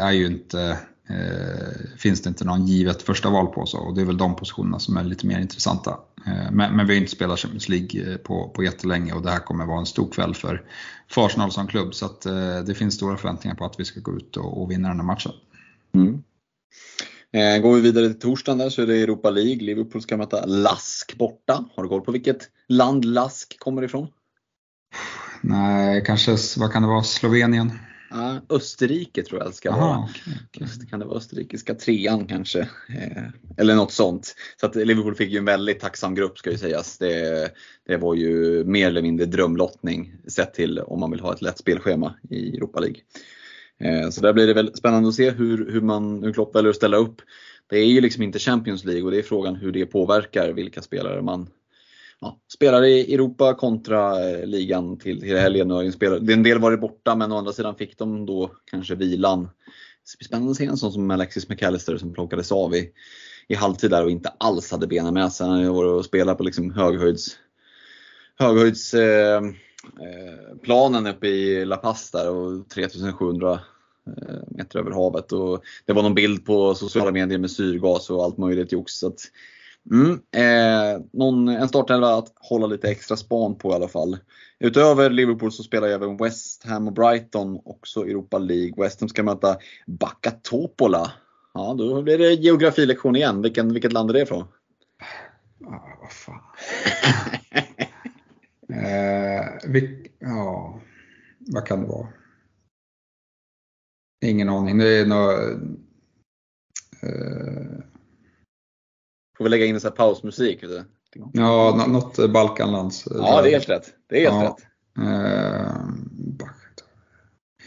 är 0.00 0.12
ju 0.12 0.26
inte 0.26 0.78
eh, 1.08 1.98
finns 1.98 2.22
det 2.22 2.28
inte 2.28 2.44
någon 2.44 2.66
givet 2.66 3.02
första 3.02 3.30
val 3.30 3.46
på 3.46 3.66
så 3.66 3.78
och 3.78 3.94
det 3.94 4.00
är 4.00 4.04
väl 4.04 4.16
de 4.16 4.36
positionerna 4.36 4.78
som 4.78 4.96
är 4.96 5.04
lite 5.04 5.26
mer 5.26 5.40
intressanta. 5.40 5.98
Eh, 6.26 6.52
men, 6.52 6.76
men, 6.76 6.86
vi 6.86 6.94
har 6.94 7.00
inte 7.00 7.12
spelat 7.12 7.38
Champions 7.38 7.68
League 7.68 8.12
eh, 8.12 8.16
på, 8.16 8.48
på 8.48 8.64
jättelänge 8.64 9.12
och 9.12 9.22
det 9.22 9.30
här 9.30 9.38
kommer 9.38 9.66
vara 9.66 9.78
en 9.78 9.86
stor 9.86 10.10
kväll 10.10 10.34
för, 10.34 10.62
för 11.08 11.26
Arsenal 11.26 11.52
som 11.52 11.66
klubb 11.66 11.94
så 11.94 12.06
att, 12.06 12.26
eh, 12.26 12.58
det 12.66 12.74
finns 12.74 12.94
stora 12.94 13.16
förväntningar 13.16 13.56
på 13.56 13.64
att 13.64 13.80
vi 13.80 13.84
ska 13.84 14.00
gå 14.00 14.16
ut 14.16 14.36
och, 14.36 14.62
och 14.62 14.70
vinna 14.70 14.88
den 14.88 15.00
här 15.00 15.06
matchen. 15.06 15.32
Mm. 15.94 16.22
Eh, 17.32 17.62
går 17.62 17.74
vi 17.74 17.80
vidare 17.80 18.08
till 18.08 18.20
torsdagen 18.20 18.58
där 18.58 18.70
så 18.70 18.82
är 18.82 18.86
det 18.86 19.02
Europa 19.02 19.30
League. 19.30 19.62
Liverpool 19.62 20.02
ska 20.02 20.16
möta 20.16 20.46
Lask 20.46 21.18
borta. 21.18 21.64
Har 21.76 21.82
du 21.82 21.88
koll 21.88 22.00
på 22.00 22.12
vilket 22.12 22.50
land 22.68 23.04
Lask 23.04 23.58
kommer 23.58 23.82
ifrån? 23.82 24.08
Nej, 25.40 26.02
kanske, 26.06 26.36
vad 26.56 26.72
kan 26.72 26.82
det 26.82 26.88
vara, 26.88 27.02
Slovenien? 27.02 27.72
Ja, 28.10 28.40
Österrike 28.48 29.22
tror 29.22 29.42
jag 29.42 29.54
ska 29.54 29.70
Aha, 29.70 29.86
vara. 29.86 29.98
Okay, 29.98 30.34
okay. 30.66 30.86
Kan 30.86 31.00
det 31.00 31.06
vara 31.06 31.16
österrikiska 31.16 31.74
trean 31.74 32.26
kanske? 32.26 32.60
Eh, 32.88 33.22
eller 33.56 33.74
något 33.74 33.92
sånt. 33.92 34.34
Så 34.60 34.66
att 34.66 34.74
Liverpool 34.74 35.14
fick 35.14 35.30
ju 35.30 35.38
en 35.38 35.44
väldigt 35.44 35.80
tacksam 35.80 36.14
grupp 36.14 36.38
ska 36.38 36.50
ju 36.50 36.58
sägas. 36.58 36.98
Det, 36.98 37.50
det 37.86 37.96
var 37.96 38.14
ju 38.14 38.64
mer 38.64 38.86
eller 38.86 39.02
mindre 39.02 39.26
drömlottning 39.26 40.14
sett 40.28 40.54
till 40.54 40.78
om 40.78 41.00
man 41.00 41.10
vill 41.10 41.20
ha 41.20 41.34
ett 41.34 41.42
lätt 41.42 41.58
spelschema 41.58 42.14
i 42.30 42.56
Europa 42.56 42.80
League. 42.80 43.00
Eh, 43.80 44.10
så 44.10 44.20
där 44.20 44.32
blir 44.32 44.46
det 44.46 44.54
väl 44.54 44.76
spännande 44.76 45.08
att 45.08 45.14
se 45.14 45.30
hur, 45.30 45.70
hur, 45.70 45.80
man, 45.80 46.22
hur 46.22 46.32
Klopp 46.32 46.54
väljer 46.54 46.70
att 46.70 46.76
ställa 46.76 46.96
upp. 46.96 47.22
Det 47.70 47.78
är 47.78 47.86
ju 47.86 48.00
liksom 48.00 48.22
inte 48.22 48.38
Champions 48.38 48.84
League 48.84 49.02
och 49.02 49.10
det 49.10 49.18
är 49.18 49.22
frågan 49.22 49.56
hur 49.56 49.72
det 49.72 49.86
påverkar 49.86 50.52
vilka 50.52 50.82
spelare 50.82 51.22
man 51.22 51.48
ja, 52.20 52.40
spelar 52.52 52.84
i 52.84 53.14
Europa 53.14 53.54
kontra 53.54 54.30
eh, 54.30 54.46
ligan 54.46 54.98
till, 54.98 55.20
till 55.20 55.36
helgen. 55.36 55.70
Och 55.70 55.84
en, 55.84 56.30
en 56.30 56.42
del 56.42 56.58
varit 56.58 56.80
borta 56.80 57.16
men 57.16 57.32
å 57.32 57.38
andra 57.38 57.52
sidan 57.52 57.76
fick 57.76 57.98
de 57.98 58.26
då 58.26 58.50
kanske 58.70 58.94
vilan. 58.94 59.48
Spännande 60.24 60.50
att 60.50 60.56
se 60.56 60.66
en 60.66 60.76
sån 60.76 60.92
som 60.92 61.10
Alexis 61.10 61.48
McAllister 61.48 61.96
som 61.96 62.12
plockades 62.12 62.52
av 62.52 62.74
i, 62.74 62.90
i 63.48 63.54
halvtid 63.54 63.90
där 63.90 64.04
och 64.04 64.10
inte 64.10 64.32
alls 64.38 64.70
hade 64.70 64.86
benen 64.86 65.14
med 65.14 65.32
sig. 65.32 65.46
Han 65.46 65.64
har 65.64 65.84
och 65.84 66.04
spelat 66.04 66.38
på 66.38 66.44
liksom 66.44 66.70
höghöjds, 66.70 67.36
höghöjds 68.38 68.94
eh, 68.94 69.36
eh, 69.36 70.56
planen 70.62 71.06
uppe 71.06 71.26
i 71.26 71.64
La 71.64 71.76
Paz 71.76 72.10
där 72.10 72.30
och 72.30 72.68
3700 72.68 73.60
eh, 74.06 74.34
meter 74.48 74.78
över 74.78 74.90
havet. 74.90 75.32
Och 75.32 75.62
det 75.84 75.92
var 75.92 76.02
någon 76.02 76.14
bild 76.14 76.44
på 76.44 76.74
sociala 76.74 77.12
medier 77.12 77.38
med 77.38 77.50
syrgas 77.50 78.10
och 78.10 78.24
allt 78.24 78.38
möjligt 78.38 78.72
jox. 78.72 78.92
Så 78.92 79.06
att 79.06 79.20
Mm, 79.90 80.12
eh, 80.12 81.00
någon, 81.12 81.48
en 81.48 81.68
startelva 81.68 82.14
att 82.14 82.32
hålla 82.36 82.66
lite 82.66 82.90
extra 82.90 83.16
span 83.16 83.58
på 83.58 83.70
i 83.70 83.74
alla 83.74 83.88
fall. 83.88 84.18
Utöver 84.58 85.10
Liverpool 85.10 85.52
så 85.52 85.62
spelar 85.62 85.88
även 85.88 86.16
West 86.16 86.64
Ham 86.64 86.86
och 86.88 86.92
Brighton 86.92 87.60
också 87.64 88.00
Europa 88.00 88.38
League. 88.38 88.84
West 88.84 89.00
Ham 89.00 89.08
ska 89.08 89.22
möta 89.22 89.56
Bakatopola. 89.86 91.12
Ja, 91.54 91.74
då 91.78 92.02
blir 92.02 92.18
det 92.18 92.32
geografilektion 92.32 93.16
igen. 93.16 93.42
Vilken, 93.42 93.72
vilket 93.72 93.92
land 93.92 94.10
är 94.10 94.14
det 94.14 94.22
ifrån? 94.22 94.44
Ah, 95.66 95.98
vad 96.00 96.12
fan. 96.12 96.40
eh, 98.84 99.46
vi, 99.68 100.10
ja, 100.18 100.80
vad 101.38 101.66
kan 101.66 101.80
det 101.80 101.86
vara? 101.86 102.08
Ingen 104.24 104.48
aning. 104.48 104.78
Det 104.78 105.00
är 105.00 105.06
något, 105.06 105.38
eh, 107.02 107.95
Får 109.38 109.44
vi 109.44 109.50
lägga 109.50 109.64
in 109.66 109.80
sån 109.80 109.88
här 109.90 109.96
pausmusik? 109.96 110.60
Du? 110.60 110.84
ja, 111.32 111.74
nå- 111.78 111.86
något 111.92 112.30
Balkanlands. 112.32 113.04
Ja, 113.10 113.42
det 113.42 113.48
är 113.48 113.52
helt 113.52 113.68
rätt. 113.68 113.94
Det 114.08 114.16
är 114.26 114.30
helt 114.30 114.34
Ja. 114.44 114.56
rätt. 114.56 114.66
Eh, 115.06 115.76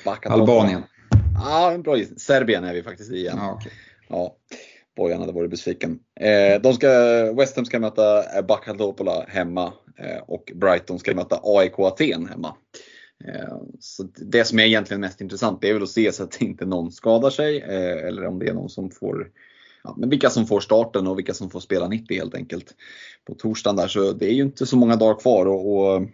Backa. 0.06 0.30
Albanien. 0.30 0.82
Ja, 1.36 1.72
en 1.72 1.82
bra 1.82 1.98
gissning. 1.98 2.20
Serbien 2.20 2.64
är 2.64 2.74
vi 2.74 2.84
faktiskt 2.84 3.12
i 3.12 3.16
igen. 3.16 3.38
Ja, 3.40 3.54
okej. 3.60 3.72
Ja, 4.10 4.36
Bojan 4.98 5.20
hade 5.20 5.32
varit 5.32 5.50
besviken. 5.50 6.00
Eh, 6.20 6.62
de 6.62 6.74
ska, 6.74 6.88
West 7.38 7.56
Ham 7.56 7.66
ska 7.66 7.80
möta 7.80 8.38
eh, 8.38 8.46
Backa 8.46 8.74
Topola 8.74 9.26
hemma 9.28 9.74
eh, 9.98 10.18
och 10.28 10.52
Brighton 10.56 11.00
ska 11.00 11.16
möta 11.16 11.40
AIK 11.44 11.74
Aten 11.80 12.28
hemma. 12.28 12.56
Eh, 13.26 13.58
så 13.80 14.04
det 14.16 14.46
som 14.46 14.60
är 14.60 14.64
egentligen 14.64 15.02
mest 15.02 15.22
intressant 15.22 15.62
det 15.62 15.70
är 15.70 15.74
väl 15.74 15.84
att 15.84 15.90
se 15.90 16.12
så 16.12 16.24
att 16.24 16.42
inte 16.42 16.66
någon 16.66 16.92
skadar 16.92 17.30
sig 17.30 17.62
eh, 17.62 18.08
eller 18.08 18.26
om 18.26 18.40
det 18.40 18.48
är 18.48 18.54
någon 18.54 18.70
som 18.70 18.92
får 18.92 19.28
Ja, 19.84 19.96
men 19.98 20.10
vilka 20.10 20.30
som 20.30 20.48
får 20.48 20.60
starten 20.60 21.08
och 21.08 21.18
vilka 21.18 21.34
som 21.34 21.50
får 21.50 21.60
spela 21.60 21.88
90 21.88 22.18
helt 22.18 22.36
enkelt. 22.36 22.76
På 23.26 23.36
torsdagen 23.36 23.76
där 23.76 23.88
så 23.88 24.14
det 24.14 24.26
är 24.26 24.34
ju 24.34 24.44
inte 24.44 24.66
så 24.66 24.78
många 24.78 24.96
dagar 24.96 25.20
kvar 25.20 25.46
och, 25.46 25.78
och 25.78 26.08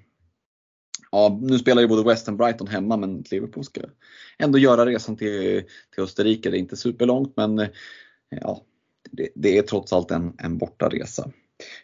ja, 1.11 1.39
nu 1.41 1.59
spelar 1.59 1.81
ju 1.81 1.87
både 1.87 2.03
West 2.03 2.27
Ham 2.27 2.33
och 2.33 2.37
Brighton 2.37 2.67
hemma 2.67 2.97
men 2.97 3.23
Liverpool 3.31 3.63
ska 3.63 3.81
ändå 4.37 4.57
göra 4.57 4.85
resan 4.85 5.17
till, 5.17 5.63
till 5.93 6.03
Österrike. 6.03 6.49
Det 6.49 6.57
är 6.57 6.59
inte 6.59 6.77
superlångt 6.77 7.33
men 7.35 7.67
ja, 8.29 8.61
det, 9.11 9.29
det 9.35 9.57
är 9.57 9.61
trots 9.61 9.93
allt 9.93 10.11
en, 10.11 10.33
en 10.37 10.57
bortaresa. 10.57 11.31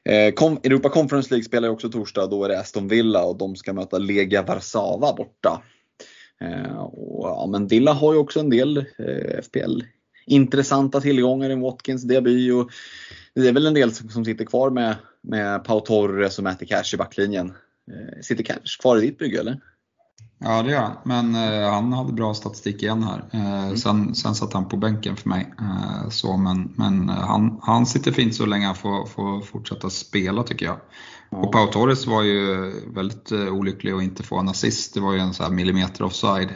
Eh, 0.06 0.34
Kom, 0.34 0.60
Europa 0.64 0.90
Conference 0.90 1.30
League 1.30 1.44
spelar 1.44 1.68
ju 1.68 1.74
också 1.74 1.90
torsdag. 1.90 2.28
Då 2.28 2.44
är 2.44 2.50
det 2.50 2.60
Aston 2.60 2.88
Villa 2.88 3.24
och 3.24 3.38
de 3.38 3.56
ska 3.56 3.74
möta 3.74 3.98
Legia 3.98 4.42
Warszawa 4.42 5.14
borta. 5.14 5.64
Eh, 6.42 6.78
och, 6.78 7.28
ja, 7.28 7.48
men 7.52 7.68
Villa 7.68 7.94
har 7.94 8.14
ju 8.14 8.20
också 8.20 8.40
en 8.40 8.50
del 8.50 8.78
eh, 8.78 9.42
FPL 9.42 9.82
intressanta 10.32 11.02
tillgångar 11.02 11.50
i 11.50 11.56
Watkins 11.56 12.04
debut. 12.04 12.54
Och 12.54 12.72
det 13.36 13.48
är 13.48 13.54
väl 13.54 13.68
en 13.68 13.74
del 13.74 13.92
som, 13.92 14.10
som 14.10 14.26
sitter 14.26 14.46
kvar 14.46 14.70
med, 14.70 14.96
med 15.22 15.64
Pau 15.64 15.80
Torres 15.80 16.38
och 16.38 16.44
Matty 16.44 16.66
Cash 16.66 16.94
i 16.94 16.98
backlinjen. 16.98 17.48
Eh, 17.92 18.22
sitter 18.22 18.44
Cash 18.44 18.80
kvar 18.82 18.98
i 18.98 19.02
ditt 19.02 19.18
bygge 19.18 19.40
eller? 19.40 19.60
Ja, 20.44 20.64
det 20.64 20.72
gör 20.72 20.82
han. 20.82 20.98
Men 21.04 21.36
eh, 21.36 21.72
han 21.72 21.94
hade 21.94 22.14
bra 22.14 22.34
statistik 22.34 22.84
igen 22.84 23.04
här. 23.04 23.24
Eh, 23.32 23.76
sen, 23.76 24.16
sen 24.16 24.36
satt 24.36 24.54
han 24.54 24.70
på 24.70 24.78
bänken 24.78 25.16
för 25.16 25.30
mig. 25.30 25.54
Eh, 25.60 26.10
så, 26.10 26.38
men 26.38 26.74
men 26.76 27.10
eh, 27.10 27.16
han, 27.16 27.60
han 27.62 27.86
sitter 27.86 28.12
fint 28.12 28.36
så 28.36 28.46
länge 28.46 28.66
han 28.66 28.76
får, 28.76 29.06
får 29.06 29.42
fortsätta 29.42 29.90
spela 29.90 30.44
tycker 30.44 30.66
jag. 30.66 30.78
Och 31.30 31.52
Pau 31.52 31.68
Torres 31.68 32.08
var 32.08 32.24
ju 32.24 32.72
väldigt 32.94 33.32
eh, 33.32 33.54
olycklig 33.54 33.92
att 33.92 34.04
inte 34.04 34.24
få 34.24 34.40
en 34.40 34.50
assist. 34.50 34.94
Det 34.94 35.00
var 35.00 35.14
ju 35.14 35.20
en 35.20 35.34
så 35.34 35.52
millimeter 35.52 36.04
offside. 36.04 36.50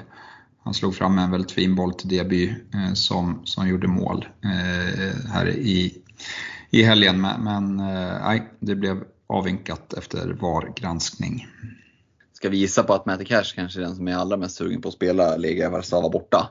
Han 0.66 0.74
slog 0.74 0.96
fram 0.96 1.18
en 1.18 1.32
väldigt 1.32 1.52
fin 1.52 1.76
boll 1.76 1.94
till 1.94 2.10
Deby 2.10 2.50
eh, 2.50 2.94
som, 2.94 3.42
som 3.46 3.68
gjorde 3.68 3.88
mål 3.88 4.26
eh, 4.44 5.32
här 5.32 5.50
i, 5.50 6.02
i 6.70 6.84
helgen. 6.84 7.22
Men, 7.22 7.44
men 7.44 7.80
eh, 7.80 8.20
nej, 8.24 8.50
det 8.60 8.76
blev 8.76 9.04
avvinkat 9.28 9.94
efter 9.94 10.34
VAR-granskning. 10.34 11.48
Ska 12.34 12.50
vi 12.50 12.58
gissa 12.58 12.84
på 12.84 12.94
att 12.94 13.06
Matty 13.06 13.26
Cash 13.26 13.56
kanske 13.56 13.80
är 13.80 13.82
den 13.82 13.96
som 13.96 14.08
är 14.08 14.16
allra 14.16 14.38
mest 14.38 14.56
sugen 14.56 14.82
på 14.82 14.88
att 14.88 14.94
spela 14.94 15.38
Lega 15.38 15.70
Warszawa 15.70 16.10
borta. 16.10 16.50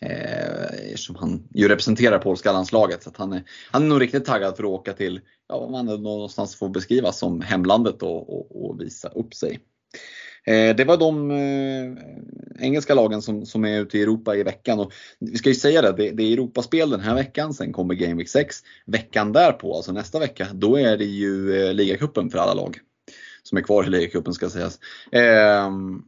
Eh, 0.00 0.92
eftersom 0.92 1.16
han 1.16 1.48
ju 1.54 1.68
representerar 1.68 2.18
polska 2.18 2.52
landslaget. 2.52 3.02
Så 3.02 3.10
att 3.10 3.16
han, 3.16 3.32
är, 3.32 3.42
han 3.70 3.82
är 3.82 3.86
nog 3.86 4.00
riktigt 4.00 4.24
taggad 4.24 4.56
för 4.56 4.64
att 4.64 4.70
åka 4.70 4.92
till, 4.92 5.20
ja, 5.48 5.60
vad 5.60 5.70
man 5.70 6.02
någonstans 6.02 6.56
får 6.56 6.68
beskriva 6.68 7.12
som 7.12 7.40
hemlandet 7.40 8.02
och, 8.02 8.38
och, 8.38 8.64
och 8.64 8.80
visa 8.80 9.08
upp 9.08 9.34
sig. 9.34 9.60
Eh, 10.46 10.76
det 10.76 10.84
var 10.84 10.96
de 10.96 11.30
eh, 11.30 12.64
engelska 12.64 12.94
lagen 12.94 13.22
som, 13.22 13.46
som 13.46 13.64
är 13.64 13.80
ute 13.80 13.98
i 13.98 14.02
Europa 14.02 14.36
i 14.36 14.42
veckan. 14.42 14.80
Och 14.80 14.92
vi 15.18 15.38
ska 15.38 15.48
ju 15.48 15.54
säga 15.54 15.82
det, 15.82 15.92
det, 15.92 16.10
det 16.10 16.22
är 16.22 16.32
Europaspel 16.32 16.90
den 16.90 17.00
här 17.00 17.14
veckan, 17.14 17.54
sen 17.54 17.72
kommer 17.72 17.94
Game 17.94 18.14
Week 18.14 18.28
6. 18.28 18.56
Veckan 18.86 19.32
därpå, 19.32 19.76
alltså 19.76 19.92
nästa 19.92 20.18
vecka, 20.18 20.46
då 20.52 20.76
är 20.76 20.96
det 20.96 21.04
ju 21.04 21.62
eh, 21.62 21.74
ligacupen 21.74 22.30
för 22.30 22.38
alla 22.38 22.54
lag. 22.54 22.78
Som 23.42 23.58
är 23.58 23.62
kvar 23.62 23.84
i 23.84 23.90
ligacupen 23.90 24.34
ska 24.34 24.50
sägas. 24.50 24.78
Ehm, 25.12 26.02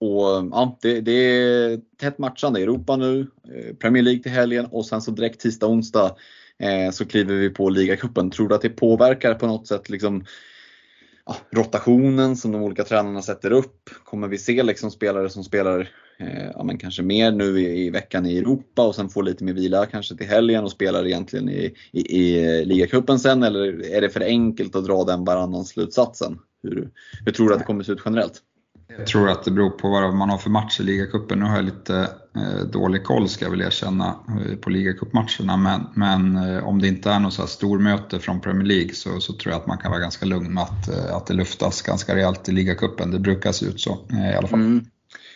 och 0.00 0.48
ja, 0.50 0.78
det, 0.82 1.00
det 1.00 1.12
är 1.12 1.80
tätt 2.00 2.18
matchande 2.18 2.60
i 2.60 2.62
Europa 2.62 2.96
nu. 2.96 3.26
eh, 3.54 3.74
Premier 3.74 4.02
League 4.02 4.22
till 4.22 4.32
helgen 4.32 4.66
och 4.66 4.86
sen 4.86 5.02
så 5.02 5.10
direkt 5.10 5.40
tisdag, 5.40 5.66
onsdag 5.66 6.16
eh, 6.58 6.90
så 6.90 7.06
kliver 7.06 7.34
vi 7.34 7.50
på 7.50 7.68
ligacupen. 7.68 8.30
Tror 8.30 8.48
du 8.48 8.54
att 8.54 8.62
det 8.62 8.68
påverkar 8.68 9.34
på 9.34 9.46
något 9.46 9.66
sätt 9.66 9.90
liksom 9.90 10.24
ja, 11.26 11.36
rotationen 11.50 12.36
som 12.36 12.52
de 12.52 12.62
olika 12.62 12.84
tränarna 12.84 13.22
sätter 13.22 13.52
upp? 13.52 13.90
Kommer 14.04 14.28
vi 14.28 14.38
se 14.38 14.62
liksom 14.62 14.90
spelare 14.90 15.30
som 15.30 15.44
spelar 15.44 15.88
eh, 16.18 16.50
ja, 16.54 16.64
men 16.64 16.78
kanske 16.78 17.02
mer 17.02 17.32
nu 17.32 17.60
i, 17.60 17.86
i 17.86 17.90
veckan 17.90 18.26
i 18.26 18.38
Europa 18.38 18.86
och 18.86 18.94
sen 18.94 19.08
får 19.08 19.22
lite 19.22 19.44
mer 19.44 19.52
vila 19.52 19.86
kanske 19.86 20.16
till 20.16 20.28
helgen 20.28 20.64
och 20.64 20.70
spelar 20.70 21.06
egentligen 21.06 21.48
i, 21.48 21.74
i, 21.92 22.18
i 22.18 22.64
ligacupen 22.64 23.18
sen? 23.18 23.42
Eller 23.42 23.92
är 23.92 24.00
det 24.00 24.10
för 24.10 24.20
enkelt 24.20 24.76
att 24.76 24.84
dra 24.84 25.04
den 25.04 25.24
varannan 25.24 25.64
slutsatsen? 25.64 26.38
Hur, 26.62 26.90
hur 27.24 27.32
tror 27.32 27.48
du 27.48 27.54
att 27.54 27.60
det 27.60 27.66
kommer 27.66 27.84
se 27.84 27.92
ut 27.92 28.02
generellt? 28.04 28.42
Jag 28.98 29.06
tror 29.06 29.30
att 29.30 29.44
det 29.44 29.50
beror 29.50 29.70
på 29.70 29.88
vad 29.88 30.14
man 30.14 30.30
har 30.30 30.38
för 30.38 30.50
match 30.50 30.80
i 30.80 30.82
ligacupen. 30.82 31.38
Nu 31.38 31.44
har 31.44 31.56
jag 31.56 31.64
lite 31.64 32.08
eh, 32.36 32.66
dålig 32.72 33.04
koll 33.04 33.28
ska 33.28 33.44
jag 33.44 33.50
väl 33.50 33.60
erkänna 33.62 34.16
eh, 34.28 34.56
på 34.56 34.70
ligacupmatcherna. 34.70 35.56
Men, 35.56 35.80
men 35.94 36.36
eh, 36.36 36.68
om 36.68 36.80
det 36.80 36.88
inte 36.88 37.10
är 37.10 37.20
något 37.20 37.34
så 37.34 37.42
här 37.42 37.48
stormöte 37.48 38.20
från 38.20 38.40
Premier 38.40 38.66
League 38.66 38.94
så, 38.94 39.20
så 39.20 39.32
tror 39.32 39.52
jag 39.52 39.60
att 39.60 39.66
man 39.66 39.78
kan 39.78 39.90
vara 39.90 40.00
ganska 40.00 40.26
lugn 40.26 40.54
med 40.54 40.62
att, 40.62 41.10
att 41.10 41.26
det 41.26 41.34
luftas 41.34 41.82
ganska 41.82 42.14
rejält 42.14 42.48
i 42.48 42.52
ligacupen. 42.52 43.10
Det 43.10 43.18
brukar 43.18 43.52
se 43.52 43.66
ut 43.66 43.80
så 43.80 43.98
i 44.32 44.36
alla 44.36 44.48
fall. 44.48 44.60
Mm. 44.60 44.86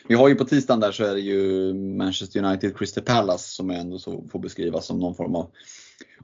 Vi 0.09 0.15
har 0.15 0.29
ju 0.29 0.35
på 0.35 0.45
tisdagen 0.45 0.81
där 0.81 0.93
så 0.93 1.05
är 1.05 1.15
det 1.15 1.21
ju 1.21 1.75
Manchester 1.75 2.45
United 2.45 2.79
Crystal 2.79 3.05
Palace 3.05 3.49
som 3.49 3.71
jag 3.71 3.81
ändå 3.81 3.99
så 3.99 4.25
får 4.33 4.39
beskrivas 4.39 4.87
som 4.87 4.99
någon 4.99 5.15
form 5.15 5.35
av, 5.35 5.51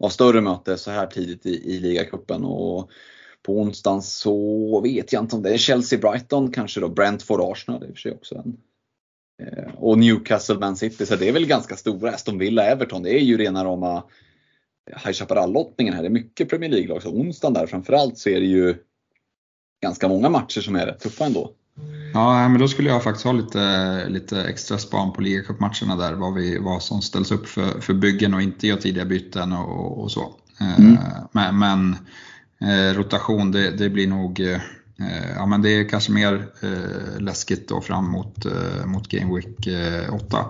av 0.01 0.09
större 0.09 0.41
möte 0.41 0.79
så 0.79 0.91
här 0.91 1.07
tidigt 1.07 1.47
i, 1.47 1.75
i 1.75 1.81
ligacupen. 1.81 2.45
Och 2.45 2.91
på 3.47 3.61
onsdagen 3.61 4.03
så 4.03 4.81
vet 4.81 5.13
jag 5.13 5.23
inte 5.23 5.37
om 5.37 5.43
det 5.43 5.51
är 5.51 5.57
Chelsea-Brighton, 5.59 6.53
kanske 6.53 6.81
då 6.81 6.89
Brentford-Arsenal. 6.89 7.81
Det 7.81 7.87
är 7.87 7.89
i 7.89 7.93
och 7.93 7.97
för 7.97 8.01
sig 8.01 8.13
också 8.13 8.35
en. 8.35 8.57
Eh, 9.43 9.75
Och 9.77 9.99
Newcastle 9.99 10.59
Man 10.59 10.77
City, 10.77 11.07
så 11.07 11.17
det 11.17 11.29
är 11.29 11.33
väl 11.33 11.47
ganska 11.47 11.77
stora. 11.77 12.11
Aston 12.11 12.39
Villa-Everton, 12.39 13.03
det 13.03 13.11
är 13.21 13.25
ju 13.25 13.37
rena 13.37 13.65
rama 13.65 14.03
High 15.05 15.13
Chaparral-lottningen 15.13 15.95
här. 15.95 16.03
Det 16.03 16.09
är 16.09 16.11
mycket 16.11 16.49
Premier 16.49 16.71
League-lag. 16.71 17.03
Så 17.03 17.09
onsdagen 17.09 17.55
där 17.55 17.67
framförallt 17.67 18.19
så 18.19 18.29
är 18.29 18.41
det 18.41 18.47
ju 18.47 18.75
ganska 19.83 20.09
många 20.09 20.29
matcher 20.29 20.61
som 20.61 20.77
är 20.77 20.87
rätt 20.87 21.01
tuffa 21.01 21.25
ändå. 21.25 21.53
Ja, 22.15 22.49
men 22.49 22.61
då 22.61 22.69
skulle 22.69 22.89
jag 22.89 23.03
faktiskt 23.03 23.25
ha 23.25 23.33
lite, 23.33 24.09
lite 24.09 24.45
extra 24.45 24.79
span 24.79 25.13
på 25.13 25.21
ligacupmatcherna 25.21 25.97
där. 25.97 26.13
Vad, 26.13 26.35
vi, 26.35 26.59
vad 26.59 26.83
som 26.83 27.03
ställs 27.03 27.33
upp 27.33 27.47
för, 27.49 27.81
för 27.81 27.95
byggen 27.95 28.35
och 28.35 28.43
inte 28.43 28.67
gör 28.67 28.77
tidiga 28.77 29.05
byten 29.05 29.53
och, 29.53 30.03
och 30.03 30.11
så. 30.13 30.21
Eh, 30.61 30.79
Mm. 30.79 30.99
Men, 31.33 31.59
men 31.59 31.91
eh, 31.93 31.99
Eh, 32.63 32.97
rotation, 32.97 33.53
det, 33.53 33.71
det 33.71 33.91
blir 33.91 34.07
nog 34.07 34.41
eh, 34.41 34.61
eh, 35.01 35.31
Ja, 35.37 35.47
men 35.47 35.63
det 35.63 35.71
är 35.71 35.89
kanske 35.89 36.13
mer 36.13 36.47
eh, 36.63 37.21
läskigt 37.21 37.69
då 37.69 37.81
fram 37.81 38.11
mot, 38.11 38.47
eh, 38.47 38.87
mot 38.87 39.09
Game 39.09 39.35
Week 39.35 39.67
eh, 39.67 40.15
8. 40.15 40.47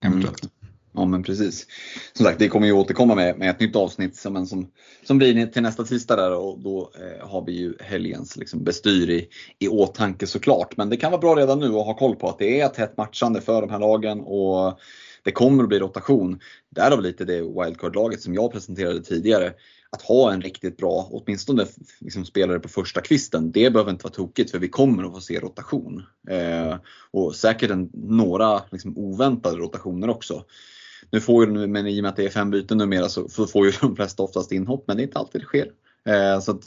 Eventuellt. 0.00 0.42
Mm. 0.42 0.52
Ja 0.94 1.04
men 1.04 1.22
precis. 1.22 1.66
Som 2.12 2.26
sagt, 2.26 2.38
det 2.38 2.48
kommer 2.48 2.66
ju 2.66 2.72
återkomma 2.72 3.14
med, 3.14 3.38
med 3.38 3.50
ett 3.50 3.60
nytt 3.60 3.76
avsnitt 3.76 4.16
som, 4.16 4.46
som, 4.46 4.70
som 5.06 5.18
blir 5.18 5.46
till 5.46 5.62
nästa 5.62 5.84
tisdag 5.84 6.16
där 6.16 6.34
och 6.34 6.58
då 6.58 6.92
eh, 6.94 7.28
har 7.28 7.44
vi 7.44 7.52
ju 7.52 7.74
helgens 7.80 8.36
liksom, 8.36 8.64
bestyr 8.64 9.10
i, 9.10 9.28
i 9.58 9.68
åtanke 9.68 10.26
såklart. 10.26 10.76
Men 10.76 10.90
det 10.90 10.96
kan 10.96 11.10
vara 11.10 11.20
bra 11.20 11.34
redan 11.34 11.58
nu 11.58 11.66
att 11.66 11.86
ha 11.86 11.94
koll 11.94 12.16
på 12.16 12.28
att 12.28 12.38
det 12.38 12.60
är 12.60 12.66
ett 12.66 12.74
tätt 12.74 12.96
matchande 12.96 13.40
för 13.40 13.60
de 13.60 13.70
här 13.70 13.78
lagen 13.78 14.20
och 14.20 14.78
det 15.22 15.32
kommer 15.32 15.62
att 15.62 15.68
bli 15.68 15.78
rotation. 15.78 16.40
Därav 16.70 17.02
lite 17.02 17.24
det 17.24 17.40
wildcard-laget 17.40 18.20
som 18.20 18.34
jag 18.34 18.52
presenterade 18.52 19.02
tidigare. 19.02 19.52
Att 19.90 20.02
ha 20.02 20.32
en 20.32 20.42
riktigt 20.42 20.76
bra, 20.76 21.08
åtminstone 21.10 21.66
liksom 22.00 22.24
spelare 22.24 22.58
på 22.58 22.68
första 22.68 23.00
kvisten, 23.00 23.52
det 23.52 23.70
behöver 23.70 23.90
inte 23.90 24.04
vara 24.04 24.14
tokigt 24.14 24.50
för 24.50 24.58
vi 24.58 24.68
kommer 24.68 25.04
att 25.04 25.12
få 25.12 25.20
se 25.20 25.40
rotation. 25.40 26.02
Eh, 26.30 26.76
och 27.10 27.36
säkert 27.36 27.70
en, 27.70 27.90
några 27.92 28.62
liksom, 28.70 28.98
oväntade 28.98 29.56
rotationer 29.56 30.10
också. 30.10 30.44
Nu 31.10 31.20
får 31.20 31.46
ju, 31.46 31.66
men 31.66 31.86
i 31.86 32.00
och 32.00 32.02
med 32.02 32.08
att 32.08 32.16
det 32.16 32.24
är 32.24 32.30
fem 32.30 32.50
byten 32.50 32.78
numera 32.78 33.08
så, 33.08 33.28
får 33.28 33.66
ju 33.66 33.72
de 33.80 33.96
flesta 33.96 34.22
oftast 34.22 34.52
inhopp, 34.52 34.84
men 34.86 34.96
det 34.96 35.02
är 35.02 35.04
inte 35.04 35.18
alltid 35.18 35.40
det 35.40 35.44
sker. 35.44 35.72
Eh, 36.06 36.40
så 36.40 36.50
att 36.50 36.64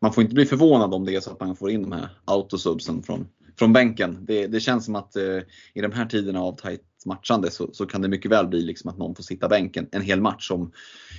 man 0.00 0.12
får 0.12 0.22
inte 0.22 0.34
bli 0.34 0.46
förvånad 0.46 0.94
om 0.94 1.04
det 1.04 1.14
är 1.14 1.20
så 1.20 1.30
att 1.30 1.40
man 1.40 1.56
får 1.56 1.70
in 1.70 1.82
de 1.82 1.92
här 1.92 2.08
autosubsen 2.24 3.02
från, 3.02 3.28
från 3.58 3.72
bänken. 3.72 4.24
Det, 4.24 4.46
det 4.46 4.60
känns 4.60 4.84
som 4.84 4.96
att 4.96 5.16
eh, 5.16 5.38
i 5.74 5.80
de 5.80 5.92
här 5.92 6.06
tiderna 6.06 6.40
av 6.40 6.56
tight 6.56 6.82
matchande 7.06 7.50
så, 7.50 7.70
så 7.72 7.86
kan 7.86 8.02
det 8.02 8.08
mycket 8.08 8.30
väl 8.30 8.46
bli 8.46 8.62
liksom 8.62 8.90
att 8.90 8.98
någon 8.98 9.14
får 9.14 9.22
sitta 9.22 9.48
bänken 9.48 9.88
en 9.92 10.02
hel 10.02 10.20
match. 10.20 10.50
Om, 10.50 10.72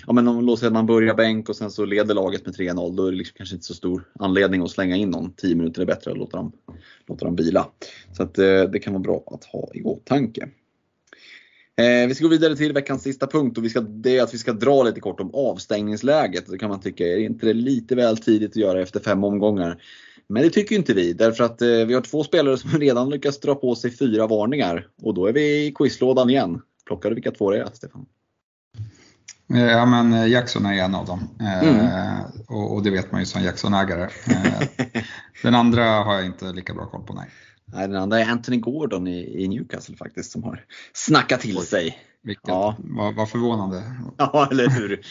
ja, 0.07 0.13
men 0.13 0.27
om 0.27 0.45
låt 0.45 0.59
säga 0.59 0.67
att 0.67 0.73
man 0.73 0.86
börjar 0.86 1.15
bänk 1.15 1.49
och 1.49 1.55
sen 1.55 1.71
så 1.71 1.86
leder 1.86 2.15
laget 2.15 2.45
med 2.45 2.55
3-0 2.55 2.95
då 2.95 3.05
är 3.05 3.11
det 3.11 3.17
liksom 3.17 3.34
kanske 3.38 3.55
inte 3.55 3.65
så 3.65 3.73
stor 3.73 4.03
anledning 4.19 4.61
att 4.61 4.71
slänga 4.71 4.95
in 4.95 5.09
någon. 5.09 5.34
10 5.34 5.55
minuter 5.55 5.81
är 5.81 5.86
bättre 5.86 6.11
att 6.11 6.17
låta 6.17 6.38
dem, 6.38 6.51
låta 7.07 7.25
dem 7.25 7.36
vila. 7.36 7.67
Så 8.17 8.23
att, 8.23 8.38
eh, 8.38 8.63
det 8.63 8.79
kan 8.79 8.93
vara 8.93 9.03
bra 9.03 9.23
att 9.27 9.43
ha 9.43 9.69
i 9.73 9.84
åtanke. 9.84 10.49
Eh, 11.77 12.07
vi 12.07 12.15
ska 12.15 12.23
gå 12.23 12.29
vidare 12.29 12.55
till 12.55 12.73
veckans 12.73 13.03
sista 13.03 13.27
punkt 13.27 13.57
och 13.57 13.63
vi 13.65 13.69
ska, 13.69 13.81
det 13.81 14.17
är 14.17 14.23
att 14.23 14.34
vi 14.34 14.38
ska 14.38 14.53
dra 14.53 14.84
lite 14.84 14.99
kort 14.99 15.19
om 15.19 15.31
avstängningsläget. 15.34 16.51
Det 16.51 16.57
kan 16.57 16.69
man 16.69 16.81
tycka, 16.81 17.07
är 17.07 17.17
inte 17.17 17.45
det 17.45 17.53
lite 17.53 17.95
väl 17.95 18.17
tidigt 18.17 18.51
att 18.51 18.55
göra 18.55 18.81
efter 18.81 18.99
fem 18.99 19.23
omgångar? 19.23 19.81
Men 20.28 20.43
det 20.43 20.49
tycker 20.49 20.76
inte 20.76 20.93
vi 20.93 21.13
därför 21.13 21.43
att 21.43 21.61
eh, 21.61 21.67
vi 21.67 21.93
har 21.93 22.01
två 22.01 22.24
spelare 22.24 22.57
som 22.57 22.69
redan 22.80 23.09
lyckats 23.09 23.39
dra 23.39 23.55
på 23.55 23.76
sig 23.76 23.97
fyra 23.97 24.28
varningar 24.28 24.88
och 25.01 25.13
då 25.13 25.26
är 25.26 25.34
vi 25.34 25.65
i 25.65 25.71
quizlådan 25.71 26.30
igen. 26.30 26.61
Plockar 26.86 27.09
du 27.09 27.15
vilka 27.15 27.32
två 27.32 27.51
det 27.51 27.59
är 27.59 27.65
Stefan? 27.74 28.05
Eh, 29.53 29.61
ja 29.61 29.86
men 29.86 30.13
eh, 30.13 30.28
Jackson 30.28 30.65
är 30.65 30.74
en 30.74 30.95
av 30.95 31.05
dem 31.05 31.30
eh, 31.39 31.69
mm. 31.69 31.88
och, 32.47 32.74
och, 32.74 32.84
det 32.84 32.91
vet 32.91 33.11
man 33.11 33.21
ju 33.21 33.26
som 33.26 33.43
Jackson-ägare. 33.43 34.09
den 35.43 35.55
andra 35.55 35.84
har 35.84 36.15
jag 36.15 36.26
inte 36.26 36.45
lika 36.53 36.74
bra 36.74 36.86
koll 36.86 37.03
på, 37.03 37.13
nej. 37.13 37.30
Nej, 37.65 37.88
den 37.88 37.97
andra 37.97 38.19
är 38.19 38.30
Anthony 38.30 38.57
Gordon 38.57 39.07
i, 39.07 39.43
i 39.43 39.47
Newcastle 39.47 39.95
faktiskt 39.95 40.32
som 40.32 40.43
har 40.43 40.65
snackat 40.93 41.41
till 41.41 41.57
Oj, 41.57 41.65
sig. 41.65 41.97
Vilket, 42.24 42.47
ja. 42.47 42.76
vad, 42.80 43.15
vad 43.15 43.30
förvånande. 43.30 43.84
Ja, 44.17 44.47
eller 44.51 44.69
hur. 44.69 45.01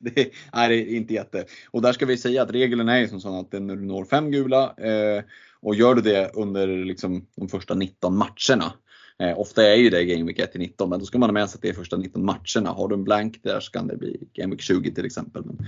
Det, 0.14 0.30
nej, 0.52 0.68
det 0.68 0.92
är 0.92 0.96
inte 0.96 1.14
jätte. 1.14 1.44
Och 1.70 1.82
där 1.82 1.92
ska 1.92 2.06
vi 2.06 2.16
säga 2.16 2.42
att 2.42 2.50
regeln 2.50 2.88
är 2.88 2.98
ju 2.98 3.08
som 3.08 3.20
sån 3.20 3.34
att 3.34 3.52
när 3.52 3.76
du 3.76 3.82
når 3.82 4.04
fem 4.04 4.30
gula 4.30 4.74
eh, 4.76 5.24
och 5.60 5.74
gör 5.74 5.94
du 5.94 6.02
det 6.02 6.30
under 6.34 6.66
liksom, 6.66 7.26
de 7.36 7.48
första 7.48 7.74
19 7.74 8.16
matcherna. 8.16 8.72
Eh, 9.18 9.38
ofta 9.38 9.66
är 9.66 9.74
ju 9.74 9.90
det 9.90 10.04
Game 10.04 10.24
Week 10.24 10.38
1 10.38 10.52
till 10.52 10.60
19 10.60 10.90
men 10.90 10.98
då 10.98 11.04
ska 11.04 11.18
man 11.18 11.28
ha 11.28 11.34
med 11.34 11.50
sig 11.50 11.58
att 11.58 11.62
det 11.62 11.68
är 11.68 11.72
första 11.72 11.96
19 11.96 12.24
matcherna. 12.24 12.70
Har 12.70 12.88
du 12.88 12.94
en 12.94 13.04
blank 13.04 13.40
där 13.42 13.60
så 13.60 13.72
kan 13.72 13.86
det 13.86 13.96
bli 13.96 14.28
Game 14.32 14.54
Week 14.54 14.62
20 14.62 14.94
till 14.94 15.06
exempel. 15.06 15.42
Men 15.44 15.58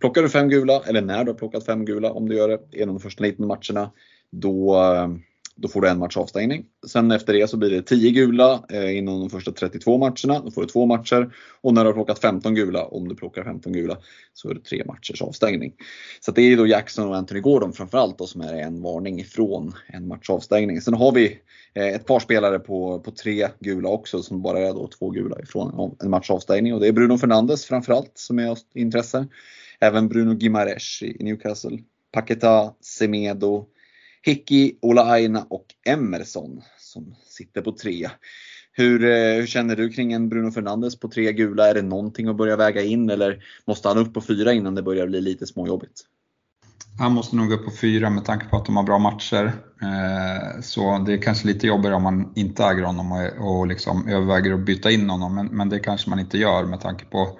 plockar 0.00 0.22
du 0.22 0.28
fem 0.28 0.48
gula, 0.48 0.82
eller 0.86 1.02
när 1.02 1.24
du 1.24 1.30
har 1.30 1.38
plockat 1.38 1.66
fem 1.66 1.84
gula 1.84 2.12
om 2.12 2.28
du 2.28 2.36
gör 2.36 2.48
det 2.48 2.82
inom 2.82 2.94
de 2.94 3.00
första 3.00 3.24
19 3.24 3.46
matcherna, 3.46 3.90
då 4.30 4.74
eh, 4.76 5.08
då 5.60 5.68
får 5.68 5.80
du 5.80 5.88
en 5.88 5.98
match 5.98 6.16
avstängning. 6.16 6.64
Sen 6.86 7.10
efter 7.10 7.32
det 7.32 7.50
så 7.50 7.56
blir 7.56 7.70
det 7.70 7.82
10 7.82 8.10
gula 8.10 8.64
eh, 8.68 8.98
inom 8.98 9.20
de 9.20 9.30
första 9.30 9.52
32 9.52 9.98
matcherna. 9.98 10.40
Då 10.44 10.50
får 10.50 10.60
du 10.60 10.68
två 10.68 10.86
matcher. 10.86 11.34
Och 11.60 11.74
när 11.74 11.84
du 11.84 11.88
har 11.88 11.94
plockat 11.94 12.18
15 12.18 12.54
gula, 12.54 12.84
om 12.84 13.08
du 13.08 13.14
plockar 13.14 13.44
15 13.44 13.72
gula, 13.72 13.98
så 14.32 14.50
är 14.50 14.54
det 14.54 14.60
tre 14.60 14.82
matchers 14.86 15.22
avstängning. 15.22 15.72
Så 16.20 16.32
det 16.32 16.42
är 16.42 16.56
då 16.56 16.66
Jackson 16.66 17.08
och 17.08 17.16
Anthony 17.16 17.40
Gordon 17.40 17.72
framförallt 17.72 18.18
då, 18.18 18.26
som 18.26 18.40
är 18.40 18.54
en 18.54 18.82
varning 18.82 19.20
ifrån 19.20 19.72
en 19.86 20.08
match 20.08 20.30
avstängning. 20.30 20.80
Sen 20.80 20.94
har 20.94 21.12
vi 21.12 21.38
eh, 21.74 21.86
ett 21.88 22.06
par 22.06 22.20
spelare 22.20 22.58
på, 22.58 23.00
på 23.00 23.10
tre 23.10 23.48
gula 23.60 23.88
också 23.88 24.22
som 24.22 24.42
bara 24.42 24.58
är 24.58 24.72
då 24.72 24.88
två 24.98 25.10
gula 25.10 25.40
ifrån 25.40 25.96
en 26.02 26.10
match 26.10 26.30
avstängning. 26.30 26.74
Och 26.74 26.80
det 26.80 26.88
är 26.88 26.92
Bruno 26.92 27.18
Fernandes 27.18 27.64
framförallt 27.66 28.12
som 28.14 28.38
är 28.38 28.48
av 28.48 28.58
intresse. 28.74 29.26
Även 29.80 30.08
Bruno 30.08 30.34
Gimares 30.34 31.02
i 31.02 31.24
Newcastle. 31.24 31.78
Paketa, 32.12 32.74
Semedo, 32.80 33.66
Hickey, 34.22 34.78
Ola 34.82 35.02
Aina 35.02 35.46
och 35.50 35.66
Emerson 35.86 36.62
som 36.78 37.14
sitter 37.28 37.62
på 37.62 37.72
tre. 37.72 38.08
Hur, 38.72 39.04
eh, 39.04 39.10
hur, 39.10 39.46
känner 39.46 39.76
du 39.76 39.90
kring 39.90 40.12
en 40.12 40.28
Bruno 40.28 40.50
Fernandes 40.50 41.00
på 41.00 41.08
tre 41.08 41.32
gula? 41.32 41.70
Är 41.70 41.74
det 41.74 41.82
någonting 41.82 42.28
att 42.28 42.36
börja 42.36 42.56
väga 42.56 42.82
in 42.82 43.10
eller 43.10 43.44
måste 43.66 43.88
han 43.88 43.98
upp 43.98 44.14
på 44.14 44.20
fyra 44.20 44.52
innan 44.52 44.74
det 44.74 44.82
börjar 44.82 45.06
bli 45.06 45.20
lite 45.20 45.46
småjobbigt? 45.46 46.00
Han 46.98 47.12
måste 47.12 47.36
nog 47.36 47.52
upp 47.52 47.64
på 47.64 47.70
fyra 47.70 48.10
med 48.10 48.24
tanke 48.24 48.46
på 48.46 48.56
att 48.56 48.66
de 48.66 48.76
har 48.76 48.82
bra 48.82 48.98
matcher. 48.98 49.52
Eh, 49.82 50.60
så 50.60 50.98
det 50.98 51.12
är 51.12 51.22
kanske 51.22 51.46
lite 51.46 51.66
jobbigare 51.66 51.94
om 51.94 52.02
man 52.02 52.32
inte 52.36 52.64
äger 52.64 52.82
honom 52.82 53.30
och 53.38 53.66
liksom 53.66 54.08
överväger 54.08 54.52
att 54.52 54.66
byta 54.66 54.90
in 54.90 55.10
honom. 55.10 55.48
Men 55.52 55.68
det 55.68 55.78
kanske 55.78 56.10
man 56.10 56.18
inte 56.18 56.38
gör 56.38 56.64
med 56.64 56.80
tanke 56.80 57.04
på 57.04 57.38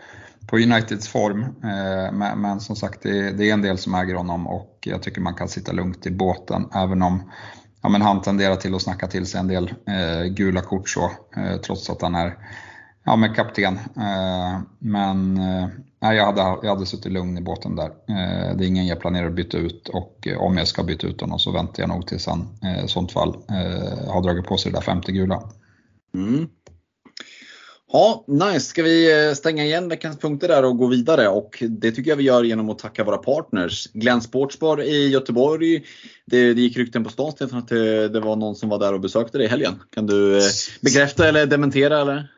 på 0.51 0.57
Uniteds 0.57 1.09
form. 1.09 1.43
Eh, 1.43 2.13
men, 2.13 2.41
men, 2.41 2.61
som 2.61 2.77
sagt, 2.77 3.03
det, 3.03 3.33
det, 3.33 3.51
är 3.51 3.53
en 3.53 3.63
del 3.63 3.79
som 3.79 3.95
äger 3.95 4.15
honom 4.15 4.47
och 4.47 4.79
jag 4.81 5.03
tycker 5.03 5.21
man 5.21 5.35
kan 5.35 5.49
sitta 5.49 5.73
lugnt 5.73 6.07
i 6.07 6.11
båten 6.11 6.69
även 6.75 7.03
om 7.03 7.31
ja, 7.83 7.89
men 7.89 8.03
han 8.03 8.23
tenderar 8.23 8.57
till 8.57 8.75
att 8.75 8.83
snacka 8.83 9.07
till 9.07 9.27
sig 9.27 9.41
en 9.41 9.49
del 9.49 9.75
eh, 9.87 10.25
gula 10.25 10.61
kort 10.61 10.89
så, 10.89 11.11
eh, 11.37 11.57
trots 11.57 11.91
att 11.91 12.03
han 12.03 12.15
är 12.15 12.37
ja, 13.05 13.17
men 13.17 13.35
kapten. 13.35 13.75
Eh, 13.97 14.61
men 14.79 15.37
eh, 15.37 15.69
jag, 16.01 16.27
hade, 16.27 16.41
jag 16.41 16.75
hade 16.75 16.87
suttit 16.87 17.13
lugn 17.13 17.39
i 17.39 17.41
båten 17.41 17.77
där. 17.77 17.91
Eh, 18.09 18.57
det 18.57 18.65
är 18.65 18.69
ingen 18.69 18.87
jag 18.87 19.01
planerar 19.01 19.27
att 19.27 19.35
byta 19.35 19.59
ut 19.59 19.89
och 19.89 20.27
eh, 20.27 20.39
om 20.39 20.57
jag 20.57 20.69
ska 20.69 20.83
byta 20.83 21.07
ut 21.07 21.21
honom 21.21 21.39
så 21.39 21.51
väntar 21.51 21.83
jag 21.83 21.89
nog 21.89 22.07
tills 22.07 22.27
han 22.27 22.49
i 22.85 22.89
sånt 22.89 23.13
fall 23.13 23.37
har 24.09 24.23
dragit 24.23 24.47
på 24.47 24.57
sig 24.57 24.73
det 24.73 24.79
där 24.79 24.83
femte 24.83 25.13
gula. 25.13 25.43
Mm. 26.15 26.49
Ja, 27.93 28.25
nice. 28.27 28.61
Ska 28.61 28.83
vi 28.83 29.27
eh, 29.29 29.35
stänga 29.35 29.65
igen 29.65 29.89
veckans 29.89 30.19
punkter 30.19 30.49
där 30.49 30.65
och 30.65 30.77
gå 30.77 30.87
vidare? 30.87 31.29
Och 31.29 31.63
det 31.69 31.93
tycker 31.93 32.11
jag 32.11 32.17
vi 32.17 32.25
gör 32.25 32.45
genom 32.45 32.71
att 32.71 32.79
tacka 32.79 33.05
våra 33.05 33.17
partners. 33.17 33.89
Glenn 33.93 34.21
Sportsbar 34.21 34.83
i 34.83 35.09
Göteborg. 35.09 35.85
Det, 36.25 36.55
det 36.55 36.61
gick 36.61 36.77
rykten 36.77 37.05
på 37.05 37.11
stan 37.11 37.33
Stefan 37.33 37.59
att 37.59 37.69
det, 37.69 38.09
det, 38.09 38.21
var 38.21 38.37
någon 38.37 38.57
som 38.57 38.69
var 38.69 38.79
där 38.79 38.95
och 38.95 39.01
besökte 39.01 39.39
dig 39.39 39.47
i 39.47 39.51
helgen. 39.51 39.83
Kan 39.91 40.07
du 40.07 40.39
eh, 40.39 40.43
bekräfta 40.81 41.29
eller 41.29 41.47
dementera? 41.47 42.01
Eller? 42.01 42.29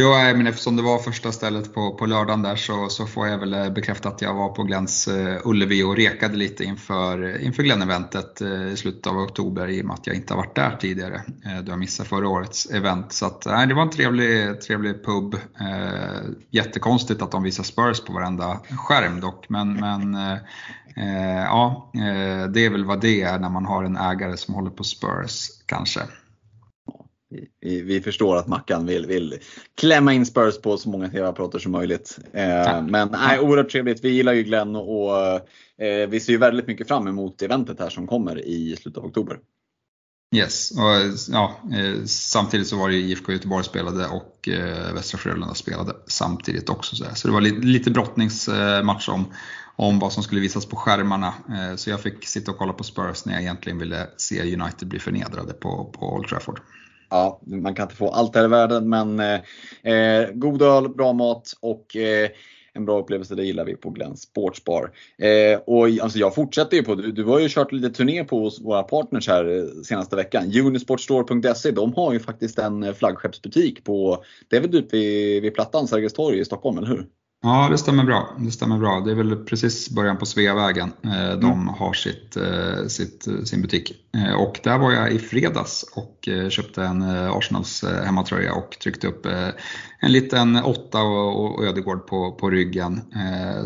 Jo, 0.00 0.10
men 0.10 0.46
eftersom 0.46 0.76
det 0.76 0.82
var 0.82 0.98
första 0.98 1.32
stället 1.32 1.74
på, 1.74 1.94
på 1.94 2.06
lördagen 2.06 2.42
där 2.42 2.56
så, 2.56 2.88
så 2.88 3.06
får 3.06 3.28
jag 3.28 3.38
väl 3.38 3.54
eh, 3.54 3.70
bekräfta 3.70 4.08
att 4.08 4.22
jag 4.22 4.34
var 4.34 4.48
på 4.48 4.62
Glens 4.62 5.08
uh, 5.08 5.36
Ullevi 5.44 5.82
och 5.82 5.96
rekade 5.96 6.36
lite 6.36 6.64
inför, 6.64 7.34
eh, 7.34 7.46
inför 7.46 7.62
Glenn-eventet 7.62 8.42
uh, 8.42 8.72
i 8.72 8.76
slutet 8.76 9.06
av 9.06 9.18
oktober 9.18 9.68
i 9.68 9.82
och 9.82 9.86
med 9.86 9.94
att 9.94 10.06
jag 10.06 10.16
inte 10.16 10.34
har 10.34 10.38
varit 10.38 10.54
där 10.54 10.76
tidigare 10.80 11.22
uh, 11.46 11.62
då 11.62 11.72
jag 11.72 11.78
missade 11.78 12.08
förra 12.08 12.28
årets 12.28 12.66
event. 12.66 13.12
Så 13.12 13.26
att, 13.26 13.46
uh, 13.46 13.66
det 13.66 13.74
var 13.74 13.82
en 13.82 13.90
trevlig, 13.90 14.60
trevlig 14.60 15.04
pub. 15.04 15.34
Uh, 15.34 16.30
jättekonstigt 16.50 17.22
att 17.22 17.32
de 17.32 17.42
visar 17.42 17.64
Spurs 17.64 18.00
på 18.00 18.12
varenda 18.12 18.60
skärm 18.70 19.20
dock, 19.20 19.48
men, 19.48 19.72
men 19.72 20.16
ja, 21.44 21.90
det 22.54 22.66
är 22.66 22.70
väl 22.70 22.84
vad 22.84 23.00
det 23.00 23.22
är 23.22 23.38
när 23.38 23.50
man 23.50 23.64
har 23.64 23.84
en 23.84 23.96
ägare 23.96 24.36
som 24.36 24.54
håller 24.54 24.70
på 24.70 24.84
Spurs 24.84 25.48
kanske 25.66 26.00
vi, 27.60 27.82
vi, 27.82 28.00
förstår 28.00 28.36
att 28.36 28.46
Mackan 28.46 28.86
vill, 28.86 29.06
vill 29.06 29.38
klämma 29.74 30.12
in 30.12 30.26
Spurs 30.26 30.58
på 30.58 30.76
så 30.76 30.88
många 30.88 31.08
TV-apparater 31.08 31.58
som 31.58 31.72
möjligt. 31.72 32.18
Eh, 32.32 32.82
men 32.82 33.08
nej, 33.12 33.40
oerhört 33.40 33.70
trevligt. 33.70 34.04
Vi 34.04 34.08
gillar 34.08 34.32
ju 34.32 34.42
Glenn 34.42 34.76
och 34.76 35.16
eh, 35.84 36.08
vi 36.08 36.20
ser 36.20 36.32
ju 36.32 36.38
väldigt 36.38 36.66
mycket 36.66 36.88
fram 36.88 37.08
emot 37.08 37.42
eventet 37.42 37.80
här 37.80 37.90
som 37.90 38.06
kommer 38.06 38.46
i 38.46 38.76
slutet 38.76 38.98
av 38.98 39.04
oktober. 39.04 39.38
Yes, 40.36 40.70
och, 40.70 41.18
ja, 41.28 41.60
eh, 41.72 42.04
samtidigt 42.04 42.66
så 42.66 42.76
var 42.76 42.88
det 42.88 42.94
IFK 42.94 43.32
Göteborg 43.32 43.64
spelade 43.64 44.06
och 44.06 44.48
eh, 44.48 44.94
Västra 44.94 45.18
Frölunda 45.18 45.54
spelade 45.54 45.92
samtidigt 46.06 46.68
också. 46.68 46.96
Så, 46.96 47.04
så 47.14 47.28
det 47.28 47.34
var 47.34 47.40
lite, 47.40 47.66
lite 47.66 47.90
brottningsmatch 47.90 49.08
om, 49.08 49.24
om 49.76 49.98
vad 49.98 50.12
som 50.12 50.22
skulle 50.22 50.40
visas 50.40 50.66
på 50.66 50.76
skärmarna. 50.76 51.34
Eh, 51.48 51.76
så 51.76 51.90
jag 51.90 52.00
fick 52.00 52.26
sitta 52.26 52.50
och 52.50 52.58
kolla 52.58 52.72
på 52.72 52.84
Spurs 52.84 53.24
när 53.24 53.32
jag 53.32 53.42
egentligen 53.42 53.78
ville 53.78 54.08
se 54.16 54.54
United 54.54 54.88
bli 54.88 54.98
förnedrade 54.98 55.52
på, 55.52 55.84
på 55.98 56.14
Old 56.14 56.28
Trafford 56.28 56.60
ja, 57.10 57.40
man 57.46 57.74
kan 57.74 57.84
inte 57.84 57.96
få 57.96 58.08
allt 58.08 58.36
här 58.36 58.44
i 58.44 58.48
världen 58.48 58.88
men 58.88 59.20
eh, 59.20 59.94
eh, 59.94 60.30
god 60.32 60.62
öl, 60.62 60.88
bra 60.88 61.12
mat 61.12 61.52
och 61.60 61.96
eh, 61.96 62.30
en 62.72 62.84
bra 62.84 63.00
upplevelse, 63.00 63.34
det 63.34 63.44
gillar 63.44 63.64
vi 63.64 63.76
på 63.76 63.90
Glenn 63.90 64.16
Sportsbar. 64.16 64.90
Eh, 65.18 65.60
och 65.66 65.86
alltså 65.86 66.18
jag 66.18 66.34
fortsätter 66.34 66.76
ju 66.76 66.82
på, 66.82 66.94
du, 66.94 67.12
du 67.12 67.24
har 67.24 67.38
ju 67.40 67.48
kört 67.48 67.72
lite 67.72 67.90
turné 67.90 68.24
på 68.24 68.50
våra 68.62 68.82
partners 68.82 69.28
här 69.28 69.58
eh, 69.58 69.82
senaste 69.84 70.16
veckan. 70.16 70.52
Unisportstore.se, 70.66 71.70
de 71.70 71.94
har 71.94 72.12
ju 72.12 72.20
faktiskt 72.20 72.58
en 72.58 72.82
eh, 72.82 72.92
flaggskeppsbutik 72.92 73.84
på, 73.84 74.24
det 74.48 74.56
är 74.56 74.60
väl 74.60 74.74
ute 74.74 74.96
vid, 74.96 75.42
vid 75.42 75.54
Plattan, 75.54 75.88
Sergels 75.88 76.12
torg 76.12 76.38
i 76.38 76.44
Stockholm, 76.44 76.78
eller 76.78 76.88
hur? 76.88 77.06
Ja, 77.42 77.68
det 77.70 77.78
stämmer 77.78 78.04
bra. 78.04 78.36
Det 78.38 78.50
stämmer 78.50 78.78
bra. 78.78 79.00
Det 79.00 79.10
är 79.10 79.14
väl 79.14 79.36
precis 79.36 79.90
början 79.90 80.18
på 80.18 80.26
Sveavägen 80.26 80.92
eh, 81.04 81.38
de 81.40 81.52
mm. 81.52 81.68
har 81.68 81.92
sitt, 81.92 82.36
eh, 82.36 82.86
sitt, 82.86 83.28
sin 83.44 83.62
butik. 83.62 83.92
Eh, 84.14 84.32
och 84.32 84.60
där 84.64 84.78
var 84.78 84.92
jag 84.92 85.12
i 85.12 85.18
fredags 85.18 85.84
och 85.94 86.28
köpte 86.48 86.82
en 86.82 87.02
Arsenals 87.02 87.84
hemmatröja 88.04 88.54
och 88.54 88.70
tryckte 88.70 89.06
upp 89.06 89.26
en 90.00 90.12
liten 90.12 90.56
åtta 90.56 91.02
och 91.02 91.64
Ödegård 91.64 92.06
på, 92.06 92.32
på 92.32 92.50
ryggen. 92.50 93.00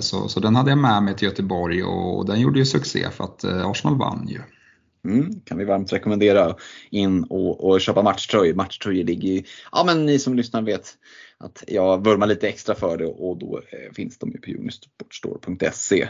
Så, 0.01 0.29
så 0.29 0.41
den 0.41 0.57
hade 0.57 0.71
jag 0.71 0.79
med 0.79 1.03
mig 1.03 1.17
till 1.17 1.29
Göteborg 1.29 1.83
och 1.83 2.27
den 2.27 2.41
gjorde 2.41 2.59
ju 2.59 2.65
succé 2.65 3.07
för 3.11 3.25
att 3.25 3.45
Arsenal 3.45 3.99
vann 3.99 4.29
ju. 4.29 4.41
Mm, 5.09 5.41
kan 5.45 5.59
vi 5.59 5.65
varmt 5.65 5.93
rekommendera 5.93 6.55
in 6.91 7.25
och, 7.25 7.65
och 7.65 7.81
köpa 7.81 8.03
matchtröjor. 8.03 8.55
Matchtröjor 8.55 9.05
ligger 9.05 9.29
ju, 9.29 9.43
ja 9.73 9.85
men 9.87 10.07
ni 10.07 10.19
som 10.19 10.35
lyssnar 10.35 10.63
vet 10.63 10.95
att 11.39 11.65
jag 11.67 12.05
vurmar 12.05 12.27
lite 12.27 12.49
extra 12.49 12.75
för 12.75 12.97
det 12.97 13.07
och 13.07 13.39
då 13.39 13.57
eh, 13.57 13.93
finns 13.93 14.19
de 14.19 14.31
ju 14.31 14.39
på 14.39 14.61
unisportstore.se. 14.61 16.09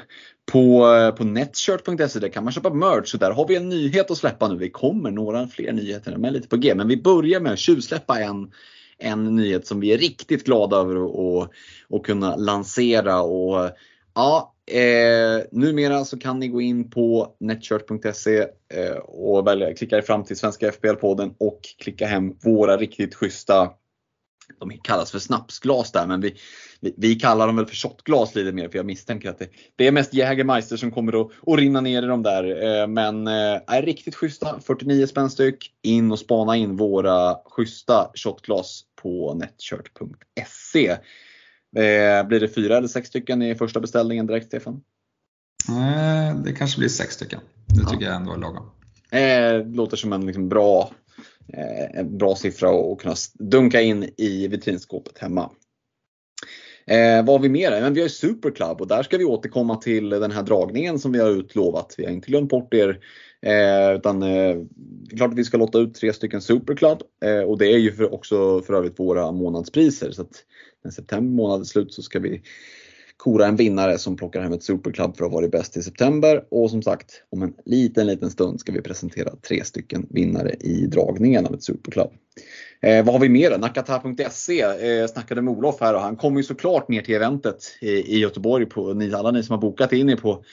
På, 0.53 0.95
eh, 0.95 1.11
på 1.11 1.25
netshirt.se 1.25 2.19
där 2.19 2.29
kan 2.29 2.45
man 2.45 2.53
köpa 2.53 2.75
merch 2.75 3.15
och 3.15 3.21
där 3.21 3.31
har 3.31 3.49
vi 3.49 3.57
en 3.57 3.69
nyhet 3.69 4.11
att 4.11 4.19
släppa 4.19 4.49
nu. 4.49 4.57
Vi 4.57 4.71
kommer 4.71 5.11
några 5.11 5.49
fler 5.49 5.73
nyheter 5.73 6.17
med 6.17 6.33
lite 6.33 6.49
på 6.49 6.57
G 6.57 6.75
men 6.75 6.89
vi 6.89 6.97
börjar 6.97 7.41
med 7.41 7.53
att 7.53 7.59
tjuvsläppa 7.59 8.21
en 8.21 8.53
en 8.99 9.37
nyhet 9.37 9.67
som 9.67 9.81
vi 9.81 9.93
är 9.93 9.99
riktigt 9.99 10.45
glada 10.45 10.77
över 10.77 10.97
att, 10.97 11.51
att 11.91 12.03
kunna 12.03 12.37
lansera. 12.37 13.23
Och, 13.23 13.71
ja, 14.15 14.55
eh, 14.67 15.43
numera 15.53 16.05
så 16.05 16.19
kan 16.19 16.41
ni 16.41 16.49
gå 16.49 16.61
in 16.61 16.91
på 16.91 17.37
netshirt.se 17.41 18.39
eh, 18.75 18.97
och 18.97 19.47
välja, 19.47 19.75
klicka 19.75 19.97
er 19.97 20.03
fram 20.03 20.25
till 20.25 20.37
Svenska 20.37 20.71
FBL-podden 20.71 21.35
och 21.39 21.61
klicka 21.79 22.07
hem 22.07 22.37
våra 22.43 22.77
riktigt 22.77 23.15
schyssta 23.15 23.71
de 24.61 24.79
kallas 24.79 25.11
för 25.11 25.19
snapsglas 25.19 25.93
där 25.93 26.07
men 26.07 26.21
vi, 26.21 26.37
vi, 26.81 26.95
vi, 26.97 27.15
kallar 27.15 27.47
dem 27.47 27.57
väl 27.57 27.67
för 27.67 27.75
shotglas 27.77 28.35
lite 28.35 28.53
mer 28.53 28.69
för 28.69 28.79
jag 28.79 28.87
misstänker 28.87 29.31
att 29.31 29.39
det, 29.39 29.49
det 29.77 29.87
är 29.87 29.93
mest 29.93 30.15
Jägermeister 30.15 30.77
som 30.77 30.91
kommer 30.91 31.21
att, 31.21 31.31
att 31.47 31.59
rinna 31.59 31.81
ner 31.81 32.03
i 32.03 32.07
de 32.07 32.23
där. 32.23 32.65
Eh, 32.65 32.87
men 32.87 33.27
eh, 33.27 33.61
är 33.67 33.83
riktigt 33.83 34.15
schyssta, 34.15 34.61
49 34.61 35.07
spänn 35.07 35.31
styck. 35.31 35.71
In 35.83 36.13
och 36.13 36.19
spana 36.19 36.57
in 36.57 36.77
våra 36.77 37.37
schyssta 37.45 38.11
shotglas 38.15 38.83
på 39.03 39.35
netchurt.se. 39.35 40.89
Eh, 41.77 42.27
blir 42.27 42.41
det 42.41 42.49
fyra 42.49 42.77
eller 42.77 42.89
sex 42.89 43.09
stycken 43.09 43.43
i 43.43 43.55
första 43.55 43.81
beställningen 43.81 44.27
direkt 44.27 44.47
Stefan? 44.47 44.81
Det 46.45 46.53
kanske 46.53 46.79
blir 46.79 46.89
sex 46.89 47.15
stycken. 47.15 47.41
Det 47.67 47.91
tycker 47.91 48.05
ja. 48.05 48.11
jag 48.11 48.17
ändå 48.17 48.33
är 48.33 48.39
lagom. 48.39 48.71
Eh, 49.11 49.67
låter 49.75 49.97
som 49.97 50.13
en 50.13 50.27
liksom 50.27 50.49
bra, 50.49 50.91
Eh, 51.53 52.01
en 52.01 52.19
bra 52.19 52.37
siffra 52.37 52.71
att 52.71 52.99
kunna 52.99 53.15
dunka 53.39 53.81
in 53.81 54.11
i 54.17 54.49
vitrinskåpet 54.49 55.19
hemma. 55.19 55.51
Eh, 56.87 57.25
vad 57.25 57.29
har 57.29 57.39
vi 57.39 57.49
mer? 57.49 57.71
Men 57.71 57.95
vi 57.95 58.01
har 58.01 58.09
Superclub 58.09 58.81
och 58.81 58.89
där 58.89 59.03
ska 59.03 59.19
vi 59.19 59.25
återkomma 59.25 59.77
till 59.77 60.11
den 60.11 60.31
här 60.31 60.43
dragningen 60.43 60.99
som 60.99 61.13
vi 61.13 61.19
har 61.19 61.31
utlovat. 61.31 61.95
Vi 61.99 62.05
har 62.05 62.13
inte 62.13 62.31
glömt 62.31 62.51
bort 62.51 62.75
er. 62.75 63.01
Eh, 63.43 63.95
utan 63.97 64.23
eh, 64.23 64.57
det 64.77 65.15
är 65.15 65.17
klart 65.17 65.31
att 65.31 65.39
vi 65.39 65.45
ska 65.45 65.57
lotta 65.57 65.79
ut 65.79 65.95
tre 65.95 66.13
stycken 66.13 66.41
Superclub 66.41 66.99
eh, 67.25 67.41
och 67.41 67.59
det 67.59 67.67
är 67.67 67.79
ju 67.79 67.93
för, 67.93 68.15
också 68.15 68.63
för 68.63 68.75
övrigt 68.75 68.99
våra 69.01 69.33
månadspriser. 69.33 70.11
Så 70.11 70.23
att 70.23 70.45
när 70.85 70.91
september 70.91 71.37
månad 71.37 71.61
är 71.61 71.65
slut 71.65 71.95
så 71.95 72.03
ska 72.03 72.19
vi 72.19 72.43
kora 73.17 73.47
en 73.47 73.57
vinnare 73.57 73.99
som 73.99 74.17
plockar 74.17 74.43
hem 74.43 74.53
ett 74.53 74.63
Superclub 74.63 75.17
för 75.17 75.25
att 75.25 75.31
ha 75.31 75.39
varit 75.39 75.51
bäst 75.51 75.77
i 75.77 75.83
september. 75.83 76.45
Och 76.51 76.71
som 76.71 76.83
sagt, 76.83 77.23
om 77.31 77.43
en 77.43 77.55
liten, 77.65 78.07
liten 78.07 78.31
stund 78.31 78.61
ska 78.61 78.73
vi 78.73 78.83
presentera 78.83 79.31
tre 79.49 79.65
stycken 79.65 80.07
vinnare 80.11 80.51
i 80.61 80.87
dragningen 80.87 81.47
av 81.47 81.55
ett 81.55 81.63
Superclub. 81.63 82.11
Eh, 82.83 83.05
vad 83.05 83.15
har 83.15 83.21
vi 83.21 83.29
mer? 83.29 83.59
Nakata.se 83.59 84.61
eh, 84.61 85.07
snackade 85.07 85.43
med 85.43 85.55
Olof 85.55 85.81
här 85.81 85.95
och 85.95 86.01
han 86.01 86.17
kommer 86.17 86.37
ju 86.37 86.45
såklart 86.45 86.89
ner 86.89 87.03
till 87.03 87.15
eventet 87.15 87.79
i, 87.81 87.91
i 87.91 88.19
Göteborg. 88.19 88.67
På, 88.67 88.95
ni, 88.95 89.15
alla 89.15 89.31
ni 89.31 89.43
som 89.43 89.55
har 89.55 89.61
bokat 89.61 89.93
in 89.93 90.11
er 90.11 90.17
på 90.17 90.45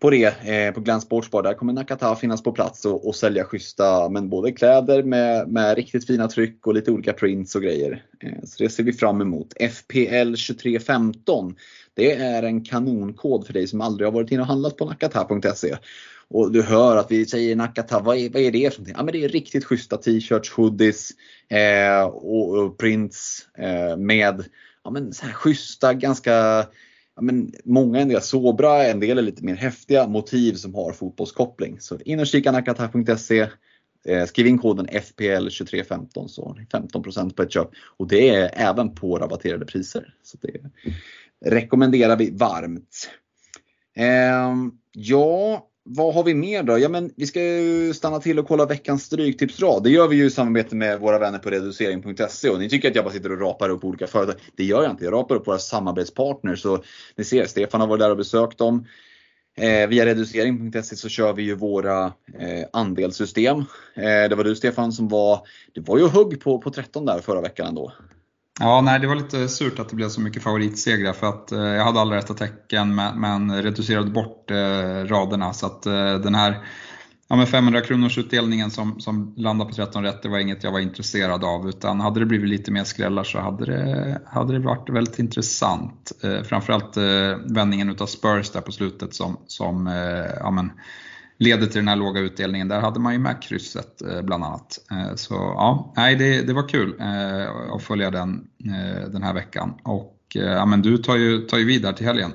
på 0.00 0.10
det 0.10 0.48
eh, 0.48 0.74
på 0.74 0.80
Glenn 0.80 1.00
Sportsbar. 1.00 1.42
Där 1.42 1.54
kommer 1.54 1.72
Nakata 1.72 2.16
finnas 2.16 2.42
på 2.42 2.52
plats 2.52 2.84
och, 2.84 3.08
och 3.08 3.16
sälja 3.16 3.44
schyssta 3.44 4.08
men 4.08 4.28
både 4.28 4.52
kläder 4.52 5.02
med, 5.02 5.48
med 5.48 5.76
riktigt 5.76 6.06
fina 6.06 6.28
tryck 6.28 6.66
och 6.66 6.74
lite 6.74 6.90
olika 6.90 7.12
prints 7.12 7.54
och 7.54 7.62
grejer. 7.62 8.04
Eh, 8.20 8.44
så 8.44 8.62
det 8.62 8.68
ser 8.68 8.82
vi 8.82 8.92
fram 8.92 9.20
emot. 9.20 9.52
FPL 9.52 10.34
2315 10.34 11.54
det 11.94 12.12
är 12.12 12.42
en 12.42 12.64
kanonkod 12.64 13.46
för 13.46 13.52
dig 13.52 13.66
som 13.66 13.80
aldrig 13.80 14.06
har 14.06 14.12
varit 14.12 14.30
inne 14.30 14.40
och 14.40 14.48
handlat 14.48 14.76
på 14.76 14.84
nakata.se. 14.84 15.76
Och 16.28 16.52
du 16.52 16.62
hör 16.62 16.96
att 16.96 17.10
vi 17.10 17.26
säger 17.26 17.56
Nakata, 17.56 18.00
vad 18.00 18.16
är, 18.16 18.30
vad 18.30 18.42
är 18.42 18.50
det 18.50 18.70
för 18.70 18.80
någonting? 18.80 18.94
Ja 18.98 19.04
men 19.04 19.12
det 19.12 19.24
är 19.24 19.28
riktigt 19.28 19.64
schyssta 19.64 19.96
t-shirts, 19.96 20.50
hoodies 20.50 21.10
eh, 21.48 22.02
och, 22.02 22.58
och, 22.58 22.78
prints 22.78 23.46
eh, 23.58 23.96
med 23.96 24.44
ja, 24.84 24.90
men 24.90 25.12
så 25.12 25.26
här 25.26 25.32
schyssta, 25.32 25.94
ganska 25.94 26.66
ja, 27.16 27.22
men 27.22 27.52
många 27.64 28.00
en 28.00 28.08
del 28.08 28.22
sobra, 28.22 28.84
en 28.84 29.00
del 29.00 29.18
är 29.18 29.22
lite 29.22 29.44
mer 29.44 29.54
häftiga 29.54 30.06
motiv 30.06 30.54
som 30.54 30.74
har 30.74 30.92
fotbollskoppling. 30.92 31.80
Så 31.80 31.98
in 31.98 32.20
och 32.20 32.26
kika 32.26 32.52
nakata.se 32.52 33.48
eh, 34.04 34.24
Skriv 34.26 34.46
in 34.46 34.58
koden 34.58 34.86
FPL2315 34.86 36.26
så 36.26 36.44
har 36.44 36.54
ni 36.54 36.64
15% 36.64 37.34
på 37.34 37.42
ett 37.42 37.52
köp. 37.52 37.70
Och 37.96 38.08
det 38.08 38.28
är 38.28 38.50
även 38.54 38.94
på 38.94 39.18
rabatterade 39.18 39.66
priser. 39.66 40.14
Så 40.22 40.38
det, 40.40 40.60
rekommenderar 41.44 42.16
vi 42.16 42.30
varmt. 42.30 43.10
Eh, 43.96 44.54
ja, 44.92 45.69
vad 45.84 46.14
har 46.14 46.24
vi 46.24 46.34
mer 46.34 46.62
då? 46.62 46.78
Ja, 46.78 46.88
men 46.88 47.10
vi 47.16 47.26
ska 47.26 47.42
ju 47.42 47.94
stanna 47.94 48.20
till 48.20 48.38
och 48.38 48.48
kolla 48.48 48.66
veckans 48.66 49.04
stryktipsrad. 49.04 49.82
Det 49.82 49.90
gör 49.90 50.08
vi 50.08 50.16
ju 50.16 50.24
i 50.26 50.30
samarbete 50.30 50.76
med 50.76 51.00
våra 51.00 51.18
vänner 51.18 51.38
på 51.38 51.50
reducering.se 51.50 52.50
och 52.50 52.58
ni 52.58 52.68
tycker 52.68 52.90
att 52.90 52.94
jag 52.94 53.04
bara 53.04 53.14
sitter 53.14 53.32
och 53.32 53.40
rapar 53.40 53.68
upp 53.68 53.84
olika 53.84 54.06
företag. 54.06 54.34
Det 54.56 54.64
gör 54.64 54.82
jag 54.82 54.90
inte. 54.90 55.04
Jag 55.04 55.12
rapar 55.12 55.34
upp 55.34 55.46
våra 55.46 55.58
samarbetspartners. 55.58 56.62
Så 56.62 56.82
ni 57.16 57.24
ser, 57.24 57.46
Stefan 57.46 57.80
har 57.80 57.88
varit 57.88 58.00
där 58.00 58.10
och 58.10 58.16
besökt 58.16 58.58
dem. 58.58 58.86
Eh, 59.56 59.88
via 59.88 60.06
reducering.se 60.06 60.96
så 60.96 61.08
kör 61.08 61.32
vi 61.32 61.42
ju 61.42 61.54
våra 61.54 62.04
eh, 62.38 62.66
andelssystem. 62.72 63.58
Eh, 63.94 64.28
det 64.28 64.34
var 64.34 64.44
du 64.44 64.56
Stefan 64.56 64.92
som 64.92 65.08
var, 65.08 65.46
det 65.74 65.80
var 65.80 65.98
ju 65.98 66.08
hugg 66.08 66.40
på, 66.40 66.58
på 66.58 66.70
13 66.70 67.06
där 67.06 67.18
förra 67.18 67.40
veckan 67.40 67.66
ändå. 67.66 67.92
Ja, 68.62 68.80
nej, 68.80 69.00
det 69.00 69.06
var 69.06 69.14
lite 69.14 69.48
surt 69.48 69.78
att 69.78 69.88
det 69.88 69.96
blev 69.96 70.08
så 70.08 70.20
mycket 70.20 70.42
favoritsegrar 70.42 71.12
för 71.12 71.26
att 71.26 71.52
eh, 71.52 71.60
jag 71.60 71.84
hade 71.84 72.00
alla 72.00 72.16
rätta 72.16 72.34
tecken 72.34 72.94
men, 72.94 73.20
men 73.20 73.62
reducerade 73.62 74.10
bort 74.10 74.50
eh, 74.50 75.04
raderna 75.06 75.52
så 75.52 75.66
att 75.66 75.86
eh, 75.86 76.14
den 76.14 76.34
här 76.34 76.64
ja, 77.28 77.36
men 77.36 77.46
500 77.46 77.80
kronors 77.80 78.18
utdelningen 78.18 78.70
som, 78.70 79.00
som 79.00 79.34
landade 79.36 79.70
på 79.70 79.76
13 79.76 80.02
rätt, 80.02 80.22
det 80.22 80.28
var 80.28 80.38
inget 80.38 80.64
jag 80.64 80.72
var 80.72 80.80
intresserad 80.80 81.44
av 81.44 81.68
utan 81.68 82.00
hade 82.00 82.20
det 82.20 82.26
blivit 82.26 82.48
lite 82.48 82.72
mer 82.72 82.84
skrällar 82.84 83.24
så 83.24 83.38
hade 83.38 83.66
det, 83.66 84.20
hade 84.26 84.52
det 84.52 84.58
varit 84.58 84.90
väldigt 84.90 85.18
intressant. 85.18 86.12
Eh, 86.22 86.42
framförallt 86.42 86.96
eh, 86.96 87.54
vändningen 87.54 87.90
utav 87.90 88.06
Spurs 88.06 88.50
där 88.50 88.60
på 88.60 88.72
slutet 88.72 89.14
som, 89.14 89.36
som 89.46 89.86
eh, 89.86 90.34
ja, 90.40 90.50
men, 90.50 90.72
leder 91.40 91.66
till 91.66 91.76
den 91.76 91.88
här 91.88 91.96
låga 91.96 92.20
utdelningen. 92.20 92.68
Där 92.68 92.80
hade 92.80 93.00
man 93.00 93.12
ju 93.12 93.18
med 93.18 93.42
krysset 93.42 94.02
eh, 94.02 94.22
bland 94.22 94.44
annat. 94.44 94.78
Eh, 94.90 95.14
så 95.14 95.34
ja, 95.34 95.92
nej, 95.96 96.16
det, 96.16 96.42
det 96.42 96.52
var 96.52 96.68
kul 96.68 96.94
eh, 97.00 97.74
att 97.74 97.82
följa 97.82 98.10
den 98.10 98.46
den 99.12 99.22
här 99.22 99.34
veckan. 99.34 99.74
Och 99.82 100.16
ja, 100.34 100.66
men 100.66 100.82
du 100.82 100.98
tar 100.98 101.16
ju, 101.16 101.38
tar 101.40 101.58
ju 101.58 101.64
vidare 101.64 101.96
till 101.96 102.06
helgen. 102.06 102.32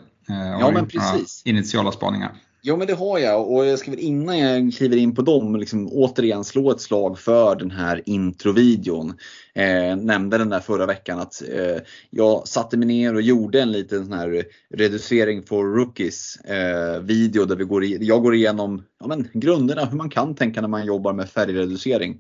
Ja, 0.60 0.72
men 0.72 0.88
precis. 0.88 1.42
Initiala 1.46 1.92
spaningar. 1.92 2.32
Ja 2.68 2.76
men 2.76 2.88
det 2.88 2.94
har 2.94 3.20
jag 3.20 3.52
och 3.52 3.66
jag 3.66 3.80
ska 3.80 3.92
väl 3.92 4.00
innan 4.00 4.40
jag 4.40 4.74
kliver 4.74 4.98
in 4.98 5.16
på 5.16 5.22
dem 5.22 5.56
liksom, 5.56 5.90
återigen 5.92 6.44
slå 6.44 6.72
ett 6.72 6.82
slag 6.82 7.20
för 7.20 7.56
den 7.56 7.72
här 7.72 8.02
introvideon. 8.06 9.14
Eh, 9.56 9.96
nämnde 9.96 10.38
den 10.38 10.50
där 10.50 10.60
förra 10.60 10.86
veckan 10.86 11.20
att 11.20 11.42
eh, 11.50 11.78
jag 12.10 12.48
satte 12.48 12.78
mig 12.78 12.88
ner 12.88 13.16
och 13.16 13.22
gjorde 13.22 13.62
en 13.62 13.72
liten 13.72 14.06
sån 14.06 14.14
här 14.14 14.44
reducering 14.76 15.44
for 15.44 15.76
rookies 15.76 16.36
eh, 16.36 17.00
video 17.02 17.46
där 17.46 17.56
vi 17.56 17.64
går 17.64 17.84
i, 17.84 17.98
jag 18.02 18.24
går 18.24 18.36
igenom 18.36 18.84
ja, 19.00 19.08
men, 19.08 19.28
grunderna 19.34 19.86
hur 19.86 19.98
man 19.98 20.10
kan 20.10 20.36
tänka 20.36 20.62
när 20.62 20.68
man 20.68 20.86
jobbar 20.86 21.14
med 21.14 21.30
färgreducering. 21.30 22.20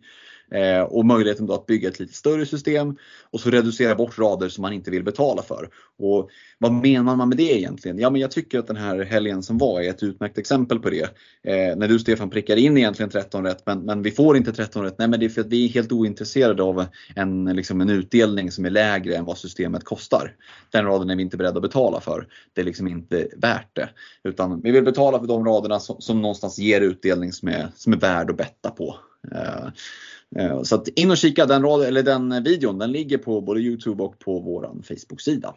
Eh, 0.52 0.82
och 0.82 1.06
möjligheten 1.06 1.46
då 1.46 1.54
att 1.54 1.66
bygga 1.66 1.90
ett 1.90 2.00
lite 2.00 2.14
större 2.14 2.46
system 2.46 2.98
och 3.32 3.40
så 3.40 3.50
reducera 3.50 3.96
bort 3.96 4.20
rader 4.20 4.50
som 4.50 4.62
man 4.62 4.74
inte 4.74 4.92
vill 4.92 5.04
betala 5.04 5.42
för. 5.42 5.70
Och 6.00 6.30
vad 6.58 6.72
menar 6.72 7.16
man 7.16 7.30
med 7.30 7.38
det 7.38 7.58
egentligen? 7.58 8.00
Ja, 8.00 8.10
men 8.10 8.22
jag 8.22 8.32
tycker 8.32 8.60
att 8.60 8.68
den 8.68 8.76
här 8.76 9.04
helgen 9.04 9.44
som 9.44 9.58
var 9.58 9.82
är 9.82 9.90
ett 9.90 10.04
utmärkt 10.04 10.38
exempel 10.38 10.80
på 10.80 10.90
det. 10.90 11.04
Eh, 11.44 11.78
när 11.78 11.88
du 11.88 12.00
Stefan 12.00 12.30
prickar 12.30 12.56
in 12.56 12.78
egentligen 12.78 13.10
13 13.10 13.44
rätt 13.44 13.64
men, 13.66 13.80
men 13.80 14.02
vi 14.02 14.12
får 14.12 14.38
inte 14.38 14.52
13 14.52 14.84
rätt. 14.84 14.98
Nej, 14.98 15.08
men 15.08 15.20
det 15.20 15.26
är 15.26 15.30
för 15.30 15.42
att 15.42 15.48
vi 15.48 15.66
är 15.66 15.70
helt 15.70 15.92
ointresserade 15.92 16.64
av 16.64 16.86
en, 17.16 17.46
liksom 17.46 17.82
en 17.82 17.90
utdelning 17.90 18.52
som 18.52 18.66
är 18.66 18.70
lägre 18.70 19.16
än 19.16 19.26
vad 19.26 19.38
systemet 19.38 19.84
kostar. 19.84 20.36
Den 20.72 20.86
raden 20.86 21.10
är 21.10 21.16
vi 21.16 21.22
inte 21.22 21.38
beredda 21.38 21.56
att 21.56 21.62
betala 21.62 22.02
för. 22.02 22.28
Det 22.54 22.62
är 22.62 22.66
liksom 22.66 22.88
inte 22.88 23.28
värt 23.38 23.76
det. 23.76 23.90
Utan 24.24 24.62
vi 24.62 24.72
vill 24.72 24.84
betala 24.84 25.20
för 25.20 25.28
de 25.28 25.46
raderna 25.46 25.80
som, 25.80 26.02
som 26.02 26.22
någonstans 26.22 26.60
ger 26.60 26.82
utdelning 26.82 27.32
som 27.32 27.48
är, 27.48 27.68
som 27.76 27.94
är 27.94 27.98
värd 27.98 28.30
att 28.30 28.38
betta 28.38 28.70
på. 28.70 28.96
Eh, 29.32 29.68
Eh, 30.36 30.62
så 30.64 30.76
att 30.76 30.88
in 30.88 31.12
och 31.12 31.18
kika 31.18 31.46
den, 31.46 31.64
rad, 31.64 31.84
eller 31.84 32.04
den 32.04 32.44
videon, 32.44 32.80
den 32.80 32.92
ligger 32.92 33.18
på 33.18 33.42
både 33.42 33.60
Youtube 33.60 34.04
och 34.04 34.20
på 34.20 34.40
vår 34.40 34.82
Facebook-sida. 34.84 35.56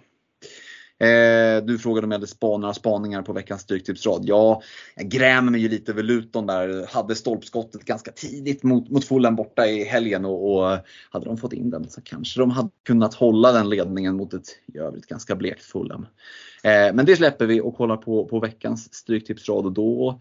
Eh, 1.01 1.65
du 1.65 1.79
frågade 1.79 2.05
om 2.05 2.11
jag 2.11 2.19
hade 2.19 2.27
spanar, 2.27 2.73
spaningar 2.73 3.23
på 3.23 3.33
veckans 3.33 3.63
Stryktipsrad. 3.63 4.23
Ja, 4.25 4.63
jag 4.97 5.09
grämer 5.09 5.53
mig 5.53 5.61
ju 5.61 5.69
lite 5.69 5.93
över 5.93 6.03
Luton 6.03 6.47
där. 6.47 6.87
Hade 6.89 7.15
stolpskottet 7.15 7.85
ganska 7.85 8.13
tidigt 8.13 8.63
mot, 8.63 8.91
mot 8.91 9.05
Fulham 9.05 9.37
borta 9.37 9.67
i 9.67 9.85
helgen 9.85 10.25
och, 10.25 10.55
och, 10.55 10.79
hade 11.11 11.25
de 11.25 11.37
fått 11.37 11.53
in 11.53 11.71
den 11.71 11.91
så 11.91 12.01
kanske 12.01 12.41
de 12.41 12.51
hade 12.51 12.71
kunnat 12.87 13.15
hålla 13.15 13.53
den 13.53 13.69
ledningen 13.69 14.17
mot 14.17 14.35
ett 14.35 14.49
i 14.75 14.79
övrigt 14.79 15.07
ganska 15.07 15.37
blekt 15.37 15.63
Fulham. 15.63 16.07
Eh, 16.63 16.95
men 16.95 17.07
det 17.07 17.17
släpper 17.17 17.47
vi 17.47 17.61
och 17.61 17.77
kollar 17.77 17.97
på, 17.97 18.25
på 18.25 18.41
veckans 18.41 18.95
Stryktipsrad 18.95 19.67
och 19.67 19.73
då 19.73 20.21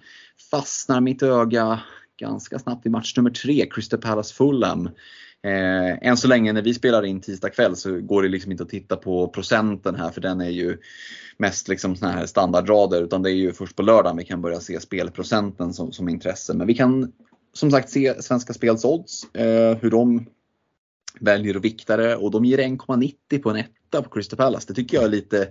fastnar 0.52 1.02
mitt 1.02 1.24
öga 1.24 1.80
ganska 2.18 2.60
snabbt 2.60 2.86
i 2.86 2.90
match 2.90 3.18
nummer 3.18 3.30
tre, 3.30 3.66
Crystal 3.72 4.00
Palace 4.00 4.34
Fulham. 4.34 4.90
Eh, 5.44 6.08
än 6.08 6.18
så 6.18 6.28
länge 6.28 6.54
när 6.54 6.62
vi 6.62 6.74
spelar 6.74 7.06
in 7.06 7.22
tisdag 7.22 7.50
kväll 7.50 7.76
så 7.76 8.02
går 8.02 8.24
det 8.24 8.30
liksom 8.30 8.52
inte 8.52 8.64
att 8.64 8.70
titta 8.70 8.96
på 8.96 9.28
procenten 9.28 9.96
här 9.96 10.10
för 10.10 10.22
den 10.22 10.42
är 10.42 10.50
ju 10.50 10.78
mest 11.38 11.68
liksom 11.68 11.96
såna 11.96 12.12
här 12.12 12.26
standardrader 12.26 13.04
utan 13.04 13.22
det 13.22 13.32
är 13.32 13.36
ju 13.36 13.54
först 13.54 13.76
på 13.76 13.84
lördagen 13.84 14.18
vi 14.18 14.26
kan 14.26 14.42
börja 14.42 14.60
se 14.60 14.80
spelprocenten 14.80 15.74
som, 15.74 15.92
som 15.92 16.10
intresse. 16.10 16.54
Men 16.54 16.68
vi 16.68 16.74
kan 16.74 17.12
som 17.54 17.72
sagt 17.72 17.90
se 17.90 18.22
Svenska 18.22 18.54
Spels 18.54 18.86
odds, 18.86 19.34
eh, 19.34 19.78
hur 19.78 19.92
de 19.92 20.26
väljer 21.20 21.56
att 21.56 21.66
vikta 21.66 21.98
det 21.98 22.16
och 22.16 22.32
de 22.32 22.46
ger 22.46 22.58
1,90 22.58 23.42
på 23.44 23.50
en 23.50 23.56
etta 23.56 24.02
på 24.02 24.10
Crystal 24.10 24.38
Palace. 24.38 24.66
Det 24.68 24.74
tycker 24.74 24.98
jag 24.98 25.04
är 25.04 25.10
lite 25.10 25.48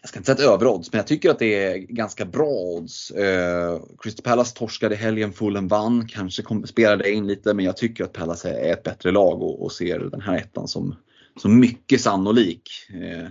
jag 0.00 0.08
ska 0.08 0.18
inte 0.18 0.26
säga 0.26 0.44
ett 0.44 0.52
överodds, 0.52 0.92
men 0.92 0.98
jag 0.98 1.06
tycker 1.06 1.30
att 1.30 1.38
det 1.38 1.64
är 1.64 1.78
ganska 1.78 2.24
bra 2.24 2.48
odds. 2.48 3.10
Eh, 3.10 3.80
Crystal 3.98 4.24
Palace 4.24 4.56
torskade 4.56 4.96
helgen, 4.96 5.32
Fulham 5.32 5.68
vann, 5.68 6.08
kanske 6.08 6.42
kom, 6.42 6.66
spelade 6.66 7.12
in 7.12 7.26
lite, 7.26 7.54
men 7.54 7.64
jag 7.64 7.76
tycker 7.76 8.04
att 8.04 8.12
Palace 8.12 8.50
är 8.50 8.72
ett 8.72 8.82
bättre 8.82 9.10
lag 9.10 9.42
och, 9.42 9.62
och 9.62 9.72
ser 9.72 9.98
den 9.98 10.20
här 10.20 10.36
ettan 10.36 10.68
som, 10.68 10.96
som 11.42 11.60
mycket 11.60 12.00
sannolik. 12.00 12.70
Eh, 12.88 13.28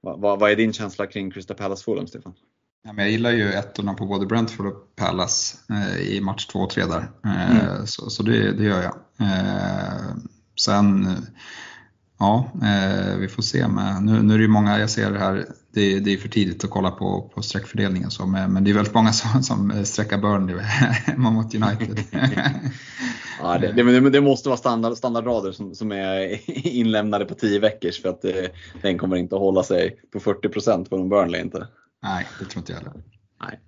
vad, 0.00 0.40
vad 0.40 0.50
är 0.50 0.56
din 0.56 0.72
känsla 0.72 1.06
kring 1.06 1.30
Crystal 1.30 1.56
Palace 1.56 1.84
Fulham, 1.84 2.06
Stefan? 2.06 2.34
Ja, 2.84 2.94
jag 2.96 3.10
gillar 3.10 3.30
ju 3.30 3.52
ettorna 3.52 3.94
på 3.94 4.06
både 4.06 4.26
Brentford 4.26 4.66
och 4.66 4.96
Palace 4.96 5.56
eh, 5.70 5.98
i 5.98 6.20
match 6.20 6.46
2 6.46 6.58
och 6.58 6.70
3 6.70 6.84
där. 6.84 7.10
Eh, 7.24 7.50
mm. 7.50 7.86
Så, 7.86 8.10
så 8.10 8.22
det, 8.22 8.52
det, 8.52 8.64
gör 8.64 8.82
jag. 8.82 8.94
Eh, 9.20 10.16
sen 10.60 11.06
Ja, 12.18 12.50
eh, 12.62 13.16
vi 13.16 13.28
får 13.28 13.42
se. 13.42 13.68
Men 13.68 14.04
nu, 14.04 14.22
nu 14.22 14.34
är 14.34 14.38
det 14.38 14.44
ju 14.44 14.48
många, 14.48 14.78
jag 14.78 14.90
ser 14.90 15.10
det 15.10 15.18
här, 15.18 15.46
det, 15.74 16.00
det 16.00 16.12
är 16.12 16.16
för 16.16 16.28
tidigt 16.28 16.64
att 16.64 16.70
kolla 16.70 16.90
på, 16.90 17.30
på 17.34 17.42
streckfördelningen 17.42 18.10
så, 18.10 18.26
men, 18.26 18.64
det 18.64 18.70
är 18.70 18.74
väldigt 18.74 18.94
många 18.94 19.12
som, 19.12 19.42
som 19.42 19.84
sträckar 19.84 20.18
Burnley 20.18 20.58
hemma 21.06 21.30
mot 21.30 21.54
United. 21.54 21.98
ja, 23.40 23.58
det, 23.58 23.72
det, 23.72 24.10
det, 24.10 24.20
måste 24.20 24.48
vara 24.48 24.56
standard, 24.56 24.96
standardrader 24.96 25.52
som, 25.52 25.74
som 25.74 25.92
är 25.92 26.40
inlämnade 26.66 27.24
på 27.24 27.34
10 27.34 27.58
veckors 27.58 28.02
för 28.02 28.08
att 28.08 28.22
det, 28.22 28.50
den 28.82 28.98
kommer 28.98 29.16
inte 29.16 29.34
att 29.34 29.40
hålla 29.40 29.62
sig 29.62 29.96
på 30.12 30.18
40% 30.18 30.88
på 30.88 31.04
Burnley 31.04 31.40
inte. 31.40 31.68
Nej, 32.02 32.26
det 32.38 32.44
tror 32.44 32.60
inte 32.60 32.72
jag 32.72 32.78
heller. 32.78 33.02
Nej. 33.40 33.60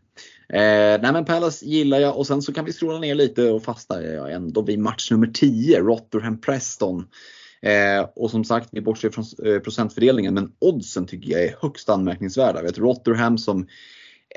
Eh, 0.49 1.01
nej 1.03 1.13
men 1.13 1.25
Palace 1.25 1.67
gillar 1.67 1.99
jag 1.99 2.17
och 2.17 2.27
sen 2.27 2.43
så 2.43 2.53
kan 2.53 2.65
vi 2.65 2.73
stråla 2.73 2.99
ner 2.99 3.15
lite 3.15 3.51
och 3.51 3.63
fasta 3.63 4.03
jag 4.03 4.33
ändå 4.33 4.63
vid 4.63 4.79
match 4.79 5.11
nummer 5.11 5.27
10, 5.27 5.81
Rotherham-Preston. 5.81 7.05
Eh, 7.63 8.09
och 8.17 8.31
som 8.31 8.45
sagt, 8.45 8.69
vi 8.73 8.81
bortser 8.81 9.11
från 9.11 9.25
eh, 9.45 9.61
procentfördelningen, 9.61 10.35
men 10.35 10.53
oddsen 10.59 11.07
tycker 11.07 11.31
jag 11.31 11.45
är 11.45 11.57
högst 11.63 11.89
anmärkningsvärda. 11.89 12.63
Vet, 12.63 12.79
Rotherham 12.79 13.39
som 13.39 13.67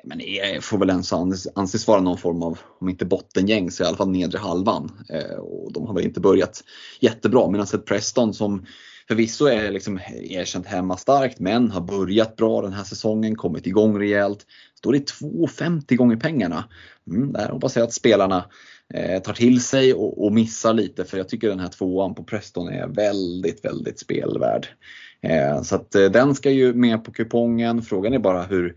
men 0.03 0.22
jag 0.26 0.63
får 0.63 0.78
väl 0.78 0.89
ens 0.89 1.13
anses 1.55 1.88
vara 1.88 2.01
någon 2.01 2.17
form 2.17 2.43
av, 2.43 2.59
om 2.80 2.89
inte 2.89 3.05
bottengäng, 3.05 3.72
så 3.72 3.84
i 3.84 3.88
alla 3.88 3.97
fall 3.97 4.09
nedre 4.09 4.38
halvan. 4.38 5.05
Eh, 5.09 5.36
och 5.36 5.74
de 5.74 5.88
har 5.88 5.93
väl 5.93 6.03
inte 6.03 6.20
börjat 6.20 6.63
jättebra. 6.99 7.51
Medan 7.51 7.67
ett 7.74 7.86
Preston 7.86 8.34
som 8.34 8.65
förvisso 9.07 9.45
är 9.45 9.72
liksom 9.72 9.99
erkänt 10.22 10.67
hemmastarkt 10.67 11.39
men 11.39 11.72
har 11.72 11.82
börjat 11.82 12.36
bra 12.36 12.61
den 12.61 12.74
här 12.74 12.84
säsongen, 12.84 13.36
kommit 13.36 13.67
igång 13.67 13.99
rejält. 13.99 14.45
Står 14.78 14.93
det 14.93 15.11
2,50 15.22 15.95
gånger 15.95 16.15
pengarna. 16.15 16.63
Mm, 17.07 17.34
där 17.34 17.49
hoppas 17.49 17.76
jag 17.76 17.84
att 17.84 17.93
spelarna 17.93 18.45
Eh, 18.94 19.22
tar 19.22 19.34
till 19.34 19.62
sig 19.62 19.94
och, 19.94 20.26
och, 20.26 20.34
missar 20.34 20.74
lite 20.74 21.06
för 21.06 21.18
jag 21.18 21.30
tycker 21.30 21.50
den 21.50 21.60
här 21.60 21.68
tvåan 21.68 22.16
på 22.16 22.24
Preston 22.24 22.68
är 22.68 22.88
väldigt, 22.88 23.66
väldigt 23.66 24.00
spelvärd. 24.00 24.68
Eh, 25.22 25.62
så 25.62 25.76
att 25.76 25.96
eh, 25.96 26.06
den 26.06 26.36
ska 26.36 26.52
ju 26.52 26.74
med 26.74 27.04
på 27.04 27.12
kupongen. 27.12 27.82
Frågan 27.82 28.14
är 28.14 28.20
bara 28.20 28.44
hur, 28.44 28.76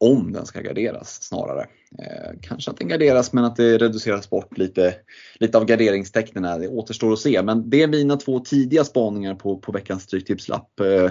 om 0.00 0.32
den 0.32 0.46
ska 0.46 0.60
garderas 0.60 1.22
snarare. 1.22 1.66
Eh, 1.98 2.38
kanske 2.42 2.70
att 2.70 2.76
den 2.76 2.88
garderas 2.88 3.32
men 3.32 3.44
att 3.44 3.56
det 3.56 3.78
reduceras 3.78 4.30
bort 4.30 4.58
lite, 4.58 4.94
lite 5.40 5.58
av 5.58 5.64
garderingstecknen. 5.64 6.60
Det 6.60 6.68
återstår 6.68 7.12
att 7.12 7.18
se. 7.18 7.42
Men 7.42 7.70
det 7.70 7.82
är 7.82 7.86
mina 7.86 8.16
två 8.16 8.40
tidiga 8.40 8.84
spaningar 8.84 9.34
på, 9.34 9.58
på 9.58 9.72
veckans 9.72 10.02
Stryktipslapp. 10.02 10.80
Eh, 10.80 11.10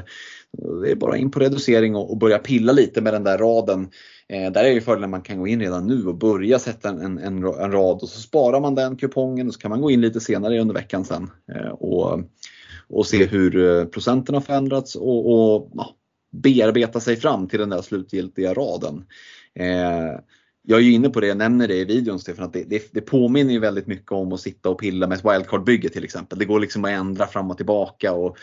det 0.81 0.91
är 0.91 0.95
bara 0.95 1.17
in 1.17 1.31
på 1.31 1.39
reducering 1.39 1.95
och, 1.95 2.11
och 2.11 2.17
börja 2.17 2.37
pilla 2.37 2.73
lite 2.73 3.01
med 3.01 3.13
den 3.13 3.23
där 3.23 3.37
raden. 3.37 3.89
Eh, 4.29 4.51
där 4.51 4.63
är 4.63 4.71
ju 4.71 4.81
fördelen 4.81 5.09
man 5.09 5.21
kan 5.21 5.39
gå 5.39 5.47
in 5.47 5.59
redan 5.59 5.87
nu 5.87 6.05
och 6.05 6.15
börja 6.15 6.59
sätta 6.59 6.89
en, 6.89 7.01
en, 7.01 7.17
en, 7.43 7.71
rad 7.71 7.99
och 8.01 8.09
så 8.09 8.21
sparar 8.21 8.59
man 8.59 8.75
den 8.75 8.97
kupongen 8.97 9.47
och 9.47 9.53
så 9.53 9.59
kan 9.59 9.71
man 9.71 9.81
gå 9.81 9.91
in 9.91 10.01
lite 10.01 10.19
senare 10.19 10.61
under 10.61 10.73
veckan 10.73 11.05
sen 11.05 11.31
eh, 11.55 11.69
och, 11.69 12.19
och 12.89 13.05
se 13.05 13.25
hur 13.25 13.79
eh, 13.79 13.85
procenten 13.85 14.35
har 14.35 14.41
förändrats 14.41 14.95
och, 14.95 15.31
och 15.31 15.71
ja, 15.73 15.95
bearbeta 16.41 16.99
sig 16.99 17.15
fram 17.15 17.47
till 17.47 17.59
den 17.59 17.69
där 17.69 17.81
slutgiltiga 17.81 18.53
raden. 18.53 19.05
Eh, 19.59 20.19
jag 20.67 20.79
är 20.79 20.83
ju 20.83 20.91
inne 20.91 21.09
på 21.09 21.19
det, 21.19 21.27
jag 21.27 21.37
nämner 21.37 21.67
det 21.67 21.75
i 21.75 21.85
videon 21.85 22.19
Stefan, 22.19 22.45
att 22.45 22.53
det, 22.53 22.63
det, 22.63 22.89
det 22.91 23.01
påminner 23.01 23.53
ju 23.53 23.59
väldigt 23.59 23.87
mycket 23.87 24.11
om 24.11 24.33
att 24.33 24.39
sitta 24.39 24.69
och 24.69 24.79
pilla 24.79 25.07
med 25.07 25.17
ett 25.17 25.25
wildcard-bygge 25.25 25.89
till 25.89 26.03
exempel. 26.03 26.39
Det 26.39 26.45
går 26.45 26.59
liksom 26.59 26.85
att 26.85 26.91
ändra 26.91 27.27
fram 27.27 27.51
och 27.51 27.57
tillbaka 27.57 28.13
och 28.13 28.37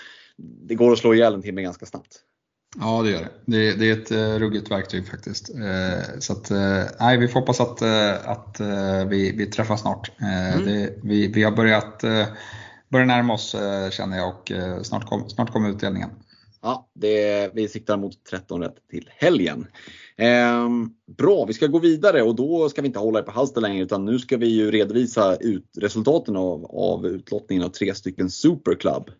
det 0.68 0.74
går 0.74 0.92
att 0.92 0.98
slå 0.98 1.14
ihjäl 1.14 1.34
en 1.34 1.42
timme 1.42 1.62
ganska 1.62 1.86
snabbt. 1.86 2.20
Ja, 2.80 3.02
det 3.02 3.10
gör 3.10 3.20
det. 3.20 3.30
Det, 3.44 3.72
det 3.72 3.90
är 3.90 3.92
ett 3.92 4.12
uh, 4.12 4.38
ruggigt 4.38 4.70
verktyg 4.70 5.08
faktiskt. 5.08 5.50
Uh, 5.50 6.18
så 6.18 6.32
att, 6.32 6.50
uh, 6.50 6.84
nej, 7.00 7.18
vi 7.18 7.28
får 7.28 7.40
hoppas 7.40 7.60
att, 7.60 7.82
att 8.24 8.60
vi, 9.08 9.32
vi 9.36 9.46
träffas 9.46 9.80
snart. 9.80 10.12
Mm. 10.20 10.66
Det, 10.66 10.94
vi, 11.02 11.26
vi 11.26 11.42
har 11.42 11.52
börjat 11.52 12.00
börjar 12.88 13.06
närma 13.06 13.32
oss 13.32 13.56
känner 13.90 14.16
jag 14.16 14.28
och 14.28 14.52
snart, 14.82 15.08
kom, 15.08 15.28
snart 15.28 15.52
kommer 15.52 15.70
utdelningen. 15.70 16.10
Ja, 16.62 16.90
det, 16.94 17.50
vi 17.54 17.68
siktar 17.68 17.96
mot 17.96 18.24
13 18.24 18.62
rätt 18.62 18.88
till 18.90 19.10
helgen. 19.16 19.66
Eh, 20.16 20.68
bra, 21.16 21.44
vi 21.44 21.52
ska 21.52 21.66
gå 21.66 21.78
vidare 21.78 22.22
och 22.22 22.34
då 22.34 22.68
ska 22.68 22.82
vi 22.82 22.86
inte 22.86 22.98
hålla 22.98 23.18
er 23.18 23.22
på 23.22 23.30
halster 23.30 23.60
längre 23.60 23.82
utan 23.82 24.04
nu 24.04 24.18
ska 24.18 24.36
vi 24.36 24.46
ju 24.46 24.70
redovisa 24.70 25.36
ut, 25.36 25.66
resultaten 25.80 26.36
av, 26.36 26.66
av 26.66 27.06
utlottningen 27.06 27.64
av 27.64 27.68
tre 27.68 27.94
stycken 27.94 28.30
Superclub. 28.30 29.10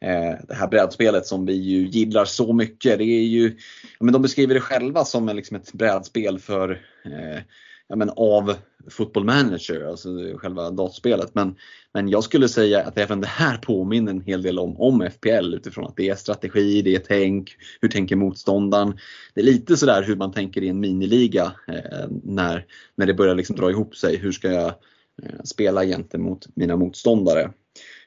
Eh, 0.00 0.46
det 0.48 0.54
här 0.54 0.68
brädspelet 0.68 1.26
som 1.26 1.46
vi 1.46 1.52
ju 1.52 1.88
gillar 1.88 2.24
så 2.24 2.52
mycket. 2.52 2.98
Det 2.98 3.04
är 3.04 3.24
ju, 3.24 3.56
men 4.00 4.12
de 4.12 4.22
beskriver 4.22 4.54
det 4.54 4.60
själva 4.60 5.04
som 5.04 5.26
liksom 5.26 5.56
ett 5.56 5.72
brädspel 5.72 6.38
för 6.38 6.70
eh, 7.04 7.42
ja, 7.88 7.96
men 7.96 8.10
av 8.10 8.54
Football 8.90 9.24
Manager, 9.24 9.84
alltså 9.84 10.08
själva 10.36 10.70
dataspelet. 10.70 11.34
Men, 11.34 11.56
men 11.94 12.08
jag 12.08 12.24
skulle 12.24 12.48
säga 12.48 12.82
att 12.82 12.98
även 12.98 13.20
det 13.20 13.26
här 13.26 13.58
påminner 13.58 14.10
en 14.10 14.20
hel 14.20 14.42
del 14.42 14.58
om, 14.58 14.80
om 14.80 15.08
FPL 15.10 15.54
utifrån 15.54 15.86
att 15.86 15.96
det 15.96 16.08
är 16.08 16.14
strategi, 16.14 16.82
det 16.82 16.94
är 16.94 17.02
tänk, 17.06 17.56
hur 17.80 17.88
tänker 17.88 18.16
motståndaren? 18.16 18.98
Det 19.34 19.40
är 19.40 19.44
lite 19.44 19.76
sådär 19.76 20.02
hur 20.02 20.16
man 20.16 20.32
tänker 20.32 20.62
i 20.62 20.68
en 20.68 20.80
miniliga 20.80 21.52
eh, 21.68 22.08
när, 22.22 22.66
när 22.96 23.06
det 23.06 23.14
börjar 23.14 23.34
liksom 23.34 23.56
dra 23.56 23.70
ihop 23.70 23.96
sig. 23.96 24.16
Hur 24.16 24.32
ska 24.32 24.52
jag 24.52 24.74
eh, 25.22 25.42
spela 25.44 25.84
gentemot 25.84 26.46
mina 26.54 26.76
motståndare? 26.76 27.52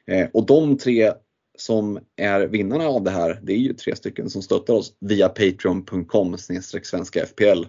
Eh, 0.06 0.28
och 0.32 0.46
de 0.46 0.78
tre 0.78 1.12
som 1.58 1.98
är 2.16 2.46
vinnarna 2.46 2.84
av 2.84 3.02
det 3.02 3.10
här, 3.10 3.40
det 3.42 3.52
är 3.52 3.56
ju 3.56 3.74
tre 3.74 3.96
stycken 3.96 4.30
som 4.30 4.42
stöttar 4.42 4.74
oss 4.74 4.94
via 5.00 5.28
patreon.com 5.28 6.38
svenska 6.82 7.26
FPL. 7.26 7.64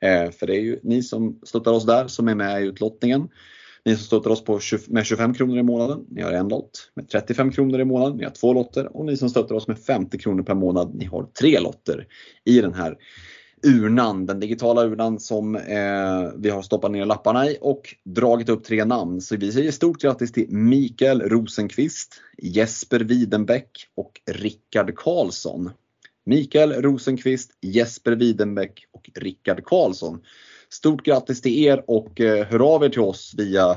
Eh, 0.00 0.30
för 0.30 0.46
det 0.46 0.56
är 0.56 0.60
ju 0.60 0.80
ni 0.82 1.02
som 1.02 1.40
stöttar 1.42 1.72
oss 1.72 1.86
där 1.86 2.08
som 2.08 2.28
är 2.28 2.34
med 2.34 2.62
i 2.62 2.66
utlottningen. 2.66 3.28
Ni 3.84 3.96
som 3.96 4.04
stöttar 4.04 4.30
oss 4.30 4.44
på 4.44 4.60
20, 4.60 4.78
med 4.88 5.06
25 5.06 5.34
kronor 5.34 5.58
i 5.58 5.62
månaden, 5.62 6.04
ni 6.10 6.22
har 6.22 6.32
en 6.32 6.48
lott. 6.48 6.90
Med 6.94 7.08
35 7.08 7.52
kronor 7.52 7.80
i 7.80 7.84
månaden, 7.84 8.16
ni 8.16 8.24
har 8.24 8.30
två 8.30 8.52
lotter. 8.52 8.96
Och 8.96 9.06
ni 9.06 9.16
som 9.16 9.30
stöttar 9.30 9.54
oss 9.54 9.68
med 9.68 9.78
50 9.78 10.18
kronor 10.18 10.42
per 10.42 10.54
månad, 10.54 10.94
ni 10.94 11.04
har 11.04 11.26
tre 11.40 11.60
lotter 11.60 12.06
i 12.44 12.60
den 12.60 12.74
här 12.74 12.96
urnan, 13.66 14.26
den 14.26 14.40
digitala 14.40 14.84
urnan 14.84 15.20
som 15.20 15.56
eh, 15.56 16.32
vi 16.36 16.50
har 16.50 16.62
stoppat 16.62 16.90
ner 16.90 17.04
lapparna 17.04 17.50
i 17.50 17.58
och 17.60 17.94
dragit 18.04 18.48
upp 18.48 18.64
tre 18.64 18.84
namn. 18.84 19.20
Så 19.20 19.36
vi 19.36 19.52
säger 19.52 19.72
stort 19.72 20.00
grattis 20.00 20.32
till 20.32 20.50
Mikael 20.50 21.22
Rosenqvist, 21.22 22.14
Jesper 22.42 23.00
Widenbäck 23.00 23.70
och 23.96 24.12
Rickard 24.30 24.96
Karlsson. 24.96 25.70
Mikael 26.28 26.72
Rosenqvist, 26.72 27.50
Jesper 27.60 28.12
Widenbäck 28.12 28.84
och 28.92 29.10
Rickard 29.14 29.64
Karlsson. 29.64 30.20
Stort 30.70 31.04
grattis 31.04 31.42
till 31.42 31.64
er 31.64 31.84
och 31.86 32.20
eh, 32.20 32.46
hör 32.46 32.74
av 32.74 32.84
er 32.84 32.88
till 32.88 33.00
oss 33.00 33.34
via 33.36 33.76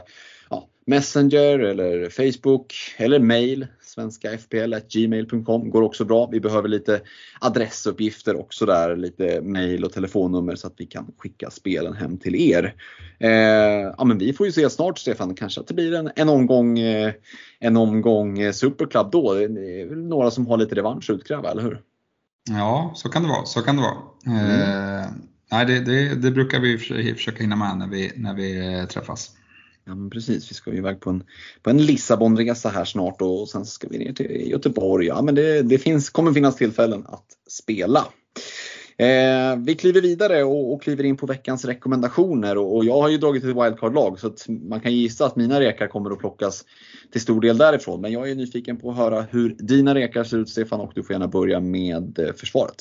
ja, 0.49 0.70
Messenger 0.86 1.60
eller 1.60 2.10
Facebook 2.10 2.74
eller 2.97 3.20
mail 3.20 3.68
svenskafpl.gmail.com 3.82 5.70
går 5.70 5.82
också 5.82 6.06
bra. 6.06 6.30
Vi 6.32 6.39
behöver 6.39 6.70
lite 6.70 7.02
adressuppgifter 7.41 8.39
också 8.39 8.66
där, 8.66 8.95
lite 8.95 9.41
mail 9.41 9.84
och 9.84 9.93
telefonnummer 9.93 10.56
så 10.56 10.68
att 10.68 10.76
vi 10.78 10.86
kan 10.86 11.14
skicka 11.18 11.49
spelen 11.49 11.93
hem 11.93 12.18
till 12.18 12.36
er. 12.36 12.76
Eh, 13.20 13.93
ja, 13.97 14.04
men 14.04 14.18
vi 14.18 14.34
får 14.34 14.45
ju 14.45 14.52
se 14.52 14.70
snart 14.70 14.99
Stefan, 14.99 15.36
kanske 15.36 15.62
att 15.62 15.68
det 15.68 15.74
blir 15.74 15.93
en, 15.93 16.12
en 16.16 16.30
omgång, 16.30 16.80
eh, 16.80 17.14
en 17.60 17.78
omgång 17.78 18.39
eh, 18.39 18.52
Superclub 18.52 19.12
då. 19.12 19.34
Det 19.34 19.82
är 19.82 19.86
väl 19.86 20.04
några 20.04 20.32
som 20.32 20.47
har 20.47 20.58
lite 20.58 20.76
revansch 20.76 21.10
att 21.10 21.16
utkräva, 21.16 21.52
eller 21.52 21.62
hur? 21.62 21.82
Ja, 22.49 22.91
så 22.95 23.09
kan 23.09 23.23
det 23.23 23.29
vara. 23.29 23.45
Så 23.45 23.61
kan 23.61 23.75
det 23.75 23.81
vara. 23.81 23.97
Mm. 24.25 24.61
Eh, 24.61 25.09
nej, 25.51 25.65
det, 25.65 25.79
det, 25.79 26.15
det, 26.15 26.31
brukar 26.31 26.59
vi 26.59 26.77
försöka 27.15 27.43
hinna 27.43 27.55
med 27.55 27.77
när 27.77 27.87
vi, 27.87 28.11
när 28.15 28.33
vi 28.33 28.75
eh, 28.79 28.85
träffas. 28.85 29.31
Ja, 29.85 29.95
men 29.95 30.09
precis. 30.09 30.51
Vi 30.51 30.55
ska 30.55 30.71
ju 30.71 30.77
iväg 30.77 30.99
på 30.99 31.09
en, 31.09 31.23
på 31.63 31.69
en 31.69 31.85
Lissabonresa 31.85 32.69
här 32.69 32.85
snart 32.85 33.22
och 33.22 33.49
sen 33.49 33.65
ska 33.65 33.88
vi 33.88 33.97
ner 33.97 34.13
till 34.13 34.49
Göteborg. 34.49 35.07
Ja, 35.07 35.22
men 35.22 35.35
det, 35.35 35.61
det 35.61 35.77
finns, 35.77 36.09
kommer 36.09 36.34
finnas 36.34 36.55
tillfällen 36.55 37.05
att 37.07 37.26
spela. 37.49 38.05
Eh, 39.02 39.57
vi 39.57 39.76
kliver 39.76 40.02
vidare 40.02 40.44
och, 40.44 40.73
och, 40.73 40.82
kliver 40.82 41.03
in 41.03 41.18
på 41.18 41.26
veckans 41.26 41.65
rekommendationer 41.65 42.57
och, 42.57 42.76
och 42.76 42.86
jag 42.86 43.02
har 43.02 43.10
ju 43.10 43.18
dragit 43.18 43.44
ett 43.44 43.49
wildcard-lag 43.49 44.19
så 44.19 44.28
att 44.28 44.45
man 44.48 44.80
kan 44.80 44.94
gissa 44.94 45.26
att 45.26 45.36
mina 45.36 45.60
rekar 45.60 45.88
kommer 45.88 46.11
att 46.11 46.19
plockas 46.19 46.64
till 47.11 47.22
stor 47.22 47.41
del 47.41 47.57
därifrån. 47.57 48.02
Men 48.02 48.11
jag 48.11 48.30
är 48.30 48.36
nyfiken 48.36 48.78
på 48.78 48.91
att 48.91 48.98
höra 48.98 49.22
hur 49.22 49.56
dina 49.60 49.95
rekar 49.95 50.23
ser 50.23 50.38
ut 50.38 50.49
Stefan 50.49 50.80
och 50.80 50.91
du 50.95 51.03
får 51.03 51.14
gärna 51.14 51.28
börja 51.28 51.60
med 51.60 52.19
eh, 52.19 52.34
försvaret. 52.34 52.76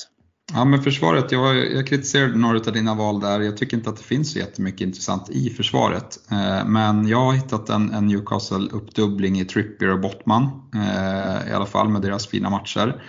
Ja 0.52 0.64
men 0.64 0.82
försvaret, 0.82 1.32
jag, 1.32 1.72
jag 1.72 1.86
kritiserade 1.86 2.36
några 2.36 2.58
av 2.58 2.72
dina 2.72 2.94
val 2.94 3.20
där. 3.20 3.40
Jag 3.40 3.56
tycker 3.56 3.76
inte 3.76 3.90
att 3.90 3.96
det 3.96 4.04
finns 4.04 4.32
så 4.32 4.38
jättemycket 4.38 4.80
intressant 4.80 5.30
i 5.30 5.50
försvaret. 5.50 6.18
Eh, 6.30 6.66
men 6.66 7.08
jag 7.08 7.24
har 7.24 7.32
hittat 7.32 7.68
en, 7.68 7.90
en 7.90 8.10
Newcastle-uppdubbling 8.10 9.40
i 9.40 9.44
Trippier 9.44 9.92
och 9.92 10.00
Bottman. 10.00 10.42
Eh, 10.74 11.50
I 11.50 11.52
alla 11.52 11.66
fall 11.66 11.88
med 11.88 12.02
deras 12.02 12.26
fina 12.26 12.50
matcher. 12.50 13.02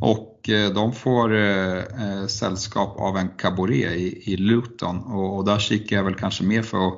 Och 0.00 0.48
eh, 0.48 0.70
de 0.70 0.92
får 0.92 1.34
eh, 1.34 1.78
eh, 1.78 2.26
sällskap 2.26 3.00
av 3.00 3.16
en 3.16 3.28
Caboret 3.28 3.96
i, 3.96 4.32
i 4.32 4.36
Luton 4.36 4.98
och, 4.98 5.36
och, 5.36 5.44
där 5.44 5.58
kikar 5.58 5.96
jag 5.96 6.04
väl 6.04 6.14
kanske 6.14 6.44
mer 6.44 6.62
för 6.62 6.88
att, 6.88 6.94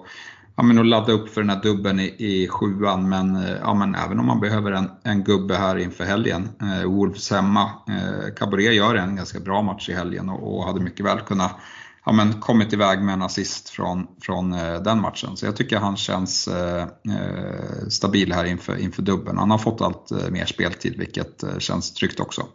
ja, 0.57 0.63
men 0.63 0.79
att 0.79 0.87
ladda 0.87 1.13
upp 1.13 1.29
för 1.29 1.41
den 1.41 1.51
här 1.51 1.63
dubben 1.63 2.01
i, 2.01 2.15
i 2.19 2.49
sjuan. 2.49 3.09
Men, 3.09 3.37
eh, 3.37 3.57
ja, 3.61 3.75
men 3.75 3.95
även 3.95 4.21
om 4.21 4.27
man 4.27 4.41
behöver 4.41 4.73
en, 4.73 4.91
en 5.03 5.25
gubbe 5.25 5.55
här 5.55 5.79
inför 5.79 6.05
helgen. 6.05 6.49
Eh, 6.63 6.91
Wolves 6.91 7.31
hemma. 7.31 7.63
Eh, 7.89 8.35
Caboret 8.37 8.75
gör 8.75 8.95
en 8.95 9.17
ganska 9.17 9.41
bra 9.41 9.63
match 9.63 9.89
i 9.89 9.95
helgen 9.95 10.29
och, 10.29 10.57
och 10.57 10.65
hade 10.65 10.81
mycket 10.81 11.07
väl 11.07 11.21
kunnat 11.21 11.57
ja, 12.05 12.13
men 12.13 12.33
kommit 12.33 12.73
iväg 12.73 13.03
med 13.03 13.13
en 13.13 13.23
assist 13.23 13.69
från, 13.69 14.07
från 14.23 14.51
den 14.85 15.01
matchen. 15.01 15.37
Så 15.37 15.47
jag 15.47 15.57
tycker 15.57 15.79
han 15.79 15.97
känns 15.97 16.49
eh, 16.49 16.87
stabil 17.89 18.33
här 18.33 18.45
inför, 18.45 18.77
inför 18.77 19.03
dubbeln. 19.03 19.39
Han 19.39 19.51
har 19.51 19.59
fått 19.59 19.81
allt 19.81 20.31
mer 20.31 20.45
speltid 20.45 20.99
vilket 20.99 21.45
känns 21.59 21.95
tryggt 21.95 22.21
också. 22.21 22.47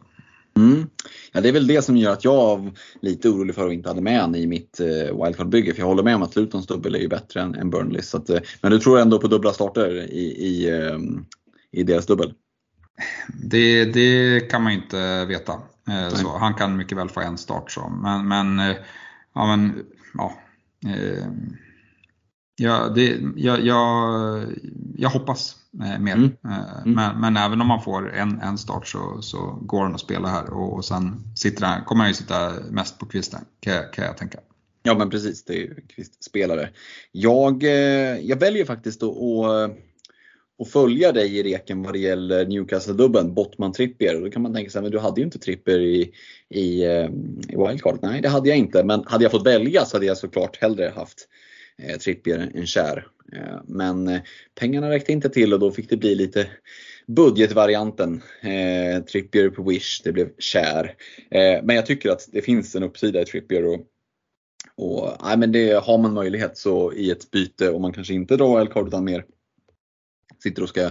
Mm. 0.58 0.90
Ja, 1.32 1.42
det 1.42 1.50
är 1.50 1.54
väl 1.54 1.68
det 1.68 1.82
som 1.82 1.98
gör 1.98 2.14
att 2.14 2.24
jag 2.24 2.66
är 2.66 2.72
lite 3.02 3.30
orolig 3.30 3.56
för 3.56 3.68
att 3.68 3.74
inte 3.74 3.90
hade 3.90 4.02
med 4.02 4.22
han 4.22 4.36
i 4.36 4.48
mitt 4.48 4.80
eh, 4.80 5.24
wildcard-bygge. 5.24 5.74
För 5.74 5.80
jag 5.80 5.88
håller 5.88 6.04
med 6.04 6.16
om 6.16 6.24
att 6.24 6.36
Lutons 6.36 6.68
dubbel 6.68 6.96
är 6.96 7.00
ju 7.00 7.08
bättre 7.08 7.42
än, 7.42 7.56
än 7.56 7.70
Burnley. 7.70 8.02
Så 8.02 8.18
att, 8.18 8.30
eh, 8.30 8.40
men 8.62 8.72
du 8.72 8.80
tror 8.80 9.00
ändå 9.00 9.20
på 9.20 9.28
dubbla 9.28 9.54
starter 9.54 9.96
i, 9.96 10.26
i, 10.26 10.70
eh, 10.70 11.00
i 11.72 11.84
deras 11.84 12.06
dubbel? 12.06 12.34
Det, 13.44 13.86
det 13.86 14.40
kan 14.40 14.64
man 14.64 14.74
ju 14.74 14.80
inte 14.80 15.26
veta. 15.26 15.54
Eh, 15.90 16.10
så, 16.10 16.38
han 16.38 16.54
kan 16.54 16.78
mycket 16.78 16.98
väl 16.98 17.10
få 17.10 17.20
en 17.20 17.38
start. 17.38 17.72
Så. 17.72 17.90
Men, 17.90 18.28
men, 18.28 18.60
eh, 18.60 18.76
ja, 19.34 19.56
men 19.56 19.86
ja, 20.14 20.34
eh, 20.86 21.28
Ja, 22.58 22.90
det, 22.96 23.18
jag, 23.36 23.66
jag, 23.66 24.46
jag 24.98 25.10
hoppas 25.10 25.56
mer. 25.76 26.14
Mm. 26.14 26.32
Eh, 26.46 26.82
mm. 26.86 26.94
Men, 26.96 27.20
men, 27.20 27.38
även 27.38 27.62
om 27.62 27.68
man 27.68 27.82
får 27.82 28.14
en, 28.14 28.42
en 28.42 28.58
start 28.58 28.88
så, 28.88 29.22
så 29.22 29.60
går 29.62 29.84
han 29.84 29.96
att 29.96 30.02
spela 30.02 30.28
här 30.28 30.54
och, 30.54 30.74
och 30.74 30.86
sen 30.86 31.24
sitter 31.36 31.66
han, 31.66 31.84
kommer 31.84 32.02
han 32.02 32.10
ju 32.10 32.14
sitta 32.14 32.52
mest 32.72 33.00
på 33.00 33.06
kvisten 33.06 33.42
kan, 33.60 33.84
kan 33.94 34.06
jag 34.06 34.18
tänka. 34.18 34.40
Ja 34.84 34.98
men 34.98 35.10
precis, 35.10 35.44
det 35.46 35.54
är 35.54 35.58
ju 35.58 35.76
kvistspelare. 35.96 36.70
Jag, 37.12 37.64
eh, 37.64 38.20
jag 38.20 38.40
väljer 38.40 38.66
faktiskt 38.66 39.04
att, 39.04 39.10
att, 39.10 39.72
att 40.62 40.72
följa 40.72 41.12
dig 41.12 41.38
i 41.38 41.44
reken 41.44 41.84
vad 41.84 41.94
det 41.94 42.00
gäller 42.00 42.46
Newcastle-dubben, 42.46 43.34
Bottman 43.34 43.72
Trippier. 43.72 44.22
Då 44.22 44.30
kan 44.30 44.42
man 44.42 44.54
tänka 44.54 44.72
sig, 44.72 44.82
men 44.82 44.92
du 44.92 45.00
hade 45.00 45.22
ju 45.22 45.26
inte 45.26 45.40
Trippier 45.40 45.80
i, 45.80 46.12
i, 46.50 46.84
i 47.50 47.58
wildcard. 47.68 48.00
Nej 48.02 48.22
det 48.22 48.30
hade 48.30 48.50
jag 48.50 48.58
inte, 48.58 48.84
men 48.84 49.04
hade 49.06 49.24
jag 49.24 49.32
fått 49.32 49.48
välja 49.48 49.86
så 49.86 49.98
hade 49.98 50.06
jag 50.06 50.18
såklart 50.18 50.58
hellre 50.62 50.94
haft 50.96 51.28
eh, 51.82 51.98
Trippier 51.98 52.52
en 52.54 52.68
Kär. 52.68 53.08
Eh, 53.34 53.62
men 53.66 54.08
eh, 54.08 54.22
pengarna 54.56 54.90
räckte 54.90 55.12
inte 55.12 55.30
till 55.30 55.54
och 55.54 55.60
då 55.60 55.72
fick 55.72 55.90
det 55.90 55.98
bli 55.98 56.16
lite 56.16 56.48
budgetvarianten. 57.08 58.22
Eh, 58.42 59.04
Trippier 59.04 59.50
på 59.50 59.64
Wish, 59.64 60.02
det 60.04 60.12
blev 60.12 60.30
Kär. 60.38 60.96
Eh, 61.32 61.64
men 61.64 61.76
jag 61.76 61.86
tycker 61.86 62.10
att 62.10 62.30
det 62.32 62.42
finns 62.42 62.76
en 62.76 62.84
uppsida 62.84 63.22
i 63.22 63.26
Trippier. 63.26 63.66
Och, 63.66 63.80
och, 64.78 65.18
nej, 65.24 65.38
men 65.38 65.52
det, 65.52 65.84
har 65.84 65.98
man 65.98 66.14
möjlighet 66.14 66.58
så 66.58 66.94
i 66.94 67.12
ett 67.12 67.32
byte, 67.32 67.70
om 67.70 67.82
man 67.82 67.94
kanske 67.94 68.14
inte 68.14 68.38
drar 68.38 68.60
wildcard 68.60 68.88
utan 68.88 69.06
mer 69.06 69.26
sitter 70.44 70.64
och 70.64 70.70
ska 70.70 70.90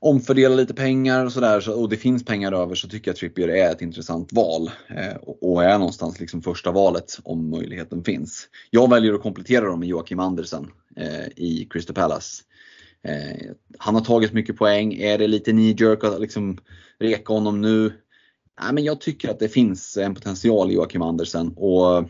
omfördela 0.00 0.54
lite 0.54 0.74
pengar 0.74 1.24
och 1.24 1.32
sådär 1.32 1.78
och 1.78 1.88
det 1.88 1.96
finns 1.96 2.24
pengar 2.24 2.52
över 2.52 2.74
så 2.74 2.88
tycker 2.88 3.08
jag 3.08 3.12
att 3.12 3.18
Trippier 3.18 3.48
är 3.48 3.70
ett 3.70 3.82
intressant 3.82 4.32
val 4.32 4.70
eh, 4.88 5.16
och 5.16 5.64
är 5.64 5.78
någonstans 5.78 6.20
liksom 6.20 6.42
första 6.42 6.72
valet 6.72 7.18
om 7.22 7.50
möjligheten 7.50 8.04
finns. 8.04 8.48
Jag 8.70 8.90
väljer 8.90 9.14
att 9.14 9.22
komplettera 9.22 9.64
dem 9.64 9.80
med 9.80 9.88
Joakim 9.88 10.20
Andersen 10.20 10.70
eh, 10.96 11.26
i 11.36 11.68
Crystal 11.70 11.94
Palace. 11.94 12.42
Eh, 13.02 13.50
han 13.78 13.94
har 13.94 14.02
tagit 14.02 14.32
mycket 14.32 14.56
poäng. 14.56 14.94
Är 14.94 15.18
det 15.18 15.26
lite 15.26 15.50
knee 15.50 15.76
jerk 15.78 16.04
att 16.04 16.20
liksom 16.20 16.58
reka 16.98 17.32
honom 17.32 17.60
nu? 17.60 17.92
Nej, 18.60 18.72
men 18.72 18.84
jag 18.84 19.00
tycker 19.00 19.30
att 19.30 19.38
det 19.38 19.48
finns 19.48 19.96
en 19.96 20.14
potential 20.14 20.70
i 20.70 20.74
Joakim 20.74 21.02
Andersen 21.02 21.52
och 21.56 22.04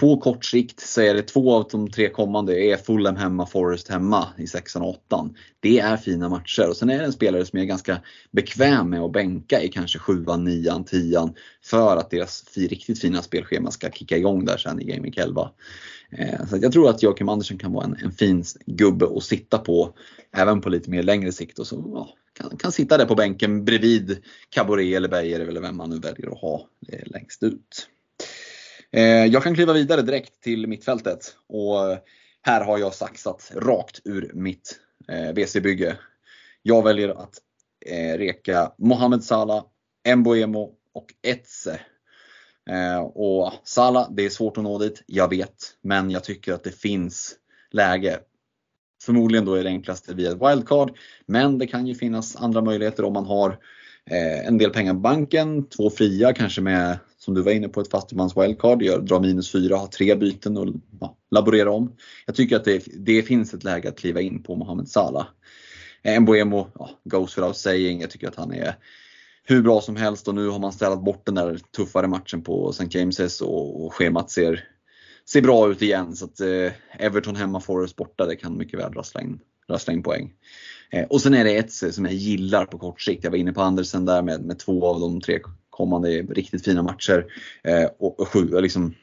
på 0.00 0.16
kort 0.16 0.44
sikt 0.44 0.80
så 0.80 1.00
är 1.00 1.14
det 1.14 1.22
två 1.22 1.54
av 1.54 1.68
de 1.70 1.90
tre 1.90 2.08
kommande 2.08 2.64
är 2.64 2.76
Fulham 2.76 3.16
hemma, 3.16 3.46
Forest 3.46 3.88
hemma 3.88 4.28
i 4.36 4.46
sexan 4.46 4.82
och 4.82 4.88
åttan. 4.88 5.36
Det 5.60 5.78
är 5.78 5.96
fina 5.96 6.28
matcher 6.28 6.68
och 6.68 6.76
sen 6.76 6.90
är 6.90 6.98
det 6.98 7.04
en 7.04 7.12
spelare 7.12 7.44
som 7.44 7.58
jag 7.58 7.64
är 7.64 7.68
ganska 7.68 8.00
bekväm 8.30 8.90
med 8.90 9.00
att 9.00 9.12
bänka 9.12 9.62
i 9.62 9.68
kanske 9.68 9.98
sjuan, 9.98 10.44
nian, 10.44 10.84
tian 10.84 11.34
för 11.64 11.96
att 11.96 12.10
deras 12.10 12.56
riktigt 12.56 13.00
fina 13.00 13.22
spelschema 13.22 13.70
ska 13.70 13.90
kicka 13.90 14.16
igång 14.16 14.44
där 14.44 14.56
sen 14.56 14.80
i 14.80 14.84
Game 14.84 15.12
11. 15.16 15.50
Eh, 16.10 16.46
så 16.46 16.58
jag 16.62 16.72
tror 16.72 16.90
att 16.90 17.02
Joakim 17.02 17.28
Andersson 17.28 17.58
kan 17.58 17.72
vara 17.72 17.84
en, 17.84 17.96
en 18.04 18.12
fin 18.12 18.44
gubbe 18.66 19.06
att 19.16 19.24
sitta 19.24 19.58
på 19.58 19.94
även 20.36 20.60
på 20.60 20.68
lite 20.68 20.90
mer 20.90 21.02
längre 21.02 21.32
sikt 21.32 21.58
och 21.58 21.66
så 21.66 21.90
ja, 21.94 22.08
kan, 22.32 22.58
kan 22.58 22.72
sitta 22.72 22.98
där 22.98 23.06
på 23.06 23.14
bänken 23.14 23.64
bredvid 23.64 24.18
Caboret 24.50 24.96
eller 24.96 25.08
Beijer 25.08 25.40
eller 25.40 25.60
vem 25.60 25.76
man 25.76 25.90
nu 25.90 25.98
väljer 25.98 26.32
att 26.32 26.40
ha 26.40 26.68
eh, 26.88 27.06
längst 27.06 27.42
ut. 27.42 27.88
Eh, 28.92 29.26
jag 29.26 29.42
kan 29.42 29.54
kliva 29.54 29.72
vidare 29.72 30.02
direkt 30.02 30.42
till 30.42 30.66
mittfältet 30.66 31.36
och 31.48 31.98
här 32.42 32.64
har 32.64 32.78
jag 32.78 32.94
saxat 32.94 33.52
rakt 33.54 34.00
ur 34.04 34.30
mitt 34.34 34.80
eh, 35.08 35.32
WC-bygge. 35.32 35.96
Jag 36.62 36.84
väljer 36.84 37.08
att 37.08 37.34
eh, 37.86 38.18
reka 38.18 38.72
Mohamed 38.78 39.24
Salah, 39.24 39.64
Mboemo 40.16 40.74
och 40.94 41.06
Etze. 41.22 41.80
Eh, 42.70 42.98
och 42.98 43.52
Salah, 43.64 44.10
det 44.10 44.24
är 44.24 44.30
svårt 44.30 44.56
att 44.56 44.64
nå 44.64 44.78
dit, 44.78 45.02
jag 45.06 45.28
vet. 45.30 45.56
Men 45.82 46.10
jag 46.10 46.24
tycker 46.24 46.52
att 46.52 46.64
det 46.64 46.80
finns 46.80 47.36
läge. 47.70 48.20
Förmodligen 49.04 49.44
då 49.44 49.54
är 49.54 49.64
det 49.64 49.70
enklaste 49.70 50.14
via 50.14 50.32
ett 50.32 50.42
wildcard. 50.42 50.96
Men 51.26 51.58
det 51.58 51.66
kan 51.66 51.86
ju 51.86 51.94
finnas 51.94 52.36
andra 52.36 52.60
möjligheter 52.60 53.04
om 53.04 53.12
man 53.12 53.26
har 53.26 53.50
eh, 54.10 54.46
en 54.46 54.58
del 54.58 54.70
pengar 54.70 54.94
på 54.94 55.00
banken, 55.00 55.68
två 55.68 55.90
fria 55.90 56.32
kanske 56.32 56.60
med 56.60 56.98
som 57.18 57.34
du 57.34 57.42
var 57.42 57.52
inne 57.52 57.68
på, 57.68 57.80
ett 57.80 57.90
fattigmans 57.90 58.36
wildcard, 58.36 58.82
gör, 58.82 59.00
dra 59.00 59.20
minus 59.20 59.52
4, 59.52 59.76
ha 59.76 59.86
tre 59.86 60.14
byten 60.14 60.56
och 60.56 60.68
ja, 61.00 61.16
laborera 61.30 61.72
om. 61.72 61.96
Jag 62.26 62.34
tycker 62.34 62.56
att 62.56 62.64
det, 62.64 62.84
det, 62.96 63.22
finns 63.22 63.54
ett 63.54 63.64
läge 63.64 63.88
att 63.88 63.98
kliva 63.98 64.20
in 64.20 64.42
på 64.42 64.56
Mohamed 64.56 64.88
Salah. 64.88 65.26
Eh, 66.02 66.20
Mbuemo 66.20 66.44
Mboemo, 66.44 66.70
ja, 66.74 66.90
goes 67.04 67.38
without 67.38 67.56
saying. 67.56 68.00
Jag 68.00 68.10
tycker 68.10 68.28
att 68.28 68.36
han 68.36 68.52
är 68.52 68.74
hur 69.44 69.62
bra 69.62 69.80
som 69.80 69.96
helst 69.96 70.28
och 70.28 70.34
nu 70.34 70.48
har 70.48 70.58
man 70.58 70.72
ställt 70.72 71.04
bort 71.04 71.26
den 71.26 71.34
där 71.34 71.60
tuffare 71.76 72.06
matchen 72.06 72.42
på 72.42 72.70
St. 72.70 72.84
James's 72.84 73.42
och, 73.42 73.84
och 73.84 73.94
schemat 73.94 74.30
ser, 74.30 74.64
ser 75.30 75.42
bra 75.42 75.70
ut 75.70 75.82
igen. 75.82 76.16
Så 76.16 76.24
att 76.24 76.40
eh, 76.40 76.72
Everton 76.98 77.36
hemma, 77.36 77.60
Forest 77.60 77.96
borta, 77.96 78.26
det 78.26 78.36
kan 78.36 78.56
mycket 78.56 78.80
väl 78.80 78.92
rassla 78.92 79.20
in, 79.20 79.40
rassla 79.68 79.92
in 79.92 80.02
poäng. 80.02 80.32
Eh, 80.90 81.06
och 81.06 81.20
sen 81.20 81.34
är 81.34 81.44
det 81.44 81.56
ett 81.56 81.72
som 81.72 82.04
jag 82.04 82.14
gillar 82.14 82.64
på 82.64 82.78
kort 82.78 83.00
sikt. 83.00 83.24
Jag 83.24 83.30
var 83.30 83.38
inne 83.38 83.52
på 83.52 83.62
Andersen 83.62 84.04
där 84.04 84.22
med, 84.22 84.44
med 84.44 84.58
två 84.58 84.86
av 84.86 85.00
de 85.00 85.20
tre 85.20 85.38
kommande 85.78 86.08
riktigt 86.08 86.64
fina 86.64 86.82
matcher. 86.82 87.24
Eh, 87.64 87.88
och, 87.98 88.20
och 88.20 88.28
sju, 88.28 88.60
liksom, 88.60 88.94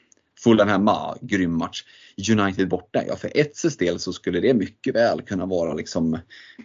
Fulham 0.44 0.68
hemma, 0.68 1.18
grym 1.22 1.58
match. 1.58 1.84
United 2.32 2.70
borta, 2.70 3.04
ja 3.08 3.16
för 3.16 3.38
Etzes 3.38 3.78
del 3.78 4.00
så 4.00 4.14
skulle 4.14 4.40
det 4.40 4.54
mycket 4.54 4.96
väl 4.96 5.22
kunna 5.22 5.46
vara 5.46 5.74
liksom, 5.74 6.14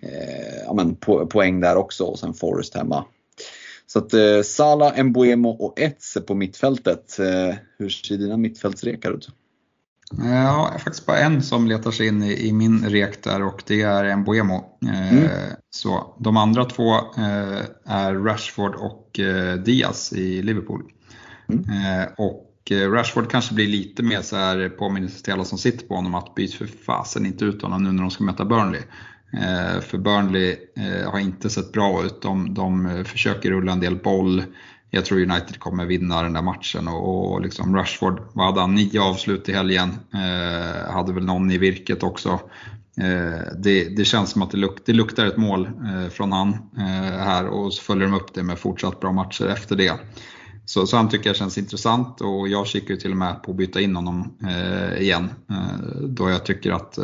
eh, 0.03 0.59
ja, 0.66 0.74
men 0.74 0.97
po 0.97 1.27
poäng 1.27 1.61
där 1.61 1.77
också 1.77 2.05
och 2.05 2.19
sen 2.19 2.35
Forest 2.35 2.74
hemma. 2.74 3.05
Så 3.87 3.99
att 3.99 4.15
eh, 4.15 4.43
Sala, 4.43 5.03
Mbuemo 5.03 5.49
och 5.49 5.81
Etze 5.81 6.20
på 6.20 6.35
mittfältet. 6.35 7.19
Eh, 7.19 7.55
hur 7.78 7.89
ser 7.89 8.16
dina 8.16 8.37
mittfältsrekar 8.37 9.11
ut? 9.11 9.28
Ja, 10.19 10.77
faktiskt 10.85 11.07
bara 11.07 11.19
en 11.19 11.43
som 11.43 11.66
letar 11.66 11.91
sig 11.91 12.07
in 12.07 12.23
i, 12.23 12.49
i 12.49 12.53
min 12.53 12.89
rek 12.89 13.24
där 13.24 13.43
och 13.43 13.62
det 13.66 13.82
är 13.82 14.16
Mbuemo. 14.16 14.78
Eh, 14.82 15.12
mm. 15.12 15.28
Så 15.70 16.16
de 16.18 16.36
andra 16.36 16.64
två 16.64 16.94
eh, 16.94 17.64
är 17.84 18.14
Rashford 18.14 18.74
och 18.74 19.20
eh, 19.20 19.56
Diaz 19.56 20.12
i 20.12 20.42
Liverpool. 20.42 20.82
Mm. 21.48 21.64
Eh, 21.64 22.09
och 22.16 22.70
eh, 22.70 22.90
Rashford 22.90 23.30
kanske 23.30 23.55
blir 23.55 23.66
lite 23.66 24.02
mer 24.02 24.22
så 24.22 24.36
här 24.36 24.68
påminnelse 24.68 25.24
till 25.24 25.32
alla 25.32 25.44
som 25.44 25.59
sitter 25.59 25.86
på 25.86 25.94
honom 25.94 26.14
att 26.14 26.34
byt 26.34 26.55
för 26.55 26.66
fasen 26.66 27.26
inte 27.26 27.44
ut 27.44 27.62
honom 27.62 27.84
nu 27.84 27.92
när 27.92 28.02
de 28.02 28.10
ska 28.10 28.24
möta 28.24 28.44
Burnley. 28.44 28.82
Eh, 29.32 29.80
för 29.80 29.98
Burnley 29.98 30.56
har 31.06 31.18
inte 31.18 31.51
sett 31.51 31.72
bra 31.72 32.05
ut. 32.05 32.22
De, 32.22 32.55
de 32.55 33.05
försöker 33.05 33.51
rulla 33.51 33.72
en 33.72 33.80
del 33.80 33.97
boll 33.97 34.42
jag 34.90 35.05
tror 35.05 35.20
United 35.20 35.59
kommer 35.59 35.86
vinna 35.86 36.22
den 36.22 36.32
där 36.32 36.42
matchen 36.42 36.88
och, 36.88 37.32
och 37.32 37.40
liksom 37.40 37.76
Rashford, 37.76 38.22
vad 38.32 38.47
hade 38.47 38.60
han, 38.60 38.74
nio 38.74 39.01
avslut 39.01 39.48
i 39.48 39.52
helgen, 39.52 39.90
eh, 40.14 40.92
hade 40.92 41.12
väl 41.12 41.24
någon 41.24 41.51
i 41.51 41.59
virket 41.59 42.02
också. 42.02 42.40
Eh, 43.01 43.52
det, 43.59 43.97
det, 43.97 44.05
känns 44.05 44.31
som 44.31 44.43
att 44.43 44.51
det, 44.51 44.56
luk, 44.56 44.78
det 44.86 44.93
luktar 44.93 45.27
ett 45.27 45.36
mål 45.36 45.66
eh, 45.66 46.09
från 46.10 46.32
han 46.32 46.48
eh, 46.77 47.18
här 47.18 47.47
och 47.47 47.74
så 47.74 47.82
följer 47.82 48.06
de 48.06 48.14
upp 48.14 48.35
det 48.35 48.43
med 48.43 48.59
fortsatt 48.59 49.01
bra 49.01 49.12
matcher 49.12 49.47
efter 49.47 49.77
det. 49.77 49.93
Så, 50.64 50.86
så 50.86 50.97
han 50.97 51.09
tycker 51.09 51.28
jag 51.28 51.36
känns 51.36 51.59
intressant 51.59 52.20
och 52.20 52.48
jag 52.48 52.66
kikar 52.66 52.94
ju 52.94 53.01
till 53.01 53.10
och 53.10 53.16
med 53.16 53.43
på 53.43 53.51
att 53.51 53.56
byta 53.56 53.81
in 53.81 53.97
honom 53.97 54.36
eh, 54.43 55.02
igen. 55.02 55.31
Eh, 55.51 56.01
då 56.02 56.31
jag 56.31 56.47
tycker 56.47 56.72
att 56.72 56.98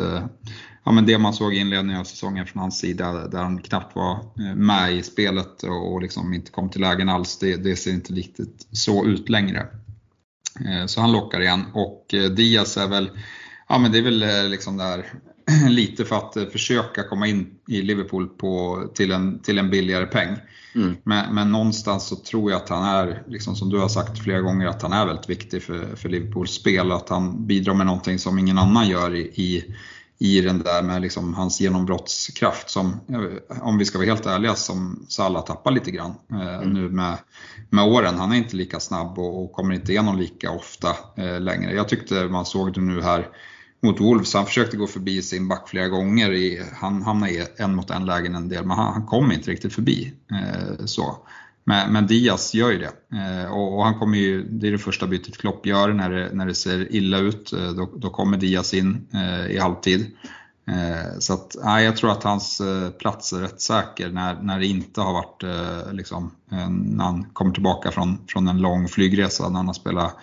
ja, 0.83 0.91
men 0.91 1.05
det 1.05 1.17
man 1.17 1.33
såg 1.33 1.53
i 1.53 1.57
inledningen 1.57 1.99
av 1.99 2.03
säsongen 2.03 2.45
från 2.45 2.61
hans 2.61 2.79
sida, 2.79 3.27
där 3.27 3.43
han 3.43 3.61
knappt 3.61 3.95
var 3.95 4.19
med 4.55 4.95
i 4.95 5.03
spelet 5.03 5.63
och 5.63 6.01
liksom 6.01 6.33
inte 6.33 6.51
kom 6.51 6.69
till 6.69 6.81
lägen 6.81 7.09
alls, 7.09 7.39
det, 7.39 7.55
det 7.55 7.75
ser 7.75 7.91
inte 7.91 8.13
riktigt 8.13 8.67
så 8.71 9.05
ut 9.05 9.29
längre. 9.29 9.67
Så 10.87 11.01
han 11.01 11.11
lockar 11.11 11.41
igen 11.41 11.65
och 11.73 12.05
Diaz 12.09 12.77
är 12.77 12.87
väl, 12.87 13.09
ja 13.69 13.77
men 13.77 13.91
det 13.91 13.97
är 13.97 14.01
väl 14.01 14.49
liksom 14.49 14.77
där 14.77 15.05
lite 15.69 16.05
för 16.05 16.15
att 16.15 16.51
försöka 16.51 17.03
komma 17.03 17.27
in 17.27 17.47
i 17.67 17.81
Liverpool 17.81 18.27
på, 18.27 18.83
till, 18.93 19.11
en, 19.11 19.39
till 19.39 19.57
en 19.57 19.69
billigare 19.69 20.05
peng. 20.05 20.37
Mm. 20.75 20.95
Men, 21.03 21.35
men, 21.35 21.51
någonstans 21.51 22.07
så 22.07 22.15
tror 22.15 22.51
jag 22.51 22.61
att 22.61 22.69
han 22.69 22.83
är, 22.83 23.23
liksom 23.27 23.55
som 23.55 23.69
du 23.69 23.79
har 23.79 23.89
sagt 23.89 24.19
flera 24.19 24.41
gånger, 24.41 24.67
att 24.67 24.81
han 24.81 24.93
är 24.93 25.05
väldigt 25.05 25.29
viktig 25.29 25.63
för, 25.63 25.95
för 25.95 26.09
Liverpools 26.09 26.51
spel. 26.51 26.91
Att 26.91 27.09
han 27.09 27.47
bidrar 27.47 27.73
med 27.73 27.85
någonting 27.85 28.19
som 28.19 28.39
ingen 28.39 28.57
annan 28.57 28.89
gör 28.89 29.15
i, 29.15 29.21
i 29.21 29.75
i 30.19 30.41
den 30.41 30.63
där 30.63 30.81
med 30.81 31.01
liksom 31.01 31.33
hans 31.33 31.61
genombrottskraft 31.61 32.69
som, 32.69 32.99
om 33.61 33.77
vi 33.77 33.85
ska 33.85 33.97
vara 33.97 34.07
helt 34.07 34.25
ärliga, 34.25 34.55
som 34.55 35.05
Salah 35.07 35.43
tappar 35.43 35.71
lite 35.71 35.91
grann 35.91 36.13
eh, 36.31 36.55
mm. 36.57 36.73
nu 36.73 36.89
med, 36.89 37.17
med 37.69 37.85
åren. 37.85 38.15
Han 38.15 38.31
är 38.31 38.35
inte 38.35 38.55
lika 38.55 38.79
snabb 38.79 39.19
och, 39.19 39.43
och 39.43 39.51
kommer 39.51 39.75
inte 39.75 39.91
igenom 39.91 40.17
lika 40.17 40.51
ofta 40.51 40.89
eh, 41.15 41.39
längre. 41.39 41.73
Jag 41.73 41.89
tyckte 41.89 42.27
man 42.27 42.45
såg 42.45 42.73
det 42.73 42.81
nu 42.81 43.01
här 43.01 43.27
mot 43.83 44.01
Wolves. 44.01 44.33
Han 44.33 44.45
försökte 44.45 44.77
gå 44.77 44.87
förbi 44.87 45.21
sin 45.21 45.47
back 45.47 45.69
flera 45.69 45.87
gånger. 45.87 46.31
I, 46.31 46.63
han 46.73 47.01
hamnade 47.01 47.31
i 47.31 47.45
en 47.57 47.75
mot 47.75 47.89
en 47.89 48.05
lägen 48.05 48.35
en 48.35 48.49
del, 48.49 48.65
men 48.65 48.77
han, 48.77 48.93
han 48.93 49.05
kom 49.05 49.31
inte 49.31 49.51
riktigt 49.51 49.73
förbi. 49.73 50.13
Eh, 50.31 50.85
så. 50.85 51.17
Men, 51.63 51.93
men, 51.93 52.07
Diaz 52.07 52.53
gör 52.53 52.71
ju 52.71 52.77
det. 52.77 53.17
Eh, 53.17 53.51
och, 53.51 53.77
och, 53.77 53.85
han 53.85 53.99
kommer 53.99 54.17
ju, 54.17 54.43
det 54.43 54.67
är 54.67 54.71
det 54.71 54.77
första 54.77 55.07
bytet 55.07 55.37
Klopp 55.37 55.65
gör 55.65 55.93
när 55.93 56.09
det, 56.09 56.29
när 56.33 56.45
det 56.45 56.55
ser 56.55 56.95
illa 56.95 57.17
ut. 57.17 57.53
Eh, 57.53 57.69
då, 57.69 57.89
då, 57.95 58.09
kommer 58.09 58.37
Diaz 58.37 58.73
in 58.73 59.07
eh, 59.13 59.51
i 59.51 59.59
halvtid. 59.59 60.05
Eh, 60.67 61.19
så 61.19 61.33
att, 61.33 61.55
nej, 61.63 61.85
jag 61.85 61.97
tror 61.97 62.11
att 62.11 62.23
hans 62.23 62.61
eh, 62.61 62.89
plats 62.89 63.33
är 63.33 63.39
rätt 63.39 63.61
säker 63.61 64.09
när, 64.09 64.41
när 64.41 64.59
det 64.59 64.65
inte 64.65 65.01
har 65.01 65.13
varit 65.13 65.43
eh, 65.43 65.93
liksom, 65.93 66.31
eh, 66.51 66.69
när 66.69 67.03
han 67.03 67.23
kommer 67.23 67.51
tillbaka 67.51 67.91
från, 67.91 68.17
från 68.27 68.47
en 68.47 68.61
lång 68.61 68.87
flygresa 68.87 69.49
när 69.49 69.57
han 69.57 69.67
har 69.67 69.73
spelat 69.73 70.17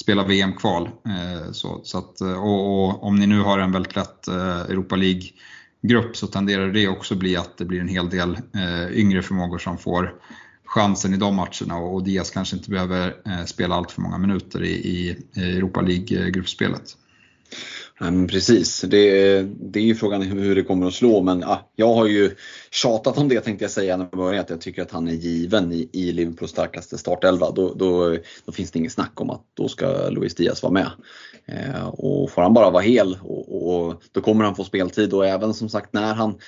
spela 0.00 0.24
VM-kval. 0.24 0.90
Eh, 1.04 1.52
så, 1.52 1.80
så 1.84 1.98
att, 1.98 2.20
eh, 2.20 2.44
och, 2.44 2.84
och, 2.84 3.04
om 3.04 3.16
ni 3.16 3.26
nu 3.26 3.40
har 3.40 3.58
en 3.58 3.72
väldigt 3.72 3.96
lätt 3.96 4.28
eh, 4.28 4.60
Europa 4.60 4.96
League-grupp 4.96 6.16
så 6.16 6.26
tenderar 6.26 6.72
det 6.72 6.88
också 6.88 7.14
bli 7.14 7.36
att 7.36 7.58
det 7.58 7.64
blir 7.64 7.80
en 7.80 7.88
hel 7.88 8.10
del 8.10 8.38
yngre 8.92 9.22
förmågor 9.22 9.58
som 9.58 9.78
får 9.78 10.14
chansen 10.64 11.14
i 11.14 11.16
de 11.16 11.36
matcherna 11.36 11.76
och 11.76 12.04
Diaz 12.04 12.30
kanske 12.30 12.56
inte 12.56 12.70
behöver 12.70 13.14
spela 13.46 13.74
allt 13.74 13.90
för 13.90 14.00
många 14.00 14.18
minuter 14.18 14.64
i, 14.64 14.70
i 14.70 15.16
Europa 15.36 15.80
League-gruppspelet. 15.80 16.96
Nej, 18.00 18.10
men 18.10 18.28
precis, 18.28 18.80
det, 18.80 19.42
det 19.42 19.78
är 19.78 19.84
ju 19.84 19.94
frågan 19.94 20.22
hur 20.22 20.54
det 20.54 20.62
kommer 20.62 20.86
att 20.86 20.94
slå 20.94 21.22
men 21.22 21.40
ja, 21.40 21.70
jag 21.76 21.94
har 21.94 22.06
ju 22.06 22.30
tjatat 22.70 23.18
om 23.18 23.28
det 23.28 23.40
tänkte 23.40 23.64
jag 23.64 23.70
säga 23.70 23.96
när 23.96 24.08
jag 24.10 24.18
började 24.18 24.40
att 24.40 24.50
jag 24.50 24.60
tycker 24.60 24.82
att 24.82 24.90
han 24.90 25.08
är 25.08 25.12
given 25.12 25.72
i, 25.72 25.88
i 25.92 26.12
Liverpools 26.12 26.50
starkaste 26.50 26.98
startelva. 26.98 27.50
Då, 27.50 27.74
då, 27.74 28.16
då, 28.44 28.52
finns 28.52 28.70
det 28.70 28.78
inget 28.78 28.92
snack 28.92 29.20
om 29.20 29.30
att 29.30 29.42
då 29.54 29.68
ska 29.68 30.08
Luis 30.10 30.34
Diaz 30.34 30.62
vara 30.62 30.72
med. 30.72 30.90
Eh, 31.46 31.88
och 31.88 32.30
får 32.30 32.42
han 32.42 32.54
bara 32.54 32.70
vara 32.70 32.82
hel 32.82 33.18
och, 33.22 33.86
och, 33.88 34.02
då 34.12 34.20
kommer 34.20 34.44
han 34.44 34.54
få 34.54 34.64
speltid 34.64 35.12
och 35.12 35.26
även 35.26 35.54
som 35.54 35.68
sagt 35.68 35.92
när 35.92 36.14
han 36.14 36.38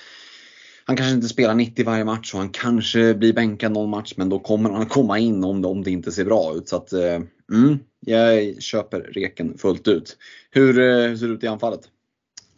han 0.90 0.96
kanske 0.96 1.14
inte 1.14 1.28
spelar 1.28 1.54
90 1.54 1.84
varje 1.84 2.04
match 2.04 2.34
och 2.34 2.40
han 2.40 2.48
kanske 2.48 3.14
blir 3.14 3.32
bänkad 3.32 3.72
någon 3.72 3.90
match 3.90 4.14
men 4.16 4.28
då 4.28 4.38
kommer 4.38 4.70
han 4.70 4.86
komma 4.86 5.18
in 5.18 5.44
om 5.44 5.62
det, 5.62 5.68
om 5.68 5.82
det 5.82 5.90
inte 5.90 6.12
ser 6.12 6.24
bra 6.24 6.54
ut. 6.54 6.68
Så 6.68 6.76
att, 6.76 6.92
eh, 6.92 7.20
mm, 7.52 7.78
jag 8.00 8.62
köper 8.62 9.00
reken 9.00 9.58
fullt 9.58 9.88
ut. 9.88 10.16
Hur, 10.50 10.78
eh, 10.78 11.08
hur 11.08 11.16
ser 11.16 11.26
det 11.26 11.32
ut 11.32 11.44
i 11.44 11.46
anfallet? 11.46 11.80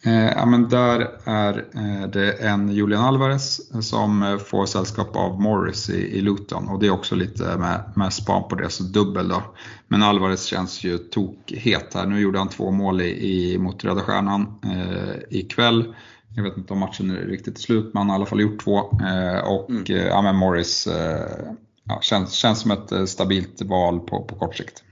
Eh, 0.04 0.32
ja, 0.36 0.46
men 0.46 0.68
där 0.68 1.10
är 1.24 1.64
eh, 1.74 2.08
det 2.08 2.32
en 2.32 2.68
Julian 2.68 3.04
Alvarez 3.04 3.60
som 3.88 4.22
eh, 4.22 4.38
får 4.38 4.66
sällskap 4.66 5.16
av 5.16 5.40
Morris 5.40 5.90
i, 5.90 6.18
i 6.18 6.20
Luton 6.20 6.68
och 6.68 6.80
det 6.80 6.86
är 6.86 6.90
också 6.90 7.14
lite 7.14 7.56
med, 7.58 7.92
med 7.96 8.12
span 8.12 8.48
på 8.48 8.54
det, 8.54 8.70
så 8.70 8.82
dubbel 8.82 9.28
då. 9.28 9.42
Men 9.88 10.02
Alvarez 10.02 10.44
känns 10.44 10.84
ju 10.84 10.98
tokhet 10.98 11.94
här. 11.94 12.06
Nu 12.06 12.20
gjorde 12.20 12.38
han 12.38 12.48
två 12.48 12.70
mål 12.70 13.00
i, 13.00 13.04
i, 13.04 13.58
mot 13.58 13.84
Röda 13.84 14.00
Stjärnan 14.00 14.60
eh, 14.64 15.38
ikväll. 15.38 15.94
Jag 16.36 16.42
vet 16.42 16.56
inte 16.56 16.72
om 16.72 16.78
matchen 16.78 17.10
är 17.10 17.16
riktigt 17.16 17.58
slut, 17.58 17.90
men 17.94 18.00
han 18.00 18.08
har 18.08 18.16
i 18.16 18.18
alla 18.18 18.26
fall 18.26 18.40
gjort 18.40 18.64
två. 18.64 18.78
Eh, 18.78 19.38
och 19.38 19.70
mm. 19.70 19.84
eh, 19.88 20.06
ja, 20.06 20.22
men 20.22 20.36
Morris 20.36 20.86
eh, 20.86 21.54
ja, 21.84 22.00
känns, 22.02 22.32
känns 22.32 22.60
som 22.60 22.70
ett 22.70 23.08
stabilt 23.08 23.62
val 23.62 24.00
på, 24.00 24.24
på 24.24 24.34
kort 24.34 24.56
sikt. 24.56 24.84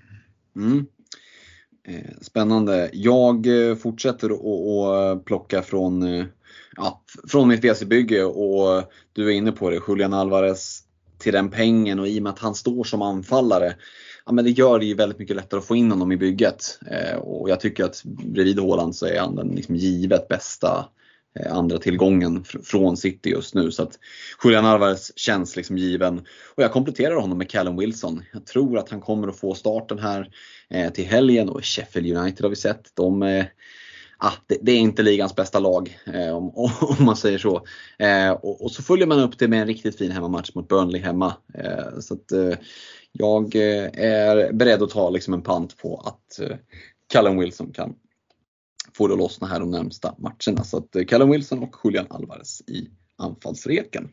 Mm. 0.57 0.87
Spännande. 2.21 2.91
Jag 2.93 3.47
fortsätter 3.83 4.31
att 4.31 5.25
plocka 5.25 5.63
från, 5.63 6.03
ja, 6.77 7.03
från 7.29 7.49
mitt 7.49 7.65
WC-bygge 7.65 8.25
och 8.25 8.93
du 9.13 9.27
är 9.27 9.31
inne 9.31 9.53
på 9.53 9.71
det, 9.71 9.81
Julian 9.89 10.13
Alvarez 10.13 10.83
till 11.19 11.33
den 11.33 11.51
pengen 11.51 11.99
och 11.99 12.09
i 12.09 12.19
och 12.19 12.23
med 12.23 12.31
att 12.31 12.39
han 12.39 12.55
står 12.55 12.85
som 12.85 13.03
anfallare 13.03 13.75
ja, 14.27 14.33
men 14.33 14.45
det 14.45 14.51
gör 14.51 14.79
det 14.79 14.85
ju 14.85 14.95
väldigt 14.95 15.19
mycket 15.19 15.37
lättare 15.37 15.59
att 15.59 15.67
få 15.67 15.77
in 15.77 15.91
honom 15.91 16.13
i 16.13 16.17
bygget. 16.17 16.79
och 17.21 17.51
jag 17.51 17.61
tycker 17.61 17.85
att 17.85 18.03
bredvid 18.05 18.59
Håland 18.59 18.97
så 18.97 19.07
är 19.07 19.21
han 19.21 19.35
den 19.35 19.49
liksom 19.49 19.77
givet 19.77 20.29
bästa 20.29 20.89
Eh, 21.39 21.57
andra 21.57 21.79
tillgången 21.79 22.45
från 22.45 22.97
City 22.97 23.31
just 23.31 23.55
nu. 23.55 23.71
Så 23.71 23.83
att 23.83 23.99
Julian 24.45 24.67
Alvarez 24.67 25.13
känns 25.19 25.57
liksom 25.57 25.79
given. 25.79 26.19
Och 26.55 26.63
jag 26.63 26.73
kompletterar 26.73 27.15
honom 27.15 27.39
med 27.39 27.51
Callum 27.51 27.77
Wilson. 27.77 28.23
Jag 28.33 28.47
tror 28.47 28.79
att 28.79 28.91
han 28.91 29.01
kommer 29.01 29.29
att 29.29 29.39
få 29.39 29.55
starten 29.55 29.99
här 29.99 30.31
eh, 30.71 30.93
till 30.93 31.07
helgen 31.07 31.49
och 31.49 31.65
Sheffield 31.65 32.17
United 32.17 32.45
har 32.45 32.51
vi 32.51 32.57
sett. 32.57 32.93
De, 32.95 33.23
eh, 33.23 33.45
ah, 34.19 34.33
det, 34.47 34.59
det, 34.63 34.73
är 34.73 34.79
inte 34.79 35.03
ligans 35.03 35.37
bästa 35.37 35.59
lag 35.59 35.99
om, 36.33 36.51
om, 36.99 37.05
man 37.05 37.17
säger 37.17 37.39
så. 37.39 37.67
Och, 38.43 38.65
och, 38.65 38.71
så 38.71 38.83
följer 38.83 39.07
man 39.07 39.21
upp 39.21 39.39
det 39.39 39.49
med 39.49 39.61
en 39.61 39.67
riktigt 39.67 39.99
fin 39.99 40.11
hemmamatch 40.11 40.55
mot 40.55 40.69
Burnley 40.69 41.01
hemma. 41.01 41.35
Så 42.01 42.15
att, 42.15 42.59
jag 43.13 43.55
är 43.55 44.53
beredd 44.53 44.83
att 44.83 44.91
ta 44.91 45.11
liksom 45.11 45.35
en 45.35 45.43
pant 45.43 45.77
på 45.77 45.97
att 45.97 46.41
Callum 47.13 47.39
Wilson 47.39 47.73
kan 47.73 47.95
Får 48.95 49.09
det 49.09 49.15
att 49.15 49.19
lossna 49.21 49.47
här 49.47 49.61
de 49.61 49.71
närmsta 49.71 50.15
matcherna. 50.19 50.65
Så 50.65 50.77
att 50.77 50.97
eh, 50.97 51.05
Callum 51.05 51.31
Wilson 51.31 51.63
och 51.63 51.77
Julian 51.85 52.07
Alvarez 52.11 52.63
i 52.67 52.91
anfallsreken. 53.17 54.09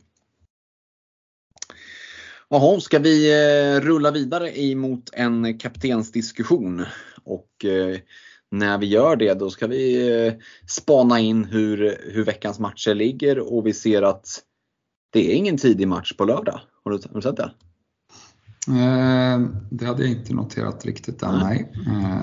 Jaha, 2.49 2.79
ska 2.79 2.99
vi 2.99 3.31
eh, 3.31 3.81
rulla 3.81 4.11
vidare 4.11 4.59
emot 4.59 5.09
en 5.13 5.57
kaptensdiskussion? 5.57 6.85
Och 7.23 7.65
eh, 7.65 7.97
när 8.51 8.77
vi 8.77 8.85
gör 8.85 9.15
det 9.15 9.33
då 9.33 9.49
ska 9.49 9.67
vi 9.67 10.37
spana 10.67 11.19
in 11.19 11.45
hur, 11.45 11.97
hur 12.11 12.23
veckans 12.23 12.59
matcher 12.59 12.93
ligger 12.93 13.39
och 13.53 13.67
vi 13.67 13.73
ser 13.73 14.01
att 14.01 14.43
det 15.09 15.31
är 15.31 15.35
ingen 15.35 15.57
tidig 15.57 15.87
match 15.87 16.13
på 16.13 16.25
lördag. 16.25 16.61
Har 16.83 16.91
du, 16.91 16.99
har 17.07 17.15
du 17.15 17.21
sett 17.21 17.35
det? 17.35 17.51
Det 19.69 19.85
hade 19.85 20.03
jag 20.03 20.11
inte 20.11 20.33
noterat 20.33 20.85
riktigt 20.85 21.23
än, 21.23 21.39
nej. 21.39 21.71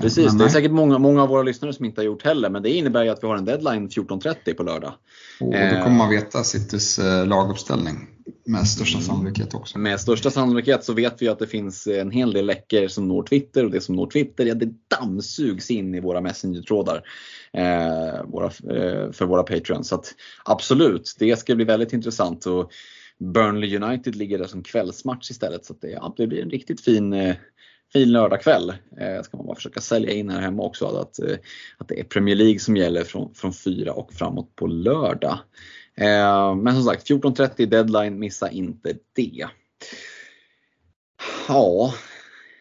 Precis, 0.01 0.33
det 0.33 0.45
är 0.45 0.49
säkert 0.49 0.71
många, 0.71 0.97
många 0.97 1.23
av 1.23 1.29
våra 1.29 1.43
lyssnare 1.43 1.73
som 1.73 1.85
inte 1.85 2.01
har 2.01 2.05
gjort 2.05 2.23
heller, 2.23 2.49
men 2.49 2.63
det 2.63 2.69
innebär 2.69 3.03
ju 3.03 3.09
att 3.09 3.23
vi 3.23 3.27
har 3.27 3.35
en 3.35 3.45
deadline 3.45 3.89
14.30 3.89 4.53
på 4.53 4.63
lördag. 4.63 4.93
Och 5.39 5.53
då 5.53 5.83
kommer 5.83 5.97
man 5.97 6.09
veta 6.09 6.43
Citys 6.43 6.99
laguppställning. 7.25 8.07
Med 8.47 8.67
största 8.67 8.97
mm. 8.97 9.07
sannolikhet 9.07 9.53
också. 9.53 9.79
Med 9.79 9.99
största 9.99 10.31
sannolikhet 10.31 10.83
så 10.83 10.93
vet 10.93 11.21
vi 11.21 11.27
att 11.27 11.39
det 11.39 11.47
finns 11.47 11.87
en 11.87 12.11
hel 12.11 12.33
del 12.33 12.45
läckor 12.45 12.87
som 12.87 13.07
når 13.07 13.23
Twitter 13.23 13.65
och 13.65 13.71
det 13.71 13.81
som 13.81 13.95
når 13.95 14.07
Twitter, 14.07 14.45
ja, 14.45 14.53
det 14.53 14.69
dammsugs 14.99 15.71
in 15.71 15.95
i 15.95 15.99
våra 15.99 16.21
Messenger-trådar 16.21 17.01
eh, 17.53 18.23
våra, 18.25 18.45
eh, 18.45 19.11
för 19.11 19.25
våra 19.25 19.43
Patreons. 19.43 19.87
Så 19.87 19.95
att, 19.95 20.13
absolut, 20.45 21.15
det 21.19 21.39
ska 21.39 21.55
bli 21.55 21.65
väldigt 21.65 21.93
intressant. 21.93 22.45
Och 22.45 22.71
Burnley 23.19 23.77
United 23.77 24.15
ligger 24.15 24.39
där 24.39 24.47
som 24.47 24.63
kvällsmatch 24.63 25.31
istället 25.31 25.65
så 25.65 25.73
att 25.73 25.81
det, 25.81 25.89
ja, 25.89 26.13
det 26.17 26.27
blir 26.27 26.41
en 26.41 26.49
riktigt 26.49 26.81
fin 26.81 27.13
eh, 27.13 27.35
fin 27.93 28.11
lördagkväll. 28.11 28.69
Eh, 28.69 29.21
ska 29.23 29.37
man 29.37 29.45
bara 29.45 29.55
försöka 29.55 29.81
sälja 29.81 30.11
in 30.11 30.29
här 30.29 30.41
hemma 30.41 30.63
också 30.63 30.85
att, 30.85 31.19
eh, 31.19 31.37
att 31.77 31.87
det 31.87 31.99
är 31.99 32.03
Premier 32.03 32.35
League 32.35 32.59
som 32.59 32.77
gäller 32.77 33.03
från, 33.03 33.33
från 33.33 33.53
fyra 33.53 33.93
och 33.93 34.13
framåt 34.13 34.55
på 34.55 34.67
lördag. 34.67 35.39
Eh, 35.97 36.55
men 36.55 36.73
som 36.73 36.83
sagt 36.83 37.09
14.30 37.09 37.65
deadline, 37.65 38.19
missa 38.19 38.51
inte 38.51 38.93
det. 39.15 39.47
Ja, 41.47 41.93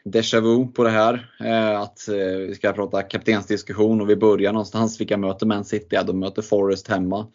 déjà 0.05 0.41
vu 0.41 0.67
på 0.67 0.85
det 0.85 0.91
här. 0.91 1.35
Eh, 1.41 1.81
att 1.81 2.09
eh, 2.09 2.39
vi 2.49 2.55
ska 2.55 2.73
prata 2.73 3.03
kaptensdiskussion 3.03 4.01
och 4.01 4.11
vi 4.11 4.17
börjar 4.17 4.53
någonstans. 4.53 5.01
Vilka 5.01 5.17
möter 5.17 5.47
Man 5.47 5.65
City? 5.65 5.87
Ja, 5.91 6.03
de 6.03 6.21
möter 6.21 6.43
Forest 6.43 6.89
hemma. 6.89 7.27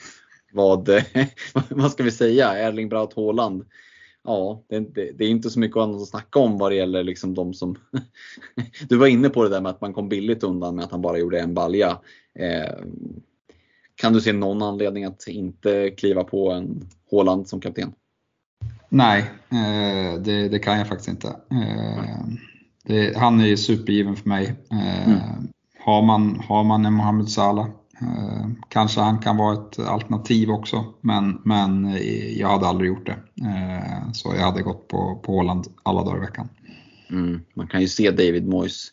Vad, 0.54 0.90
vad 1.70 1.92
ska 1.92 2.04
vi 2.04 2.12
säga? 2.12 2.58
Erling 2.58 2.90
Braut 2.90 3.14
Haaland. 3.16 3.66
Ja, 4.24 4.64
det, 4.70 4.80
det, 4.80 5.12
det, 5.12 5.26
är 5.26 5.30
inte 5.30 5.50
så 5.50 5.60
mycket 5.60 5.78
annat 5.78 6.02
att 6.02 6.08
snacka 6.08 6.40
om 6.40 6.58
vad 6.58 6.72
det 6.72 6.76
gäller 6.76 7.04
liksom 7.04 7.34
de 7.34 7.54
som... 7.54 7.76
du 8.90 8.98
var 8.98 9.08
inne 9.08 9.30
på 9.30 9.44
det 9.44 9.50
där 9.50 9.62
med 9.62 9.70
att 9.70 9.82
man 9.82 9.94
kom 9.94 10.10
billigt 10.10 10.44
undan 10.44 10.76
med 10.76 10.86
att 10.86 10.92
han 10.92 11.02
bara 11.02 11.18
gjorde 11.18 11.40
en 11.40 11.54
balja. 11.54 12.00
Eh, 12.40 12.86
kan 13.96 14.14
du 14.14 14.22
se 14.22 14.34
någon 14.34 14.62
anledning 14.62 15.06
att 15.06 15.28
inte 15.28 15.90
kliva 15.90 16.24
på 16.24 16.52
en 16.52 16.90
Håland 17.12 17.48
som 17.48 17.62
kapten? 17.62 17.94
Nej, 18.90 19.20
eh, 19.52 20.22
det, 20.22 20.50
det, 20.50 20.60
kan 20.60 20.78
jag 20.78 20.88
faktiskt 20.88 21.10
inte. 21.10 21.28
Eh, 21.28 22.26
det, 22.84 23.18
han 23.18 23.42
är 23.42 23.56
supergiven 23.56 24.16
för 24.16 24.30
mig. 24.30 24.56
Eh, 24.72 25.08
mm. 25.08 25.20
Har, 25.80 26.02
man, 26.02 26.40
har 26.40 26.64
man 26.64 26.86
en 26.86 26.94
Mohamed 26.94 27.30
Salah 27.30 27.68
Eh, 28.02 28.48
kanske 28.70 29.02
han 29.02 29.20
kan 29.20 29.38
vara 29.38 29.54
ett 29.54 29.80
alternativ 29.80 30.50
också, 30.50 30.94
men, 31.02 31.42
men 31.46 31.86
eh, 31.86 32.40
jag 32.40 32.48
hade 32.48 32.68
aldrig 32.68 32.88
gjort 32.88 33.06
det. 33.06 33.46
Eh, 33.48 34.12
så 34.14 34.34
jag 34.36 34.42
hade 34.42 34.62
gått 34.62 34.88
på, 34.88 35.22
på 35.24 35.32
Håland 35.32 35.68
alla 35.84 36.04
dagar 36.04 36.18
i 36.18 36.22
veckan. 36.22 36.50
Mm. 37.10 37.42
Man 37.54 37.68
kan 37.68 37.82
ju 37.82 37.88
se 37.88 38.12
David 38.12 38.48
Moyes 38.48 38.92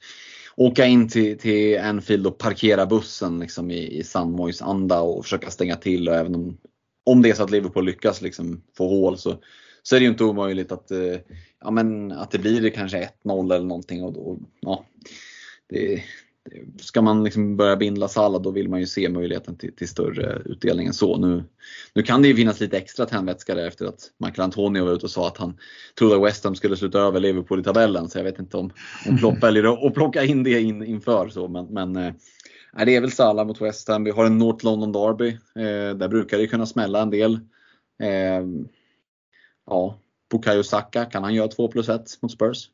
åka 0.56 0.86
in 0.86 1.08
till, 1.08 1.38
till 1.38 1.80
Anfield 1.80 2.26
och 2.26 2.38
parkera 2.38 2.86
bussen 2.86 3.38
liksom 3.38 3.70
i, 3.70 4.00
i 4.00 4.04
Moyes 4.24 4.62
anda 4.62 5.00
och 5.00 5.24
försöka 5.24 5.50
stänga 5.50 5.76
till. 5.76 6.08
Och 6.08 6.14
även 6.14 6.34
om, 6.34 6.58
om 7.06 7.22
det 7.22 7.30
är 7.30 7.34
så 7.34 7.42
att 7.42 7.50
Liverpool 7.50 7.84
lyckas 7.84 8.22
liksom 8.22 8.62
få 8.76 8.88
hål 8.88 9.18
så, 9.18 9.36
så 9.82 9.96
är 9.96 10.00
det 10.00 10.04
ju 10.04 10.10
inte 10.10 10.24
omöjligt 10.24 10.72
att, 10.72 10.90
ja, 11.60 11.70
men, 11.70 12.12
att 12.12 12.30
det 12.30 12.38
blir 12.38 12.60
det 12.60 12.70
kanske 12.70 13.08
1-0 13.24 13.54
eller 13.54 13.66
någonting. 13.66 14.02
Och, 14.02 14.30
och, 14.30 14.38
ja, 14.60 14.84
det, 15.68 16.02
ska 16.80 17.02
man 17.02 17.24
liksom 17.24 17.56
börja 17.56 17.76
bindla 17.76 18.08
Salah 18.08 18.42
då 18.42 18.50
vill 18.50 18.68
man 18.68 18.80
ju 18.80 18.86
se 18.86 19.08
möjligheten 19.08 19.56
till, 19.56 19.76
till 19.76 19.88
större 19.88 20.42
utdelning 20.44 20.86
än 20.86 20.94
så. 20.94 21.16
Nu, 21.16 21.44
nu 21.94 22.02
kan 22.02 22.22
det 22.22 22.28
ju 22.28 22.36
finnas 22.36 22.60
lite 22.60 22.78
extra 22.78 23.06
tändvätska 23.06 23.54
där 23.54 23.66
efter 23.66 23.86
att 23.86 24.10
Michael 24.18 24.44
Antonio 24.44 24.84
var 24.84 24.92
ute 24.92 25.06
och 25.06 25.10
sa 25.10 25.28
att 25.28 25.36
han 25.36 25.58
trodde 25.98 26.16
att 26.16 26.22
West 26.22 26.44
Ham 26.44 26.54
skulle 26.54 26.76
sluta 26.76 26.98
över 26.98 27.20
Liverpool 27.20 27.60
i 27.60 27.62
tabellen. 27.62 28.08
Så 28.08 28.18
jag 28.18 28.24
vet 28.24 28.38
inte 28.38 28.56
om, 28.56 28.70
om 29.08 29.18
Klopp 29.18 29.42
väljer 29.42 29.86
att 29.86 29.94
plocka 29.94 30.24
in 30.24 30.42
det 30.42 30.60
in, 30.60 30.84
inför. 30.84 31.28
Så, 31.28 31.48
men, 31.48 31.66
men 31.66 31.96
eh, 31.96 32.14
det 32.86 32.96
är 32.96 33.00
väl 33.00 33.12
Salah 33.12 33.46
mot 33.46 33.60
West 33.60 33.88
Ham. 33.88 34.04
Vi 34.04 34.10
har 34.10 34.24
en 34.24 34.38
North 34.38 34.64
London 34.64 34.92
Derby. 34.92 35.28
Eh, 35.56 35.96
där 35.96 36.08
brukar 36.08 36.38
det 36.38 36.46
kunna 36.46 36.66
smälla 36.66 37.02
en 37.02 37.10
del. 37.10 37.34
Eh, 38.02 38.46
ja, 39.66 39.98
Bukayo 40.30 40.62
Saka, 40.62 41.04
kan 41.04 41.22
han 41.22 41.34
göra 41.34 41.48
2 41.48 41.68
plus 41.68 41.88
1 41.88 42.22
mot 42.22 42.32
Spurs? 42.32 42.70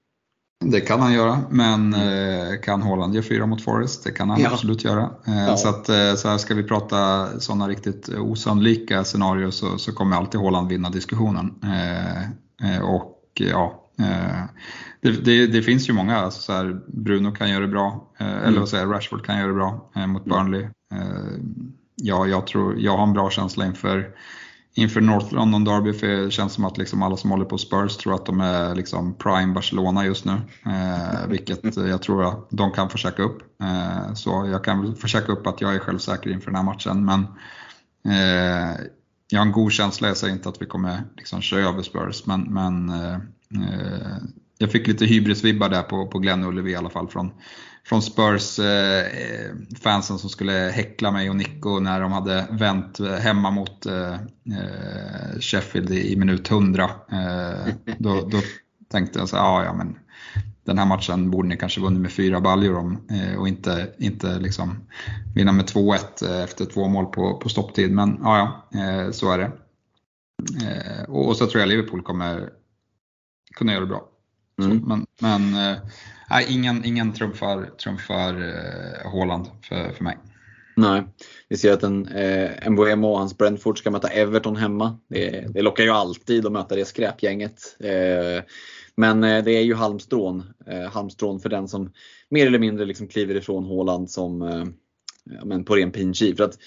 Det 0.65 0.81
kan 0.81 1.01
han 1.01 1.13
göra, 1.13 1.41
men 1.51 1.95
eh, 1.95 2.61
kan 2.63 2.83
Holland 2.83 3.15
göra 3.15 3.25
fyra 3.25 3.47
mot 3.47 3.63
Forest? 3.63 4.05
Det 4.05 4.13
kan 4.13 4.31
han 4.31 4.41
ja. 4.41 4.51
absolut 4.53 4.85
göra. 4.85 5.11
Eh, 5.27 5.47
ja. 5.47 5.57
Så, 5.57 5.69
att, 5.69 5.89
eh, 5.89 6.15
så 6.15 6.29
här 6.29 6.39
ska 6.39 6.55
vi 6.55 6.63
prata 6.63 7.29
sådana 7.41 7.69
riktigt 7.69 8.09
osannolika 8.09 9.05
scenarier 9.05 9.51
så, 9.51 9.79
så 9.79 9.93
kommer 9.93 10.17
alltid 10.17 10.41
Holland 10.41 10.69
vinna 10.69 10.91
diskussionen. 10.91 11.55
och 12.83 13.19
ja, 13.35 13.79
det, 15.01 15.11
det, 15.11 15.47
det, 15.47 15.63
finns 15.63 15.89
ju 15.89 15.93
många, 15.93 16.17
alltså 16.17 16.41
så 16.41 16.53
här, 16.53 16.81
Bruno 16.87 17.33
kan 17.33 17.51
göra 17.51 17.61
det 17.61 17.69
bra, 17.69 18.13
mm. 18.19 18.39
eller 18.39 18.61
vad 18.61 18.69
säger 18.69 18.87
Rashford 18.87 19.27
kan 19.27 19.39
göra 19.39 19.49
det 19.49 19.55
bra 19.55 19.91
mot 20.07 20.25
Burnley. 20.25 20.69
Ja, 21.95 22.27
jag, 22.27 22.47
tror, 22.47 22.81
jag 22.81 22.97
har 22.97 23.07
en 23.07 23.13
bra 23.13 23.31
känsla 23.31 23.67
inför 23.67 24.15
inför 24.75 25.01
North 25.01 25.35
London 25.35 25.65
Derby 25.65 25.93
för 25.93 26.07
det 26.07 26.31
känns 26.31 26.53
som 26.53 26.65
att 26.65 26.79
liksom 26.79 27.03
alla 27.03 27.17
som 27.17 27.31
håller 27.31 27.45
på 27.45 27.59
Spurs 27.59 27.97
tror 27.97 28.15
att 28.15 28.27
de 28.27 28.41
är 28.41 28.75
liksom 28.75 29.15
prime 29.15 29.55
Barcelona 29.55 30.07
just 30.07 30.25
nu. 30.25 30.33
Eh, 30.67 31.27
vilket 31.29 31.77
jag 31.77 32.03
tror 32.03 32.25
att 32.25 32.47
de 32.51 32.71
kan 32.71 32.91
försöka 32.91 33.23
upp. 33.23 33.43
Eh, 33.63 34.15
så 34.15 34.49
jag 34.51 34.65
kan 34.65 34.97
försöka 34.97 35.33
upp 35.33 35.47
att 35.47 35.61
jag 35.61 35.75
är 35.75 35.79
självsäker 35.79 36.31
inför 36.31 36.47
den 36.47 36.57
här 36.57 36.63
matchen. 36.63 37.05
Men 37.05 37.21
eh, 38.15 38.77
jag 39.31 39.41
har 39.41 39.47
en 39.47 39.53
god 39.53 39.73
känsla, 39.73 40.09
jag 40.09 40.17
säger 40.17 40.35
inte 40.35 40.49
att 40.49 40.63
vi 40.63 40.67
kommer 40.67 41.03
liksom 41.17 41.41
köra 41.41 41.69
över 41.69 41.83
Spurs. 41.83 42.27
Men, 42.27 42.41
men 42.41 42.89
eh, 42.89 43.15
eh, 43.15 44.17
jag 44.59 44.73
fick 44.73 44.87
lite 44.87 45.05
hybrisvibbar 45.05 45.69
där 45.69 45.83
på, 45.83 46.07
på 46.07 46.19
Glenn 46.19 46.45
Ullevi 46.45 46.71
i 46.71 46.77
alla 46.77 46.91
fall 46.91 47.09
från, 47.09 47.31
från 47.85 48.03
Spurs 48.03 48.59
eh, 48.59 49.07
fansen 49.81 50.19
som 50.19 50.31
skulle 50.31 50.53
häckla 50.53 51.11
mig 51.11 51.31
och 51.31 51.37
Nico 51.37 51.79
när 51.79 52.01
de 52.01 52.13
hade 52.13 52.47
vänt 52.51 53.01
eh, 53.01 53.15
hemma 53.15 53.51
mot 53.51 53.87
eh, 53.87 54.13
eh 54.13 55.41
Sheffield 55.41 55.91
i, 55.91 56.13
i, 56.13 56.17
minut 56.17 56.51
100. 56.51 56.91
Eh, 57.13 57.75
då, 57.99 58.21
då, 58.21 58.39
tänkte 58.91 59.19
jag 59.19 59.29
så 59.29 59.37
här, 59.37 59.45
ah, 59.45 59.65
ja, 59.65 59.73
men 59.73 59.99
den 60.65 60.79
här 60.79 60.87
matchen 60.87 61.31
borde 61.31 61.49
ni 61.49 61.57
kanske 61.57 61.81
vunnit 61.81 62.01
med 62.01 62.13
fyra 62.13 62.41
baljor 62.41 62.77
om 62.77 63.07
eh, 63.11 63.39
och 63.39 63.49
inte, 63.49 63.95
inte 63.99 64.39
liksom 64.39 64.77
vinna 65.35 65.53
med 65.53 65.65
2-1 65.65 65.99
eh, 66.25 66.43
efter 66.45 66.65
två 66.65 66.89
mål 66.89 67.07
på, 67.07 67.37
på 67.37 67.49
stopptid. 67.49 67.93
Men 67.93 68.19
ja, 68.23 68.65
ja 68.73 68.81
eh, 68.81 69.11
så 69.11 69.33
är 69.33 69.39
det. 69.39 69.53
och, 71.09 71.29
och 71.29 71.37
så 71.37 71.47
tror 71.47 71.61
jag 71.61 71.69
Liverpool 71.69 72.03
kommer 72.03 72.51
kunna 73.55 73.73
göra 73.73 73.81
det 73.81 73.89
bra. 73.89 74.12
Mm. 74.59 74.79
men 74.87 75.07
men 75.21 75.53
nej, 76.31 76.47
ingen, 76.49 76.85
ingen 76.85 77.13
trumfar, 77.13 77.71
trumfar 77.83 78.35
eh, 78.35 79.11
Håland 79.11 79.47
för, 79.69 79.93
för 79.93 80.05
mig. 80.05 80.19
Nej, 80.77 81.03
vi 81.49 81.57
ser 81.57 81.73
att 81.73 81.83
en 81.83 82.09
eh, 82.09 82.71
Mbuemo 82.71 83.09
och 83.09 83.19
hans 83.19 83.39
Brentford 83.39 83.79
ska 83.79 83.91
möta 83.91 84.09
Everton 84.09 84.57
hemma. 84.57 84.99
Det, 85.09 85.55
det 85.55 85.63
lockar 85.63 85.85
ju 85.85 85.91
alltid 85.91 86.47
att 86.47 86.53
möta 86.53 86.77
det 86.77 86.85
skräpgänget. 86.85 87.77
Eh, 87.81 88.45
men 88.97 89.25
eh, 89.25 89.45
det 89.45 89.53
är 89.53 89.63
ju 89.63 89.75
halmstrån, 89.75 90.45
eh, 90.67 90.91
halmstrån 90.91 91.41
för 91.41 91.49
den 91.49 91.69
som 91.69 91.93
mer 92.29 92.47
eller 92.47 92.59
mindre 92.59 92.85
liksom 92.85 93.09
kliver 93.09 93.35
ifrån 93.35 93.65
Håland 93.65 94.11
som 94.11 94.43
eh, 94.43 94.65
men 95.45 95.65
på 95.65 95.77
ren 95.77 95.93
pinchi. 95.93 96.37
För 96.37 96.45
att 96.45 96.59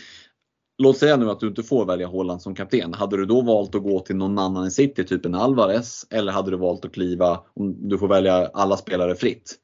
Låt 0.78 0.98
säga 0.98 1.18
nu 1.18 1.30
att 1.30 1.40
du 1.40 1.48
inte 1.48 1.64
får 1.64 1.86
välja 1.86 2.08
Håland 2.08 2.42
som 2.42 2.56
kapten. 2.56 2.94
Hade 2.94 3.18
du 3.18 3.26
då 3.26 3.42
valt 3.42 3.76
att 3.76 3.84
gå 3.84 4.00
till 4.00 4.16
någon 4.16 4.40
annan 4.40 4.68
i 4.68 4.72
City, 4.72 5.04
typ 5.04 5.26
en 5.26 5.36
Alvarez? 5.36 6.08
Eller 6.10 6.32
hade 6.32 6.52
du 6.52 6.58
valt 6.58 6.86
att 6.86 6.94
kliva, 6.94 7.42
om 7.54 7.90
du 7.90 7.98
får 7.98 8.08
välja 8.08 8.48
alla 8.54 8.78
spelare 8.78 9.16
fritt, 9.16 9.56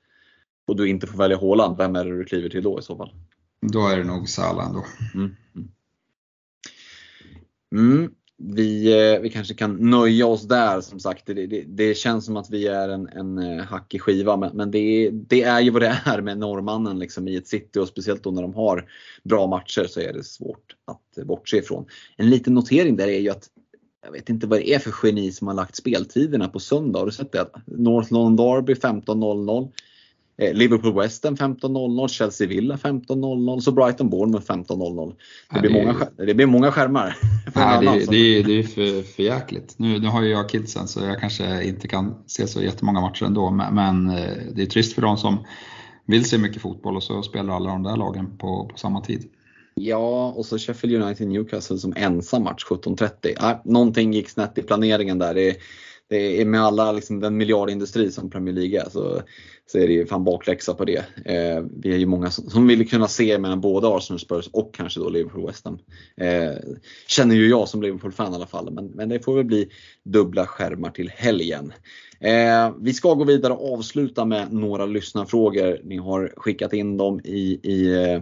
och 0.68 0.76
du 0.76 0.90
inte 0.90 1.08
får 1.08 1.18
välja 1.18 1.38
Håland, 1.38 1.78
vem 1.78 1.96
är 1.96 2.06
det 2.06 2.18
du 2.18 2.24
kliver 2.24 2.50
till 2.50 2.64
då 2.64 2.80
i 2.80 2.82
så 2.82 2.98
fall? 2.98 3.14
Då 3.72 3.88
är 3.88 3.98
det 3.98 4.04
nog 4.04 4.30
Salah 4.30 4.68
ändå. 4.68 4.86
Mm. 5.16 5.36
Mm 7.76 8.12
vi, 8.44 8.94
eh, 9.14 9.22
vi 9.22 9.30
kanske 9.30 9.54
kan 9.54 9.90
nöja 9.90 10.26
oss 10.26 10.48
där 10.48 10.82
som 10.82 11.00
sagt. 11.00 11.26
Det, 11.26 11.48
det, 11.48 11.64
det 11.68 11.98
känns 11.98 12.26
som 12.26 12.38
att 12.38 12.50
vi 12.50 12.68
är 12.68 12.90
en, 12.90 13.08
en 13.08 13.38
eh, 13.38 13.66
hackig 13.66 14.02
skiva 14.02 14.38
men, 14.38 14.56
men 14.56 14.72
det, 14.72 15.10
det, 15.10 15.44
är 15.44 15.60
ju 15.60 15.70
vad 15.70 15.82
det 15.82 16.02
är 16.06 16.22
med 16.22 16.38
norrmannen 16.38 17.00
liksom 17.00 17.28
i 17.28 17.36
ett 17.36 17.48
city 17.48 17.80
och 17.80 17.88
speciellt 17.88 18.24
då 18.24 18.32
när 18.32 18.42
de 18.42 18.54
har 18.54 18.86
bra 19.24 19.48
matcher 19.48 19.86
så 19.90 20.00
är 20.00 20.14
det 20.14 20.24
svårt 20.24 20.76
att 20.86 21.26
bortse 21.26 21.58
ifrån. 21.58 21.86
En 22.18 22.30
liten 22.30 22.54
notering 22.54 22.96
där 22.96 23.08
är 23.08 23.20
ju 23.20 23.30
att 23.30 23.50
jag 24.06 24.12
vet 24.12 24.30
inte 24.30 24.48
vad 24.48 24.60
det 24.60 24.74
är 24.74 24.80
för 24.80 24.94
geni 25.04 25.32
som 25.32 25.48
har 25.48 25.54
lagt 25.54 25.76
speltiderna 25.76 26.48
på 26.48 26.60
söndag. 26.60 27.00
Har 27.00 27.06
du 27.06 27.12
sett 27.12 27.32
det? 27.32 27.50
North 27.66 28.14
London 28.14 28.36
Derby 28.36 28.74
15.00. 28.74 29.72
Eh, 30.38 30.53
Liverpool 30.53 30.94
Western 30.94 31.36
15.00, 31.36 32.08
Chelsea 32.08 32.48
Villa 32.48 32.76
15.00, 32.76 33.60
så 33.60 33.72
Brighton 33.72 34.10
Bournemouth 34.10 34.45
15.00. 34.45 35.14
Det, 35.53 35.60
blir 35.60 35.72
många, 35.72 36.08
det 36.18 36.34
blir 36.34 36.45
många 36.45 36.72
skärmar. 36.72 37.18
Ja, 37.56 37.82
det, 37.82 38.06
det, 38.12 38.44
det 38.44 38.60
är 38.60 38.64
för, 38.64 39.02
för 39.02 39.24
jäkligt. 39.24 39.74
Nu, 39.78 39.99
nu 39.99 40.08
har 40.08 40.22
ju 40.22 40.30
jag 40.30 40.49
kidsen 40.49 40.88
så 40.88 40.99
jag 40.99 41.20
kanske 41.20 41.64
inte 41.64 41.88
kan 41.88 42.16
se 42.28 42.48
så 42.48 42.62
jättemånga 42.62 43.02
matcher 43.02 43.26
ändå, 43.26 43.52
men, 43.52 43.76
men 43.76 44.10
eh, 44.10 44.38
det 44.53 44.62
är 44.62 44.66
trist 44.66 44.94
för 44.94 45.02
de 45.02 45.18
som 45.18 45.38
vill 46.06 46.26
se 46.26 46.38
mycket 46.38 46.62
fotboll 46.62 46.95
och 46.95 47.03
så 47.03 47.24
spelar 47.24 47.56
alla 47.56 47.70
de 47.70 47.84
där 47.84 47.98
lagen 47.98 48.38
på, 48.38 48.66
på 48.72 48.78
samma 48.78 49.02
tid. 49.02 49.30
Ja, 49.76 50.34
och 50.38 50.45
så 50.45 50.58
Sheffield 50.58 51.03
United 51.03 51.28
Newcastle 51.28 51.78
som 51.78 51.94
ensam 51.98 52.44
match 52.44 52.66
17.30. 52.66 53.36
Ja, 53.40 53.62
någonting 53.66 54.14
gick 54.14 54.30
snett 54.30 54.58
i 54.58 54.62
planeringen 54.62 55.20
där. 55.20 55.34
Det, 55.34 55.58
det 56.12 56.42
är 56.42 56.46
med 56.46 56.62
alla 56.62 56.92
liksom, 56.92 57.20
den 57.20 57.38
miljardindustri 57.38 58.12
som 58.12 58.30
Premier 58.30 58.56
League 58.56 58.82
är 58.82 58.90
så, 58.90 59.22
så 59.66 59.78
är 59.78 59.88
det 59.88 59.94
ju 59.94 60.06
fan 60.06 60.24
bakläxa 60.24 60.74
på 60.74 60.86
det. 60.86 61.06
Eh, 61.26 61.64
vi 61.82 61.94
är 61.94 61.98
ju 61.98 62.06
många 62.06 62.32
som, 62.32 62.50
som 62.50 62.68
vill 62.68 62.90
kunna 62.90 63.08
se 63.08 63.38
mellan 63.38 63.62
både 63.62 63.88
Arsenal 63.88 64.20
Spurs 64.20 64.50
och 64.54 64.74
kanske 64.74 65.00
då 65.00 65.10
Liverpool 65.10 65.48
West 65.48 65.66
Ham. 65.66 65.80
Eh, 66.18 66.52
känner 67.08 67.36
ju 67.36 67.50
jag 67.50 67.70
som 67.70 67.82
Liverpool-fan 67.82 68.34
i 68.34 68.36
alla 68.36 68.48
fall, 68.48 68.72
men, 68.72 68.86
men 68.86 69.10
det 69.10 69.20
får 69.20 69.36
väl 69.36 69.46
bli 69.46 69.70
dubbla 70.04 70.48
skärmar 70.48 70.90
till 70.90 71.10
helgen. 71.10 71.74
Eh, 72.20 72.72
vi 72.82 72.94
ska 72.94 73.14
gå 73.14 73.24
vidare 73.24 73.54
och 73.54 73.74
avsluta 73.74 74.26
med 74.26 74.54
några 74.54 74.86
lyssnarfrågor. 74.86 75.80
Ni 75.84 75.98
har 75.98 76.34
skickat 76.38 76.74
in 76.74 76.98
dem 76.98 77.22
i, 77.24 77.60
i, 77.64 77.94
eh, 77.94 78.22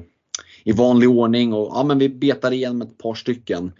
i 0.64 0.72
vanlig 0.72 1.10
ordning 1.10 1.54
och 1.54 1.72
ja, 1.74 1.84
men 1.84 2.00
vi 2.00 2.10
betar 2.10 2.52
igenom 2.52 2.82
ett 2.82 2.98
par 2.98 3.14
stycken 3.14 3.72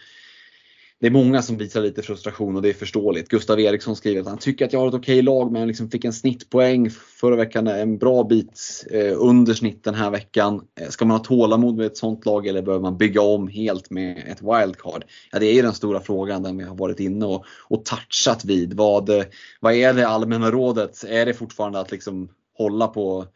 det 1.00 1.06
är 1.06 1.10
många 1.10 1.42
som 1.42 1.56
visar 1.56 1.80
lite 1.80 2.02
frustration 2.02 2.56
och 2.56 2.62
det 2.62 2.68
är 2.68 2.74
förståeligt. 2.74 3.28
Gustav 3.28 3.60
Eriksson 3.60 3.96
skriver 3.96 4.20
att 4.20 4.26
han 4.26 4.38
tycker 4.38 4.64
att 4.64 4.72
jag 4.72 4.80
har 4.80 4.88
ett 4.88 4.94
okej 4.94 5.22
lag 5.22 5.52
men 5.52 5.68
liksom 5.68 5.90
fick 5.90 6.04
en 6.04 6.12
snittpoäng 6.12 6.90
förra 6.90 7.36
veckan, 7.36 7.66
en 7.66 7.98
bra 7.98 8.24
bit 8.24 8.86
eh, 8.90 9.12
under 9.16 9.54
snitt 9.54 9.84
den 9.84 9.94
här 9.94 10.10
veckan. 10.10 10.60
Eh, 10.80 10.88
ska 10.88 11.04
man 11.04 11.16
ha 11.16 11.24
tålamod 11.24 11.76
med 11.76 11.86
ett 11.86 11.96
sånt 11.96 12.26
lag 12.26 12.46
eller 12.46 12.62
behöver 12.62 12.82
man 12.82 12.96
bygga 12.96 13.22
om 13.22 13.48
helt 13.48 13.90
med 13.90 14.24
ett 14.26 14.42
wildcard? 14.42 15.04
Ja, 15.32 15.38
det 15.38 15.46
är 15.46 15.54
ju 15.54 15.62
den 15.62 15.72
stora 15.72 16.00
frågan 16.00 16.42
den 16.42 16.56
vi 16.56 16.64
har 16.64 16.76
varit 16.76 17.00
inne 17.00 17.26
och, 17.26 17.44
och 17.68 17.84
touchat 17.84 18.44
vid. 18.44 18.74
Vad, 18.74 19.08
eh, 19.10 19.24
vad 19.60 19.74
är 19.74 19.94
det 19.94 20.08
allmänna 20.08 20.50
rådet? 20.50 21.04
Är 21.08 21.26
det 21.26 21.34
fortfarande 21.34 21.80
att 21.80 21.90
liksom 21.90 22.28
hålla 22.58 22.88
på, 22.88 23.26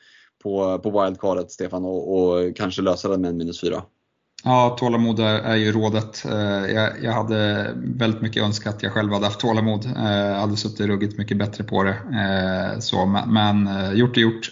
på, 0.42 0.78
på 0.78 1.02
wildcardet 1.02 1.50
Stefan 1.50 1.84
och, 1.84 2.16
och 2.16 2.56
kanske 2.56 2.82
lösa 2.82 3.08
det 3.08 3.18
med 3.18 3.30
en 3.30 3.36
minus 3.36 3.60
4? 3.60 3.82
Ja, 4.46 4.76
tålamod 4.78 5.20
är, 5.20 5.56
ju 5.56 5.72
rådet. 5.72 6.24
Eh, 6.24 6.74
jag, 6.74 7.02
jag, 7.02 7.12
hade 7.12 7.70
väldigt 7.76 8.22
mycket 8.22 8.42
önskat 8.42 8.74
att 8.74 8.82
jag 8.82 8.92
själv 8.92 9.12
hade 9.12 9.24
haft 9.24 9.40
tålamod. 9.40 9.84
Jag 9.96 10.40
hade 10.40 10.56
suttit 10.56 10.86
ruggigt 10.86 11.18
mycket 11.18 11.36
bättre 11.36 11.64
på 11.64 11.82
det. 11.82 11.90
Eh, 11.90 12.78
så, 12.78 13.06
men 13.26 13.68
gjort 13.96 14.16
är 14.16 14.20
gjort. 14.20 14.50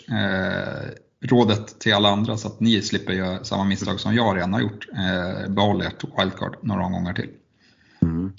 Rådet 1.25 1.81
till 1.81 1.95
alla 1.95 2.09
andra 2.09 2.37
så 2.37 2.49
att 2.49 2.61
ni 2.61 2.83
slipper 2.83 3.13
göra 3.13 3.45
samma 3.45 3.65
misstag 3.65 4.01
som 4.01 4.15
jag 4.15 4.37
redan 4.37 4.53
har 4.53 4.61
gjort. 4.61 4.87
Behåll 5.49 5.83
ert 5.83 6.05
wildcard 6.19 6.57
några 6.63 6.83
gånger 6.83 7.13
till. 7.15 7.29
Mm. 8.03 8.33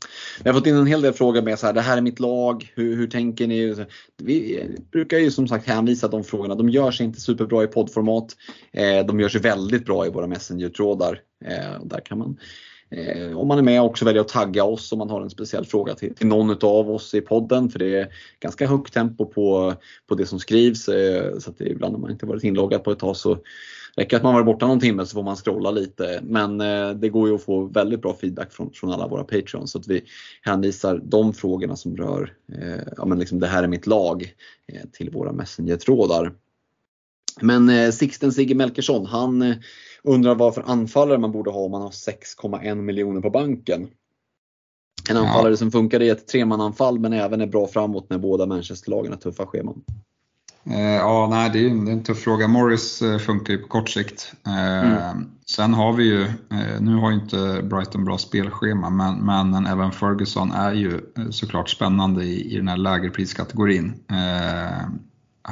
Jag 0.44 0.54
har 0.54 0.60
fått 0.60 0.68
in 0.68 0.76
en 0.76 0.88
hel 0.88 1.02
del 1.02 1.14
frågor 1.14 1.42
med 1.42 1.60
så 1.60 1.66
här, 1.66 1.74
det 1.74 1.82
här 1.82 1.98
är 1.98 2.02
mitt 2.02 2.20
lag, 2.20 2.72
hur, 2.76 2.96
hur 2.96 3.08
tänker 3.08 3.48
ni? 3.48 3.86
Vi 4.18 4.62
eh, 4.62 4.68
brukar 4.92 5.18
ju 5.18 5.32
som 5.32 5.48
sagt 5.48 5.68
hänvisa 5.68 6.08
de 6.08 6.24
frågorna. 6.24 6.56
De 6.56 6.70
gör 6.70 6.92
sig 6.92 7.06
inte 7.06 7.22
superbra 7.22 7.64
i 7.64 7.68
poddformat. 7.68 8.36
Eh, 8.72 9.06
de 9.06 9.20
gör 9.20 9.30
sig 9.30 9.42
väldigt 9.42 9.86
bra 9.86 10.06
i 10.06 10.10
våra 10.10 10.28
Messenger-trådar. 10.28 11.20
Eh, 11.46 11.84
där 11.84 12.00
kan 12.06 12.18
man 12.18 12.38
om 13.36 13.48
man 13.48 13.58
är 13.58 13.62
med 13.62 13.82
också 13.82 14.06
välja 14.06 14.22
att 14.22 14.28
tagga 14.28 14.64
oss 14.64 14.92
om 14.92 15.00
man 15.00 15.10
har 15.10 15.22
en 15.22 15.30
speciell 15.30 15.66
fråga 15.66 15.96
till, 15.96 16.16
till 16.16 16.28
någon 16.28 16.50
av 16.62 16.92
oss 16.92 17.14
i 17.14 17.22
podden. 17.22 17.70
För 17.70 17.80
det 17.80 18.00
är 18.00 18.08
ganska 18.40 18.68
högt 18.68 18.94
tempo 18.94 19.26
på, 19.26 19.74
på 20.08 20.16
det 20.16 20.26
som 20.26 20.40
skrivs. 20.40 20.84
Så 21.40 21.50
att 21.50 21.62
ibland 21.62 21.94
har 21.94 22.02
man 22.02 22.12
inte 22.12 22.26
varit 22.26 22.44
inloggad 22.44 22.84
på 22.84 22.92
ett 22.92 23.00
tag 23.00 23.18
så 23.18 23.38
räcker 23.98 24.18
att 24.18 24.24
man 24.24 24.34
varit 24.34 24.46
borta 24.46 24.68
någon 24.68 24.80
timme 24.80 25.06
så 25.06 25.14
får 25.14 25.24
man 25.24 25.36
scrolla 25.36 25.72
lite. 25.72 26.20
Men 26.24 26.62
eh, 26.62 26.90
det 26.90 27.10
går 27.10 27.30
ju 27.30 27.36
att 27.36 27.44
få 27.44 27.66
väldigt 27.66 28.02
bra 28.02 28.14
feedback 28.22 28.54
från, 28.54 28.72
från 28.74 28.92
alla 28.92 29.08
våra 29.08 29.24
patreons. 29.24 29.72
Så 29.72 29.80
att 29.80 29.88
vi 29.88 30.04
hänvisar 30.42 31.02
de 31.04 31.34
frågorna 31.34 31.76
som 31.76 31.98
rör, 31.98 32.34
eh, 32.54 32.84
ja 32.98 33.06
men 33.06 33.20
liksom 33.20 33.40
det 33.40 33.48
här 33.48 33.64
är 33.64 33.68
mitt 33.68 33.88
lag, 33.88 34.34
eh, 34.68 34.90
till 34.92 35.10
våra 35.10 35.32
messenger-trådar. 35.32 36.34
Men 37.42 37.70
eh, 37.70 37.92
Sixten 37.92 38.32
Sigge 38.32 38.56
Melkersson, 38.56 39.06
han 39.06 39.42
eh, 39.42 39.56
undrar 40.04 40.36
vad 40.36 40.56
för 40.56 40.62
anfallare 40.62 41.18
man 41.18 41.32
borde 41.32 41.52
ha 41.52 41.60
om 41.60 41.72
man 41.72 41.82
har 41.82 41.90
6,1 41.90 42.76
miljoner 42.76 43.22
på 43.22 43.30
banken. 43.30 43.88
En 45.10 45.18
anfallare 45.18 45.54
ja. 45.54 45.58
som 45.58 45.72
funkar 45.72 46.02
i 46.02 46.10
ett 46.10 46.28
tremananfall 46.28 47.00
men 47.00 47.14
även 47.14 47.42
är 47.42 47.48
bra 47.48 47.68
framåt 47.68 48.10
när 48.10 48.18
båda 48.18 48.46
Manchesterlagen 48.46 49.12
har 49.12 49.20
tuffa 49.20 49.46
scheman. 49.46 49.84
Eh, 50.66 50.96
ja, 50.96 51.28
nej, 51.32 51.50
det 51.54 51.60
är 51.60 51.70
en 51.70 52.04
tuff 52.04 52.24
fråga. 52.24 52.48
Morris 52.48 53.02
eh, 53.02 53.18
funkar 53.18 53.54
ju 53.54 53.60
på 53.60 53.68
kort 53.68 53.90
sikt. 53.90 54.34
Eh, 54.46 55.02
mm. 55.08 55.30
Sen 55.46 55.74
har 55.74 55.94
vi 55.94 56.04
ju, 56.04 56.28
nu 56.80 56.96
har 56.96 57.12
ju 57.12 57.16
inte 57.16 57.62
Brighton 57.64 58.06
bra 58.06 58.18
spelschema, 58.18 58.90
men, 58.90 59.16
men 59.16 59.66
även 59.66 59.92
Ferguson 59.92 60.52
är 60.52 60.74
ju 60.74 61.02
såklart 61.32 61.70
spännande 61.70 62.24
i, 62.24 62.54
i 62.54 62.58
den 62.58 62.68
här 62.68 62.78
lägre 62.78 63.10
priskategorin. 63.10 63.94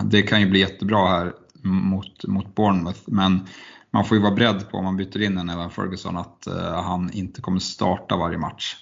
Det 0.03 0.21
kan 0.21 0.41
ju 0.41 0.49
bli 0.49 0.59
jättebra 0.59 1.07
här 1.07 1.33
mot, 1.63 2.25
mot 2.27 2.55
Bournemouth, 2.55 2.99
men 3.05 3.47
man 3.91 4.05
får 4.05 4.17
ju 4.17 4.23
vara 4.23 4.35
beredd 4.35 4.69
på 4.69 4.77
om 4.77 4.83
man 4.83 4.97
byter 4.97 5.21
in 5.21 5.37
en 5.37 5.49
Evan 5.49 5.71
Ferguson 5.71 6.17
att 6.17 6.47
han 6.83 7.11
inte 7.13 7.41
kommer 7.41 7.59
starta 7.59 8.17
varje 8.17 8.37
match. 8.37 8.75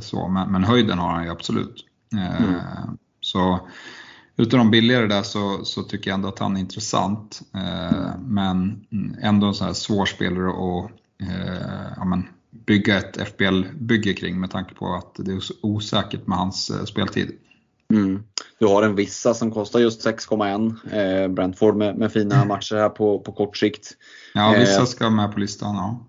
Så, 0.00 0.28
men, 0.28 0.52
men 0.52 0.64
höjden 0.64 0.98
har 0.98 1.12
han 1.12 1.24
ju 1.24 1.30
absolut. 1.30 1.84
Mm. 2.12 2.54
Så 3.20 3.60
utav 4.36 4.58
de 4.58 4.70
billigare 4.70 5.06
där 5.06 5.22
så, 5.22 5.64
så, 5.64 5.82
tycker 5.82 6.10
jag 6.10 6.14
ändå 6.14 6.28
att 6.28 6.38
han 6.38 6.56
är 6.56 6.60
intressant. 6.60 7.40
Eh, 7.54 8.18
men 8.26 8.86
ändå 9.22 9.46
en 9.46 9.54
sån 9.54 9.66
här 9.66 9.74
svår 9.74 10.06
spelare 10.06 10.48
att 10.48 10.90
eh, 11.28 11.92
ja, 11.96 12.04
men, 12.04 12.28
bygga 12.66 12.98
ett 12.98 13.16
FBL-bygge 13.16 14.14
kring 14.14 14.40
med 14.40 14.50
tanke 14.50 14.74
på 14.74 14.94
att 14.94 15.14
det 15.26 15.32
är 15.32 15.40
osäkert 15.62 16.26
med 16.26 16.38
hans 16.38 16.70
eh, 16.70 16.84
speltid. 16.84 17.32
Mm. 17.90 18.22
Du 18.58 18.66
har 18.66 18.82
en 18.82 18.94
vissa 18.94 19.34
som 19.34 19.50
kostar 19.50 19.80
just 19.80 20.06
6,1. 20.06 21.22
Eh, 21.22 21.28
Brentford 21.28 21.76
med, 21.76 21.96
med, 21.96 22.12
fina 22.12 22.34
mm. 22.34 22.48
matcher 22.48 22.74
här 22.76 22.88
på, 22.88 23.18
på 23.18 23.32
kort 23.32 23.56
sikt. 23.56 23.90
Ja, 24.34 24.54
vissa 24.58 24.80
eh, 24.80 24.86
ska 24.86 25.10
med 25.10 25.32
på 25.32 25.40
listan. 25.40 25.74
Ja. 25.74 26.06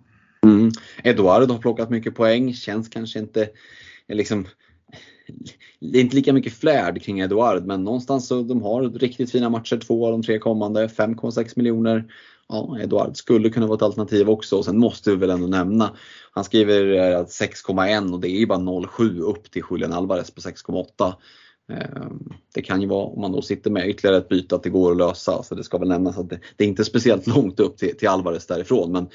Mm. 0.50 0.72
Eduard 1.04 1.52
har 1.52 1.58
plockat 1.58 1.90
mycket 1.90 2.16
poäng, 2.16 2.54
känns 2.54 2.90
kanske 2.90 3.20
inte 3.20 3.50
liksom 4.08 4.46
det 5.80 5.98
är 5.98 6.02
inte 6.02 6.16
lika 6.16 6.34
mycket 6.34 6.54
flärd 6.54 7.02
kring 7.02 7.20
Eduard 7.20 7.66
men 7.66 7.84
någonstans 7.84 8.28
så 8.28 8.42
de 8.42 8.62
har 8.62 8.84
riktigt 8.84 9.32
fina 9.32 9.50
matcher, 9.50 9.78
två 9.78 10.06
av 10.06 10.12
de 10.12 10.24
tre 10.24 10.40
kommande, 10.40 10.88
5,6 10.88 11.54
miljoner. 11.56 12.06
Ja, 12.50 12.78
Eduard 12.82 13.18
skulle 13.18 13.50
kunna 13.50 13.68
vara 13.68 13.76
ett 13.76 13.82
alternativ 13.82 14.30
också 14.30 14.58
och 14.58 14.66
sen 14.66 14.78
måste 14.78 15.10
vi 15.10 15.16
väl 15.16 15.30
ändå 15.30 15.48
nämna, 15.48 15.96
han 16.32 16.44
skriver 16.44 16.94
eh, 16.94 17.26
6,1 17.26 18.14
och 18.14 18.20
det 18.20 18.30
är 18.30 18.40
ju 18.40 18.46
bara 18.46 18.60
0,7 18.60 19.20
upp 19.20 19.52
till 19.52 19.64
Julian 19.72 19.94
Alvarez 19.94 20.32
på 20.32 20.42
6,8. 20.42 21.14
Ehm, 21.72 22.34
det 22.54 22.62
kan 22.62 22.82
ju 22.82 22.88
vara, 22.88 23.06
om 23.06 23.22
man 23.22 23.32
då 23.32 23.42
sitter 23.42 23.72
med 23.72 23.90
ytterligare 23.90 24.18
ett 24.18 24.30
byte, 24.30 24.56
att 24.56 24.64
det 24.64 24.70
går 24.70 24.92
att 24.92 24.98
lösa. 24.98 25.44
Så 25.44 25.56
det 25.56 25.64
ska 25.64 25.78
väl 25.78 25.88
nämnas 25.88 26.18
att 26.18 26.30
det, 26.30 26.40
det 26.56 26.64
är 26.64 26.68
inte 26.68 26.86
speciellt 26.86 27.28
långt 27.28 27.60
upp 27.60 27.78
till, 27.78 27.98
till 27.98 28.08
Alvarez 28.08 28.48
därifrån. 28.48 28.92
Men 28.92 29.10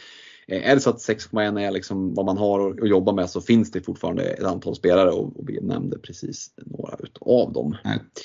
är 0.46 0.74
det 0.74 0.80
så 0.80 0.90
att 0.90 0.98
6,1 0.98 1.60
är 1.60 1.70
liksom 1.70 2.14
vad 2.14 2.26
man 2.26 2.38
har 2.38 2.70
att 2.70 2.88
jobba 2.88 3.12
med 3.12 3.30
så 3.30 3.40
finns 3.40 3.70
det 3.70 3.80
fortfarande 3.80 4.22
ett 4.22 4.44
antal 4.44 4.76
spelare 4.76 5.10
och 5.10 5.34
vi 5.48 5.60
nämnde 5.60 5.98
precis 5.98 6.50
några 6.66 6.96
utav 6.98 7.52
dem. 7.52 7.76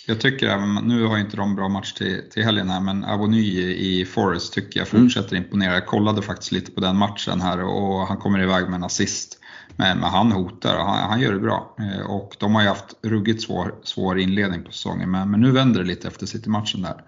Jag 0.08 0.22
tycker 0.22 0.48
även, 0.48 0.76
nu 0.76 1.06
har 1.06 1.18
inte 1.18 1.38
de 1.38 1.56
bra 1.56 1.70
match 1.70 1.94
till, 1.94 2.22
till 2.32 2.44
helgen 2.44 2.70
här, 2.70 2.82
men 2.82 3.04
Avony 3.04 3.42
i 3.72 4.06
Forest 4.06 4.54
tycker 4.54 4.80
jag 4.80 4.88
fortsätter 4.88 5.36
mm. 5.36 5.44
imponera. 5.44 5.74
Jag 5.74 5.86
kollade 5.86 6.22
faktiskt 6.22 6.52
lite 6.52 6.72
på 6.72 6.82
den 6.82 6.98
matchen 6.98 7.42
här 7.42 7.64
och 7.64 8.08
han 8.08 8.18
kommer 8.18 8.44
iväg 8.44 8.66
med 8.66 8.76
en 8.76 8.84
assist. 8.84 9.40
Men, 9.76 10.00
men 10.00 10.10
han 10.10 10.32
hotar 10.32 10.76
och 10.76 10.86
han, 10.86 11.10
han, 11.10 11.22
gör 11.22 11.34
det 11.34 11.40
bra. 11.40 11.76
Eh, 11.80 12.12
och 12.12 12.36
de 12.40 12.56
har 12.56 12.62
ju 12.62 12.68
haft 12.68 12.98
ruggigt 13.02 13.42
svår, 13.42 13.76
svår 13.84 14.20
inledning 14.20 14.64
på 14.64 14.72
säsongen, 14.72 15.12
men, 15.12 15.32
men 15.32 15.42
nu 15.42 15.52
vänder 15.52 15.80
det 15.80 15.88
lite 15.88 16.08
efter 16.08 16.26
City-matchen 16.26 16.82
där 16.82 17.04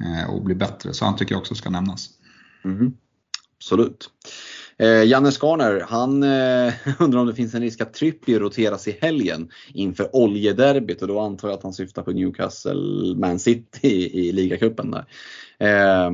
eh, 0.00 0.30
och 0.30 0.42
blir 0.42 0.56
bättre. 0.56 0.92
Så 0.92 1.04
han 1.04 1.16
tycker 1.16 1.34
jag 1.34 1.40
också 1.40 1.54
ska 1.54 1.70
nämnas. 1.70 2.08
Mm. 2.64 2.94
Absolut. 3.66 4.10
Eh, 4.78 5.02
Janne 5.04 5.32
Skarner, 5.32 5.80
han 5.88 6.22
eh, 6.22 6.74
undrar 6.98 7.20
om 7.20 7.26
det 7.26 7.34
finns 7.34 7.54
en 7.54 7.60
risk 7.60 7.80
att 7.80 7.94
Trippier 7.94 8.40
roteras 8.40 8.88
i 8.88 8.98
helgen 9.00 9.50
inför 9.74 10.16
oljederbyt 10.16 11.02
och 11.02 11.08
då 11.08 11.20
antar 11.20 11.48
jag 11.48 11.56
att 11.56 11.62
han 11.62 11.72
syftar 11.72 12.02
på 12.02 12.10
Newcastle 12.10 13.14
Man 13.16 13.38
City 13.38 13.88
i, 13.88 14.28
i 14.28 14.32
ligacupen. 14.32 14.94
Eh, 15.58 16.10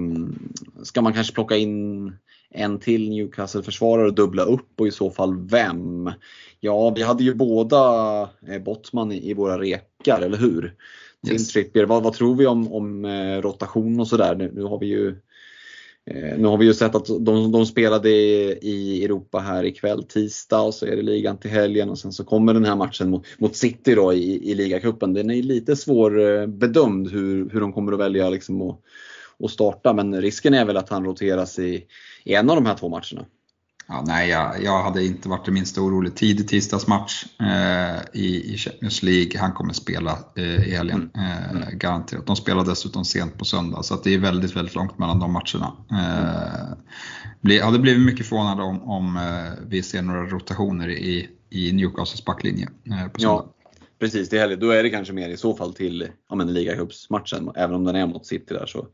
ska 0.83 1.03
man 1.03 1.13
kanske 1.13 1.35
plocka 1.35 1.57
in 1.57 2.13
en 2.51 2.79
till 2.79 3.11
Newcastle-försvarare 3.11 4.07
och 4.07 4.15
dubbla 4.15 4.43
upp 4.43 4.81
och 4.81 4.87
i 4.87 4.91
så 4.91 5.11
fall 5.11 5.49
vem? 5.49 6.11
Ja, 6.61 6.91
vi 6.91 7.03
hade 7.03 7.25
ju 7.25 7.35
båda 7.35 7.79
eh, 8.49 8.63
Bottman 8.63 9.13
i, 9.13 9.35
våra 9.35 9.61
rekar, 9.61 10.21
eller 10.21 10.39
hur? 10.39 10.75
Yes. 11.31 11.49
Trippier, 11.49 11.87
vad, 11.87 12.03
vad, 12.03 12.13
tror 12.13 12.35
vi 12.35 12.47
om, 12.47 12.73
om 12.73 13.05
eh, 13.05 13.41
rotation 13.41 14.01
och 14.01 14.09
sådär? 14.09 14.35
Nu, 14.35 14.53
nu 14.55 14.63
har 14.63 14.79
vi 14.79 14.87
ju 14.87 15.17
Eh, 16.11 16.39
nu 16.39 16.49
har 16.49 16.57
vi 16.57 16.65
ju 16.65 16.75
sett 16.75 16.95
att 16.95 17.07
de, 17.07 17.53
de 17.53 17.67
spelade 17.67 18.11
i 18.11 19.05
Europa 19.05 19.39
här 19.39 19.65
ikväll 19.65 20.05
tisdag 20.05 20.61
och 20.61 20.75
så 20.75 20.87
är 20.87 20.97
det 20.97 21.03
ligan 21.03 21.39
till 21.39 21.51
helgen 21.51 21.91
och 21.91 21.99
sen 21.99 22.13
så 22.13 22.25
kommer 22.25 22.55
den 22.55 22.65
här 22.65 22.77
matchen 22.77 23.11
mot, 23.11 23.27
mot 23.39 23.57
City 23.57 23.95
då 23.95 24.13
i, 24.13 24.51
i 24.51 24.55
ligacupen. 24.55 25.15
Den 25.15 25.31
är 25.31 25.43
lite 25.43 25.77
svårbedömd 25.77 27.07
eh, 27.07 27.13
hur, 27.13 27.51
hur 27.51 27.61
de 27.61 27.73
kommer 27.73 27.93
att 27.93 27.99
välja 27.99 28.31
liksom 28.31 28.63
att, 28.63 28.81
att 29.45 29.51
starta 29.51 29.93
men 29.93 30.23
risken 30.23 30.55
är 30.55 30.65
väl 30.65 30.77
att 30.77 30.89
han 30.89 31.05
roteras 31.05 31.59
i, 31.59 31.87
i 32.25 32.35
en 32.35 32.51
av 32.51 32.57
de 32.57 32.67
här 32.67 32.77
två 32.77 32.89
matcherna. 32.89 33.27
Ja, 33.89 34.05
nej, 34.07 34.29
jag, 34.29 34.63
jag, 34.63 34.83
hade 34.83 35.05
inte 35.05 35.29
varit 35.29 35.45
det 35.45 35.53
minsta 35.53 35.81
orolig. 35.81 36.15
Tidig 36.15 36.49
tisdagsmatch 36.49 37.25
eh, 37.41 38.21
i, 38.21 38.55
i 38.55 38.57
Champions 38.57 39.03
League. 39.03 39.41
Han 39.41 39.53
kommer 39.53 39.73
spela 39.73 40.19
eh, 40.37 40.69
i 40.69 40.75
helgen, 40.75 41.11
mm. 41.15 41.27
eh, 41.27 41.51
mm. 41.51 41.79
garanterat. 41.79 42.27
De 42.27 42.37
spelar 42.37 42.65
dessutom 42.65 43.05
sent 43.05 43.39
på 43.39 43.45
söndag, 43.45 43.83
så 43.83 44.01
det 44.05 44.15
är 44.15 44.19
väldigt, 44.19 44.57
väldigt 44.57 44.75
långt 44.75 44.99
mellan 44.99 45.19
de 45.19 45.33
matcherna. 45.33 45.73
Eh, 45.91 46.77
bli, 47.41 47.61
hade 47.61 47.79
blivit 47.79 48.07
mycket 48.07 48.27
förvånad 48.27 48.61
om, 48.61 48.83
om 48.83 49.17
eh, 49.17 49.65
vi 49.69 49.83
ser 49.83 50.03
några 50.03 50.27
rotationer 50.27 50.89
i, 50.89 51.29
i 51.51 51.73
Newcastles 51.73 52.25
backlinje 52.25 52.69
eh, 52.87 53.09
på 53.09 53.21
söndag. 53.21 53.45
Ja. 53.45 53.55
Precis, 54.01 54.29
det 54.29 54.39
är. 54.39 54.57
Då 54.57 54.71
är 54.71 54.83
det 54.83 54.91
kanske 54.91 55.13
mer 55.13 55.29
i 55.29 55.37
så 55.37 55.55
fall 55.55 55.75
till 55.75 56.09
ja, 56.31 56.37
ligacupsmatchen, 56.37 57.51
även 57.55 57.75
om 57.75 57.85
den 57.85 57.97
är 57.97 58.07
mot 58.07 58.27
City 58.27 58.55
där. 58.55 58.67
Så 58.67 58.87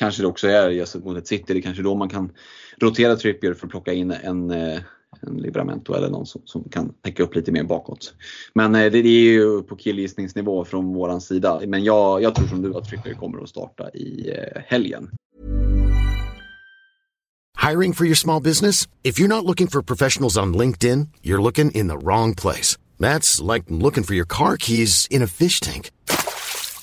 kanske 0.00 0.22
det 0.22 0.28
också 0.28 0.48
är 0.48 0.70
just 0.70 0.94
mot 0.94 1.18
ett 1.18 1.26
City. 1.26 1.52
Det 1.52 1.58
är 1.58 1.62
kanske 1.62 1.82
då 1.82 1.94
man 1.94 2.08
kan 2.08 2.32
rotera 2.80 3.16
Trippier 3.16 3.54
för 3.54 3.66
att 3.66 3.70
plocka 3.70 3.92
in 3.92 4.10
en, 4.10 4.50
eh, 4.50 4.80
en 5.20 5.36
Libramento 5.36 5.94
eller 5.94 6.10
någon 6.10 6.26
som, 6.26 6.42
som 6.44 6.64
kan 6.64 6.92
täcka 7.04 7.22
upp 7.22 7.34
lite 7.34 7.52
mer 7.52 7.64
bakåt. 7.64 8.14
Men 8.54 8.74
eh, 8.74 8.80
det, 8.80 9.02
det 9.02 9.08
är 9.08 9.32
ju 9.32 9.62
på 9.62 9.76
killgissningsnivå 9.76 10.64
från 10.64 10.94
våran 10.94 11.20
sida. 11.20 11.60
Men 11.66 11.84
jag, 11.84 12.22
jag 12.22 12.34
tror 12.34 12.46
som 12.46 12.62
du 12.62 12.76
att 12.76 12.88
Trippier 12.88 13.14
kommer 13.14 13.42
att 13.42 13.48
starta 13.48 13.90
i 13.90 14.30
eh, 14.30 14.62
helgen. 14.66 15.10
Hiring 17.68 17.92
for 17.92 18.06
your 18.06 18.16
small 18.16 18.42
business? 18.42 18.88
If 19.02 19.20
you're 19.20 19.28
not 19.28 19.44
looking 19.44 19.68
for 19.68 19.82
professionals 19.82 20.38
on 20.38 20.56
LinkedIn, 20.56 21.08
you're 21.22 21.42
looking 21.42 21.70
in 21.70 21.88
the 21.88 21.98
wrong 21.98 22.34
place. 22.34 22.78
That's 22.98 23.54
like 23.54 23.64
looking 23.68 24.04
for 24.04 24.14
your 24.14 24.26
car 24.28 24.56
keys 24.56 25.06
in 25.10 25.22
a 25.22 25.26
fish 25.26 25.60
tank. 25.60 25.90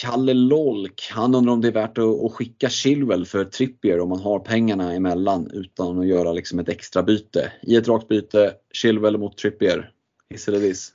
Kalle 0.00 0.34
Lolk, 0.34 1.08
han 1.12 1.34
undrar 1.34 1.52
om 1.52 1.60
det 1.60 1.68
är 1.68 1.72
värt 1.72 1.98
att, 1.98 2.32
skicka 2.32 2.68
Chilwell 2.68 3.26
för 3.26 3.44
Trippier 3.44 4.00
om 4.00 4.08
man 4.08 4.20
har 4.20 4.38
pengarna 4.38 4.92
emellan 4.92 5.50
utan 5.52 5.98
att 5.98 6.06
göra 6.06 6.32
liksom 6.32 6.58
ett 6.58 6.68
extra 6.68 7.02
byte. 7.02 7.52
I 7.62 7.76
ett 7.76 7.88
rakt 7.88 8.08
byte, 8.08 8.52
Chilwell 8.72 9.18
mot 9.18 9.38
Trippier. 9.38 9.90
Hiss 10.30 10.48
eller 10.48 10.60
diss? 10.60 10.92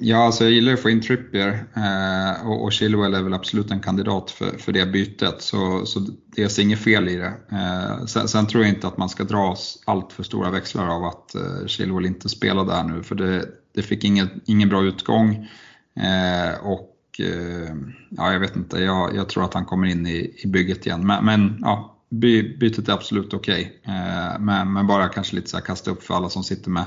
Ja, 0.00 0.16
alltså 0.16 0.44
jag 0.44 0.52
gillar 0.52 0.72
att 0.72 0.80
få 0.80 0.90
in 0.90 1.02
Trippier 1.02 1.64
eh, 1.76 2.48
och, 2.48 2.64
och 2.64 2.72
Chilwell 2.72 3.14
är 3.14 3.22
väl 3.22 3.34
absolut 3.34 3.70
en 3.70 3.80
kandidat 3.80 4.30
för, 4.30 4.58
för 4.58 4.72
det 4.72 4.86
bytet. 4.86 5.42
Så, 5.42 5.86
så 5.86 6.00
det 6.36 6.42
är 6.42 6.60
inget 6.60 6.78
fel 6.78 7.08
i 7.08 7.16
det. 7.16 7.32
Eh, 7.52 8.04
sen, 8.06 8.28
sen, 8.28 8.46
tror 8.46 8.62
jag 8.64 8.74
inte 8.74 8.86
att 8.86 8.98
man 8.98 9.08
ska 9.08 9.24
dra 9.24 9.56
allt 9.84 10.12
för 10.12 10.22
stora 10.22 10.50
växlar 10.50 10.88
av 10.88 11.04
att 11.04 11.34
eh, 11.34 11.66
Chilwell 11.66 12.06
inte 12.06 12.28
spelar 12.28 12.64
där 12.64 12.82
nu. 12.82 13.02
För 13.02 13.14
det, 13.14 13.46
det 13.74 13.82
fick 13.82 14.04
ingen, 14.04 14.40
ingen 14.46 14.68
bra 14.68 14.82
utgång. 14.82 15.48
Eh, 15.96 16.66
och 16.66 16.94
Eh, 17.20 17.74
ja, 18.10 18.32
jag 18.32 18.40
vet 18.40 18.56
inte, 18.56 18.78
jag, 18.78 19.16
jag, 19.16 19.28
tror 19.28 19.44
att 19.44 19.54
han 19.54 19.64
kommer 19.64 19.86
in 19.86 20.06
i, 20.06 20.34
i 20.36 20.46
bygget 20.46 20.86
igen. 20.86 21.06
Men, 21.06 21.24
men 21.24 21.58
ja, 21.60 21.96
by, 22.10 22.56
bytet 22.56 22.88
är 22.88 22.92
absolut 22.92 23.34
okej. 23.34 23.80
Okay. 23.82 23.94
Eh, 23.94 24.38
men, 24.40 24.72
men, 24.72 24.86
bara 24.86 25.08
kanske 25.08 25.36
lite 25.36 25.50
så 25.50 25.56
här 25.56 25.64
kasta 25.64 25.90
upp 25.90 26.02
för 26.02 26.14
alla 26.14 26.28
som 26.28 26.44
sitter 26.44 26.70
med 26.70 26.84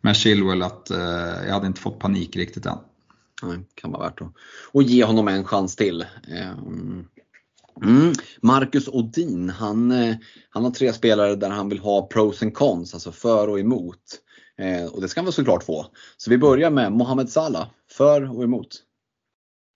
med 0.00 0.16
Chilwell 0.16 0.62
att 0.62 0.90
eh, 0.90 1.46
jag 1.46 1.52
hade 1.52 1.66
inte 1.66 1.80
fått 1.80 1.98
panik 1.98 2.36
riktigt 2.36 2.66
än. 2.66 2.78
Nej, 3.42 3.58
kan 3.74 3.92
vara 3.92 4.02
värt 4.02 4.20
att 4.20 4.32
och 4.72 4.82
ge 4.82 5.04
honom 5.04 5.28
en 5.28 5.44
chans 5.44 5.76
till. 5.76 6.00
Eh, 6.28 6.50
mm. 7.82 8.12
Marcus 8.40 8.88
Odin, 8.88 9.50
han, 9.50 9.90
eh, 9.90 10.16
han 10.50 10.64
har 10.64 10.70
tre 10.70 10.92
spelare 10.92 11.36
där 11.36 11.50
han 11.50 11.68
vill 11.68 11.78
ha 11.78 12.06
pros 12.06 12.42
and 12.42 12.54
cons, 12.54 12.94
alltså 12.94 13.12
för 13.12 13.48
och 13.48 13.60
emot. 13.60 13.98
Eh, 14.58 14.84
och 14.84 15.00
det 15.00 15.08
ska 15.08 15.20
han 15.20 15.24
väl 15.24 15.32
såklart 15.32 15.64
få. 15.64 15.86
Så 16.16 16.30
vi 16.30 16.38
börjar 16.38 16.70
med 16.70 16.92
Mohamed 16.92 17.30
Salah, 17.30 17.66
för 17.90 18.36
och 18.36 18.44
emot. 18.44 18.68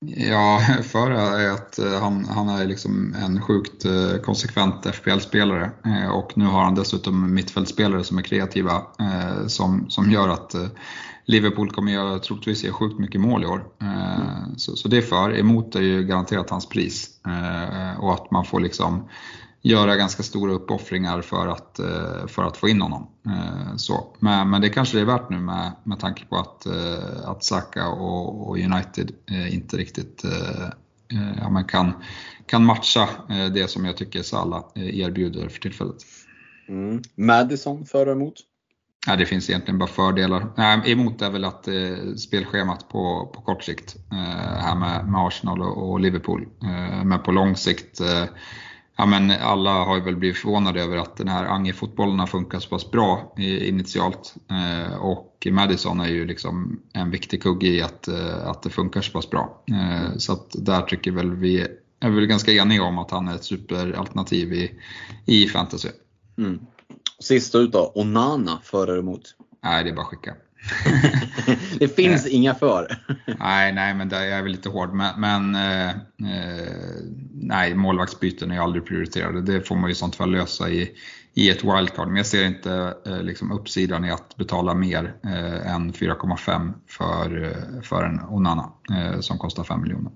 Ja, 0.07 0.61
för 0.83 1.11
är 1.11 1.51
att 1.51 1.79
eh, 1.79 2.01
han, 2.01 2.25
han 2.25 2.49
är 2.49 2.67
liksom 2.67 3.15
en 3.15 3.43
sjukt 3.43 3.85
eh, 3.85 4.17
konsekvent 4.23 4.87
FPL-spelare 4.87 5.71
eh, 5.87 6.09
och 6.09 6.39
nu 6.39 6.45
har 6.45 6.63
han 6.63 6.75
dessutom 6.75 7.35
mittfältspelare 7.35 8.05
som 8.05 8.19
är 8.19 8.23
kreativa 8.23 8.83
som, 9.47 9.91
som 9.91 10.11
gör 10.11 10.29
att 10.29 10.55
Liverpool 11.27 11.71
kommer 11.71 11.93
göra, 11.93 12.19
troligtvis 12.19 12.65
ge 12.65 12.71
sjukt 12.71 12.99
mycket 12.99 13.21
mål 13.21 13.43
i 13.43 13.47
år. 13.47 13.65
Så, 14.57 14.77
så 14.77 14.89
det 14.89 14.97
är 14.97 15.03
för. 15.03 15.39
Emot 15.39 15.77
är 15.77 15.81
ju 15.81 16.05
garanterat 16.05 16.51
hans 16.51 16.69
pris 16.69 17.09
och 17.99 18.15
att 18.15 18.31
man 18.31 18.45
får 18.45 18.61
liksom 18.61 19.09
göra 19.65 19.97
ganska 19.97 20.23
stora 20.23 20.53
uppoffringar 20.53 21.23
för 21.23 21.47
att, 21.47 21.79
eh, 21.79 22.27
för 22.27 22.43
att 22.43 22.57
få 22.57 22.69
in 22.69 22.83
honom. 22.83 23.07
Eh, 23.27 23.77
så. 23.77 24.17
Men, 24.21 24.51
men 24.51 24.61
det 24.61 24.69
kanske 24.69 24.97
det 24.97 25.01
är 25.01 25.07
värt 25.07 25.31
nu 25.31 25.41
med, 25.41 25.73
med 25.85 26.01
tanke 26.01 26.25
på 26.25 26.37
att, 26.37 26.67
eh, 26.67 27.29
att 27.29 27.45
Saka 27.45 27.89
och, 27.89 28.49
och 28.49 28.59
United 28.59 29.13
inte 29.51 29.77
riktigt 29.77 30.25
ja, 31.41 31.51
man 31.51 31.65
kan, 31.65 31.93
kan 32.47 32.65
matcha 32.65 33.09
det 33.55 33.71
som 33.71 33.85
jag 33.85 33.97
tycker 33.97 34.23
Salah 34.23 34.65
erbjuder 34.75 35.49
för 35.49 35.61
tillfället. 35.61 35.97
Mm. 36.69 37.03
Madison 37.17 37.87
för 37.87 38.07
och 38.07 38.13
emot? 38.13 38.35
Ja, 39.07 39.17
det 39.17 39.27
finns 39.27 39.51
egentligen 39.51 39.79
bara 39.79 39.89
fördelar. 39.89 40.47
Nej, 40.57 40.93
emot 40.93 41.23
är 41.23 41.31
väl 41.31 41.45
att 41.45 41.69
eh, 41.69 42.15
spelschemat 42.17 42.89
på, 42.89 43.31
på 43.35 43.41
kort 43.41 43.63
sikt 43.63 43.97
eh, 44.13 44.19
här 44.63 44.77
med, 44.77 45.09
med 45.09 45.27
Arsenal 45.27 45.63
och, 45.63 45.91
och 45.91 46.01
Liverpool. 46.01 46.49
Eh, 46.63 47.05
men 47.05 47.23
på 47.23 47.33
lång 47.33 47.57
sikt 47.57 48.01
ja, 48.97 49.07
men 49.07 49.31
alla 49.31 49.71
har 49.71 50.01
väl 50.01 50.17
blivit 50.17 50.39
förvånade 50.39 50.83
över 50.83 50.97
att 50.97 51.17
den 51.17 51.29
här 51.29 51.45
Ange-fotbollen 51.45 52.19
har 52.19 52.27
funkat 52.27 52.63
så 52.63 52.69
pass 52.69 52.91
bra 52.91 53.35
initialt. 53.39 54.35
Eh, 54.51 54.97
och 54.97 55.47
Madison 55.51 56.01
är 56.01 56.09
ju 56.09 56.27
liksom 56.27 56.81
en 56.93 57.11
viktig 57.11 57.43
kugge 57.43 57.67
i 57.67 57.83
att, 57.83 58.09
eh, 58.09 58.47
att 58.47 58.63
det 58.63 58.71
funkar 58.71 59.01
så 59.01 59.13
pass 59.13 59.31
bra. 59.31 59.63
Eh, 59.71 60.17
så 60.17 60.33
att 60.33 60.51
där 60.53 60.83
tycker 60.83 61.11
väl 61.11 61.31
vi, 61.31 61.67
är 62.01 62.11
väl 62.11 62.27
ganska 62.27 62.53
eniga 62.53 62.83
om 62.83 62.99
att 62.99 63.11
han 63.11 63.29
är 63.29 63.35
ett 63.35 63.45
superalternativ 63.45 64.53
i, 64.53 64.81
i 65.27 65.47
fantasy. 65.47 65.89
Mm. 66.39 66.61
Sista 67.19 67.59
ut 67.59 67.73
då, 67.73 67.93
Onana 67.95 68.61
för 68.63 68.89
eller 68.89 68.99
emot? 68.99 69.23
Nej, 69.63 69.85
det 69.85 69.91
är 69.91 69.95
bara 69.95 70.03
att 70.03 70.09
skicka. 70.09 70.35
det 71.79 71.89
finns 71.89 72.27
inga 72.27 72.55
för. 72.55 72.97
nej, 73.39 73.73
nej, 73.73 73.95
men 73.95 74.09
där 74.09 74.21
är 74.21 74.37
jag 74.37 74.43
väl 74.43 74.53
lite 74.53 74.69
hård. 74.69 74.95
Men, 74.95 75.21
men 75.21 75.55
eh, 75.55 75.89
eh, 75.89 76.95
nej, 77.33 77.75
målvaktsbyten 77.75 78.51
är 78.51 78.61
aldrig 78.61 78.87
prioriterade. 78.87 79.41
Det 79.41 79.69
får 79.69 79.77
man 79.77 79.91
ju 79.91 79.95
sånt 79.95 80.17
fall 80.17 80.31
lösa 80.31 80.71
i, 80.71 80.91
i 81.35 81.51
ett 81.51 81.65
wildcard. 81.65 82.09
Men 82.09 82.17
jag 82.17 82.27
ser 82.27 82.47
inte 82.47 82.95
eh, 83.07 83.23
liksom 83.23 83.53
uppsidan 83.53 84.05
i 84.05 84.11
att 84.11 84.37
betala 84.37 84.75
mer 84.75 85.15
eh, 85.25 85.75
än 85.75 85.93
4,5 85.93 86.73
för, 86.89 87.45
eh, 87.45 87.83
för 87.83 88.05
en 88.05 88.21
Onana 88.21 88.73
eh, 88.91 89.21
som 89.21 89.39
kostar 89.39 89.65
5 89.65 89.83
miljoner. 89.83 90.13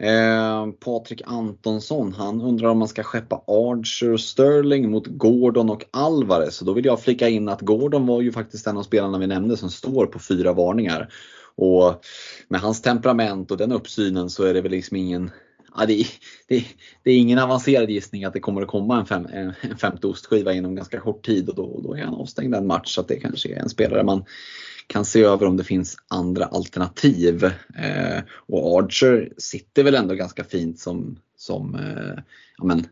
Eh, 0.00 0.66
Patrik 0.84 1.22
Antonsson, 1.24 2.12
han 2.12 2.40
undrar 2.40 2.68
om 2.68 2.78
man 2.78 2.88
ska 2.88 3.02
skeppa 3.02 3.42
Archer 3.46 4.12
och 4.12 4.20
Sterling 4.20 4.90
mot 4.90 5.06
Gordon 5.06 5.70
och 5.70 5.84
Alvarez. 5.90 6.56
Så 6.56 6.64
då 6.64 6.72
vill 6.72 6.84
jag 6.84 7.00
flika 7.00 7.28
in 7.28 7.48
att 7.48 7.60
Gordon 7.60 8.06
var 8.06 8.20
ju 8.20 8.32
faktiskt 8.32 8.66
en 8.66 8.76
av 8.76 8.82
spelarna 8.82 9.18
vi 9.18 9.26
nämnde 9.26 9.56
som 9.56 9.70
står 9.70 10.06
på 10.06 10.18
fyra 10.18 10.52
varningar. 10.52 11.12
Och 11.54 12.04
med 12.48 12.60
hans 12.60 12.82
temperament 12.82 13.50
och 13.50 13.56
den 13.56 13.72
uppsynen 13.72 14.30
så 14.30 14.44
är 14.44 14.54
det 14.54 14.60
väl 14.60 14.70
liksom 14.70 14.96
ingen 14.96 15.30
Ja, 15.76 15.86
det, 15.86 16.06
det, 16.48 16.64
det, 17.02 17.10
är 17.10 17.16
ingen 17.16 17.38
avancerad 17.38 17.90
gissning 17.90 18.24
att 18.24 18.32
det 18.32 18.40
kommer 18.40 18.62
att 18.62 18.68
komma 18.68 18.98
en, 19.00 19.06
fem, 19.06 19.26
en 19.32 19.76
femte 19.76 20.06
ostskiva 20.06 20.52
inom 20.52 20.74
ganska 20.74 21.00
kort 21.00 21.26
tid 21.26 21.48
och 21.48 21.54
då, 21.54 21.80
då 21.84 21.96
är 21.96 22.02
han 22.02 22.14
avstängd 22.14 22.54
en 22.54 22.66
match. 22.66 22.94
Så 22.94 23.02
det 23.02 23.16
kanske 23.16 23.54
är 23.54 23.58
en 23.58 23.68
spelare 23.68 24.02
man 24.02 24.24
kan 24.90 25.04
se 25.04 25.22
över 25.22 25.46
om 25.46 25.56
det 25.56 25.64
finns 25.64 25.96
andra 26.08 26.44
alternativ. 26.44 27.44
Eh, 27.78 28.22
och 28.30 28.78
Archer 28.78 29.32
sitter 29.38 29.84
väl 29.84 29.94
ändå 29.94 30.14
ganska 30.14 30.44
fint 30.44 30.78
som, 30.78 31.18
som 31.36 31.74
eh, 31.74 32.22
ja, 32.56 32.64
men, 32.64 32.86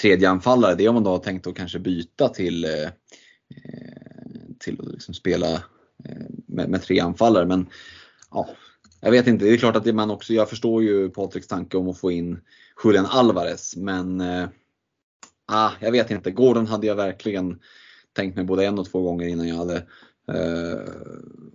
tredje 0.00 0.30
anfallare. 0.30 0.74
Det 0.74 0.84
är 0.84 0.88
om 0.88 0.94
man 0.94 1.04
då 1.04 1.10
har 1.10 1.18
tänkt 1.18 1.46
att 1.46 1.54
kanske 1.54 1.78
byta 1.78 2.28
till, 2.28 2.64
eh, 2.64 2.70
eh, 2.80 4.42
till 4.58 4.80
att 4.80 4.92
liksom 4.92 5.14
spela 5.14 5.52
eh, 6.04 6.26
med, 6.46 6.68
med, 6.68 6.82
tre 6.82 7.00
anfallare. 7.00 7.46
Men 7.46 7.66
ja, 8.30 8.48
jag 9.00 9.10
vet 9.10 9.26
inte, 9.26 9.44
det 9.44 9.52
är 9.52 9.56
klart 9.56 9.76
att 9.76 9.84
det 9.84 9.92
man 9.92 10.10
också, 10.10 10.32
jag 10.32 10.50
förstår 10.50 10.82
ju 10.82 11.10
Patriks 11.10 11.46
tanke 11.46 11.76
om 11.76 11.88
att 11.88 11.98
få 11.98 12.10
in 12.10 12.40
Julian 12.84 13.06
Alvarez 13.06 13.76
men 13.76 14.20
eh, 14.20 14.48
ah, 15.46 15.70
jag 15.80 15.92
vet 15.92 16.10
inte, 16.10 16.30
Gordon 16.30 16.66
hade 16.66 16.86
jag 16.86 16.96
verkligen 16.96 17.58
tänkt 18.12 18.36
mig 18.36 18.44
både 18.44 18.66
en 18.66 18.78
och 18.78 18.90
två 18.90 19.02
gånger 19.02 19.26
innan 19.26 19.48
jag 19.48 19.56
hade 19.56 19.86
Eh, 20.32 20.92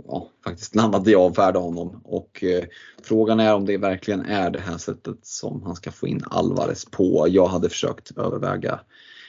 ja, 0.07 0.29
faktiskt 0.43 0.75
landade 0.75 1.11
i 1.11 1.15
avfärda 1.15 1.59
honom. 1.59 2.01
Och 2.03 2.43
eh, 2.43 2.63
frågan 3.03 3.39
är 3.39 3.55
om 3.55 3.65
det 3.65 3.77
verkligen 3.77 4.25
är 4.25 4.49
det 4.49 4.59
här 4.59 4.77
sättet 4.77 5.17
som 5.21 5.63
han 5.63 5.75
ska 5.75 5.91
få 5.91 6.07
in 6.07 6.23
Alvarez 6.25 6.85
på. 6.85 7.25
Jag 7.29 7.47
hade 7.47 7.69
försökt 7.69 8.17
överväga 8.17 8.79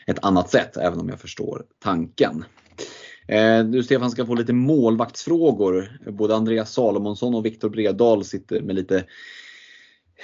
ett 0.06 0.24
annat 0.24 0.51
sätt, 0.51 0.77
även 0.77 1.01
om 1.01 1.09
jag 1.09 1.20
förstår 1.20 1.64
tanken. 1.82 2.44
Eh, 3.28 3.64
du 3.64 3.82
Stefan 3.82 4.10
ska 4.10 4.27
få 4.27 4.35
lite 4.35 4.52
målvaktsfrågor. 4.52 5.98
Både 6.06 6.36
Andreas 6.36 6.73
Salomonsson 6.73 7.35
och 7.35 7.47
Viktor 7.47 7.69
Bredal 7.69 8.24
sitter 8.24 8.60
med 8.60 8.74
lite 8.74 9.05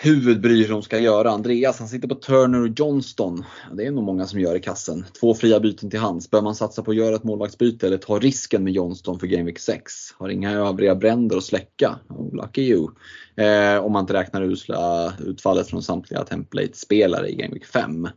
huvudbry 0.01 0.63
hur 0.63 0.69
de 0.69 0.83
ska 0.83 0.99
göra. 0.99 1.31
Andreas 1.31 1.79
han 1.79 1.89
sitter 1.89 2.09
på 2.09 2.15
Turner 2.15 2.61
och 2.61 2.79
Johnston. 2.79 3.45
Det 3.73 3.87
är 3.87 3.91
nog 3.91 4.05
många 4.05 4.27
som 4.27 4.41
gör 4.41 4.57
i 4.57 4.61
kassen. 4.61 5.05
Två 5.21 5.35
fria 5.35 5.61
byten 5.61 5.91
till 5.91 6.01
hands. 6.01 6.31
Bör 6.31 6.43
man 6.43 6.55
satsa 6.55 6.83
på 6.83 6.91
att 6.91 6.97
göra 6.97 7.17
ett 7.17 7.25
målvaktsbyte 7.25 7.87
eller 7.87 7.99
ta 7.99 8.19
risken 8.19 8.65
med 8.65 8.73
Johnston 8.73 9.19
för 9.19 9.27
Game 9.27 9.45
Week 9.45 9.59
6? 9.59 9.93
Har 10.19 10.29
inga 10.29 10.53
övriga 10.53 10.95
bränder 10.95 11.37
att 11.37 11.45
släcka. 11.45 11.99
Oh, 12.09 12.35
lucky 12.35 12.63
you. 12.63 12.89
Eh, 13.37 13.85
om 13.85 13.93
man 13.93 14.01
inte 14.01 14.13
räknar 14.13 14.43
usla 14.43 15.13
utfallet 15.19 15.69
från 15.69 15.83
samtliga 15.83 16.25
template-spelare 16.25 17.29
i 17.29 17.35
Game 17.35 17.55
Week 17.55 17.67
5. 17.67 18.09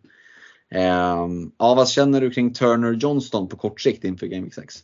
Eh, 0.72 1.28
ja, 1.58 1.76
vad 1.76 1.90
känner 1.90 2.22
du 2.22 2.32
kring 2.32 2.54
Turner 2.54 2.88
och 2.88 2.96
Johnston 2.96 3.48
på 3.48 3.58
kort 3.58 3.82
sikt 3.82 4.04
inför 4.04 4.28
Game 4.28 4.44
Week 4.44 4.54
6? 4.54 4.76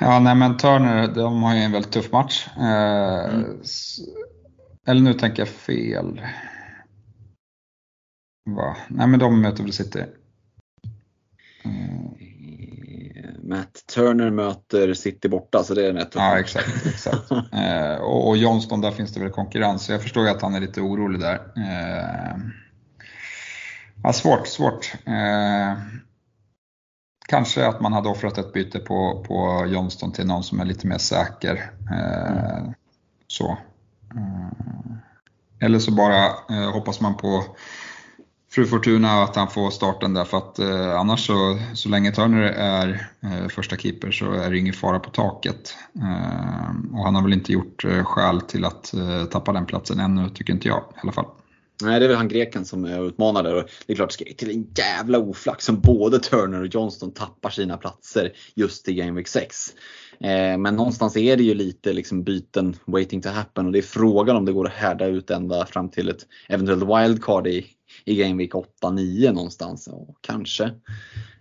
Ja, 0.00 0.18
nej 0.18 0.34
men 0.34 0.56
Turner, 0.56 1.08
de 1.14 1.42
har 1.42 1.54
ju 1.54 1.60
en 1.60 1.72
väldigt 1.72 1.92
tuff 1.92 2.12
match. 2.12 2.46
Eh, 2.56 3.34
mm. 3.34 3.44
Eller 4.86 5.00
nu 5.00 5.14
tänker 5.14 5.42
jag 5.42 5.48
fel. 5.48 6.20
Va? 8.44 8.76
Nej 8.88 9.06
men 9.06 9.20
de 9.20 9.40
möter 9.40 9.62
väl 9.62 9.72
City. 9.72 10.04
Mm. 11.64 12.14
Matt 13.42 13.86
Turner 13.94 14.30
möter 14.30 14.94
City 14.94 15.28
borta 15.28 15.64
så 15.64 15.74
det 15.74 15.86
är 15.86 15.92
rätt. 15.92 16.12
Ja 16.14 16.38
exakt. 16.38 16.86
exakt. 16.86 17.30
eh, 17.52 17.94
och, 17.94 18.28
och 18.28 18.36
Johnston, 18.36 18.80
där 18.80 18.90
finns 18.90 19.14
det 19.14 19.20
väl 19.20 19.30
konkurrens. 19.30 19.84
Så 19.84 19.92
jag 19.92 20.02
förstår 20.02 20.24
ju 20.24 20.30
att 20.30 20.42
han 20.42 20.54
är 20.54 20.60
lite 20.60 20.80
orolig 20.80 21.20
där. 21.20 21.34
Eh, 21.56 22.36
ja, 24.02 24.12
svårt, 24.12 24.46
svårt. 24.46 24.94
Eh, 25.06 25.78
kanske 27.28 27.66
att 27.66 27.80
man 27.80 27.92
hade 27.92 28.08
offrat 28.08 28.38
ett 28.38 28.52
byte 28.52 28.78
på, 28.78 29.24
på 29.28 29.66
Johnston 29.68 30.12
till 30.12 30.26
någon 30.26 30.44
som 30.44 30.60
är 30.60 30.64
lite 30.64 30.86
mer 30.86 30.98
säker. 30.98 31.70
Mm. 31.90 32.72
Så. 33.26 33.58
Eller 35.60 35.78
så 35.78 35.90
bara 35.90 36.26
eh, 36.26 36.72
hoppas 36.72 37.00
man 37.00 37.16
på 37.16 37.44
Fru 38.52 38.66
Fortuna 38.66 39.22
att 39.22 39.36
han 39.36 39.48
får 39.48 39.70
starten 39.70 40.14
där 40.14 40.24
för 40.24 40.38
att 40.38 40.58
eh, 40.58 41.00
annars 41.00 41.26
så, 41.26 41.58
så 41.74 41.88
länge 41.88 42.12
Turner 42.12 42.42
är 42.42 43.10
eh, 43.20 43.48
första 43.48 43.76
keeper 43.76 44.10
så 44.10 44.32
är 44.32 44.50
det 44.50 44.58
ingen 44.58 44.74
fara 44.74 44.98
på 44.98 45.10
taket. 45.10 45.76
Eh, 45.96 46.96
och 46.98 47.04
han 47.04 47.14
har 47.14 47.22
väl 47.22 47.32
inte 47.32 47.52
gjort 47.52 47.84
eh, 47.84 48.04
skäl 48.04 48.40
till 48.40 48.64
att 48.64 48.94
eh, 48.94 49.24
tappa 49.24 49.52
den 49.52 49.66
platsen 49.66 50.00
ännu, 50.00 50.28
tycker 50.28 50.52
inte 50.52 50.68
jag 50.68 50.78
i 50.78 50.98
alla 51.02 51.12
fall. 51.12 51.26
Nej, 51.82 52.00
det 52.00 52.06
är 52.06 52.08
väl 52.08 52.16
han 52.16 52.28
greken 52.28 52.64
som 52.64 52.84
är 52.84 53.08
utmanare. 53.08 53.54
Och 53.54 53.70
det 53.86 53.92
är 53.92 53.96
klart, 53.96 54.08
det 54.08 54.14
ska 54.14 54.24
till 54.36 54.50
en 54.50 54.66
jävla 54.76 55.18
oflax 55.18 55.64
som 55.64 55.80
både 55.80 56.18
Turner 56.18 56.60
och 56.60 56.74
Johnston 56.74 57.12
tappar 57.12 57.50
sina 57.50 57.76
platser 57.76 58.32
just 58.54 58.88
i 58.88 58.94
Game 58.94 59.12
Week 59.12 59.28
6. 59.28 59.72
Eh, 60.20 60.58
men 60.58 60.76
någonstans 60.76 61.16
är 61.16 61.36
det 61.36 61.42
ju 61.42 61.54
lite 61.54 61.92
liksom 61.92 62.22
byten 62.22 62.76
waiting 62.84 63.22
to 63.22 63.28
happen 63.28 63.66
och 63.66 63.72
det 63.72 63.78
är 63.78 63.82
frågan 63.82 64.36
om 64.36 64.44
det 64.44 64.52
går 64.52 64.66
att 64.66 64.72
härda 64.72 65.06
ut 65.06 65.30
ända 65.30 65.66
fram 65.66 65.90
till 65.90 66.08
ett 66.08 66.26
eventuellt 66.48 66.82
wildcard 66.82 67.46
i, 67.46 67.66
i 68.04 68.16
Game 68.16 68.36
Week 68.36 68.52
8-9 68.82 69.32
någonstans. 69.32 69.86
Och 69.86 70.16
kanske. 70.20 70.64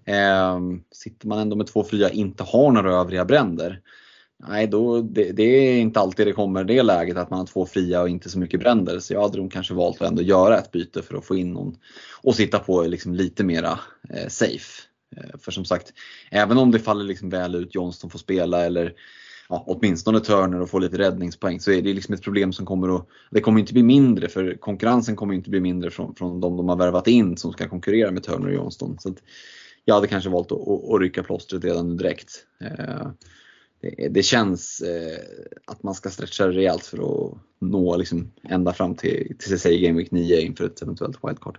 Eh, 0.05 0.59
sitter 0.91 1.27
man 1.27 1.39
ändå 1.39 1.55
med 1.55 1.67
två 1.67 1.83
fria 1.83 2.09
inte 2.09 2.43
har 2.43 2.71
några 2.71 2.95
övriga 2.95 3.25
bränder. 3.25 3.81
Nej, 4.47 4.67
då, 4.67 5.01
det, 5.01 5.31
det, 5.31 5.43
är 5.43 5.79
inte 5.79 5.99
alltid 5.99 6.27
det 6.27 6.33
kommer 6.33 6.63
det 6.63 6.83
läget 6.83 7.17
att 7.17 7.29
man 7.29 7.39
har 7.39 7.45
två 7.45 7.65
fria 7.65 8.01
och 8.01 8.09
inte 8.09 8.29
så 8.29 8.39
mycket 8.39 8.59
bränder. 8.59 8.99
Så 8.99 9.13
jag 9.13 9.21
hade 9.21 9.37
nog 9.37 9.51
kanske 9.51 9.73
valt 9.73 10.01
att 10.01 10.07
ändå 10.07 10.21
göra 10.21 10.57
ett 10.57 10.71
byte 10.71 11.01
för 11.01 11.17
att 11.17 11.25
få 11.25 11.35
in 11.35 11.53
någon 11.53 11.75
och 12.23 12.35
sitta 12.35 12.59
på 12.59 12.81
liksom 12.81 13.15
lite 13.15 13.43
mera 13.43 13.79
eh, 14.09 14.27
safe. 14.27 14.81
Eh, 15.17 15.39
för 15.39 15.51
som 15.51 15.65
sagt, 15.65 15.93
även 16.31 16.57
om 16.57 16.71
det 16.71 16.79
faller 16.79 17.03
liksom 17.03 17.29
väl 17.29 17.55
ut, 17.55 17.75
Johnston 17.75 18.09
får 18.09 18.19
spela 18.19 18.65
eller 18.65 18.93
ja, 19.49 19.63
åtminstone 19.67 20.19
Turner 20.19 20.61
och 20.61 20.69
få 20.69 20.79
lite 20.79 20.97
räddningspoäng 20.97 21.59
så 21.59 21.71
är 21.71 21.81
det 21.81 21.93
liksom 21.93 22.13
ett 22.13 22.23
problem 22.23 22.53
som 22.53 22.65
kommer 22.65 22.95
att, 22.95 23.07
det 23.31 23.41
kommer 23.41 23.59
inte 23.59 23.73
bli 23.73 23.83
mindre 23.83 24.27
för 24.27 24.57
konkurrensen 24.59 25.15
kommer 25.15 25.33
inte 25.33 25.49
bli 25.49 25.59
mindre 25.59 25.89
från, 25.89 26.15
från 26.15 26.39
de 26.39 26.57
de 26.57 26.69
har 26.69 26.75
värvat 26.75 27.07
in 27.07 27.37
som 27.37 27.51
ska 27.51 27.69
konkurrera 27.69 28.11
med 28.11 28.23
Turner 28.23 28.47
och 28.47 28.53
Johnston. 28.53 28.97
Så 28.99 29.15
jag 29.85 29.95
hade 29.95 30.07
kanske 30.07 30.29
valt 30.29 30.51
att, 30.51 30.67
att, 30.67 30.93
att 30.93 31.01
rycka 31.01 31.23
plåstret 31.23 31.63
redan 31.63 31.89
nu 31.89 31.95
direkt. 31.95 32.45
Eh, 32.61 33.07
det, 33.81 34.07
det, 34.07 34.23
känns 34.23 34.81
eh, 34.81 35.19
att 35.65 35.83
man 35.83 35.93
ska 35.93 36.09
stretcha 36.09 36.47
rejält 36.47 36.85
för 36.85 36.97
att 36.97 37.37
nå 37.59 37.97
liksom 37.97 38.31
ända 38.43 38.73
fram 38.73 38.95
till, 38.95 39.35
till 39.39 39.59
sig 39.59 39.81
Game 39.81 39.97
Week 39.97 40.11
9 40.11 40.41
inför 40.41 40.65
ett 40.65 40.81
eventuellt 40.81 41.17
wildcard. 41.23 41.57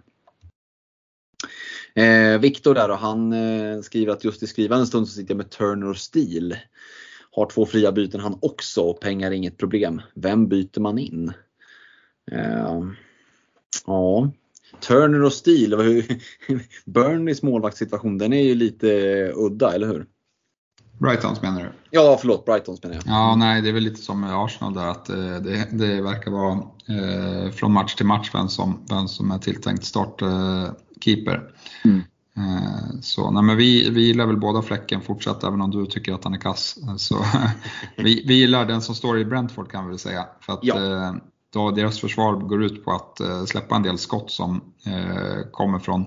Eh, 1.94 2.40
Viktor 2.40 2.74
där 2.74 2.90
och 2.90 2.99
han 2.99 3.32
eh, 3.32 3.81
skriver 3.81 4.12
att 4.12 4.24
just 4.24 4.43
i 4.43 4.47
skrivande 4.47 4.86
stund 4.86 5.09
så 5.09 5.15
sitter 5.15 5.31
jag 5.31 5.36
med 5.36 5.51
Turner 5.51 5.89
och 5.89 5.97
Steel. 5.97 6.57
Har 7.31 7.47
två 7.47 7.66
fria 7.66 7.93
byten 7.93 8.20
han 8.20 8.39
också 8.43 8.81
och 8.81 9.01
pengar 9.01 9.31
är 9.31 9.35
inget 9.35 9.59
problem. 9.59 10.03
Vem 10.15 10.49
byter 10.49 10.81
man 10.81 10.99
in? 10.99 11.32
Eh, 12.31 12.82
ja, 13.86 14.31
Turner 14.81 15.23
och 15.23 15.32
Steel. 15.32 15.77
Burnleys 16.85 17.43
målvaktssituation 17.43 18.19
den 18.19 18.32
är 18.32 18.43
ju 18.43 18.55
lite 18.55 18.89
udda, 19.35 19.73
eller 19.73 19.86
hur? 19.86 20.07
Brightons 21.02 21.42
menar 21.42 21.60
du? 21.60 21.72
Ja, 21.90 22.18
förlåt, 22.20 22.44
Brightons 22.44 22.82
menar 22.82 22.96
jag. 22.96 23.04
Ja, 23.06 23.34
nej, 23.36 23.62
det 23.62 23.68
är 23.68 23.72
väl 23.72 23.82
lite 23.82 24.02
som 24.02 24.20
med 24.20 24.34
Arsenal 24.34 24.74
där 24.74 24.86
att 24.86 25.08
eh, 25.08 25.16
det, 25.16 25.68
det 25.70 26.02
verkar 26.02 26.30
vara 26.30 26.52
eh, 26.88 27.50
från 27.50 27.72
match 27.72 27.94
till 27.94 28.06
match 28.06 28.30
vem 28.34 28.48
som, 28.48 28.86
vem 28.88 29.08
som 29.08 29.30
är 29.30 29.38
tilltänkt 29.38 29.84
startkeeper. 29.84 31.42
Mm. 31.84 32.02
Eh, 32.36 33.00
så 33.00 33.30
nej, 33.30 33.42
men 33.42 33.56
vi, 33.56 33.90
vi 33.90 34.02
gillar 34.02 34.26
väl 34.26 34.36
båda 34.36 34.62
Fläcken 34.62 35.00
fortsatt 35.00 35.44
även 35.44 35.60
om 35.60 35.70
du 35.70 35.86
tycker 35.86 36.14
att 36.14 36.24
han 36.24 36.34
är 36.34 36.38
kass. 36.38 36.78
Så, 36.98 37.24
vi, 37.96 38.24
vi 38.26 38.34
gillar 38.34 38.64
den 38.64 38.82
som 38.82 38.94
står 38.94 39.18
i 39.18 39.24
Brentford 39.24 39.70
kan 39.70 39.84
vi 39.84 39.90
väl 39.90 39.98
säga. 39.98 40.26
För 40.40 40.52
att, 40.52 40.60
ja. 40.62 40.76
Eh, 40.76 41.14
då 41.52 41.70
deras 41.70 42.00
försvar 42.00 42.34
går 42.34 42.62
ut 42.64 42.84
på 42.84 42.92
att 42.92 43.20
eh, 43.20 43.44
släppa 43.44 43.76
en 43.76 43.82
del 43.82 43.98
skott 43.98 44.30
som 44.30 44.60
kommer 45.50 45.78
från 45.78 46.06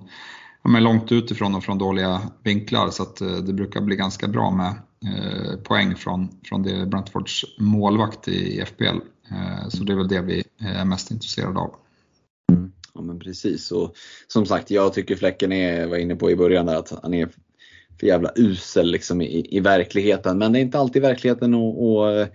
ja, 0.73 0.79
långt 0.79 1.11
utifrån 1.11 1.55
och 1.55 1.63
från 1.63 1.77
dåliga 1.77 2.21
vinklar 2.43 2.89
så 2.89 3.03
att 3.03 3.21
eh, 3.21 3.35
det 3.35 3.53
brukar 3.53 3.81
bli 3.81 3.95
ganska 3.95 4.27
bra 4.27 4.51
med 4.51 4.73
eh, 5.13 5.59
poäng 5.59 5.95
från, 5.95 6.29
från 6.43 6.63
det 6.63 6.85
Brentfords 6.85 7.45
målvakt 7.59 8.27
i, 8.27 8.31
i 8.31 8.65
FPL. 8.65 8.99
Eh, 9.31 9.69
så 9.69 9.83
det 9.83 9.93
är 9.93 9.97
väl 9.97 10.07
det 10.07 10.21
vi 10.21 10.43
är 10.59 10.85
mest 10.85 11.11
intresserade 11.11 11.59
av. 11.59 11.75
Mm. 12.51 12.71
Ja 12.93 13.01
men 13.01 13.19
precis 13.19 13.71
och 13.71 13.95
som 14.27 14.45
sagt 14.45 14.71
jag 14.71 14.93
tycker 14.93 15.15
Fläcken 15.15 15.51
är, 15.51 15.87
var 15.87 15.97
inne 15.97 16.15
på 16.15 16.31
i 16.31 16.35
början 16.35 16.65
där, 16.65 16.75
att 16.75 16.93
han 17.03 17.13
är 17.13 17.29
för 17.99 18.07
jävla 18.07 18.31
usel 18.35 18.91
liksom 18.91 19.21
i, 19.21 19.57
i 19.57 19.59
verkligheten. 19.59 20.37
Men 20.37 20.53
det 20.53 20.59
är 20.59 20.61
inte 20.61 20.79
alltid 20.79 21.01
verkligheten 21.01 21.53
och, 21.53 21.85
och, 21.85 22.27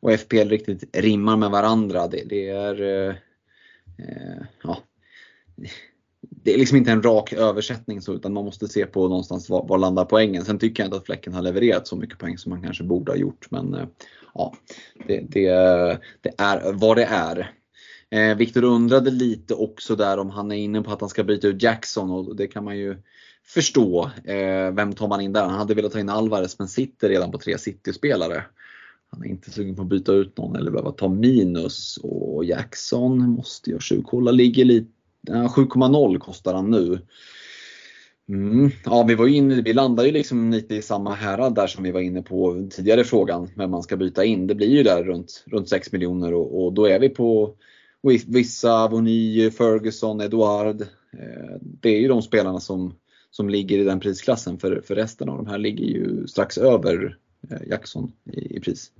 och 0.00 0.20
FPL 0.20 0.48
riktigt 0.48 0.96
rimmar 0.96 1.36
med 1.36 1.50
varandra. 1.50 2.08
Det, 2.08 2.22
det 2.28 2.48
är 2.48 2.82
eh 2.82 3.14
ja, 4.62 4.78
det 6.44 6.54
är 6.54 6.58
liksom 6.58 6.76
inte 6.76 6.92
en 6.92 7.02
rak 7.02 7.32
översättning 7.32 8.00
så 8.00 8.14
utan 8.14 8.32
man 8.32 8.44
måste 8.44 8.68
se 8.68 8.86
på 8.86 9.08
någonstans 9.08 9.48
var, 9.48 9.68
var 9.68 9.78
landar 9.78 10.04
poängen. 10.04 10.44
Sen 10.44 10.58
tycker 10.58 10.82
jag 10.82 10.86
inte 10.86 10.96
att 10.96 11.06
Fläcken 11.06 11.34
har 11.34 11.42
levererat 11.42 11.86
så 11.86 11.96
mycket 11.96 12.18
poäng 12.18 12.38
som 12.38 12.50
man 12.50 12.62
kanske 12.62 12.84
borde 12.84 13.12
ha 13.12 13.16
gjort. 13.16 13.50
Men 13.50 13.74
eh, 13.74 13.86
ja, 14.34 14.54
det, 15.06 15.20
det, 15.28 15.48
det 16.20 16.34
är 16.38 16.72
vad 16.72 16.96
det 16.96 17.04
är. 17.04 17.52
Eh, 18.10 18.36
Viktor 18.36 18.64
undrade 18.64 19.10
lite 19.10 19.54
också 19.54 19.96
där 19.96 20.18
om 20.18 20.30
han 20.30 20.52
är 20.52 20.56
inne 20.56 20.82
på 20.82 20.90
att 20.92 21.00
han 21.00 21.10
ska 21.10 21.24
byta 21.24 21.48
ut 21.48 21.62
Jackson 21.62 22.10
och 22.10 22.36
det 22.36 22.46
kan 22.46 22.64
man 22.64 22.78
ju 22.78 22.96
förstå. 23.44 24.10
Eh, 24.24 24.74
vem 24.74 24.92
tar 24.92 25.08
man 25.08 25.20
in 25.20 25.32
där? 25.32 25.42
Han 25.42 25.58
hade 25.58 25.74
velat 25.74 25.92
ta 25.92 26.00
in 26.00 26.08
Alvarez 26.08 26.58
men 26.58 26.68
sitter 26.68 27.08
redan 27.08 27.32
på 27.32 27.38
tre 27.38 27.58
City-spelare. 27.58 28.44
Han 29.10 29.24
är 29.24 29.28
inte 29.28 29.50
sugen 29.50 29.76
på 29.76 29.82
att 29.82 29.88
byta 29.88 30.12
ut 30.12 30.38
någon 30.38 30.56
eller 30.56 30.70
behöva 30.70 30.92
ta 30.92 31.08
minus 31.08 31.98
och 32.02 32.44
Jackson 32.44 33.18
måste 33.18 33.70
jag 33.70 33.82
tjuvkolla, 33.82 34.30
ligger 34.30 34.64
lite 34.64 35.01
7,0 35.28 36.18
kostar 36.18 36.54
han 36.54 36.70
nu. 36.70 36.98
Mm. 38.28 38.70
Ja, 38.84 39.04
vi 39.08 39.14
var 39.14 39.26
inne, 39.26 39.62
vi 39.62 39.72
landar 39.72 40.04
ju 40.04 40.12
liksom 40.12 40.50
lite 40.50 40.74
i 40.74 40.82
samma 40.82 41.14
härad 41.14 41.54
där 41.54 41.66
som 41.66 41.84
vi 41.84 41.90
var 41.90 42.00
inne 42.00 42.22
på 42.22 42.68
tidigare 42.70 43.04
frågan, 43.04 43.48
vem 43.56 43.70
man 43.70 43.82
ska 43.82 43.96
byta 43.96 44.24
in. 44.24 44.46
Det 44.46 44.54
blir 44.54 44.68
ju 44.68 44.82
där 44.82 45.04
runt, 45.04 45.44
runt 45.46 45.68
6 45.68 45.92
miljoner 45.92 46.34
och, 46.34 46.64
och 46.64 46.72
då 46.72 46.86
är 46.86 47.00
vi 47.00 47.08
på 47.08 47.54
vissa, 48.26 48.88
Vony, 48.88 49.50
Ferguson, 49.50 50.20
Eduard. 50.20 50.80
Eh, 51.18 51.56
det 51.60 51.88
är 51.88 52.00
ju 52.00 52.08
de 52.08 52.22
spelarna 52.22 52.60
som, 52.60 52.94
som 53.30 53.48
ligger 53.48 53.78
i 53.78 53.84
den 53.84 54.00
prisklassen 54.00 54.58
för, 54.58 54.82
för 54.84 54.94
resten 54.94 55.28
av 55.28 55.36
de 55.36 55.46
här 55.46 55.58
ligger 55.58 55.84
ju 55.84 56.26
strax 56.26 56.58
över 56.58 57.18
eh, 57.50 57.68
Jackson 57.68 58.12
i, 58.32 58.56
i 58.56 58.60
pris. 58.60 58.90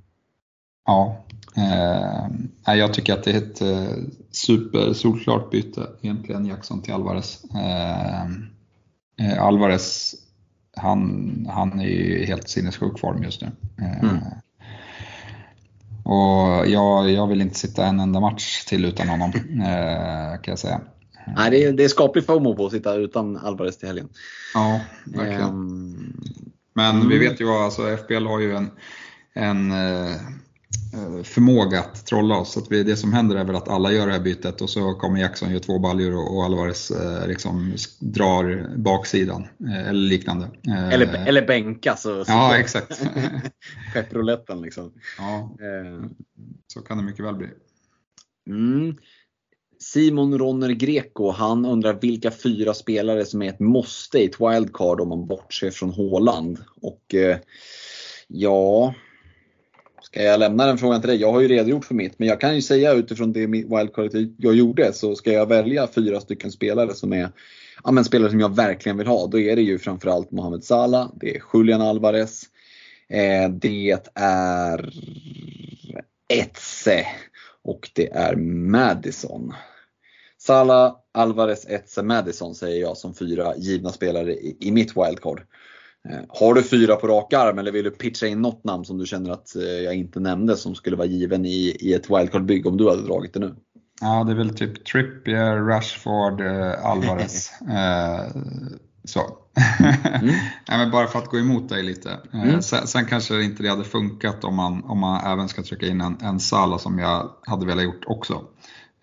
Ja, 0.87 1.25
eh, 1.57 2.75
jag 2.75 2.95
tycker 2.95 3.13
att 3.13 3.25
det 3.25 3.31
är 3.31 3.39
ett 3.39 3.61
eh, 3.61 3.97
super 4.31 4.93
solklart 4.93 5.51
byte 5.51 5.87
egentligen 6.03 6.47
Jackson 6.47 6.83
till 6.83 6.95
Alvarez. 6.95 7.45
Eh, 7.55 8.23
eh, 9.27 9.43
Alvarez, 9.43 10.15
han, 10.77 11.47
han 11.51 11.81
är 11.81 11.87
ju 11.87 12.25
helt 12.25 12.49
sinnessjuk 12.49 12.99
form 12.99 13.23
just 13.23 13.43
nu. 13.43 13.51
Eh, 13.79 14.01
mm. 14.05 14.19
Och 16.05 16.67
jag, 16.67 17.11
jag 17.11 17.27
vill 17.27 17.41
inte 17.41 17.59
sitta 17.59 17.87
en 17.87 18.01
enda 18.01 18.21
match 18.21 18.65
till 18.65 18.85
utan 18.85 19.09
honom 19.09 19.33
eh, 19.63 20.41
kan 20.41 20.53
jag 20.53 20.59
säga. 20.59 20.81
Nej, 21.37 21.51
det 21.51 21.65
är, 21.65 21.73
det 21.73 21.85
är 21.85 21.89
skaplig 21.89 22.27
FOMO 22.27 22.57
på 22.57 22.67
att 22.67 22.73
sitta 22.73 22.95
utan 22.95 23.37
Alvarez 23.37 23.79
till 23.79 23.89
helgen. 23.89 24.09
Ja, 24.55 24.81
verkligen. 25.05 25.43
Um, 25.43 26.23
Men 26.75 26.97
mm. 26.97 27.09
vi 27.09 27.19
vet 27.19 27.41
ju 27.41 27.45
vad, 27.45 27.65
alltså 27.65 27.97
FBL 27.97 28.27
har 28.27 28.41
ju 28.41 28.57
en, 28.57 28.71
en 29.35 29.73
Eh, 29.73 30.17
förmåga 31.25 31.81
att 31.81 32.07
trolla 32.07 32.37
oss. 32.37 32.53
Så 32.53 32.61
att 32.61 32.73
vi, 32.73 32.83
det 32.83 32.97
som 32.97 33.13
händer 33.13 33.37
är 33.37 33.45
väl 33.45 33.57
att 33.57 33.69
alla 33.69 33.93
gör 33.93 34.07
det 34.07 34.13
här 34.13 34.21
bytet 34.21 34.61
och 34.61 34.71
så 34.71 34.95
kommer 34.95 35.21
Jackson, 35.21 35.53
gör 35.53 35.59
två 35.59 35.79
baljor 35.79 36.15
och, 36.15 36.37
och 36.37 36.45
Alvarez 36.45 36.91
eh, 36.91 37.29
liksom 37.29 37.77
drar 37.99 38.77
baksidan 38.77 39.43
eh, 39.43 39.89
eller 39.89 40.09
liknande. 40.09 40.51
Eh, 40.69 40.89
eller, 40.89 41.27
eller 41.27 41.47
bänkas. 41.47 42.07
Och 42.07 42.25
ja, 42.27 42.59
exakt. 42.59 43.03
Pepprouletten 43.95 44.61
liksom. 44.61 44.93
Ja, 45.19 45.57
eh. 45.61 46.07
så 46.67 46.81
kan 46.81 46.99
det 46.99 47.05
mycket 47.05 47.25
väl 47.25 47.35
bli. 47.35 47.49
Mm. 48.49 48.97
Simon 49.79 50.39
Ronner 50.39 50.71
Greco, 50.71 51.31
han 51.31 51.67
undrar 51.67 52.01
vilka 52.01 52.31
fyra 52.31 52.75
spelare 52.75 53.25
som 53.25 53.43
är 53.43 53.49
ett 53.49 53.61
måste 53.61 54.19
i 54.19 54.25
ett 54.25 54.41
wildcard 54.41 55.01
om 55.01 55.09
man 55.09 55.27
bortser 55.27 55.71
från 55.71 55.91
Håland. 55.91 56.59
Och 56.83 57.15
eh, 57.15 57.39
ja, 58.29 58.95
Ska 60.13 60.23
jag 60.23 60.41
lämna 60.41 60.67
den 60.67 60.79
frågan 60.79 61.01
till 61.01 61.11
dig? 61.11 61.21
Jag 61.21 61.33
har 61.33 61.41
ju 61.41 61.49
redogjort 61.49 61.85
för 61.85 61.95
mitt, 61.95 62.19
men 62.19 62.29
jag 62.29 62.41
kan 62.41 62.55
ju 62.55 62.63
säga 62.63 62.93
utifrån 62.93 63.33
det 63.33 63.47
wildcardet 63.47 64.31
jag 64.39 64.55
gjorde 64.55 64.93
så 64.93 65.15
ska 65.15 65.33
jag 65.33 65.47
välja 65.49 65.89
fyra 65.95 66.21
stycken 66.21 66.53
spelare 66.53 66.95
som 66.95 67.13
är 67.13 67.29
ja, 67.85 67.91
men 67.91 68.05
spelare 68.05 68.31
som 68.31 68.41
jag 68.41 68.57
verkligen 68.57 68.99
vill 68.99 69.07
ha. 69.07 69.27
Då 69.27 69.39
är 69.39 69.57
det 69.57 69.63
ju 69.63 69.79
framförallt 69.79 70.31
Mohamed 70.31 70.65
Salah, 70.65 71.11
det 71.21 71.37
är 71.37 71.43
Julian 71.55 71.81
Alvarez, 71.81 72.43
eh, 73.09 73.51
det 73.51 74.11
är 74.15 74.93
Etze 76.29 77.07
och 77.65 77.91
det 77.93 78.13
är 78.13 78.37
Madison. 78.37 79.55
Salah, 80.39 80.97
Alvarez, 81.13 81.67
Etze, 81.67 82.03
Madison 82.03 82.55
säger 82.55 82.81
jag 82.81 82.97
som 82.97 83.15
fyra 83.15 83.57
givna 83.57 83.93
spelare 83.93 84.33
i, 84.33 84.57
i 84.61 84.73
mitt 84.73 84.97
wildcard. 84.97 85.43
Eh, 86.09 86.21
har 86.29 86.55
du 86.55 86.63
fyra 86.63 86.97
på 86.97 87.07
rak 87.07 87.33
arm 87.33 87.59
eller 87.59 87.73
vill 87.73 87.85
du 87.85 87.91
pitcha 87.91 88.27
in 88.27 88.43
något 88.43 88.65
namn 88.65 88.85
som 88.85 88.99
du 88.99 89.07
känner 89.07 89.31
att 89.31 89.57
eh, 89.57 89.63
jag 89.63 89.95
inte 89.95 90.21
nämnde 90.21 90.57
som 90.57 90.75
skulle 90.75 90.97
vara 90.97 91.07
given 91.07 91.47
i, 91.47 91.77
i 91.81 91.95
ett 91.95 92.11
wildcard-bygge 92.11 92.69
om 92.69 92.77
du 92.77 92.91
hade 92.91 93.03
dragit 93.03 93.35
det 93.35 93.41
nu? 93.41 93.55
Ja, 94.01 94.25
det 94.25 94.33
är 94.33 94.37
väl 94.37 94.57
typ 94.57 94.85
Trippier, 94.85 95.57
Rashford, 95.57 96.41
eh, 96.41 96.87
Alvarez. 96.87 97.51
så. 99.05 99.21
mm. 100.21 100.35
ja, 100.67 100.77
men 100.77 100.91
bara 100.91 101.07
för 101.07 101.19
att 101.19 101.29
gå 101.29 101.39
emot 101.39 101.69
dig 101.69 101.83
lite. 101.83 102.19
Mm. 102.33 102.63
Sen, 102.63 102.87
sen, 102.87 103.07
kanske 103.07 103.43
inte 103.43 103.63
det 103.63 103.69
hade 103.69 103.85
funkat 103.85 104.45
om 104.45 104.57
man, 104.57 104.85
om 104.85 104.99
man 104.99 105.33
även 105.33 105.49
ska 105.49 105.63
trycka 105.63 105.87
in 105.87 106.01
en, 106.01 106.17
en 106.21 106.41
Sala 106.41 106.79
som 106.79 106.99
jag 106.99 107.31
hade 107.47 107.67
velat 107.67 107.85
gjort 107.85 108.05
också. 108.07 108.45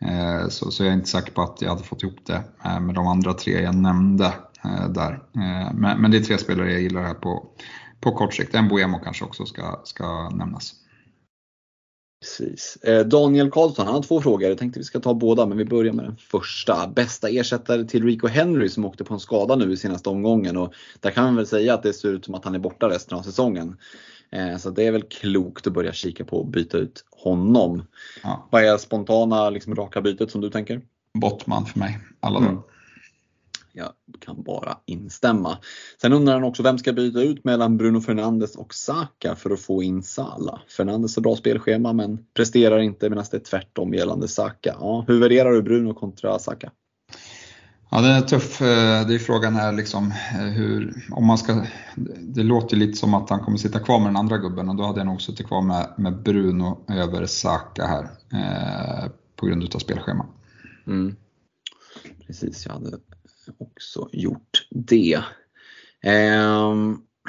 Eh, 0.02 0.48
så, 0.50 0.72
så 0.72 0.84
jag 0.84 0.90
är 0.90 0.94
inte 0.94 1.10
säker 1.10 1.32
på 1.32 1.42
att 1.42 1.62
jag 1.62 1.70
hade 1.70 1.84
fått 1.84 2.04
ihop 2.04 2.26
det 2.26 2.44
eh, 2.66 2.80
med 2.80 2.96
de 2.96 3.08
andra 3.08 3.34
tre 3.34 3.62
jag 3.62 3.76
nämnde 3.76 4.34
där. 4.90 5.24
Men, 5.74 6.02
men 6.02 6.12
det 6.12 6.18
är 6.18 6.22
tre 6.22 6.38
spelare 6.38 6.72
jag 6.72 6.82
gillar 6.82 7.02
här 7.02 7.14
på, 7.14 7.48
på 8.00 8.12
kort 8.12 8.34
sikt. 8.34 8.56
En 8.56 8.68
Boemo 8.68 9.00
kanske 9.00 9.26
också 9.26 9.46
ska, 9.46 9.82
ska 9.84 10.30
nämnas. 10.30 10.74
Precis. 12.22 12.78
Daniel 13.06 13.52
Karlsson, 13.52 13.86
han 13.86 13.96
har 13.96 14.04
två 14.04 14.22
frågor. 14.22 14.50
Jag 14.50 14.58
tänkte 14.58 14.80
vi 14.80 14.86
ska 14.86 15.00
ta 15.00 15.14
båda, 15.14 15.46
men 15.46 15.58
vi 15.58 15.66
börjar 15.66 15.94
med 15.94 16.06
den 16.06 16.18
första. 16.18 16.88
Bästa 16.88 17.30
ersättare 17.30 17.86
till 17.86 18.04
Rico 18.04 18.28
Henry 18.28 18.70
som 18.70 18.86
åkte 18.86 19.04
på 19.04 19.14
en 19.14 19.20
skada 19.20 19.56
nu 19.56 19.72
i 19.72 19.78
senaste 19.78 20.10
omgången. 20.10 20.58
Och 20.58 20.74
där 21.00 21.12
kan 21.12 21.24
man 21.24 21.36
väl 21.36 21.48
säga 21.48 21.74
att 21.74 21.84
det 21.84 21.94
ser 21.94 22.10
ut 22.10 22.26
som 22.26 22.36
att 22.36 22.46
han 22.46 22.56
är 22.56 22.60
borta 22.60 22.90
resten 22.90 23.18
av 23.18 23.22
säsongen. 23.22 23.78
Eh, 24.32 24.58
så 24.58 24.70
det 24.70 24.88
är 24.88 24.92
väl 24.92 25.04
klokt 25.04 25.68
att 25.68 25.74
börja 25.74 25.94
kika 25.94 26.26
på 26.26 26.42
att 26.42 26.48
byta 26.48 26.78
ut 26.78 27.04
honom. 27.12 27.84
Ja. 28.24 28.48
Vad 28.52 28.64
är 28.64 28.78
spontana 28.78 29.50
liksom, 29.50 29.76
raka 29.76 30.02
bytet 30.02 30.32
som 30.32 30.42
du 30.42 30.50
tänker? 30.50 30.82
Bottman 31.20 31.66
för 31.66 31.80
mig, 31.80 32.00
alla 32.20 32.40
mm. 32.40 32.58
Jag 33.72 33.94
kan 34.20 34.44
bara 34.44 34.78
instämma. 34.86 35.58
Sen 36.02 36.14
undrar 36.14 36.34
han 36.34 36.44
också 36.44 36.64
vem 36.64 36.78
ska 36.78 36.94
byta 36.94 37.22
ut 37.22 37.44
mellan 37.44 37.78
Bruno 37.78 38.02
Fernandes 38.02 38.56
och 38.56 38.74
Saka 38.74 39.36
för 39.36 39.52
att 39.52 39.60
få 39.60 39.84
in 39.84 40.04
Sala. 40.04 40.62
Fernandes 40.78 41.16
har 41.16 41.24
bra 41.24 41.36
spelschema 41.36 41.94
men 41.94 42.20
presterar 42.34 42.80
inte 42.80 43.10
medan 43.10 43.26
det 43.32 43.38
är 43.38 43.42
tvärtom 43.42 43.94
gällande 43.94 44.28
Saka. 44.28 44.76
Ja, 44.80 45.06
hur 45.08 45.20
värderar 45.20 45.52
du 45.52 45.62
Bruno 45.62 45.94
kontra 45.94 46.40
Saka? 46.40 46.72
Ja, 47.92 48.02
den 48.02 48.12
är 48.12 48.22
tuff. 48.22 48.62
Eh, 48.62 49.08
det 49.08 49.16
är 49.16 49.20
frågan 49.20 49.56
här 49.56 49.72
liksom 49.72 50.14
eh, 50.34 50.46
hur, 50.46 51.04
om 51.12 51.26
man 51.26 51.38
ska, 51.38 51.66
det 52.20 52.44
låter 52.44 52.78
lite 52.78 52.98
som 52.98 53.14
att 53.14 53.30
han 53.30 53.40
kommer 53.40 53.58
sitta 53.58 53.80
kvar 53.80 54.00
med 54.00 54.08
den 54.08 54.18
andra 54.18 54.38
gubben 54.38 54.70
och 54.70 54.76
då 54.76 54.84
hade 54.84 55.00
jag 55.00 55.08
nog 55.08 55.22
suttit 55.22 55.48
kvar 55.48 55.62
med, 55.62 55.94
med 55.98 56.24
Bruno 56.24 56.86
över 56.88 57.26
Saka 57.26 57.86
här 57.86 58.04
eh, 58.34 59.12
på 59.36 59.46
grund 59.46 59.64
utav 59.64 59.80
spelschema. 59.80 60.26
Mm. 60.88 61.16
Precis, 62.28 62.66
jag 62.66 62.74
hade 62.74 62.98
också 63.58 64.10
gjort 64.12 64.68
det. 64.70 65.20
Eh, 66.04 66.76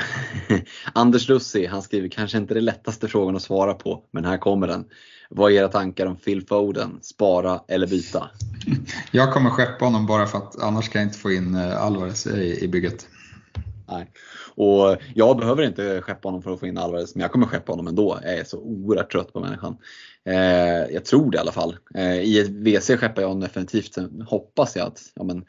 Anders 0.93 1.29
Lussi, 1.29 1.67
han 1.67 1.83
skriver 1.83 2.09
kanske 2.09 2.39
inte 2.39 2.55
det 2.55 2.61
lättaste 2.61 3.09
frågan 3.09 3.37
att 3.37 3.43
svara 3.43 3.75
på, 3.75 4.05
men 4.11 4.25
här 4.25 4.39
kommer 4.39 4.67
den. 4.67 4.85
Vad 5.31 5.53
är 5.53 5.57
era 5.57 5.69
tankar 5.69 6.07
om 6.07 6.17
Phil 6.17 6.47
Foden? 6.47 6.99
Spara 7.03 7.61
eller 7.69 7.87
byta? 7.87 8.31
Jag 9.11 9.33
kommer 9.33 9.51
skeppa 9.51 9.85
honom 9.85 10.07
bara 10.07 10.27
för 10.27 10.39
att 10.39 10.63
annars 10.63 10.89
kan 10.89 11.01
jag 11.01 11.09
inte 11.09 11.19
få 11.19 11.33
in 11.33 11.55
eh, 11.55 11.83
Alvarez 11.83 12.27
i, 12.27 12.65
i 12.65 12.69
bygget. 12.69 13.09
Nej. 13.89 14.11
Och 14.55 14.97
jag 15.15 15.37
behöver 15.37 15.63
inte 15.63 16.01
skeppa 16.01 16.29
honom 16.29 16.43
för 16.43 16.53
att 16.53 16.61
få 16.61 16.67
in 16.67 16.79
Alvarez, 16.79 17.15
men 17.15 17.23
jag 17.23 17.33
kommer 17.33 17.47
skeppa 17.47 17.73
honom 17.73 17.87
ändå. 17.87 18.19
Jag 18.23 18.39
är 18.39 18.45
så 18.45 18.59
oerhört 18.59 19.13
trött 19.13 19.33
på 19.33 19.41
människan. 19.41 19.77
Eh, 20.25 20.95
jag 20.95 21.05
tror 21.05 21.31
det 21.31 21.37
i 21.37 21.41
alla 21.41 21.53
fall. 21.53 21.77
Eh, 21.95 22.21
I 22.21 22.41
ett 22.41 22.49
WC 22.49 22.87
skeppar 22.87 23.23
jag 23.23 23.29
honom 23.29 23.41
definitivt. 23.41 23.95
Sen 23.95 24.25
hoppas 24.29 24.77
jag 24.77 24.87
att 24.87 25.01
ja, 25.15 25.23
men, 25.25 25.45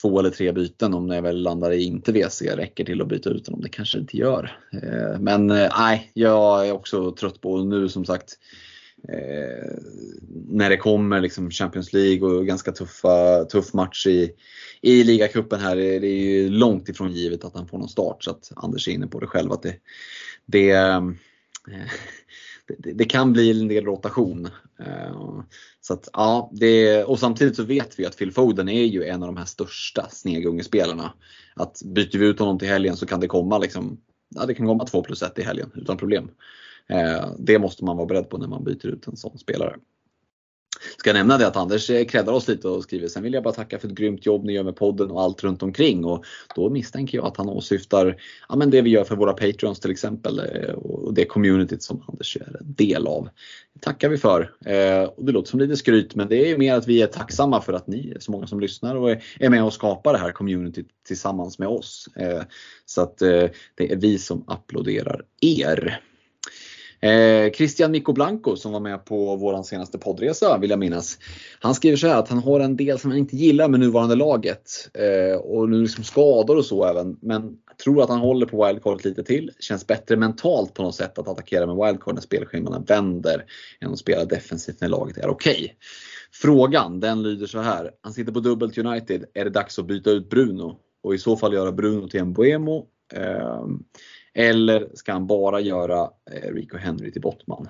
två 0.00 0.18
eller 0.18 0.30
tre 0.30 0.52
byten 0.52 0.94
om 0.94 1.10
jag 1.10 1.22
väl 1.22 1.42
landar 1.42 1.72
i 1.72 1.82
inte 1.82 2.12
WC 2.12 2.42
räcker 2.42 2.84
till 2.84 3.02
att 3.02 3.08
byta 3.08 3.30
ut 3.30 3.46
honom. 3.46 3.60
Det 3.60 3.68
kanske 3.68 3.98
det 3.98 4.00
inte 4.00 4.16
gör. 4.16 4.58
Eh, 4.72 5.20
men 5.20 5.50
eh, 5.50 5.72
nej, 5.78 6.10
jag 6.14 6.68
är 6.68 6.72
också 6.72 7.12
trött 7.12 7.40
på 7.40 7.64
nu 7.64 7.88
som 7.88 8.04
sagt 8.04 8.38
eh, 9.08 9.72
när 10.48 10.70
det 10.70 10.76
kommer 10.76 11.20
liksom 11.20 11.50
Champions 11.50 11.92
League 11.92 12.28
och 12.28 12.46
ganska 12.46 12.72
tuffa, 12.72 13.44
tuff 13.44 13.74
match 13.74 14.06
i, 14.06 14.30
i 14.80 15.04
ligacupen 15.04 15.60
här. 15.60 15.76
Det 15.76 16.06
är 16.06 16.22
ju 16.22 16.48
långt 16.48 16.88
ifrån 16.88 17.12
givet 17.12 17.44
att 17.44 17.54
han 17.54 17.68
får 17.68 17.78
någon 17.78 17.88
start 17.88 18.24
så 18.24 18.30
att 18.30 18.52
Anders 18.56 18.88
är 18.88 18.92
inne 18.92 19.06
på 19.06 19.20
det 19.20 19.26
själv 19.26 19.52
att 19.52 19.62
det, 19.62 19.76
det, 20.46 20.70
eh, 20.70 21.02
det, 22.78 22.92
det 22.92 23.04
kan 23.04 23.32
bli 23.32 23.60
en 23.60 23.68
del 23.68 23.84
rotation. 23.84 24.48
Eh, 24.80 25.42
så 25.80 25.94
att, 25.94 26.08
ja, 26.12 26.50
det, 26.52 27.04
och 27.04 27.18
samtidigt 27.18 27.56
så 27.56 27.62
vet 27.62 27.98
vi 27.98 28.06
att 28.06 28.16
Phil 28.16 28.32
Foden 28.32 28.68
är 28.68 28.84
ju 28.84 29.04
en 29.04 29.22
av 29.22 29.26
de 29.26 29.36
här 29.36 29.44
största 29.44 30.08
snegungespelarna. 30.10 31.12
Att 31.54 31.82
byter 31.84 32.18
vi 32.18 32.26
ut 32.26 32.38
honom 32.38 32.58
till 32.58 32.68
helgen 32.68 32.96
så 32.96 33.06
kan 33.06 33.20
det 33.20 33.26
komma 33.26 33.58
liksom, 33.58 34.00
ja, 34.28 34.46
det 34.46 34.54
kan 34.54 34.66
komma 34.66 34.86
2 34.86 35.02
plus 35.02 35.22
1 35.22 35.38
i 35.38 35.42
helgen 35.42 35.70
utan 35.74 35.96
problem. 35.96 36.30
Eh, 36.86 37.28
det 37.38 37.58
måste 37.58 37.84
man 37.84 37.96
vara 37.96 38.06
beredd 38.06 38.28
på 38.28 38.38
när 38.38 38.48
man 38.48 38.64
byter 38.64 38.86
ut 38.86 39.06
en 39.06 39.16
sån 39.16 39.38
spelare. 39.38 39.76
Ska 40.98 41.12
nämna 41.12 41.38
det 41.38 41.46
att 41.46 41.56
Anders 41.56 41.90
eh, 41.90 42.04
creddar 42.04 42.32
oss 42.32 42.48
lite 42.48 42.68
och 42.68 42.82
skriver 42.82 43.08
sen 43.08 43.22
vill 43.22 43.34
jag 43.34 43.42
bara 43.42 43.54
tacka 43.54 43.78
för 43.78 43.88
ett 43.88 43.94
grymt 43.94 44.26
jobb 44.26 44.44
ni 44.44 44.52
gör 44.52 44.62
med 44.62 44.76
podden 44.76 45.10
och 45.10 45.22
allt 45.22 45.44
runt 45.44 45.62
omkring. 45.62 46.04
Och 46.04 46.24
då 46.54 46.70
misstänker 46.70 47.18
jag 47.18 47.26
att 47.26 47.36
han 47.36 47.48
åsyftar 47.48 48.16
ja, 48.48 48.56
men 48.56 48.70
det 48.70 48.82
vi 48.82 48.90
gör 48.90 49.04
för 49.04 49.16
våra 49.16 49.32
Patreons 49.32 49.80
till 49.80 49.90
exempel 49.90 50.38
eh, 50.38 50.74
och 50.74 51.14
det 51.14 51.24
communityt 51.24 51.82
som 51.82 52.04
Anders 52.08 52.36
är 52.36 52.56
en 52.60 52.74
del 52.74 53.06
av. 53.06 53.28
Det 53.74 53.80
tackar 53.80 54.08
vi 54.08 54.18
för. 54.18 54.52
Eh, 54.64 55.02
och 55.02 55.24
det 55.24 55.32
låter 55.32 55.50
som 55.50 55.60
lite 55.60 55.76
skryt 55.76 56.14
men 56.14 56.28
det 56.28 56.50
är 56.50 56.58
mer 56.58 56.74
att 56.74 56.88
vi 56.88 57.02
är 57.02 57.06
tacksamma 57.06 57.60
för 57.60 57.72
att 57.72 57.86
ni 57.86 58.12
är 58.16 58.20
så 58.20 58.32
många 58.32 58.46
som 58.46 58.60
lyssnar 58.60 58.96
och 58.96 59.10
är 59.40 59.50
med 59.50 59.64
och 59.64 59.72
skapar 59.72 60.12
det 60.12 60.18
här 60.18 60.32
communityt 60.32 60.88
tillsammans 61.06 61.58
med 61.58 61.68
oss. 61.68 62.08
Så 62.86 63.02
att 63.02 63.18
det 63.18 63.92
är 63.92 63.96
vi 63.96 64.18
som 64.18 64.44
applåderar 64.46 65.22
er. 65.40 66.00
Eh, 67.02 67.52
Christian 67.52 67.92
Nico 67.92 68.12
Blanco 68.12 68.56
som 68.56 68.72
var 68.72 68.80
med 68.80 69.04
på 69.04 69.36
vår 69.36 69.62
senaste 69.62 69.98
poddresa 69.98 70.58
vill 70.58 70.70
jag 70.70 70.78
minnas. 70.78 71.18
Han 71.60 71.74
skriver 71.74 71.96
så 71.96 72.06
här 72.06 72.18
att 72.18 72.28
han 72.28 72.38
har 72.38 72.60
en 72.60 72.76
del 72.76 72.98
som 72.98 73.10
han 73.10 73.18
inte 73.18 73.36
gillar 73.36 73.68
med 73.68 73.80
nuvarande 73.80 74.14
laget. 74.14 74.90
Eh, 74.94 75.36
och 75.36 75.68
nu 75.68 75.82
liksom 75.82 76.04
skador 76.04 76.56
och 76.56 76.64
så 76.64 76.84
även. 76.84 77.16
Men 77.20 77.56
tror 77.84 78.02
att 78.02 78.08
han 78.08 78.20
håller 78.20 78.46
på 78.46 78.66
wildcardet 78.66 79.04
lite 79.04 79.24
till. 79.24 79.50
Känns 79.58 79.86
bättre 79.86 80.16
mentalt 80.16 80.74
på 80.74 80.82
något 80.82 80.94
sätt 80.94 81.18
att 81.18 81.28
attackera 81.28 81.66
med 81.66 81.86
wildcard 81.86 82.14
när 82.14 82.22
spelscheman 82.22 82.84
vänder 82.84 83.44
än 83.80 83.92
att 83.92 83.98
spela 83.98 84.24
defensivt 84.24 84.80
när 84.80 84.88
laget 84.88 85.18
är 85.18 85.28
okej. 85.28 85.54
Okay. 85.54 85.68
Frågan 86.32 87.00
den 87.00 87.22
lyder 87.22 87.46
så 87.46 87.60
här. 87.60 87.90
Han 88.00 88.12
sitter 88.12 88.32
på 88.32 88.40
dubbelt 88.40 88.78
United. 88.78 89.24
Är 89.34 89.44
det 89.44 89.50
dags 89.50 89.78
att 89.78 89.86
byta 89.86 90.10
ut 90.10 90.30
Bruno? 90.30 90.78
Och 91.02 91.14
i 91.14 91.18
så 91.18 91.36
fall 91.36 91.54
göra 91.54 91.72
Bruno 91.72 92.08
till 92.08 92.20
en 92.20 92.32
Boemo. 92.32 92.86
Eh, 93.14 93.64
eller 94.34 94.88
ska 94.94 95.12
han 95.12 95.26
bara 95.26 95.60
göra 95.60 96.10
eh, 96.30 96.54
Rico 96.54 96.76
Henry 96.76 97.12
till 97.12 97.22
Bottman? 97.22 97.68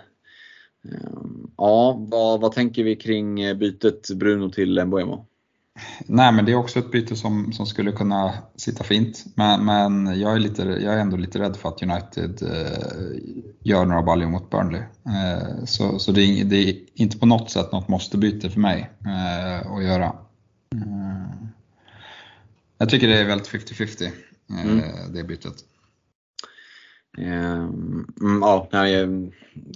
Ehm, 0.84 1.50
ja, 1.56 2.06
vad, 2.10 2.40
vad 2.40 2.52
tänker 2.52 2.84
vi 2.84 2.96
kring 2.96 3.40
eh, 3.40 3.56
bytet 3.56 4.10
Bruno 4.14 4.50
till 4.50 4.84
Mbuemo? 4.84 5.26
Nej, 6.06 6.32
men 6.32 6.44
det 6.44 6.52
är 6.52 6.56
också 6.56 6.78
ett 6.78 6.90
byte 6.90 7.16
som, 7.16 7.52
som 7.52 7.66
skulle 7.66 7.92
kunna 7.92 8.32
sitta 8.56 8.84
fint. 8.84 9.24
Men, 9.34 9.64
men 9.64 10.20
jag, 10.20 10.34
är 10.34 10.38
lite, 10.38 10.62
jag 10.62 10.94
är 10.94 10.98
ändå 10.98 11.16
lite 11.16 11.38
rädd 11.38 11.56
för 11.56 11.68
att 11.68 11.82
United 11.82 12.42
eh, 12.42 13.18
gör 13.60 13.84
några 13.84 14.02
baljor 14.02 14.28
mot 14.28 14.50
Burnley. 14.50 14.80
Eh, 15.06 15.64
så 15.64 15.98
så 15.98 16.12
det, 16.12 16.22
är, 16.22 16.44
det 16.44 16.56
är 16.56 16.76
inte 16.94 17.18
på 17.18 17.26
något 17.26 17.50
sätt 17.50 17.72
något 17.72 17.88
måste-byte 17.88 18.50
för 18.50 18.60
mig 18.60 18.90
eh, 19.06 19.72
att 19.72 19.84
göra. 19.84 20.16
Eh, 20.74 21.46
jag 22.78 22.88
tycker 22.88 23.08
det 23.08 23.18
är 23.18 23.24
väldigt 23.24 23.48
50-50 23.48 24.10
mm. 24.50 24.82
det 25.12 25.24
bytet. 25.24 25.54
Ehm, 27.18 28.06
mm, 28.20 28.40
ja, 28.40 28.68
jag 28.70 28.92
ehm, 28.92 29.30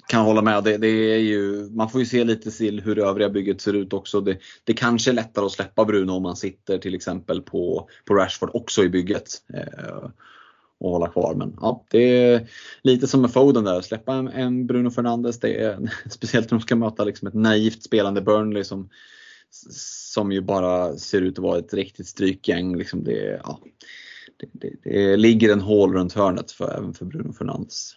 kan 0.06 0.24
hålla 0.24 0.43
med. 0.43 0.65
Det, 0.65 0.77
det, 0.77 0.89
är 0.89 1.19
ju, 1.19 1.70
man 1.70 1.90
får 1.90 2.01
ju 2.01 2.06
se 2.06 2.24
lite 2.24 2.51
till 2.51 2.81
hur 2.81 2.94
det 2.94 3.02
övriga 3.02 3.28
bygget 3.28 3.61
ser 3.61 3.73
ut 3.73 3.93
också. 3.93 4.20
Det, 4.20 4.39
det 4.65 4.73
kanske 4.73 5.11
är 5.11 5.15
lättare 5.15 5.44
att 5.44 5.52
släppa 5.52 5.85
Bruno 5.85 6.12
om 6.12 6.23
man 6.23 6.36
sitter 6.36 6.78
till 6.78 6.94
exempel 6.94 7.43
på, 7.43 7.89
på 8.05 8.15
Rashford 8.15 8.51
också 8.55 8.85
i 8.85 8.89
bygget. 8.89 9.28
Eh, 9.55 10.11
och 10.78 10.90
hålla 10.90 11.09
kvar. 11.09 11.35
Men 11.35 11.56
ja, 11.61 11.85
det 11.90 11.98
är 11.98 12.48
lite 12.82 13.06
som 13.06 13.20
med 13.20 13.32
Foden 13.32 13.65
där, 13.65 13.81
släppa 13.81 14.15
en, 14.15 14.28
en 14.28 14.66
Bruno 14.66 14.90
Fernandes. 14.90 15.40
Det 15.40 15.61
är, 15.61 15.90
speciellt 16.11 16.51
när 16.51 16.59
de 16.59 16.62
ska 16.62 16.77
möta 16.77 17.05
liksom 17.05 17.28
ett 17.28 17.35
naivt 17.35 17.82
spelande 17.82 18.20
Burnley 18.20 18.65
som, 18.65 18.89
som 20.11 20.32
ju 20.32 20.40
bara 20.40 20.97
ser 20.97 21.20
ut 21.20 21.39
att 21.39 21.43
vara 21.43 21.59
ett 21.59 21.74
riktigt 21.74 22.06
strykgäng. 22.06 22.77
Liksom 22.77 23.05
det, 23.05 23.40
ja, 23.44 23.61
det, 24.36 24.47
det, 24.52 24.90
det, 24.90 25.16
ligger 25.16 25.52
en 25.52 25.61
hål 25.61 25.93
runt 25.93 26.12
hörnet 26.12 26.52
för, 26.52 26.78
även 26.78 26.94
för 26.94 27.05
Bruno 27.05 27.32
Fernandes. 27.32 27.93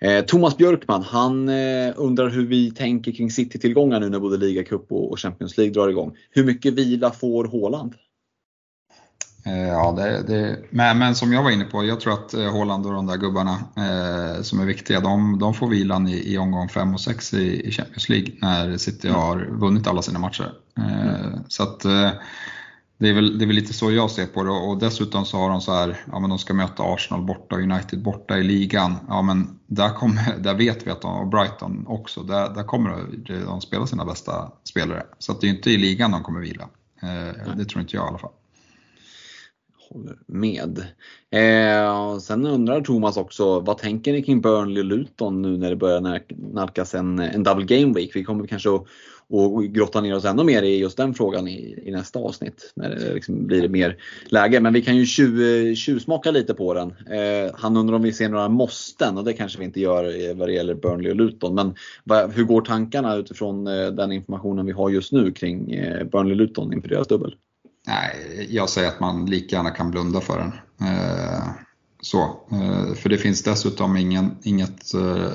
Eh, 0.00 0.24
Thomas 0.24 0.56
Björkman, 0.56 1.02
han 1.02 1.48
eh, 1.48 1.92
undrar 1.96 2.28
hur 2.28 2.46
vi 2.46 2.70
tänker 2.70 3.12
kring 3.12 3.30
City-tillgångar 3.30 4.00
nu 4.00 4.08
när 4.08 4.18
både 4.18 4.36
ligacup 4.36 4.92
och, 4.92 5.10
och 5.10 5.20
Champions 5.20 5.56
League 5.56 5.74
drar 5.74 5.88
igång. 5.88 6.16
Hur 6.30 6.44
mycket 6.44 6.74
vila 6.74 7.10
får 7.10 7.44
Håland? 7.44 7.94
Eh, 9.46 9.68
ja, 9.68 9.92
det, 9.92 10.22
det, 10.22 10.58
men, 10.70 10.98
men, 10.98 11.14
som 11.14 11.32
jag 11.32 11.42
var 11.42 11.50
inne 11.50 11.64
på, 11.64 11.84
jag 11.84 12.00
tror 12.00 12.12
att 12.12 12.32
Håland 12.32 12.86
och 12.86 12.92
de 12.92 13.06
där 13.06 13.16
gubbarna 13.16 13.52
eh, 13.76 14.42
som 14.42 14.60
är 14.60 14.64
viktiga, 14.64 15.00
de, 15.00 15.38
de 15.38 15.54
får 15.54 15.68
vilan 15.68 16.08
i, 16.08 16.32
i 16.32 16.38
omgång 16.38 16.68
5 16.68 16.94
och 16.94 17.00
6 17.00 17.34
i, 17.34 17.68
i, 17.68 17.70
Champions 17.70 18.08
League 18.08 18.34
när 18.40 18.76
City 18.76 19.08
mm. 19.08 19.20
har 19.20 19.48
vunnit 19.50 19.86
alla 19.86 20.02
sina 20.02 20.18
matcher. 20.18 20.52
Eh, 20.78 21.24
mm. 21.24 21.40
Så 21.48 21.62
att 21.62 21.84
eh, 21.84 22.10
det 22.98 23.08
är, 23.08 23.12
väl, 23.12 23.38
det 23.38 23.44
är 23.44 23.46
väl 23.46 23.56
lite 23.56 23.72
så 23.72 23.92
jag 23.92 24.10
ser 24.10 24.26
på 24.26 24.42
det 24.42 24.50
och 24.50 24.78
dessutom 24.78 25.24
så 25.24 25.36
har 25.36 25.50
de 25.50 25.60
så 25.60 25.72
här, 25.72 25.96
ja 26.12 26.20
men 26.20 26.30
de 26.30 26.38
ska 26.38 26.54
möta 26.54 26.82
Arsenal 26.82 27.22
borta 27.22 27.54
och 27.54 27.62
United 27.62 28.02
borta 28.02 28.38
i 28.38 28.42
ligan. 28.42 28.94
Ja 29.08 29.22
men 29.22 29.58
där, 29.66 29.88
kommer, 29.88 30.38
där 30.38 30.54
vet 30.54 30.86
vi 30.86 30.90
att 30.90 31.02
de, 31.02 31.20
och 31.20 31.28
Brighton 31.28 31.84
också, 31.86 32.22
där, 32.22 32.54
där 32.54 32.62
kommer 32.62 33.06
de 33.46 33.60
spela 33.60 33.86
sina 33.86 34.04
bästa 34.04 34.52
spelare. 34.64 35.02
Så 35.18 35.32
att 35.32 35.40
det 35.40 35.46
är 35.46 35.48
inte 35.48 35.70
i 35.70 35.76
ligan 35.76 36.10
de 36.10 36.22
kommer 36.22 36.40
vila. 36.40 36.68
Eh, 37.02 37.54
det 37.56 37.64
tror 37.64 37.80
inte 37.80 37.96
jag 37.96 38.06
i 38.06 38.08
alla 38.08 38.18
fall. 38.18 38.32
håller 39.90 40.18
med. 40.26 40.78
Eh, 41.30 42.18
sen 42.18 42.46
undrar 42.46 42.80
Thomas 42.80 43.16
också, 43.16 43.60
vad 43.60 43.78
tänker 43.78 44.12
ni 44.12 44.22
kring 44.22 44.40
Burnley 44.40 44.82
och 44.82 44.86
Luton 44.86 45.42
nu 45.42 45.56
när 45.56 45.70
det 45.70 45.76
börjar 45.76 46.20
nalkas 46.54 46.94
en, 46.94 47.18
en 47.18 47.42
double 47.42 47.64
game 47.64 47.94
week? 47.94 48.10
Vi 48.16 48.24
kommer 48.24 48.46
kanske 48.46 48.74
att 48.74 48.86
och 49.30 49.64
grotta 49.64 50.00
ner 50.00 50.16
oss 50.16 50.24
ännu 50.24 50.44
mer 50.44 50.62
i 50.62 50.78
just 50.78 50.96
den 50.96 51.14
frågan 51.14 51.48
i, 51.48 51.82
i 51.84 51.90
nästa 51.90 52.18
avsnitt. 52.18 52.72
När 52.76 52.88
det 52.88 53.14
liksom 53.14 53.46
blir 53.46 53.68
mer 53.68 53.96
läge. 54.24 54.60
Men 54.60 54.72
vi 54.72 54.82
kan 54.82 54.96
ju 54.96 55.06
tjuv, 55.06 55.74
tjuvsmaka 55.74 56.30
lite 56.30 56.54
på 56.54 56.74
den. 56.74 56.88
Eh, 56.90 57.52
han 57.54 57.76
undrar 57.76 57.96
om 57.96 58.02
vi 58.02 58.12
ser 58.12 58.28
några 58.28 58.48
måsten 58.48 59.18
och 59.18 59.24
det 59.24 59.32
kanske 59.32 59.58
vi 59.58 59.64
inte 59.64 59.80
gör 59.80 60.34
vad 60.34 60.48
det 60.48 60.52
gäller 60.52 60.74
Burnley 60.74 61.10
och 61.10 61.16
Luton. 61.16 61.54
Men 61.54 61.74
va, 62.04 62.26
hur 62.26 62.44
går 62.44 62.60
tankarna 62.60 63.16
utifrån 63.16 63.66
eh, 63.66 63.86
den 63.86 64.12
informationen 64.12 64.66
vi 64.66 64.72
har 64.72 64.90
just 64.90 65.12
nu 65.12 65.32
kring 65.32 65.72
eh, 65.72 66.04
Burnley 66.04 66.32
och 66.32 66.38
Luton 66.38 66.72
inför 66.72 66.88
deras 66.88 67.08
dubbel? 67.08 67.34
Nej, 67.86 68.46
jag 68.50 68.68
säger 68.68 68.88
att 68.88 69.00
man 69.00 69.26
lika 69.26 69.56
gärna 69.56 69.70
kan 69.70 69.90
blunda 69.90 70.20
för 70.20 70.38
den. 70.38 70.52
Eh, 70.88 71.42
så, 72.00 72.18
eh, 72.50 72.94
för 72.94 73.08
det 73.08 73.18
finns 73.18 73.42
dessutom 73.42 73.96
ingen, 73.96 74.36
inget 74.42 74.94
eh, 74.94 75.32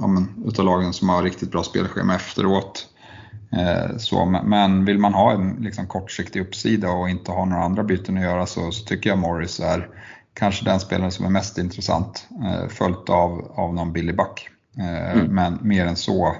ja, 0.00 0.06
men, 0.06 0.44
utav 0.46 0.64
lagen 0.64 0.92
som 0.92 1.08
har 1.08 1.22
riktigt 1.22 1.50
bra 1.50 1.62
spelschema 1.62 2.14
efteråt. 2.14 2.88
Eh, 3.56 3.96
så, 3.96 4.24
men 4.24 4.84
vill 4.84 4.98
man 4.98 5.14
ha 5.14 5.32
en 5.32 5.56
liksom, 5.60 5.86
kortsiktig 5.86 6.40
uppsida 6.40 6.90
och 6.90 7.10
inte 7.10 7.30
ha 7.30 7.44
några 7.44 7.62
andra 7.62 7.84
byten 7.84 8.16
att 8.16 8.22
göra 8.22 8.46
så, 8.46 8.70
så 8.70 8.84
tycker 8.84 9.10
jag 9.10 9.18
Morris 9.18 9.60
är 9.60 9.88
kanske 10.34 10.64
den 10.64 10.80
spelare 10.80 11.10
som 11.10 11.24
är 11.24 11.30
mest 11.30 11.58
intressant, 11.58 12.28
eh, 12.44 12.68
följt 12.68 13.08
av, 13.08 13.52
av 13.54 13.74
någon 13.74 13.92
billig 13.92 14.16
back. 14.16 14.48
Eh, 14.78 15.12
mm. 15.12 15.26
Men 15.26 15.58
mer 15.62 15.86
än 15.86 15.96
så 15.96 16.36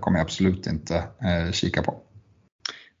kommer 0.00 0.18
jag 0.18 0.24
absolut 0.24 0.66
inte 0.66 1.04
kika 1.52 1.82
på. 1.82 1.94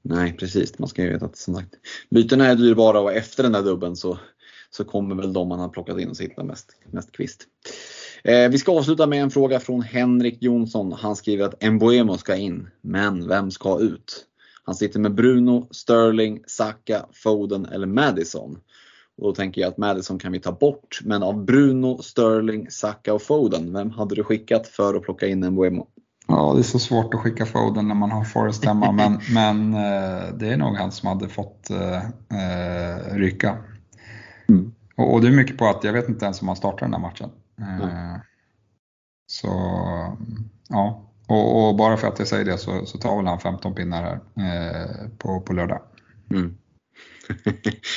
Nej 0.04 0.36
precis, 0.36 0.78
man 0.78 0.88
ska 0.88 1.02
ju 1.02 1.12
veta 1.12 1.24
att 1.24 1.36
som 1.36 1.54
sagt, 1.54 1.74
bytena 2.10 2.46
är 2.46 2.54
dyrbara 2.54 3.00
och 3.00 3.12
efter 3.12 3.42
den 3.42 3.52
där 3.52 3.62
dubben 3.62 3.96
så, 3.96 4.18
så 4.70 4.84
kommer 4.84 5.14
väl 5.14 5.32
de 5.32 5.48
man 5.48 5.58
har 5.58 5.68
plockat 5.68 5.98
in 5.98 6.08
och 6.08 6.16
sitta 6.16 6.44
mest, 6.44 6.76
mest 6.90 7.12
kvist. 7.12 7.46
Eh, 8.24 8.48
vi 8.48 8.58
ska 8.58 8.72
avsluta 8.72 9.06
med 9.06 9.22
en 9.22 9.30
fråga 9.30 9.60
från 9.60 9.82
Henrik 9.82 10.42
Jonsson. 10.42 10.92
Han 10.92 11.16
skriver 11.16 11.44
att 11.44 11.72
Mboemo 11.72 12.18
ska 12.18 12.36
in, 12.36 12.68
men 12.80 13.28
vem 13.28 13.50
ska 13.50 13.80
ut? 13.80 14.26
Han 14.64 14.74
sitter 14.74 15.00
med 15.00 15.14
Bruno, 15.14 15.68
Sterling, 15.70 16.40
Saka, 16.46 17.06
Foden 17.12 17.66
eller 17.66 17.86
Madison. 17.86 18.58
Och 19.18 19.24
då 19.24 19.34
tänker 19.34 19.60
jag 19.60 19.68
att 19.68 19.78
Madison 19.78 20.18
kan 20.18 20.32
vi 20.32 20.40
ta 20.40 20.52
bort, 20.52 21.00
men 21.04 21.22
av 21.22 21.44
Bruno, 21.44 22.02
Sterling, 22.02 22.70
Saka 22.70 23.14
och 23.14 23.22
Foden, 23.22 23.72
vem 23.72 23.90
hade 23.90 24.14
du 24.14 24.24
skickat 24.24 24.66
för 24.66 24.94
att 24.94 25.02
plocka 25.02 25.26
in 25.26 25.50
Mboemo? 25.50 25.86
Ja, 26.28 26.52
det 26.54 26.60
är 26.60 26.62
så 26.62 26.78
svårt 26.78 27.14
att 27.14 27.20
skicka 27.20 27.46
Foden 27.46 27.88
när 27.88 27.94
man 27.94 28.10
har 28.10 28.24
Forrest 28.24 28.64
hemma, 28.64 28.92
men, 28.92 29.20
men 29.34 29.74
eh, 29.74 30.34
det 30.34 30.48
är 30.48 30.56
nog 30.56 30.76
han 30.76 30.92
som 30.92 31.08
hade 31.08 31.28
fått 31.28 31.70
eh, 31.70 31.96
eh, 31.96 33.14
ryka. 33.14 33.56
Mm. 34.48 34.72
Och, 34.96 35.14
och, 35.14 35.20
det 35.20 35.28
är 35.28 35.32
mycket 35.32 35.58
på 35.58 35.66
att 35.66 35.84
jag 35.84 35.92
vet 35.92 36.08
inte 36.08 36.24
ens 36.24 36.42
om 36.42 36.48
han 36.48 36.56
startar 36.56 36.86
den 36.86 36.92
här 36.92 37.00
matchen. 37.00 37.30
Mm. 37.62 38.20
Så 39.26 39.48
ja, 40.68 41.12
och, 41.26 41.68
och, 41.68 41.76
bara 41.76 41.96
för 41.96 42.08
att 42.08 42.18
jag 42.18 42.28
säger 42.28 42.44
det 42.44 42.58
så, 42.58 42.86
så 42.86 42.98
tar 42.98 43.16
väl 43.16 43.26
han 43.26 43.40
15 43.40 43.74
pinnar 43.74 44.02
här 44.02 44.20
eh, 44.46 45.08
på, 45.18 45.40
på 45.40 45.52
lördag. 45.52 45.82
Mm. 46.30 46.58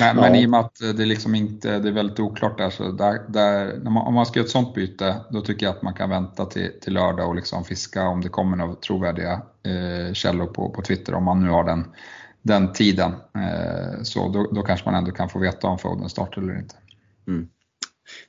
men, 0.00 0.16
men 0.16 0.34
i 0.34 0.46
och 0.46 0.50
med 0.50 0.60
att 0.60 0.78
det 0.78 1.06
liksom 1.06 1.34
inte 1.34 1.78
det 1.78 1.88
är 1.88 1.92
väldigt 1.92 2.20
oklart 2.20 2.58
där, 2.58 2.70
så 2.70 2.92
där, 2.92 3.22
där 3.28 3.80
man, 3.90 4.06
om 4.06 4.14
man 4.14 4.26
ska 4.26 4.38
göra 4.38 4.44
ett 4.44 4.50
sånt 4.50 4.74
byte, 4.74 5.20
då 5.30 5.40
tycker 5.40 5.66
jag 5.66 5.76
att 5.76 5.82
man 5.82 5.94
kan 5.94 6.10
vänta 6.10 6.46
till, 6.46 6.70
till 6.80 6.92
lördag 6.92 7.28
och 7.28 7.34
liksom 7.34 7.64
fiska 7.64 8.08
om 8.08 8.20
det 8.20 8.28
kommer 8.28 8.56
några 8.56 8.74
trovärdiga 8.74 9.42
eh, 9.62 10.12
källor 10.12 10.46
på, 10.46 10.70
på 10.70 10.82
Twitter, 10.82 11.14
om 11.14 11.24
man 11.24 11.44
nu 11.44 11.50
har 11.50 11.64
den, 11.64 11.84
den 12.42 12.72
tiden. 12.72 13.12
Eh, 13.34 14.02
så 14.02 14.28
då, 14.28 14.50
då 14.52 14.62
kanske 14.62 14.90
man 14.90 14.94
ändå 14.94 15.10
kan 15.10 15.28
få 15.28 15.38
veta 15.38 15.68
om 15.68 15.78
Foden 15.78 16.08
startar 16.08 16.42
eller 16.42 16.58
inte. 16.58 16.74
Mm. 17.26 17.48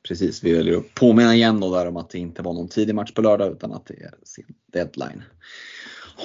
Precis, 0.07 0.43
vi 0.43 0.53
väljer 0.53 0.77
att 0.77 0.93
påminna 0.93 1.35
igen 1.35 1.59
då 1.59 1.75
där 1.75 1.87
om 1.87 1.97
att 1.97 2.09
det 2.09 2.19
inte 2.19 2.41
var 2.41 2.53
någon 2.53 2.67
tidig 2.67 2.95
match 2.95 3.11
på 3.11 3.21
lördag 3.21 3.51
utan 3.51 3.73
att 3.73 3.85
det 3.85 3.93
är 3.93 4.13
sin 4.23 4.45
deadline. 4.73 5.23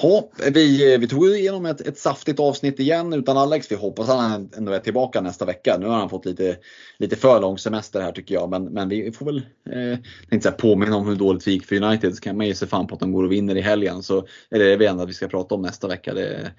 Ha, 0.01 0.29
vi, 0.53 0.97
vi 0.97 1.07
tog 1.07 1.27
igenom 1.27 1.65
ett, 1.65 1.81
ett 1.81 1.97
saftigt 1.97 2.39
avsnitt 2.39 2.79
igen 2.79 3.13
utan 3.13 3.37
Alex. 3.37 3.71
Vi 3.71 3.75
hoppas 3.75 4.09
att 4.09 4.19
han 4.19 4.49
ändå 4.57 4.71
är 4.71 4.79
tillbaka 4.79 5.21
nästa 5.21 5.45
vecka. 5.45 5.77
Nu 5.79 5.87
har 5.87 5.95
han 5.95 6.09
fått 6.09 6.25
lite, 6.25 6.57
lite 6.97 7.15
för 7.15 7.41
lång 7.41 7.57
semester 7.57 8.01
här 8.01 8.11
tycker 8.11 8.35
jag. 8.35 8.49
Men, 8.49 8.63
men 8.63 8.89
vi 8.89 9.11
får 9.11 9.25
väl 9.25 9.37
eh, 9.69 9.99
inte 10.31 10.43
säga, 10.43 10.55
påminna 10.55 10.95
om 10.95 11.07
hur 11.07 11.15
dåligt 11.15 11.45
det 11.45 11.51
gick 11.51 11.65
för 11.65 11.83
United. 11.83 12.15
Så 12.15 12.21
kan 12.21 12.37
man 12.37 12.47
ge 12.47 12.55
sig 12.55 12.67
fan 12.67 12.87
på 12.87 12.93
att 12.93 12.99
de 12.99 13.11
går 13.11 13.23
och 13.23 13.31
vinner 13.31 13.55
i 13.55 13.61
helgen. 13.61 14.03
Så 14.03 14.27
är 14.49 14.59
det 14.59 14.75
det 14.75 14.85
enda 14.85 15.05
vi 15.05 15.13
ska 15.13 15.27
prata 15.27 15.55
om 15.55 15.61
nästa 15.61 15.87
vecka. 15.87 16.13
Det, 16.13 16.51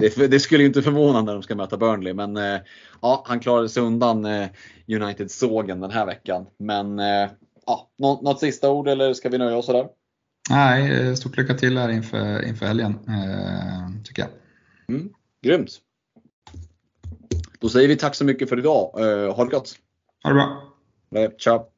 det, 0.00 0.26
det 0.26 0.40
skulle 0.40 0.62
ju 0.62 0.66
inte 0.66 0.82
förvåna 0.82 1.22
när 1.22 1.32
de 1.32 1.42
ska 1.42 1.54
möta 1.54 1.76
Burnley. 1.76 2.14
Men 2.14 2.36
eh, 2.36 2.60
ja, 3.02 3.24
han 3.26 3.40
klarade 3.40 3.68
sig 3.68 3.82
undan 3.82 4.24
eh, 4.24 4.48
United-sågen 4.88 5.80
den 5.80 5.90
här 5.90 6.06
veckan. 6.06 6.46
Men 6.58 6.98
eh, 6.98 7.28
ja, 7.66 7.90
något, 7.98 8.22
något 8.22 8.40
sista 8.40 8.70
ord 8.70 8.88
eller 8.88 9.14
ska 9.14 9.28
vi 9.28 9.38
nöja 9.38 9.56
oss 9.56 9.66
sådär? 9.66 9.86
Nej, 10.50 11.08
eh, 11.08 11.14
stort 11.14 11.36
lycka 11.36 11.54
till 11.54 11.78
här 11.78 11.88
inför, 11.88 12.44
inför 12.44 12.66
helgen, 12.66 12.98
eh, 13.08 14.02
tycker 14.04 14.22
jag. 14.22 14.30
Mm, 14.88 15.12
grymt! 15.42 15.70
Då 17.58 17.68
säger 17.68 17.88
vi 17.88 17.96
tack 17.96 18.14
så 18.14 18.24
mycket 18.24 18.48
för 18.48 18.58
idag. 18.58 19.00
Eh, 19.00 19.34
ha 19.34 19.44
det 19.44 19.50
gott! 19.50 19.78
Ha 20.22 20.30
det 20.30 20.34
bra! 20.34 21.28
Ciao! 21.38 21.77